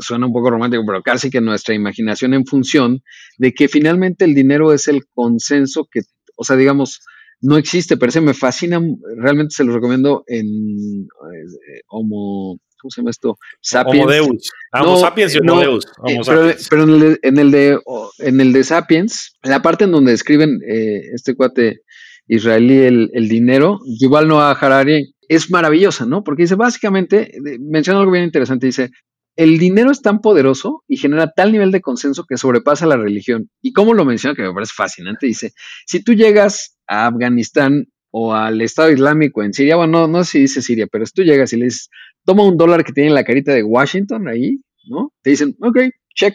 suena 0.00 0.26
un 0.26 0.32
poco 0.32 0.50
romántico, 0.50 0.84
pero 0.86 1.02
casi 1.02 1.30
que 1.30 1.40
nuestra 1.40 1.74
imaginación 1.74 2.34
en 2.34 2.46
función 2.46 3.02
de 3.36 3.52
que 3.52 3.68
finalmente 3.68 4.24
el 4.24 4.34
dinero 4.34 4.72
es 4.72 4.88
el 4.88 5.06
consenso 5.06 5.88
que, 5.90 6.00
o 6.36 6.44
sea, 6.44 6.56
digamos, 6.56 7.00
no 7.40 7.56
existe, 7.56 7.96
pero 7.96 8.12
se 8.12 8.20
me 8.20 8.34
fascina, 8.34 8.80
realmente 9.16 9.54
se 9.54 9.64
lo 9.64 9.72
recomiendo 9.74 10.24
en 10.26 10.46
eh, 10.46 11.80
Homo, 11.88 12.58
¿cómo 12.80 12.90
se 12.90 13.00
llama 13.00 13.10
esto? 13.10 13.38
Sapiens. 13.60 14.04
Homo 14.04 14.10
Deus. 14.10 14.50
Homo 14.72 14.96
Sapiens 14.98 15.34
y 15.34 15.38
Homo 15.38 15.60
Deus. 15.60 15.86
Eh, 16.08 16.56
pero, 16.68 16.82
en, 16.84 16.90
el, 16.90 17.18
en, 17.22 17.38
el, 17.38 17.50
de, 17.50 17.78
en 18.18 18.40
el 18.40 18.52
de 18.52 18.64
Sapiens, 18.64 19.36
la 19.42 19.62
parte 19.62 19.84
en 19.84 19.92
donde 19.92 20.12
escriben 20.12 20.60
eh, 20.68 21.00
este 21.14 21.34
cuate 21.34 21.82
israelí 22.26 22.78
el, 22.78 23.10
el 23.14 23.28
dinero, 23.28 23.78
Yuval 24.00 24.28
Noah 24.28 24.52
Harari, 24.52 25.14
es 25.28 25.50
maravillosa, 25.50 26.06
¿no? 26.06 26.24
Porque 26.24 26.42
dice, 26.42 26.56
básicamente, 26.56 27.32
menciona 27.60 28.00
algo 28.00 28.12
bien 28.12 28.24
interesante, 28.24 28.66
dice, 28.66 28.90
el 29.38 29.56
dinero 29.56 29.92
es 29.92 30.02
tan 30.02 30.20
poderoso 30.20 30.82
y 30.88 30.96
genera 30.96 31.30
tal 31.30 31.52
nivel 31.52 31.70
de 31.70 31.80
consenso 31.80 32.26
que 32.26 32.36
sobrepasa 32.36 32.86
la 32.86 32.96
religión. 32.96 33.48
Y 33.62 33.72
como 33.72 33.94
lo 33.94 34.04
menciona, 34.04 34.34
que 34.34 34.42
me 34.42 34.52
parece 34.52 34.72
fascinante, 34.74 35.28
dice, 35.28 35.52
si 35.86 36.02
tú 36.02 36.12
llegas 36.12 36.76
a 36.88 37.06
Afganistán 37.06 37.86
o 38.10 38.34
al 38.34 38.60
Estado 38.60 38.90
Islámico 38.90 39.44
en 39.44 39.52
Siria, 39.52 39.76
bueno, 39.76 40.00
no, 40.00 40.08
no 40.08 40.24
sé 40.24 40.30
si 40.30 40.38
dice 40.40 40.60
Siria, 40.60 40.88
pero 40.88 41.06
si 41.06 41.12
tú 41.12 41.22
llegas 41.22 41.52
y 41.52 41.56
le 41.56 41.66
dices, 41.66 41.88
toma 42.24 42.42
un 42.42 42.56
dólar 42.56 42.82
que 42.82 42.92
tiene 42.92 43.10
la 43.10 43.22
carita 43.22 43.52
de 43.52 43.62
Washington 43.62 44.26
ahí, 44.26 44.58
¿no? 44.88 45.12
Te 45.22 45.30
dicen, 45.30 45.56
ok, 45.60 45.82
check, 46.16 46.34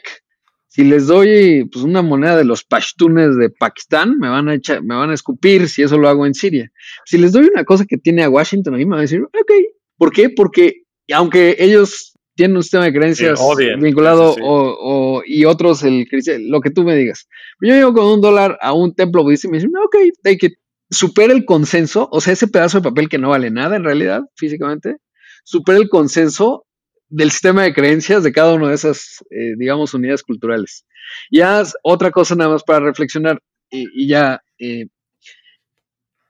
si 0.69 0.85
les 0.85 1.07
doy 1.07 1.67
pues, 1.69 1.83
una 1.83 2.01
moneda 2.01 2.37
de 2.37 2.45
los 2.45 2.63
pashtunes 2.63 3.35
de 3.35 3.49
Pakistán, 3.49 4.17
me 4.17 4.29
van 4.29 4.47
a 4.47 4.53
echar, 4.53 4.81
me 4.81 4.95
van 4.95 5.09
a 5.09 5.13
escupir 5.13 5.67
si 5.67 5.83
eso 5.83 5.97
lo 5.97 6.07
hago 6.07 6.25
en 6.25 6.35
Siria. 6.35 6.71
Si 7.03 7.17
les 7.17 7.33
doy 7.33 7.49
una 7.53 7.65
cosa 7.65 7.83
que 7.85 7.97
tiene 7.97 8.23
a 8.23 8.29
Washington, 8.29 8.75
a 8.75 8.77
mí 8.77 8.85
me 8.85 8.91
van 8.91 8.99
a 8.99 9.01
decir, 9.01 9.21
ok. 9.23 9.51
¿Por 9.97 10.13
qué? 10.13 10.29
Porque 10.29 10.83
aunque 11.11 11.57
ellos 11.59 12.12
tienen 12.35 12.57
un 12.57 12.63
sistema 12.63 12.85
de 12.85 12.93
creencias 12.93 13.39
vinculado 13.79 14.35
O, 14.41 15.21
y 15.25 15.45
otros 15.45 15.83
el 15.83 16.07
lo 16.49 16.61
que 16.61 16.71
tú 16.71 16.83
me 16.83 16.95
digas. 16.95 17.27
Yo 17.61 17.73
llego 17.73 17.93
con 17.93 18.05
un 18.05 18.21
dólar 18.21 18.57
a 18.61 18.73
un 18.73 18.93
templo 18.93 19.23
budista 19.23 19.47
y 19.47 19.51
me 19.51 19.57
dicen, 19.57 19.71
ok, 19.75 19.95
take 20.21 20.47
it. 20.47 20.53
Supera 20.89 21.33
el 21.33 21.45
consenso, 21.45 22.07
o 22.11 22.21
sea, 22.21 22.33
ese 22.33 22.47
pedazo 22.47 22.77
de 22.79 22.83
papel 22.83 23.09
que 23.09 23.17
no 23.17 23.29
vale 23.29 23.49
nada 23.49 23.75
en 23.75 23.83
realidad, 23.83 24.21
físicamente, 24.35 24.97
supera 25.43 25.79
el 25.79 25.89
consenso 25.89 26.67
del 27.09 27.31
sistema 27.31 27.63
de 27.63 27.73
creencias 27.73 28.23
de 28.23 28.31
cada 28.31 28.53
una 28.53 28.69
de 28.69 28.75
esas, 28.75 29.23
eh, 29.31 29.55
digamos, 29.57 29.93
unidades 29.93 30.21
culturales. 30.23 30.85
Ya 31.31 31.63
otra 31.83 32.11
cosa 32.11 32.35
nada 32.35 32.51
más 32.51 32.63
para 32.63 32.79
reflexionar 32.79 33.41
y, 33.71 34.07
ya, 34.07 34.43
eh, 34.59 34.85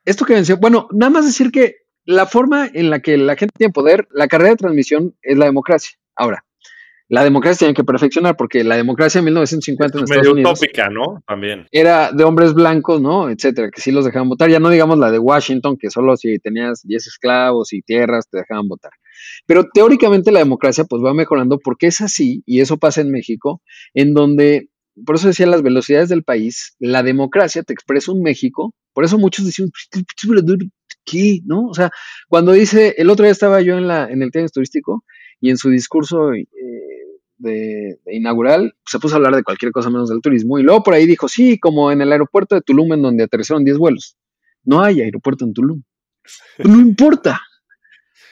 esto 0.05 0.23
que 0.23 0.33
mencioné, 0.33 0.61
bueno, 0.61 0.87
nada 0.91 1.09
más 1.09 1.25
decir 1.25 1.51
que 1.51 1.82
la 2.05 2.25
forma 2.25 2.69
en 2.73 2.89
la 2.89 2.99
que 2.99 3.17
la 3.17 3.35
gente 3.35 3.53
tiene 3.57 3.73
poder, 3.73 4.07
la 4.11 4.27
carrera 4.27 4.51
de 4.51 4.57
transmisión 4.57 5.15
es 5.21 5.37
la 5.37 5.45
democracia. 5.45 5.97
Ahora, 6.15 6.43
la 7.09 7.23
democracia 7.23 7.59
tiene 7.59 7.73
que 7.73 7.83
perfeccionar, 7.83 8.35
porque 8.35 8.63
la 8.63 8.75
democracia 8.75 9.19
en 9.19 9.25
1950 9.25 9.97
en 9.97 10.03
Estados 10.05 10.27
Unidos 10.27 10.59
utópica, 10.59 10.89
¿no? 10.89 11.21
También. 11.27 11.67
Era 11.71 12.11
de 12.11 12.23
hombres 12.23 12.53
blancos, 12.53 13.01
¿no? 13.01 13.29
Etcétera, 13.29 13.69
que 13.69 13.81
sí 13.81 13.91
los 13.91 14.05
dejaban 14.05 14.29
votar. 14.29 14.49
Ya 14.49 14.59
no 14.59 14.69
digamos 14.69 14.97
la 14.97 15.11
de 15.11 15.19
Washington, 15.19 15.77
que 15.77 15.89
solo 15.89 16.17
si 16.17 16.39
tenías 16.39 16.81
10 16.83 17.05
esclavos 17.07 17.73
y 17.73 17.81
tierras 17.81 18.27
te 18.29 18.39
dejaban 18.39 18.67
votar. 18.67 18.91
Pero 19.45 19.65
teóricamente 19.71 20.31
la 20.31 20.39
democracia 20.39 20.85
pues 20.85 21.03
va 21.03 21.13
mejorando 21.13 21.59
porque 21.59 21.87
es 21.87 22.01
así, 22.01 22.41
y 22.45 22.61
eso 22.61 22.77
pasa 22.77 23.01
en 23.01 23.11
México, 23.11 23.61
en 23.93 24.13
donde, 24.13 24.69
por 25.05 25.17
eso 25.17 25.27
decía 25.27 25.45
las 25.45 25.61
velocidades 25.61 26.09
del 26.09 26.23
país, 26.23 26.75
la 26.79 27.03
democracia 27.03 27.63
te 27.63 27.73
expresa 27.73 28.11
un 28.11 28.23
México, 28.23 28.73
por 28.93 29.03
eso 29.03 29.17
muchos 29.17 29.45
dicen, 29.45 29.69
¿qué? 31.05 31.39
¿No? 31.45 31.67
O 31.67 31.73
sea, 31.73 31.91
cuando 32.27 32.51
dice, 32.51 32.95
el 32.97 33.09
otro 33.09 33.23
día 33.23 33.31
estaba 33.31 33.61
yo 33.61 33.77
en, 33.77 33.87
la, 33.87 34.09
en 34.09 34.21
el 34.21 34.31
tenis 34.31 34.51
turístico 34.51 35.03
y 35.39 35.49
en 35.49 35.57
su 35.57 35.69
discurso... 35.69 36.33
Eh, 36.33 36.47
de, 37.43 37.99
inaugural, 38.11 38.73
se 38.85 38.99
puso 38.99 39.15
a 39.15 39.17
hablar 39.17 39.35
de 39.35 39.43
cualquier 39.43 39.71
cosa 39.71 39.89
menos 39.89 40.09
del 40.09 40.21
turismo. 40.21 40.57
Y 40.57 40.63
luego 40.63 40.81
por 40.81 40.93
ahí 40.93 41.05
dijo, 41.05 41.27
sí, 41.27 41.59
como 41.59 41.91
en 41.91 42.01
el 42.01 42.11
aeropuerto 42.11 42.55
de 42.55 42.61
Tulum, 42.61 42.93
en 42.93 43.01
donde 43.01 43.23
aterrizaron 43.23 43.65
10 43.65 43.77
vuelos. 43.77 44.17
No 44.63 44.81
hay 44.81 45.01
aeropuerto 45.01 45.45
en 45.45 45.53
Tulum. 45.53 45.83
no 46.59 46.79
importa. 46.79 47.39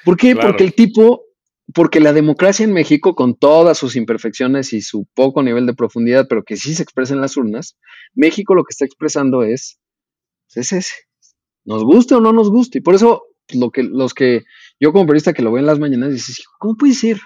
¿Por 0.05 0.17
qué? 0.17 0.35
Porque 0.35 0.63
el 0.63 0.73
tipo, 0.73 1.25
porque 1.73 1.99
la 1.99 2.13
democracia 2.13 2.63
en 2.63 2.73
México, 2.73 3.13
con 3.13 3.35
todas 3.35 3.77
sus 3.77 3.95
imperfecciones 3.95 4.73
y 4.73 4.81
su 4.81 5.05
poco 5.13 5.43
nivel 5.43 5.65
de 5.65 5.75
profundidad, 5.75 6.27
pero 6.27 6.43
que 6.43 6.57
sí 6.57 6.73
se 6.73 6.81
expresa 6.81 7.13
en 7.13 7.21
las 7.21 7.37
urnas, 7.37 7.77
México 8.15 8.55
lo 8.55 8.63
que 8.63 8.71
está 8.71 8.85
expresando 8.85 9.43
es, 9.43 9.79
pues, 10.53 10.71
es 10.71 10.85
ese. 10.85 10.95
Nos 11.65 11.83
guste 11.83 12.15
o 12.15 12.21
no 12.21 12.33
nos 12.33 12.49
guste. 12.49 12.79
Y 12.79 12.81
por 12.81 12.95
eso 12.95 13.23
lo 13.53 13.69
que, 13.71 13.83
los 13.83 14.13
que 14.13 14.43
yo 14.79 14.91
como 14.91 15.05
periodista 15.05 15.33
que 15.33 15.41
lo 15.41 15.51
veo 15.51 15.59
en 15.59 15.65
las 15.65 15.79
mañanas, 15.79 16.11
dices, 16.11 16.43
¿cómo 16.59 16.75
puede 16.75 16.93
ser? 16.93 17.19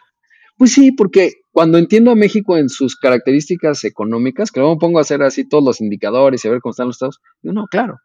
Pues 0.57 0.72
sí, 0.74 0.91
porque 0.91 1.34
cuando 1.52 1.78
entiendo 1.78 2.12
a 2.12 2.16
México 2.16 2.57
en 2.57 2.70
sus 2.70 2.95
características 2.95 3.84
económicas, 3.84 4.52
que 4.52 4.62
luego 4.62 4.78
pongo 4.78 4.99
a 4.99 5.02
hacer 5.02 5.22
así 5.22 5.48
todos 5.48 5.64
los 5.64 5.82
indicadores 5.82 6.44
y 6.44 6.48
a 6.48 6.52
ver 6.52 6.62
cómo 6.62 6.72
están 6.72 6.88
los 6.88 6.95
estados, 6.95 7.20
digo, 7.41 7.53
no, 7.53 7.68
claro. 7.68 7.98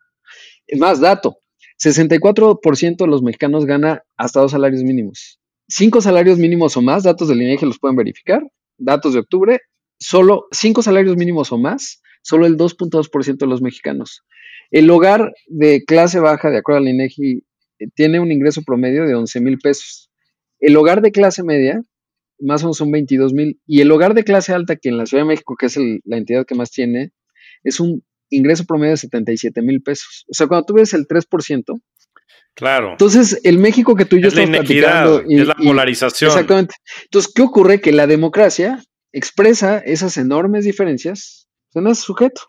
Más, 0.78 1.00
dato, 1.00 1.38
64% 1.82 2.96
de 2.96 3.06
los 3.06 3.22
mexicanos 3.22 3.66
gana 3.66 4.02
hasta 4.16 4.40
dos 4.40 4.52
salarios 4.52 4.82
mínimos. 4.82 5.38
Cinco 5.68 6.00
salarios 6.00 6.38
mínimos 6.38 6.76
o 6.76 6.82
más, 6.82 7.04
datos 7.04 7.28
del 7.28 7.42
INEGI 7.42 7.66
los 7.66 7.78
pueden 7.78 7.96
verificar, 7.96 8.42
datos 8.76 9.14
de 9.14 9.20
octubre, 9.20 9.60
solo 9.98 10.46
cinco 10.50 10.82
salarios 10.82 11.16
mínimos 11.16 11.52
o 11.52 11.58
más, 11.58 12.02
solo 12.22 12.46
el 12.46 12.56
2.2% 12.56 13.38
de 13.38 13.46
los 13.46 13.62
mexicanos. 13.62 14.22
El 14.70 14.90
hogar 14.90 15.32
de 15.46 15.84
clase 15.84 16.20
baja, 16.20 16.50
de 16.50 16.58
acuerdo 16.58 16.80
al 16.80 16.88
INEGI, 16.88 17.44
eh, 17.78 17.86
tiene 17.94 18.20
un 18.20 18.30
ingreso 18.30 18.62
promedio 18.62 19.06
de 19.06 19.14
11 19.14 19.40
mil 19.40 19.58
pesos. 19.58 20.10
El 20.58 20.76
hogar 20.76 21.00
de 21.02 21.12
clase 21.12 21.42
media 21.42 21.82
más 22.40 22.62
o 22.62 22.66
menos 22.66 22.78
son 22.78 22.90
22 22.90 23.32
mil. 23.32 23.60
Y 23.66 23.80
el 23.80 23.90
hogar 23.92 24.14
de 24.14 24.24
clase 24.24 24.52
alta, 24.52 24.76
que 24.76 24.88
en 24.88 24.96
la 24.96 25.06
Ciudad 25.06 25.24
de 25.24 25.28
México, 25.28 25.56
que 25.58 25.66
es 25.66 25.76
la 25.76 26.16
entidad 26.16 26.46
que 26.46 26.54
más 26.54 26.70
tiene, 26.70 27.12
es 27.62 27.80
un 27.80 28.02
ingreso 28.30 28.64
promedio 28.64 28.92
de 28.92 28.98
77 28.98 29.62
mil 29.62 29.82
pesos. 29.82 30.24
O 30.28 30.34
sea, 30.34 30.46
cuando 30.46 30.66
tú 30.66 30.74
ves 30.74 30.94
el 30.94 31.06
3%, 31.06 31.80
Claro. 32.54 32.90
Entonces, 32.90 33.40
el 33.44 33.58
México 33.58 33.94
que 33.94 34.04
tú 34.04 34.16
y 34.16 34.22
yo 34.22 34.28
es 34.28 34.34
estamos 34.34 34.58
platicando. 34.58 35.22
Y, 35.26 35.40
es 35.40 35.46
la 35.46 35.54
polarización. 35.54 36.30
exactamente. 36.30 36.74
Entonces, 37.04 37.32
¿qué 37.32 37.42
ocurre? 37.42 37.80
Que 37.80 37.92
la 37.92 38.08
democracia 38.08 38.82
expresa 39.12 39.78
esas 39.78 40.16
enormes 40.16 40.64
diferencias 40.64 41.48
en 41.74 41.86
ese 41.86 42.02
sujeto, 42.02 42.42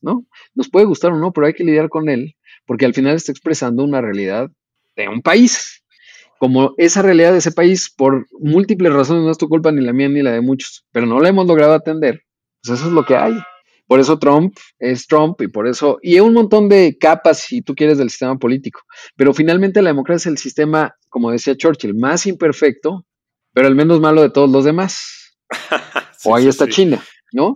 ¿no? 0.00 0.26
Nos 0.54 0.68
puede 0.68 0.86
gustar 0.86 1.12
o 1.12 1.18
no, 1.18 1.32
pero 1.32 1.46
hay 1.46 1.54
que 1.54 1.64
lidiar 1.64 1.88
con 1.88 2.08
él, 2.08 2.36
porque 2.66 2.86
al 2.86 2.94
final 2.94 3.16
está 3.16 3.32
expresando 3.32 3.84
una 3.84 4.00
realidad 4.00 4.50
de 4.96 5.08
un 5.08 5.22
país 5.22 5.82
como 6.38 6.74
esa 6.76 7.02
realidad 7.02 7.32
de 7.32 7.38
ese 7.38 7.52
país, 7.52 7.92
por 7.94 8.26
múltiples 8.38 8.92
razones, 8.92 9.24
no 9.24 9.30
es 9.30 9.38
tu 9.38 9.48
culpa 9.48 9.72
ni 9.72 9.82
la 9.82 9.92
mía 9.92 10.08
ni 10.08 10.22
la 10.22 10.32
de 10.32 10.40
muchos, 10.40 10.84
pero 10.92 11.06
no 11.06 11.20
la 11.20 11.28
hemos 11.28 11.46
logrado 11.46 11.72
atender, 11.72 12.22
pues 12.62 12.78
eso 12.78 12.88
es 12.88 12.92
lo 12.92 13.04
que 13.04 13.16
hay. 13.16 13.34
Por 13.86 14.00
eso 14.00 14.18
Trump 14.18 14.56
es 14.80 15.06
Trump 15.06 15.40
y 15.40 15.46
por 15.46 15.68
eso, 15.68 15.98
y 16.02 16.14
hay 16.14 16.20
un 16.20 16.34
montón 16.34 16.68
de 16.68 16.96
capas, 16.98 17.38
si 17.38 17.62
tú 17.62 17.74
quieres, 17.74 17.98
del 17.98 18.10
sistema 18.10 18.36
político. 18.36 18.80
Pero 19.14 19.32
finalmente 19.32 19.80
la 19.80 19.90
democracia 19.90 20.28
es 20.28 20.32
el 20.32 20.38
sistema, 20.38 20.96
como 21.08 21.30
decía 21.30 21.56
Churchill, 21.56 21.94
más 21.94 22.26
imperfecto, 22.26 23.06
pero 23.52 23.68
el 23.68 23.76
menos 23.76 24.00
malo 24.00 24.22
de 24.22 24.30
todos 24.30 24.50
los 24.50 24.64
demás. 24.64 25.36
o 26.24 26.34
ahí 26.34 26.48
está 26.48 26.66
China, 26.68 27.00
¿no? 27.32 27.54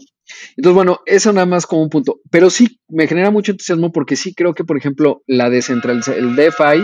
Entonces, 0.56 0.74
bueno, 0.74 1.00
eso 1.06 1.32
nada 1.32 1.46
más 1.46 1.66
como 1.66 1.82
un 1.82 1.90
punto. 1.90 2.20
Pero 2.30 2.50
sí, 2.50 2.80
me 2.88 3.06
genera 3.06 3.30
mucho 3.30 3.52
entusiasmo 3.52 3.92
porque 3.92 4.16
sí 4.16 4.34
creo 4.34 4.54
que, 4.54 4.64
por 4.64 4.76
ejemplo, 4.76 5.22
la 5.26 5.50
descentralización, 5.50 6.18
el 6.18 6.36
DeFi, 6.36 6.82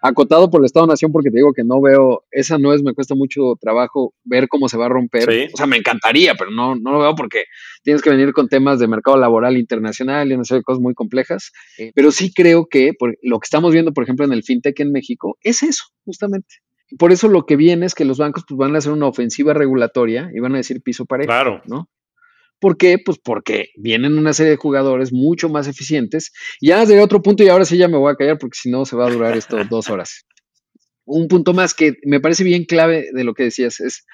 acotado 0.00 0.50
por 0.50 0.60
el 0.60 0.66
Estado-Nación, 0.66 1.12
porque 1.12 1.30
te 1.30 1.38
digo 1.38 1.52
que 1.52 1.64
no 1.64 1.80
veo, 1.80 2.24
esa 2.30 2.58
no 2.58 2.72
es, 2.72 2.82
me 2.82 2.94
cuesta 2.94 3.14
mucho 3.14 3.54
trabajo 3.60 4.14
ver 4.24 4.48
cómo 4.48 4.68
se 4.68 4.78
va 4.78 4.86
a 4.86 4.90
romper. 4.90 5.48
O 5.52 5.56
sea, 5.56 5.66
me 5.66 5.76
encantaría, 5.76 6.34
pero 6.34 6.50
no, 6.50 6.76
no 6.76 6.92
lo 6.92 6.98
veo 7.00 7.14
porque 7.14 7.44
tienes 7.82 8.02
que 8.02 8.10
venir 8.10 8.32
con 8.32 8.48
temas 8.48 8.78
de 8.78 8.88
mercado 8.88 9.16
laboral 9.16 9.56
internacional 9.56 10.30
y 10.30 10.34
una 10.34 10.44
serie 10.44 10.60
de 10.60 10.64
cosas 10.64 10.80
muy 10.80 10.94
complejas. 10.94 11.52
pero 11.94 12.10
sí 12.10 12.32
creo 12.32 12.66
que 12.66 12.92
lo 13.22 13.38
que 13.38 13.44
estamos 13.44 13.72
viendo, 13.72 13.92
por 13.92 14.04
ejemplo, 14.04 14.24
en 14.24 14.32
el 14.32 14.44
fintech 14.44 14.78
en 14.80 14.92
México, 14.92 15.36
es 15.42 15.62
eso, 15.62 15.84
justamente. 16.04 16.56
Por 16.98 17.12
eso 17.12 17.28
lo 17.28 17.44
que 17.44 17.56
viene 17.56 17.84
es 17.84 17.94
que 17.94 18.06
los 18.06 18.18
bancos 18.18 18.44
pues, 18.48 18.56
van 18.56 18.74
a 18.74 18.78
hacer 18.78 18.92
una 18.92 19.06
ofensiva 19.06 19.52
regulatoria 19.52 20.30
y 20.34 20.40
van 20.40 20.54
a 20.54 20.58
decir 20.58 20.80
piso 20.80 21.04
parejo, 21.04 21.28
claro. 21.28 21.60
¿no? 21.66 21.88
¿Por 22.60 22.76
qué? 22.76 22.98
Pues 23.04 23.18
porque 23.22 23.68
vienen 23.76 24.18
una 24.18 24.32
serie 24.32 24.50
de 24.50 24.56
jugadores 24.56 25.12
mucho 25.12 25.48
más 25.48 25.68
eficientes. 25.68 26.32
Y 26.60 26.68
ya 26.68 26.86
de 26.86 27.00
otro 27.00 27.22
punto, 27.22 27.44
y 27.44 27.48
ahora 27.48 27.64
sí 27.64 27.76
ya 27.76 27.88
me 27.88 27.98
voy 27.98 28.12
a 28.12 28.16
callar 28.16 28.38
porque 28.38 28.58
si 28.60 28.70
no 28.70 28.84
se 28.84 28.96
va 28.96 29.06
a 29.06 29.10
durar 29.10 29.36
esto 29.36 29.56
dos 29.70 29.90
horas. 29.90 30.26
Un 31.04 31.28
punto 31.28 31.54
más 31.54 31.74
que 31.74 31.94
me 32.04 32.20
parece 32.20 32.44
bien 32.44 32.64
clave 32.64 33.06
de 33.12 33.24
lo 33.24 33.34
que 33.34 33.44
decías 33.44 33.80
es, 33.80 34.04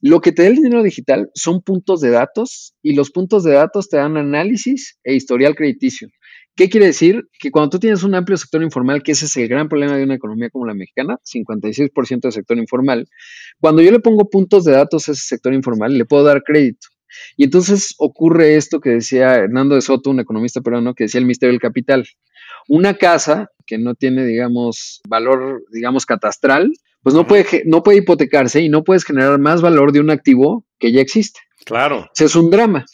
lo 0.00 0.20
que 0.20 0.30
te 0.30 0.42
da 0.42 0.48
el 0.48 0.56
dinero 0.56 0.82
digital 0.82 1.30
son 1.34 1.60
puntos 1.62 2.00
de 2.00 2.10
datos 2.10 2.74
y 2.82 2.94
los 2.94 3.10
puntos 3.10 3.42
de 3.42 3.52
datos 3.52 3.88
te 3.88 3.96
dan 3.96 4.16
análisis 4.16 4.98
e 5.02 5.14
historial 5.14 5.56
crediticio. 5.56 6.08
¿Qué 6.54 6.68
quiere 6.68 6.86
decir? 6.86 7.28
Que 7.38 7.50
cuando 7.50 7.70
tú 7.70 7.78
tienes 7.78 8.02
un 8.02 8.14
amplio 8.14 8.36
sector 8.36 8.62
informal, 8.62 9.02
que 9.02 9.12
ese 9.12 9.26
es 9.26 9.36
el 9.36 9.48
gran 9.48 9.68
problema 9.68 9.96
de 9.96 10.04
una 10.04 10.14
economía 10.14 10.50
como 10.50 10.66
la 10.66 10.74
mexicana, 10.74 11.16
56% 11.24 12.20
de 12.20 12.32
sector 12.32 12.58
informal, 12.58 13.08
cuando 13.60 13.80
yo 13.80 13.92
le 13.92 14.00
pongo 14.00 14.28
puntos 14.28 14.64
de 14.64 14.72
datos 14.72 15.08
a 15.08 15.12
ese 15.12 15.22
sector 15.22 15.54
informal, 15.54 15.96
le 15.96 16.04
puedo 16.04 16.24
dar 16.24 16.42
crédito. 16.42 16.88
Y 17.36 17.44
entonces 17.44 17.94
ocurre 17.98 18.56
esto 18.56 18.80
que 18.80 18.90
decía 18.90 19.34
Hernando 19.34 19.74
de 19.74 19.80
Soto, 19.80 20.10
un 20.10 20.20
economista 20.20 20.60
peruano, 20.60 20.94
que 20.94 21.04
decía 21.04 21.20
el 21.20 21.26
misterio 21.26 21.52
del 21.52 21.60
capital. 21.60 22.06
Una 22.68 22.94
casa 22.94 23.50
que 23.66 23.78
no 23.78 23.94
tiene, 23.94 24.24
digamos, 24.24 25.00
valor, 25.08 25.62
digamos, 25.72 26.06
catastral, 26.06 26.72
pues 27.02 27.14
no 27.14 27.26
puede, 27.26 27.62
no 27.64 27.82
puede 27.82 27.98
hipotecarse 27.98 28.60
y 28.60 28.68
no 28.68 28.84
puedes 28.84 29.04
generar 29.04 29.38
más 29.38 29.62
valor 29.62 29.92
de 29.92 30.00
un 30.00 30.10
activo 30.10 30.64
que 30.78 30.92
ya 30.92 31.00
existe. 31.00 31.40
Claro. 31.64 32.08
es 32.18 32.34
un 32.34 32.50
drama. 32.50 32.86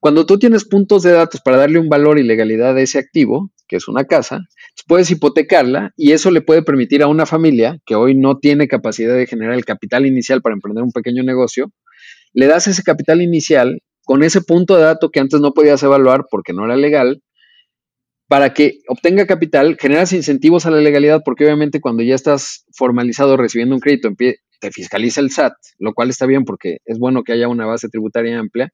Cuando 0.00 0.26
tú 0.26 0.38
tienes 0.38 0.64
puntos 0.64 1.02
de 1.02 1.12
datos 1.12 1.40
para 1.40 1.56
darle 1.56 1.78
un 1.78 1.88
valor 1.88 2.18
y 2.18 2.22
legalidad 2.22 2.76
a 2.76 2.80
ese 2.80 2.98
activo, 2.98 3.50
que 3.66 3.76
es 3.76 3.88
una 3.88 4.04
casa, 4.04 4.40
pues 4.74 4.84
puedes 4.86 5.10
hipotecarla 5.10 5.92
y 5.96 6.12
eso 6.12 6.30
le 6.30 6.40
puede 6.40 6.62
permitir 6.62 7.02
a 7.02 7.06
una 7.06 7.26
familia 7.26 7.78
que 7.84 7.94
hoy 7.94 8.14
no 8.14 8.38
tiene 8.38 8.68
capacidad 8.68 9.14
de 9.14 9.26
generar 9.26 9.54
el 9.54 9.64
capital 9.64 10.06
inicial 10.06 10.40
para 10.40 10.54
emprender 10.54 10.82
un 10.84 10.92
pequeño 10.92 11.22
negocio, 11.22 11.70
le 12.32 12.46
das 12.46 12.66
ese 12.66 12.82
capital 12.82 13.22
inicial 13.22 13.80
con 14.04 14.22
ese 14.22 14.40
punto 14.40 14.76
de 14.76 14.84
dato 14.84 15.10
que 15.10 15.20
antes 15.20 15.40
no 15.40 15.52
podías 15.52 15.82
evaluar 15.82 16.24
porque 16.30 16.52
no 16.52 16.64
era 16.64 16.76
legal, 16.76 17.22
para 18.28 18.52
que 18.52 18.80
obtenga 18.88 19.26
capital, 19.26 19.76
generas 19.80 20.12
incentivos 20.12 20.66
a 20.66 20.70
la 20.70 20.80
legalidad, 20.80 21.22
porque 21.24 21.44
obviamente 21.44 21.80
cuando 21.80 22.02
ya 22.02 22.14
estás 22.14 22.64
formalizado 22.74 23.36
recibiendo 23.38 23.74
un 23.74 23.80
crédito, 23.80 24.10
te 24.16 24.70
fiscaliza 24.70 25.20
el 25.20 25.30
SAT, 25.30 25.54
lo 25.78 25.94
cual 25.94 26.10
está 26.10 26.26
bien 26.26 26.44
porque 26.44 26.78
es 26.84 26.98
bueno 26.98 27.22
que 27.22 27.32
haya 27.32 27.48
una 27.48 27.64
base 27.64 27.88
tributaria 27.88 28.38
amplia. 28.38 28.70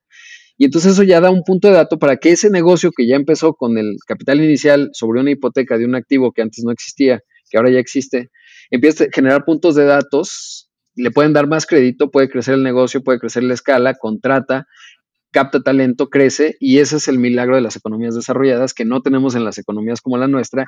Y 0.56 0.66
entonces 0.66 0.92
eso 0.92 1.02
ya 1.04 1.20
da 1.20 1.30
un 1.30 1.42
punto 1.42 1.68
de 1.68 1.74
dato 1.74 1.98
para 1.98 2.16
que 2.16 2.30
ese 2.30 2.50
negocio 2.50 2.90
que 2.96 3.06
ya 3.06 3.16
empezó 3.16 3.54
con 3.54 3.78
el 3.78 3.96
capital 4.06 4.42
inicial 4.42 4.90
sobre 4.92 5.20
una 5.20 5.30
hipoteca 5.30 5.78
de 5.78 5.84
un 5.84 5.94
activo 5.94 6.32
que 6.32 6.42
antes 6.42 6.64
no 6.64 6.72
existía, 6.72 7.20
que 7.50 7.56
ahora 7.56 7.70
ya 7.70 7.78
existe, 7.78 8.30
empiece 8.70 9.04
a 9.04 9.08
generar 9.12 9.44
puntos 9.44 9.74
de 9.76 9.84
datos 9.84 10.70
le 10.96 11.10
pueden 11.10 11.32
dar 11.32 11.48
más 11.48 11.66
crédito, 11.66 12.10
puede 12.10 12.28
crecer 12.28 12.54
el 12.54 12.62
negocio, 12.62 13.02
puede 13.02 13.18
crecer 13.18 13.42
la 13.42 13.54
escala, 13.54 13.94
contrata, 13.94 14.66
capta 15.30 15.60
talento, 15.60 16.08
crece 16.08 16.56
y 16.60 16.78
ese 16.78 16.96
es 16.96 17.08
el 17.08 17.18
milagro 17.18 17.56
de 17.56 17.60
las 17.60 17.76
economías 17.76 18.14
desarrolladas 18.14 18.72
que 18.72 18.84
no 18.84 19.02
tenemos 19.02 19.34
en 19.34 19.44
las 19.44 19.58
economías 19.58 20.00
como 20.00 20.16
la 20.16 20.28
nuestra. 20.28 20.66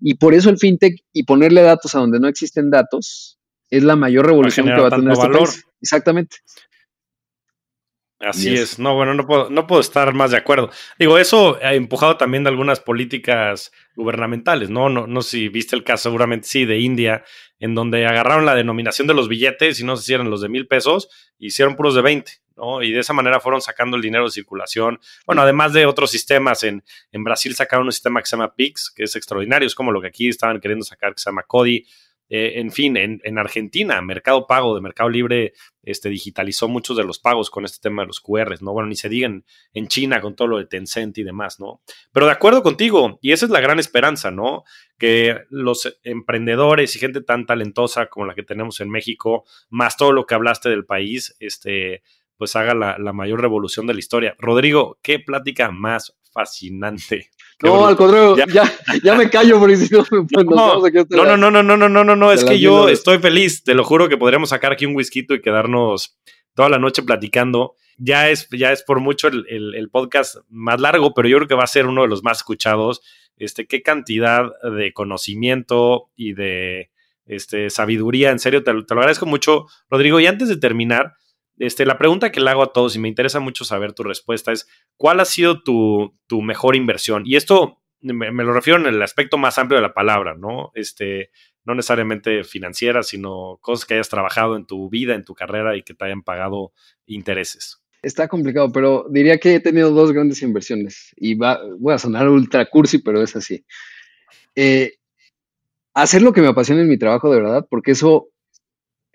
Y 0.00 0.14
por 0.14 0.34
eso 0.34 0.50
el 0.50 0.58
fintech 0.58 1.00
y 1.12 1.22
ponerle 1.22 1.62
datos 1.62 1.94
a 1.94 2.00
donde 2.00 2.18
no 2.18 2.28
existen 2.28 2.70
datos 2.70 3.38
es 3.70 3.84
la 3.84 3.96
mayor 3.96 4.26
revolución 4.26 4.66
que 4.66 4.80
va 4.80 4.88
a 4.88 4.90
tener 4.90 5.12
este 5.12 5.26
valor. 5.26 5.48
Exactamente. 5.80 6.36
Así 8.20 8.52
es. 8.52 8.80
No, 8.80 8.96
bueno, 8.96 9.14
no 9.14 9.26
puedo, 9.26 9.48
no 9.48 9.66
puedo 9.68 9.80
estar 9.80 10.12
más 10.12 10.32
de 10.32 10.38
acuerdo. 10.38 10.70
Digo, 10.98 11.18
eso 11.18 11.56
ha 11.62 11.74
empujado 11.74 12.16
también 12.16 12.42
de 12.42 12.50
algunas 12.50 12.80
políticas 12.80 13.70
gubernamentales, 13.94 14.70
¿no? 14.70 14.88
No, 14.88 15.06
no 15.06 15.22
sé 15.22 15.30
si 15.30 15.48
viste 15.48 15.76
el 15.76 15.84
caso, 15.84 16.08
seguramente 16.08 16.48
sí, 16.48 16.64
de 16.64 16.80
India, 16.80 17.24
en 17.60 17.76
donde 17.76 18.06
agarraron 18.06 18.44
la 18.44 18.56
denominación 18.56 19.06
de 19.06 19.14
los 19.14 19.28
billetes 19.28 19.78
y 19.78 19.84
no 19.84 19.96
sé 19.96 20.04
si 20.04 20.14
eran 20.14 20.30
los 20.30 20.40
de 20.40 20.48
mil 20.48 20.66
pesos, 20.66 21.08
hicieron 21.38 21.76
puros 21.76 21.94
de 21.94 22.02
20, 22.02 22.32
¿no? 22.56 22.82
Y 22.82 22.90
de 22.90 23.00
esa 23.00 23.12
manera 23.12 23.38
fueron 23.38 23.60
sacando 23.60 23.96
el 23.96 24.02
dinero 24.02 24.24
de 24.24 24.30
circulación. 24.30 24.98
Bueno, 25.24 25.42
además 25.42 25.72
de 25.72 25.86
otros 25.86 26.10
sistemas, 26.10 26.64
en, 26.64 26.82
en 27.12 27.22
Brasil 27.22 27.54
sacaron 27.54 27.86
un 27.86 27.92
sistema 27.92 28.20
que 28.20 28.26
se 28.26 28.36
llama 28.36 28.52
PIX, 28.52 28.90
que 28.96 29.04
es 29.04 29.14
extraordinario, 29.14 29.66
es 29.66 29.76
como 29.76 29.92
lo 29.92 30.00
que 30.00 30.08
aquí 30.08 30.28
estaban 30.28 30.60
queriendo 30.60 30.84
sacar, 30.84 31.14
que 31.14 31.20
se 31.20 31.30
llama 31.30 31.44
CODI. 31.44 31.86
Eh, 32.30 32.60
en 32.60 32.70
fin, 32.70 32.96
en, 32.96 33.38
Argentina, 33.38 34.00
Mercado 34.02 34.46
Pago 34.46 34.74
de 34.74 34.82
Mercado 34.82 35.08
Libre 35.08 35.54
este, 35.82 36.10
digitalizó 36.10 36.68
muchos 36.68 36.96
de 36.96 37.04
los 37.04 37.18
pagos 37.18 37.48
con 37.48 37.64
este 37.64 37.78
tema 37.80 38.02
de 38.02 38.08
los 38.08 38.20
QRs, 38.20 38.60
¿no? 38.60 38.72
Bueno, 38.72 38.88
ni 38.88 38.96
se 38.96 39.08
digan 39.08 39.44
en 39.72 39.88
China 39.88 40.20
con 40.20 40.36
todo 40.36 40.48
lo 40.48 40.58
de 40.58 40.66
Tencent 40.66 41.16
y 41.16 41.22
demás, 41.22 41.58
¿no? 41.58 41.80
Pero 42.12 42.26
de 42.26 42.32
acuerdo 42.32 42.62
contigo, 42.62 43.18
y 43.22 43.32
esa 43.32 43.46
es 43.46 43.50
la 43.50 43.60
gran 43.60 43.78
esperanza, 43.78 44.30
¿no? 44.30 44.64
Que 44.98 45.40
los 45.48 45.98
emprendedores 46.02 46.94
y 46.94 46.98
gente 46.98 47.22
tan 47.22 47.46
talentosa 47.46 48.06
como 48.06 48.26
la 48.26 48.34
que 48.34 48.42
tenemos 48.42 48.80
en 48.80 48.90
México, 48.90 49.46
más 49.70 49.96
todo 49.96 50.12
lo 50.12 50.26
que 50.26 50.34
hablaste 50.34 50.68
del 50.68 50.84
país, 50.84 51.34
este, 51.40 52.02
pues 52.36 52.54
haga 52.56 52.74
la, 52.74 52.98
la 52.98 53.14
mayor 53.14 53.40
revolución 53.40 53.86
de 53.86 53.94
la 53.94 54.00
historia. 54.00 54.36
Rodrigo, 54.38 54.98
qué 55.02 55.18
plática 55.18 55.70
más 55.70 56.18
fascinante. 56.30 57.30
No, 57.62 57.86
al 57.86 57.96
contrario, 57.96 58.36
ya, 58.36 58.64
ya, 59.02 59.14
me 59.16 59.28
callo 59.28 59.58
porque 59.58 59.76
si 59.76 59.92
no 59.92 60.04
me 60.10 60.44
no, 60.44 61.36
no, 61.36 61.36
no, 61.36 61.50
no, 61.50 61.62
no, 61.62 61.76
no, 61.76 61.88
no, 61.88 62.04
no, 62.04 62.16
no, 62.16 62.32
es 62.32 62.44
que 62.44 62.60
yo 62.60 62.88
estoy 62.88 63.18
feliz, 63.18 63.64
te 63.64 63.74
lo 63.74 63.82
juro 63.82 64.08
que 64.08 64.16
podríamos 64.16 64.50
sacar 64.50 64.72
aquí 64.72 64.86
un 64.86 64.94
whisky 64.94 65.26
y 65.28 65.40
quedarnos 65.40 66.16
toda 66.54 66.68
la 66.68 66.78
noche 66.78 67.02
platicando. 67.02 67.74
Ya 67.96 68.30
es, 68.30 68.48
ya 68.50 68.72
es 68.72 68.82
por 68.82 69.00
mucho 69.00 69.28
el, 69.28 69.44
el, 69.48 69.90
podcast 69.90 70.36
más 70.48 70.80
largo, 70.80 71.14
pero 71.14 71.28
yo 71.28 71.36
creo 71.38 71.48
que 71.48 71.54
va 71.54 71.64
a 71.64 71.68
ser 71.68 71.86
uno 71.86 72.02
de 72.02 72.08
los 72.08 72.22
más 72.22 72.38
escuchados. 72.38 73.00
Este, 73.36 73.66
qué 73.66 73.82
cantidad 73.82 74.52
de 74.62 74.92
conocimiento 74.92 76.10
y 76.16 76.34
de 76.34 76.90
este, 77.26 77.70
sabiduría, 77.70 78.30
en 78.30 78.38
serio, 78.38 78.64
te, 78.64 78.72
te 78.72 78.94
lo 78.94 79.00
agradezco 79.00 79.26
mucho, 79.26 79.66
Rodrigo. 79.90 80.18
Y 80.18 80.26
antes 80.26 80.48
de 80.48 80.56
terminar, 80.56 81.14
este, 81.58 81.86
la 81.86 81.98
pregunta 81.98 82.30
que 82.30 82.40
le 82.40 82.50
hago 82.50 82.62
a 82.62 82.72
todos 82.72 82.94
y 82.96 82.98
me 82.98 83.08
interesa 83.08 83.40
mucho 83.40 83.64
saber 83.64 83.92
tu 83.92 84.02
respuesta 84.02 84.52
es, 84.52 84.68
¿cuál 84.96 85.20
ha 85.20 85.24
sido 85.24 85.62
tu, 85.62 86.12
mejor 86.42 86.76
inversión? 86.76 87.22
Y 87.26 87.36
esto 87.36 87.78
me, 88.00 88.30
lo 88.30 88.52
refiero 88.52 88.78
en 88.78 88.86
el 88.86 89.02
aspecto 89.02 89.38
más 89.38 89.58
amplio 89.58 89.78
de 89.78 89.86
la 89.86 89.94
palabra, 89.94 90.34
¿no? 90.36 90.70
Este, 90.74 91.30
no 91.64 91.74
necesariamente 91.74 92.44
financiera, 92.44 93.02
sino 93.02 93.58
cosas 93.60 93.86
que 93.86 93.94
hayas 93.94 94.08
trabajado 94.08 94.56
en 94.56 94.66
tu 94.66 94.88
vida, 94.88 95.14
en 95.14 95.24
tu 95.24 95.34
carrera 95.34 95.76
y 95.76 95.82
que 95.82 95.94
te 95.94 96.04
hayan 96.04 96.22
pagado 96.22 96.72
intereses. 97.06 97.82
Está 98.00 98.28
complicado, 98.28 98.70
pero 98.70 99.06
diría 99.10 99.38
que 99.38 99.56
he 99.56 99.60
tenido 99.60 99.90
dos 99.90 100.12
grandes 100.12 100.40
inversiones 100.42 101.12
y 101.16 101.34
va, 101.34 101.60
voy 101.78 101.94
a 101.94 101.98
sonar 101.98 102.28
ultra 102.28 102.64
cursi, 102.66 102.98
pero 102.98 103.20
es 103.20 103.34
así. 103.34 103.64
Eh, 104.54 104.94
hacer 105.94 106.22
lo 106.22 106.32
que 106.32 106.40
me 106.40 106.46
apasiona 106.46 106.82
en 106.82 106.88
mi 106.88 106.96
trabajo 106.96 107.30
de 107.30 107.40
verdad, 107.40 107.66
porque 107.68 107.90
eso 107.90 108.28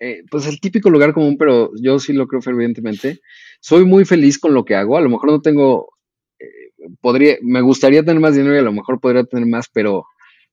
eh, 0.04 0.22
pues 0.30 0.46
el 0.46 0.60
típico 0.60 0.90
lugar 0.90 1.14
común, 1.14 1.38
pero 1.38 1.70
yo 1.80 1.98
sí 1.98 2.12
lo 2.12 2.26
creo 2.26 2.42
fervientemente. 2.42 3.20
Soy 3.60 3.86
muy 3.86 4.04
feliz 4.04 4.38
con 4.38 4.52
lo 4.52 4.66
que 4.66 4.74
hago. 4.74 4.98
A 4.98 5.00
lo 5.00 5.08
mejor 5.08 5.30
no 5.30 5.40
tengo, 5.40 5.88
eh, 6.38 6.90
podría, 7.00 7.36
me 7.40 7.62
gustaría 7.62 8.02
tener 8.02 8.20
más 8.20 8.36
dinero 8.36 8.54
y 8.54 8.58
a 8.58 8.62
lo 8.62 8.72
mejor 8.72 9.00
podría 9.00 9.24
tener 9.24 9.46
más, 9.46 9.66
pero 9.72 10.04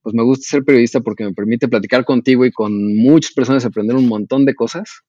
pues 0.01 0.15
me 0.15 0.23
gusta 0.23 0.47
ser 0.47 0.63
periodista 0.63 1.01
porque 1.01 1.25
me 1.25 1.33
permite 1.33 1.67
platicar 1.67 2.05
contigo 2.05 2.45
y 2.45 2.51
con 2.53 2.95
muchas 2.95 3.33
personas 3.33 3.65
aprender 3.65 3.97
un 3.97 4.07
montón 4.07 4.45
de 4.45 4.55
cosas. 4.55 5.01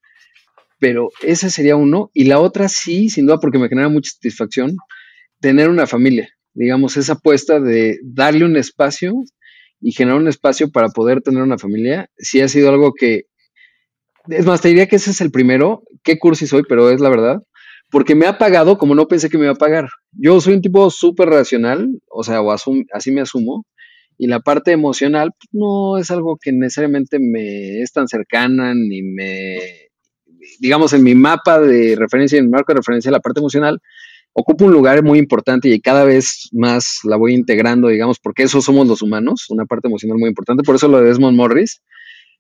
Pero 0.81 1.11
ese 1.23 1.49
sería 1.49 1.77
uno. 1.77 2.11
Y 2.13 2.25
la 2.25 2.41
otra 2.41 2.69
sí, 2.69 3.11
sin 3.11 3.27
duda, 3.27 3.39
porque 3.39 3.61
me 3.61 3.69
genera 3.69 3.89
mucha 3.91 4.11
satisfacción, 4.11 4.77
tener 5.41 5.69
una 5.69 5.87
familia. 5.87 6.29
Digamos, 6.53 6.97
esa 6.97 7.13
apuesta 7.13 7.61
de 7.61 8.01
darle 8.03 8.45
un 8.45 8.57
espacio 8.57 9.15
y 9.81 9.93
generar 9.93 10.21
un 10.21 10.27
espacio 10.27 10.73
para 10.73 10.89
poder 10.89 11.23
tener 11.23 11.45
una 11.45 11.59
familia, 11.59 12.11
sí 12.17 12.41
ha 12.41 12.49
sido 12.49 12.71
algo 12.71 12.93
que 12.93 13.27
es 14.29 14.47
más, 14.47 14.61
te 14.61 14.69
diría 14.69 14.87
que 14.87 14.97
ese 14.97 15.11
es 15.11 15.21
el 15.21 15.31
primero. 15.31 15.83
Qué 16.03 16.19
cursi 16.19 16.47
soy, 16.47 16.63
pero 16.69 16.91
es 16.91 17.01
la 17.01 17.09
verdad. 17.09 17.43
Porque 17.91 18.15
me 18.15 18.27
ha 18.27 18.39
pagado 18.39 18.79
como 18.79 18.95
no 18.95 19.07
pensé 19.07 19.29
que 19.29 19.39
me 19.39 19.45
iba 19.45 19.53
a 19.53 19.57
pagar. 19.57 19.89
Yo 20.13 20.41
soy 20.41 20.55
un 20.55 20.63
tipo 20.63 20.91
súper 20.91 21.29
racional, 21.29 21.89
o 22.09 22.23
sea, 22.23 22.41
o 22.41 22.51
así 22.53 23.11
me 23.11 23.21
asumo. 23.21 23.67
Y 24.19 24.29
la 24.29 24.41
parte 24.41 24.73
emocional 24.73 25.33
pues, 25.39 25.49
no 25.53 25.99
es 25.99 26.11
algo 26.11 26.39
que 26.41 26.53
necesariamente 26.53 27.19
me 27.19 27.81
es 27.81 27.93
tan 27.93 28.09
cercana, 28.09 28.73
ni 28.75 29.03
me, 29.03 29.59
digamos, 30.61 30.93
en 30.93 31.03
mi 31.03 31.15
mapa 31.15 31.61
de 31.61 31.97
referencia, 31.97 32.39
en 32.39 32.47
mi 32.47 32.51
marco 32.53 32.73
de 32.73 32.79
referencia, 32.79 33.11
la 33.11 33.21
parte 33.21 33.41
emocional 33.41 33.81
ocupa 34.35 34.65
un 34.65 34.73
lugar 34.73 35.03
muy 35.03 35.19
importante 35.19 35.69
y 35.69 35.81
cada 35.81 36.05
vez 36.05 36.49
más 36.53 37.01
la 37.05 37.17
voy 37.17 37.35
integrando, 37.35 37.89
digamos, 37.89 38.19
porque 38.19 38.45
eso 38.45 38.63
somos 38.63 38.87
los 38.87 39.03
humanos, 39.03 39.47
una 39.51 39.67
parte 39.67 39.89
emocional 39.89 40.19
muy 40.19 40.29
importante. 40.29 40.63
Por 40.63 40.77
eso 40.77 40.89
lo 40.89 41.01
de 41.01 41.09
Desmond 41.09 41.37
Morris 41.37 41.83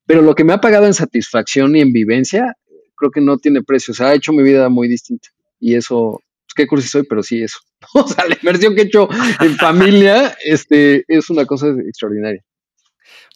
pero 0.06 0.22
lo 0.22 0.34
que 0.34 0.44
me 0.44 0.52
ha 0.52 0.60
pagado 0.60 0.86
en 0.86 0.94
satisfacción 0.94 1.76
y 1.76 1.80
en 1.80 1.92
vivencia, 1.92 2.56
creo 2.96 3.10
que 3.10 3.20
no 3.20 3.38
tiene 3.38 3.62
precio. 3.62 3.92
O 3.92 3.94
sea, 3.94 4.08
ha 4.08 4.14
hecho 4.14 4.32
mi 4.32 4.42
vida 4.42 4.68
muy 4.68 4.88
distinta. 4.88 5.28
Y 5.60 5.74
eso, 5.74 6.20
pues 6.44 6.54
qué 6.54 6.66
cursi 6.66 6.88
soy, 6.88 7.04
pero 7.08 7.22
sí 7.22 7.42
eso. 7.42 7.58
O 7.94 8.06
sea, 8.06 8.26
la 8.26 8.36
inversión 8.40 8.74
que 8.74 8.82
he 8.82 8.84
hecho 8.84 9.08
en 9.40 9.56
familia 9.56 10.36
este, 10.44 11.04
es 11.08 11.30
una 11.30 11.46
cosa 11.46 11.68
extraordinaria. 11.68 12.42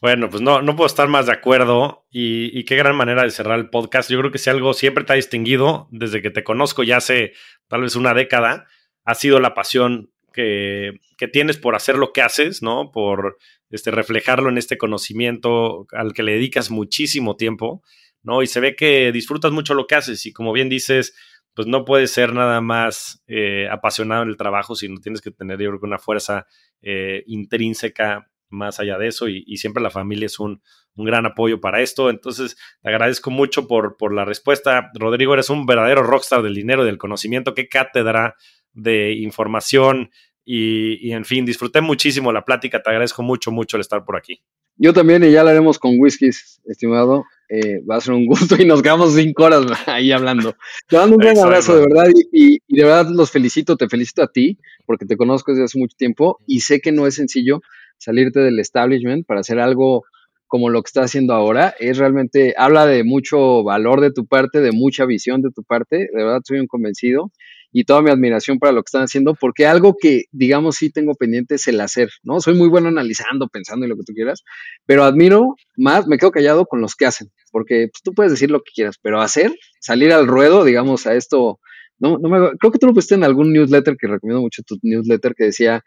Bueno, 0.02 0.28
pues 0.28 0.42
no, 0.42 0.60
no 0.60 0.76
puedo 0.76 0.86
estar 0.86 1.08
más 1.08 1.26
de 1.26 1.32
acuerdo 1.32 2.04
y, 2.10 2.64
qué 2.64 2.76
gran 2.76 2.96
manera 2.96 3.22
de 3.22 3.30
cerrar 3.30 3.58
el 3.58 3.70
podcast. 3.70 4.10
Yo 4.10 4.18
creo 4.18 4.30
que 4.30 4.38
si 4.38 4.50
algo 4.50 4.74
siempre 4.74 5.04
te 5.04 5.14
ha 5.14 5.16
distinguido 5.16 5.88
desde 5.90 6.20
que 6.20 6.30
te 6.30 6.44
conozco 6.44 6.82
ya 6.82 6.98
hace 6.98 7.32
tal 7.68 7.80
vez 7.80 7.96
una 7.96 8.12
década, 8.12 8.66
ha 9.04 9.14
sido 9.14 9.40
la 9.40 9.54
pasión 9.54 10.10
que, 10.34 11.00
que 11.16 11.28
tienes 11.28 11.56
por 11.56 11.74
hacer 11.74 11.96
lo 11.96 12.12
que 12.12 12.20
haces, 12.20 12.62
¿no? 12.62 12.90
Por 12.92 13.38
este, 13.70 13.90
reflejarlo 13.90 14.48
en 14.48 14.58
este 14.58 14.78
conocimiento 14.78 15.86
al 15.92 16.12
que 16.12 16.22
le 16.22 16.32
dedicas 16.32 16.70
muchísimo 16.70 17.36
tiempo, 17.36 17.82
¿no? 18.22 18.42
Y 18.42 18.46
se 18.46 18.60
ve 18.60 18.76
que 18.76 19.12
disfrutas 19.12 19.52
mucho 19.52 19.74
lo 19.74 19.86
que 19.86 19.94
haces 19.94 20.26
y 20.26 20.32
como 20.32 20.52
bien 20.52 20.68
dices, 20.68 21.14
pues 21.54 21.66
no 21.66 21.84
puedes 21.84 22.10
ser 22.10 22.34
nada 22.34 22.60
más 22.60 23.22
eh, 23.26 23.66
apasionado 23.70 24.22
en 24.22 24.28
el 24.28 24.36
trabajo, 24.36 24.74
sino 24.74 25.00
tienes 25.00 25.22
que 25.22 25.30
tener, 25.30 25.58
yo 25.58 25.70
creo 25.70 25.80
que 25.80 25.86
una 25.86 25.98
fuerza 25.98 26.46
eh, 26.82 27.24
intrínseca 27.26 28.30
más 28.48 28.78
allá 28.78 28.98
de 28.98 29.08
eso 29.08 29.28
y, 29.28 29.56
siempre 29.56 29.82
la 29.82 29.90
familia 29.90 30.26
es 30.26 30.38
un, 30.38 30.62
un, 30.94 31.04
gran 31.04 31.26
apoyo 31.26 31.60
para 31.60 31.80
esto. 31.80 32.10
Entonces, 32.10 32.56
te 32.82 32.90
agradezco 32.90 33.30
mucho 33.30 33.66
por, 33.66 33.96
por 33.96 34.14
la 34.14 34.24
respuesta. 34.24 34.90
Rodrigo, 34.94 35.34
eres 35.34 35.50
un 35.50 35.66
verdadero 35.66 36.02
rockstar 36.02 36.42
del 36.42 36.54
dinero 36.54 36.82
y 36.82 36.86
del 36.86 36.98
conocimiento. 36.98 37.54
Qué 37.54 37.68
cátedra 37.68 38.36
de 38.72 39.14
información, 39.14 40.10
y, 40.48 41.10
en 41.10 41.24
fin, 41.24 41.44
disfruté 41.44 41.80
muchísimo 41.80 42.32
la 42.32 42.44
plática. 42.44 42.80
Te 42.80 42.88
agradezco 42.88 43.24
mucho, 43.24 43.50
mucho 43.50 43.76
el 43.76 43.80
estar 43.80 44.04
por 44.04 44.16
aquí. 44.16 44.40
Yo 44.76 44.92
también, 44.92 45.24
y 45.24 45.32
ya 45.32 45.42
lo 45.42 45.50
haremos 45.50 45.78
con 45.80 45.98
whiskies, 45.98 46.60
estimado. 46.66 47.24
Eh, 47.48 47.80
va 47.88 47.96
a 47.96 48.00
ser 48.00 48.14
un 48.14 48.26
gusto 48.26 48.60
y 48.60 48.64
nos 48.64 48.82
quedamos 48.82 49.14
cinco 49.14 49.44
horas 49.44 49.64
ahí 49.86 50.12
hablando. 50.12 50.54
Te 50.86 50.96
mando 50.96 51.16
un 51.16 51.20
gran 51.20 51.38
abrazo, 51.38 51.76
de 51.76 51.86
verdad, 51.86 52.06
y, 52.32 52.58
de 52.68 52.84
verdad 52.84 53.08
los 53.10 53.30
felicito, 53.30 53.76
te 53.76 53.88
felicito 53.88 54.22
a 54.22 54.30
ti, 54.30 54.58
porque 54.84 55.04
te 55.04 55.16
conozco 55.16 55.50
desde 55.50 55.64
hace 55.64 55.78
mucho 55.78 55.96
tiempo 55.98 56.38
y 56.46 56.60
sé 56.60 56.80
que 56.80 56.92
no 56.92 57.06
es 57.08 57.16
sencillo 57.16 57.60
salirte 57.98 58.40
del 58.40 58.58
establishment 58.60 59.26
para 59.26 59.40
hacer 59.40 59.58
algo 59.58 60.04
como 60.46 60.70
lo 60.70 60.80
que 60.82 60.88
estás 60.88 61.06
haciendo 61.06 61.34
ahora. 61.34 61.74
Es 61.80 61.98
realmente, 61.98 62.54
habla 62.56 62.86
de 62.86 63.02
mucho 63.02 63.64
valor 63.64 64.00
de 64.00 64.12
tu 64.12 64.26
parte, 64.26 64.60
de 64.60 64.70
mucha 64.70 65.06
visión 65.06 65.42
de 65.42 65.50
tu 65.50 65.64
parte, 65.64 66.08
de 66.12 66.24
verdad 66.24 66.40
soy 66.44 66.60
un 66.60 66.68
convencido 66.68 67.32
y 67.78 67.84
toda 67.84 68.00
mi 68.00 68.08
admiración 68.08 68.58
para 68.58 68.72
lo 68.72 68.80
que 68.82 68.86
están 68.86 69.02
haciendo, 69.02 69.34
porque 69.34 69.66
algo 69.66 69.96
que, 70.00 70.22
digamos, 70.32 70.76
sí 70.76 70.88
tengo 70.88 71.14
pendiente 71.14 71.56
es 71.56 71.68
el 71.68 71.78
hacer, 71.82 72.08
¿no? 72.22 72.40
Soy 72.40 72.54
muy 72.54 72.68
bueno 72.68 72.88
analizando, 72.88 73.48
pensando 73.48 73.84
y 73.84 73.88
lo 73.90 73.96
que 73.96 74.02
tú 74.02 74.14
quieras, 74.14 74.44
pero 74.86 75.04
admiro 75.04 75.56
más, 75.76 76.06
me 76.06 76.16
quedo 76.16 76.30
callado 76.30 76.64
con 76.64 76.80
los 76.80 76.94
que 76.94 77.04
hacen, 77.04 77.28
porque 77.52 77.88
pues, 77.92 78.00
tú 78.02 78.14
puedes 78.14 78.32
decir 78.32 78.50
lo 78.50 78.60
que 78.60 78.70
quieras, 78.74 78.96
pero 79.02 79.20
hacer, 79.20 79.52
salir 79.78 80.10
al 80.14 80.26
ruedo, 80.26 80.64
digamos, 80.64 81.06
a 81.06 81.16
esto, 81.16 81.60
no, 81.98 82.16
no 82.16 82.30
me, 82.30 82.56
creo 82.58 82.72
que 82.72 82.78
tú 82.78 82.86
lo 82.86 82.94
pusiste 82.94 83.14
en 83.14 83.24
algún 83.24 83.52
newsletter, 83.52 83.98
que 84.00 84.06
recomiendo 84.06 84.40
mucho 84.40 84.62
tu 84.62 84.78
newsletter, 84.80 85.34
que 85.34 85.44
decía, 85.44 85.82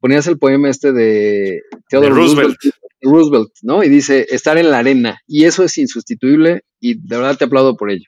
ponías 0.00 0.26
el 0.26 0.38
poema 0.38 0.70
este 0.70 0.92
de 0.92 1.60
Theodore 1.90 2.14
Roosevelt. 2.14 2.56
Roosevelt, 3.02 3.50
¿no? 3.60 3.84
Y 3.84 3.90
dice, 3.90 4.26
estar 4.30 4.56
en 4.56 4.70
la 4.70 4.78
arena, 4.78 5.18
y 5.26 5.44
eso 5.44 5.62
es 5.62 5.76
insustituible, 5.76 6.62
y 6.80 6.94
de 6.94 7.18
verdad 7.18 7.36
te 7.36 7.44
aplaudo 7.44 7.76
por 7.76 7.90
ello. 7.90 8.06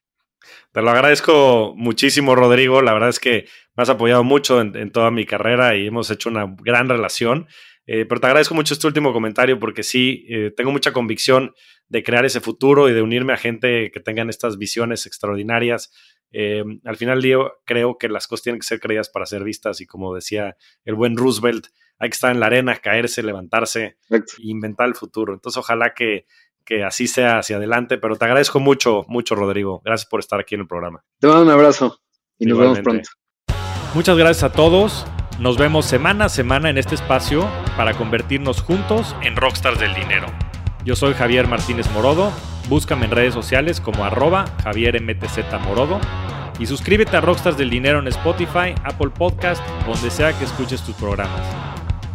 Te 0.72 0.82
lo 0.82 0.90
agradezco 0.90 1.74
muchísimo, 1.76 2.34
Rodrigo. 2.34 2.82
La 2.82 2.92
verdad 2.92 3.08
es 3.08 3.20
que 3.20 3.46
me 3.76 3.82
has 3.82 3.88
apoyado 3.88 4.24
mucho 4.24 4.60
en, 4.60 4.90
toda 4.90 5.10
mi 5.10 5.26
carrera 5.26 5.76
y 5.76 5.86
hemos 5.86 6.10
hecho 6.10 6.28
una 6.28 6.54
gran 6.62 6.88
relación. 6.88 7.46
Eh, 7.86 8.04
pero 8.04 8.20
te 8.20 8.26
agradezco 8.26 8.54
mucho 8.54 8.74
este 8.74 8.86
último 8.86 9.12
comentario 9.12 9.58
porque 9.60 9.82
sí, 9.82 10.26
eh, 10.28 10.52
tengo 10.56 10.72
mucha 10.72 10.92
convicción 10.92 11.54
de 11.88 12.02
crear 12.02 12.24
ese 12.24 12.40
futuro 12.40 12.88
y 12.88 12.92
de 12.92 13.02
unirme 13.02 13.32
a 13.32 13.36
gente 13.36 13.90
que 13.92 14.00
tengan 14.00 14.28
estas 14.28 14.58
visiones 14.58 15.06
extraordinarias. 15.06 15.92
Eh, 16.32 16.64
al 16.84 16.96
final 16.96 17.22
creo 17.64 17.96
que 17.98 18.08
las 18.08 18.26
cosas 18.26 18.42
tienen 18.42 18.60
que 18.60 18.66
ser 18.66 18.80
creídas 18.80 19.08
para 19.08 19.26
ser 19.26 19.44
vistas 19.44 19.80
y 19.80 19.86
como 19.86 20.14
decía 20.14 20.56
el 20.84 20.94
buen 20.94 21.16
Roosevelt, 21.16 21.68
hay 21.98 22.10
que 22.10 22.14
estar 22.14 22.32
en 22.32 22.40
la 22.40 22.46
arena, 22.46 22.76
caerse, 22.76 23.22
levantarse 23.22 23.96
e 24.10 24.22
inventar 24.38 24.88
el 24.88 24.94
futuro. 24.94 25.32
Entonces 25.32 25.58
ojalá 25.58 25.94
que 25.94 26.26
que 26.66 26.84
así 26.84 27.06
sea 27.06 27.38
hacia 27.38 27.56
adelante, 27.56 27.96
pero 27.96 28.16
te 28.16 28.24
agradezco 28.24 28.60
mucho, 28.60 29.04
mucho, 29.08 29.34
Rodrigo. 29.36 29.80
Gracias 29.84 30.08
por 30.08 30.20
estar 30.20 30.40
aquí 30.40 30.56
en 30.56 30.62
el 30.62 30.66
programa. 30.66 31.04
Te 31.20 31.28
mando 31.28 31.44
un 31.44 31.50
abrazo 31.50 31.98
y 32.38 32.46
nos 32.46 32.58
vemos 32.58 32.80
pronto. 32.80 33.08
Muchas 33.94 34.18
gracias 34.18 34.42
a 34.42 34.52
todos. 34.52 35.06
Nos 35.38 35.56
vemos 35.56 35.86
semana 35.86 36.26
a 36.26 36.28
semana 36.28 36.68
en 36.68 36.76
este 36.76 36.94
espacio 36.94 37.48
para 37.76 37.94
convertirnos 37.94 38.60
juntos 38.60 39.14
en 39.22 39.36
rockstars 39.36 39.78
del 39.78 39.94
dinero. 39.94 40.26
Yo 40.84 40.96
soy 40.96 41.14
Javier 41.14 41.46
Martínez 41.46 41.90
Morodo. 41.92 42.32
Búscame 42.68 43.06
en 43.06 43.12
redes 43.12 43.34
sociales 43.34 43.80
como 43.80 44.04
arroba 44.04 44.46
Javier 44.64 45.00
MTZ 45.00 45.38
Morodo. 45.64 46.00
Y 46.58 46.66
suscríbete 46.66 47.16
a 47.16 47.20
Rockstars 47.20 47.58
del 47.58 47.68
Dinero 47.68 47.98
en 47.98 48.08
Spotify, 48.08 48.74
Apple 48.82 49.10
Podcast, 49.10 49.62
donde 49.86 50.10
sea 50.10 50.36
que 50.36 50.44
escuches 50.44 50.82
tus 50.82 50.94
programas. 50.96 51.75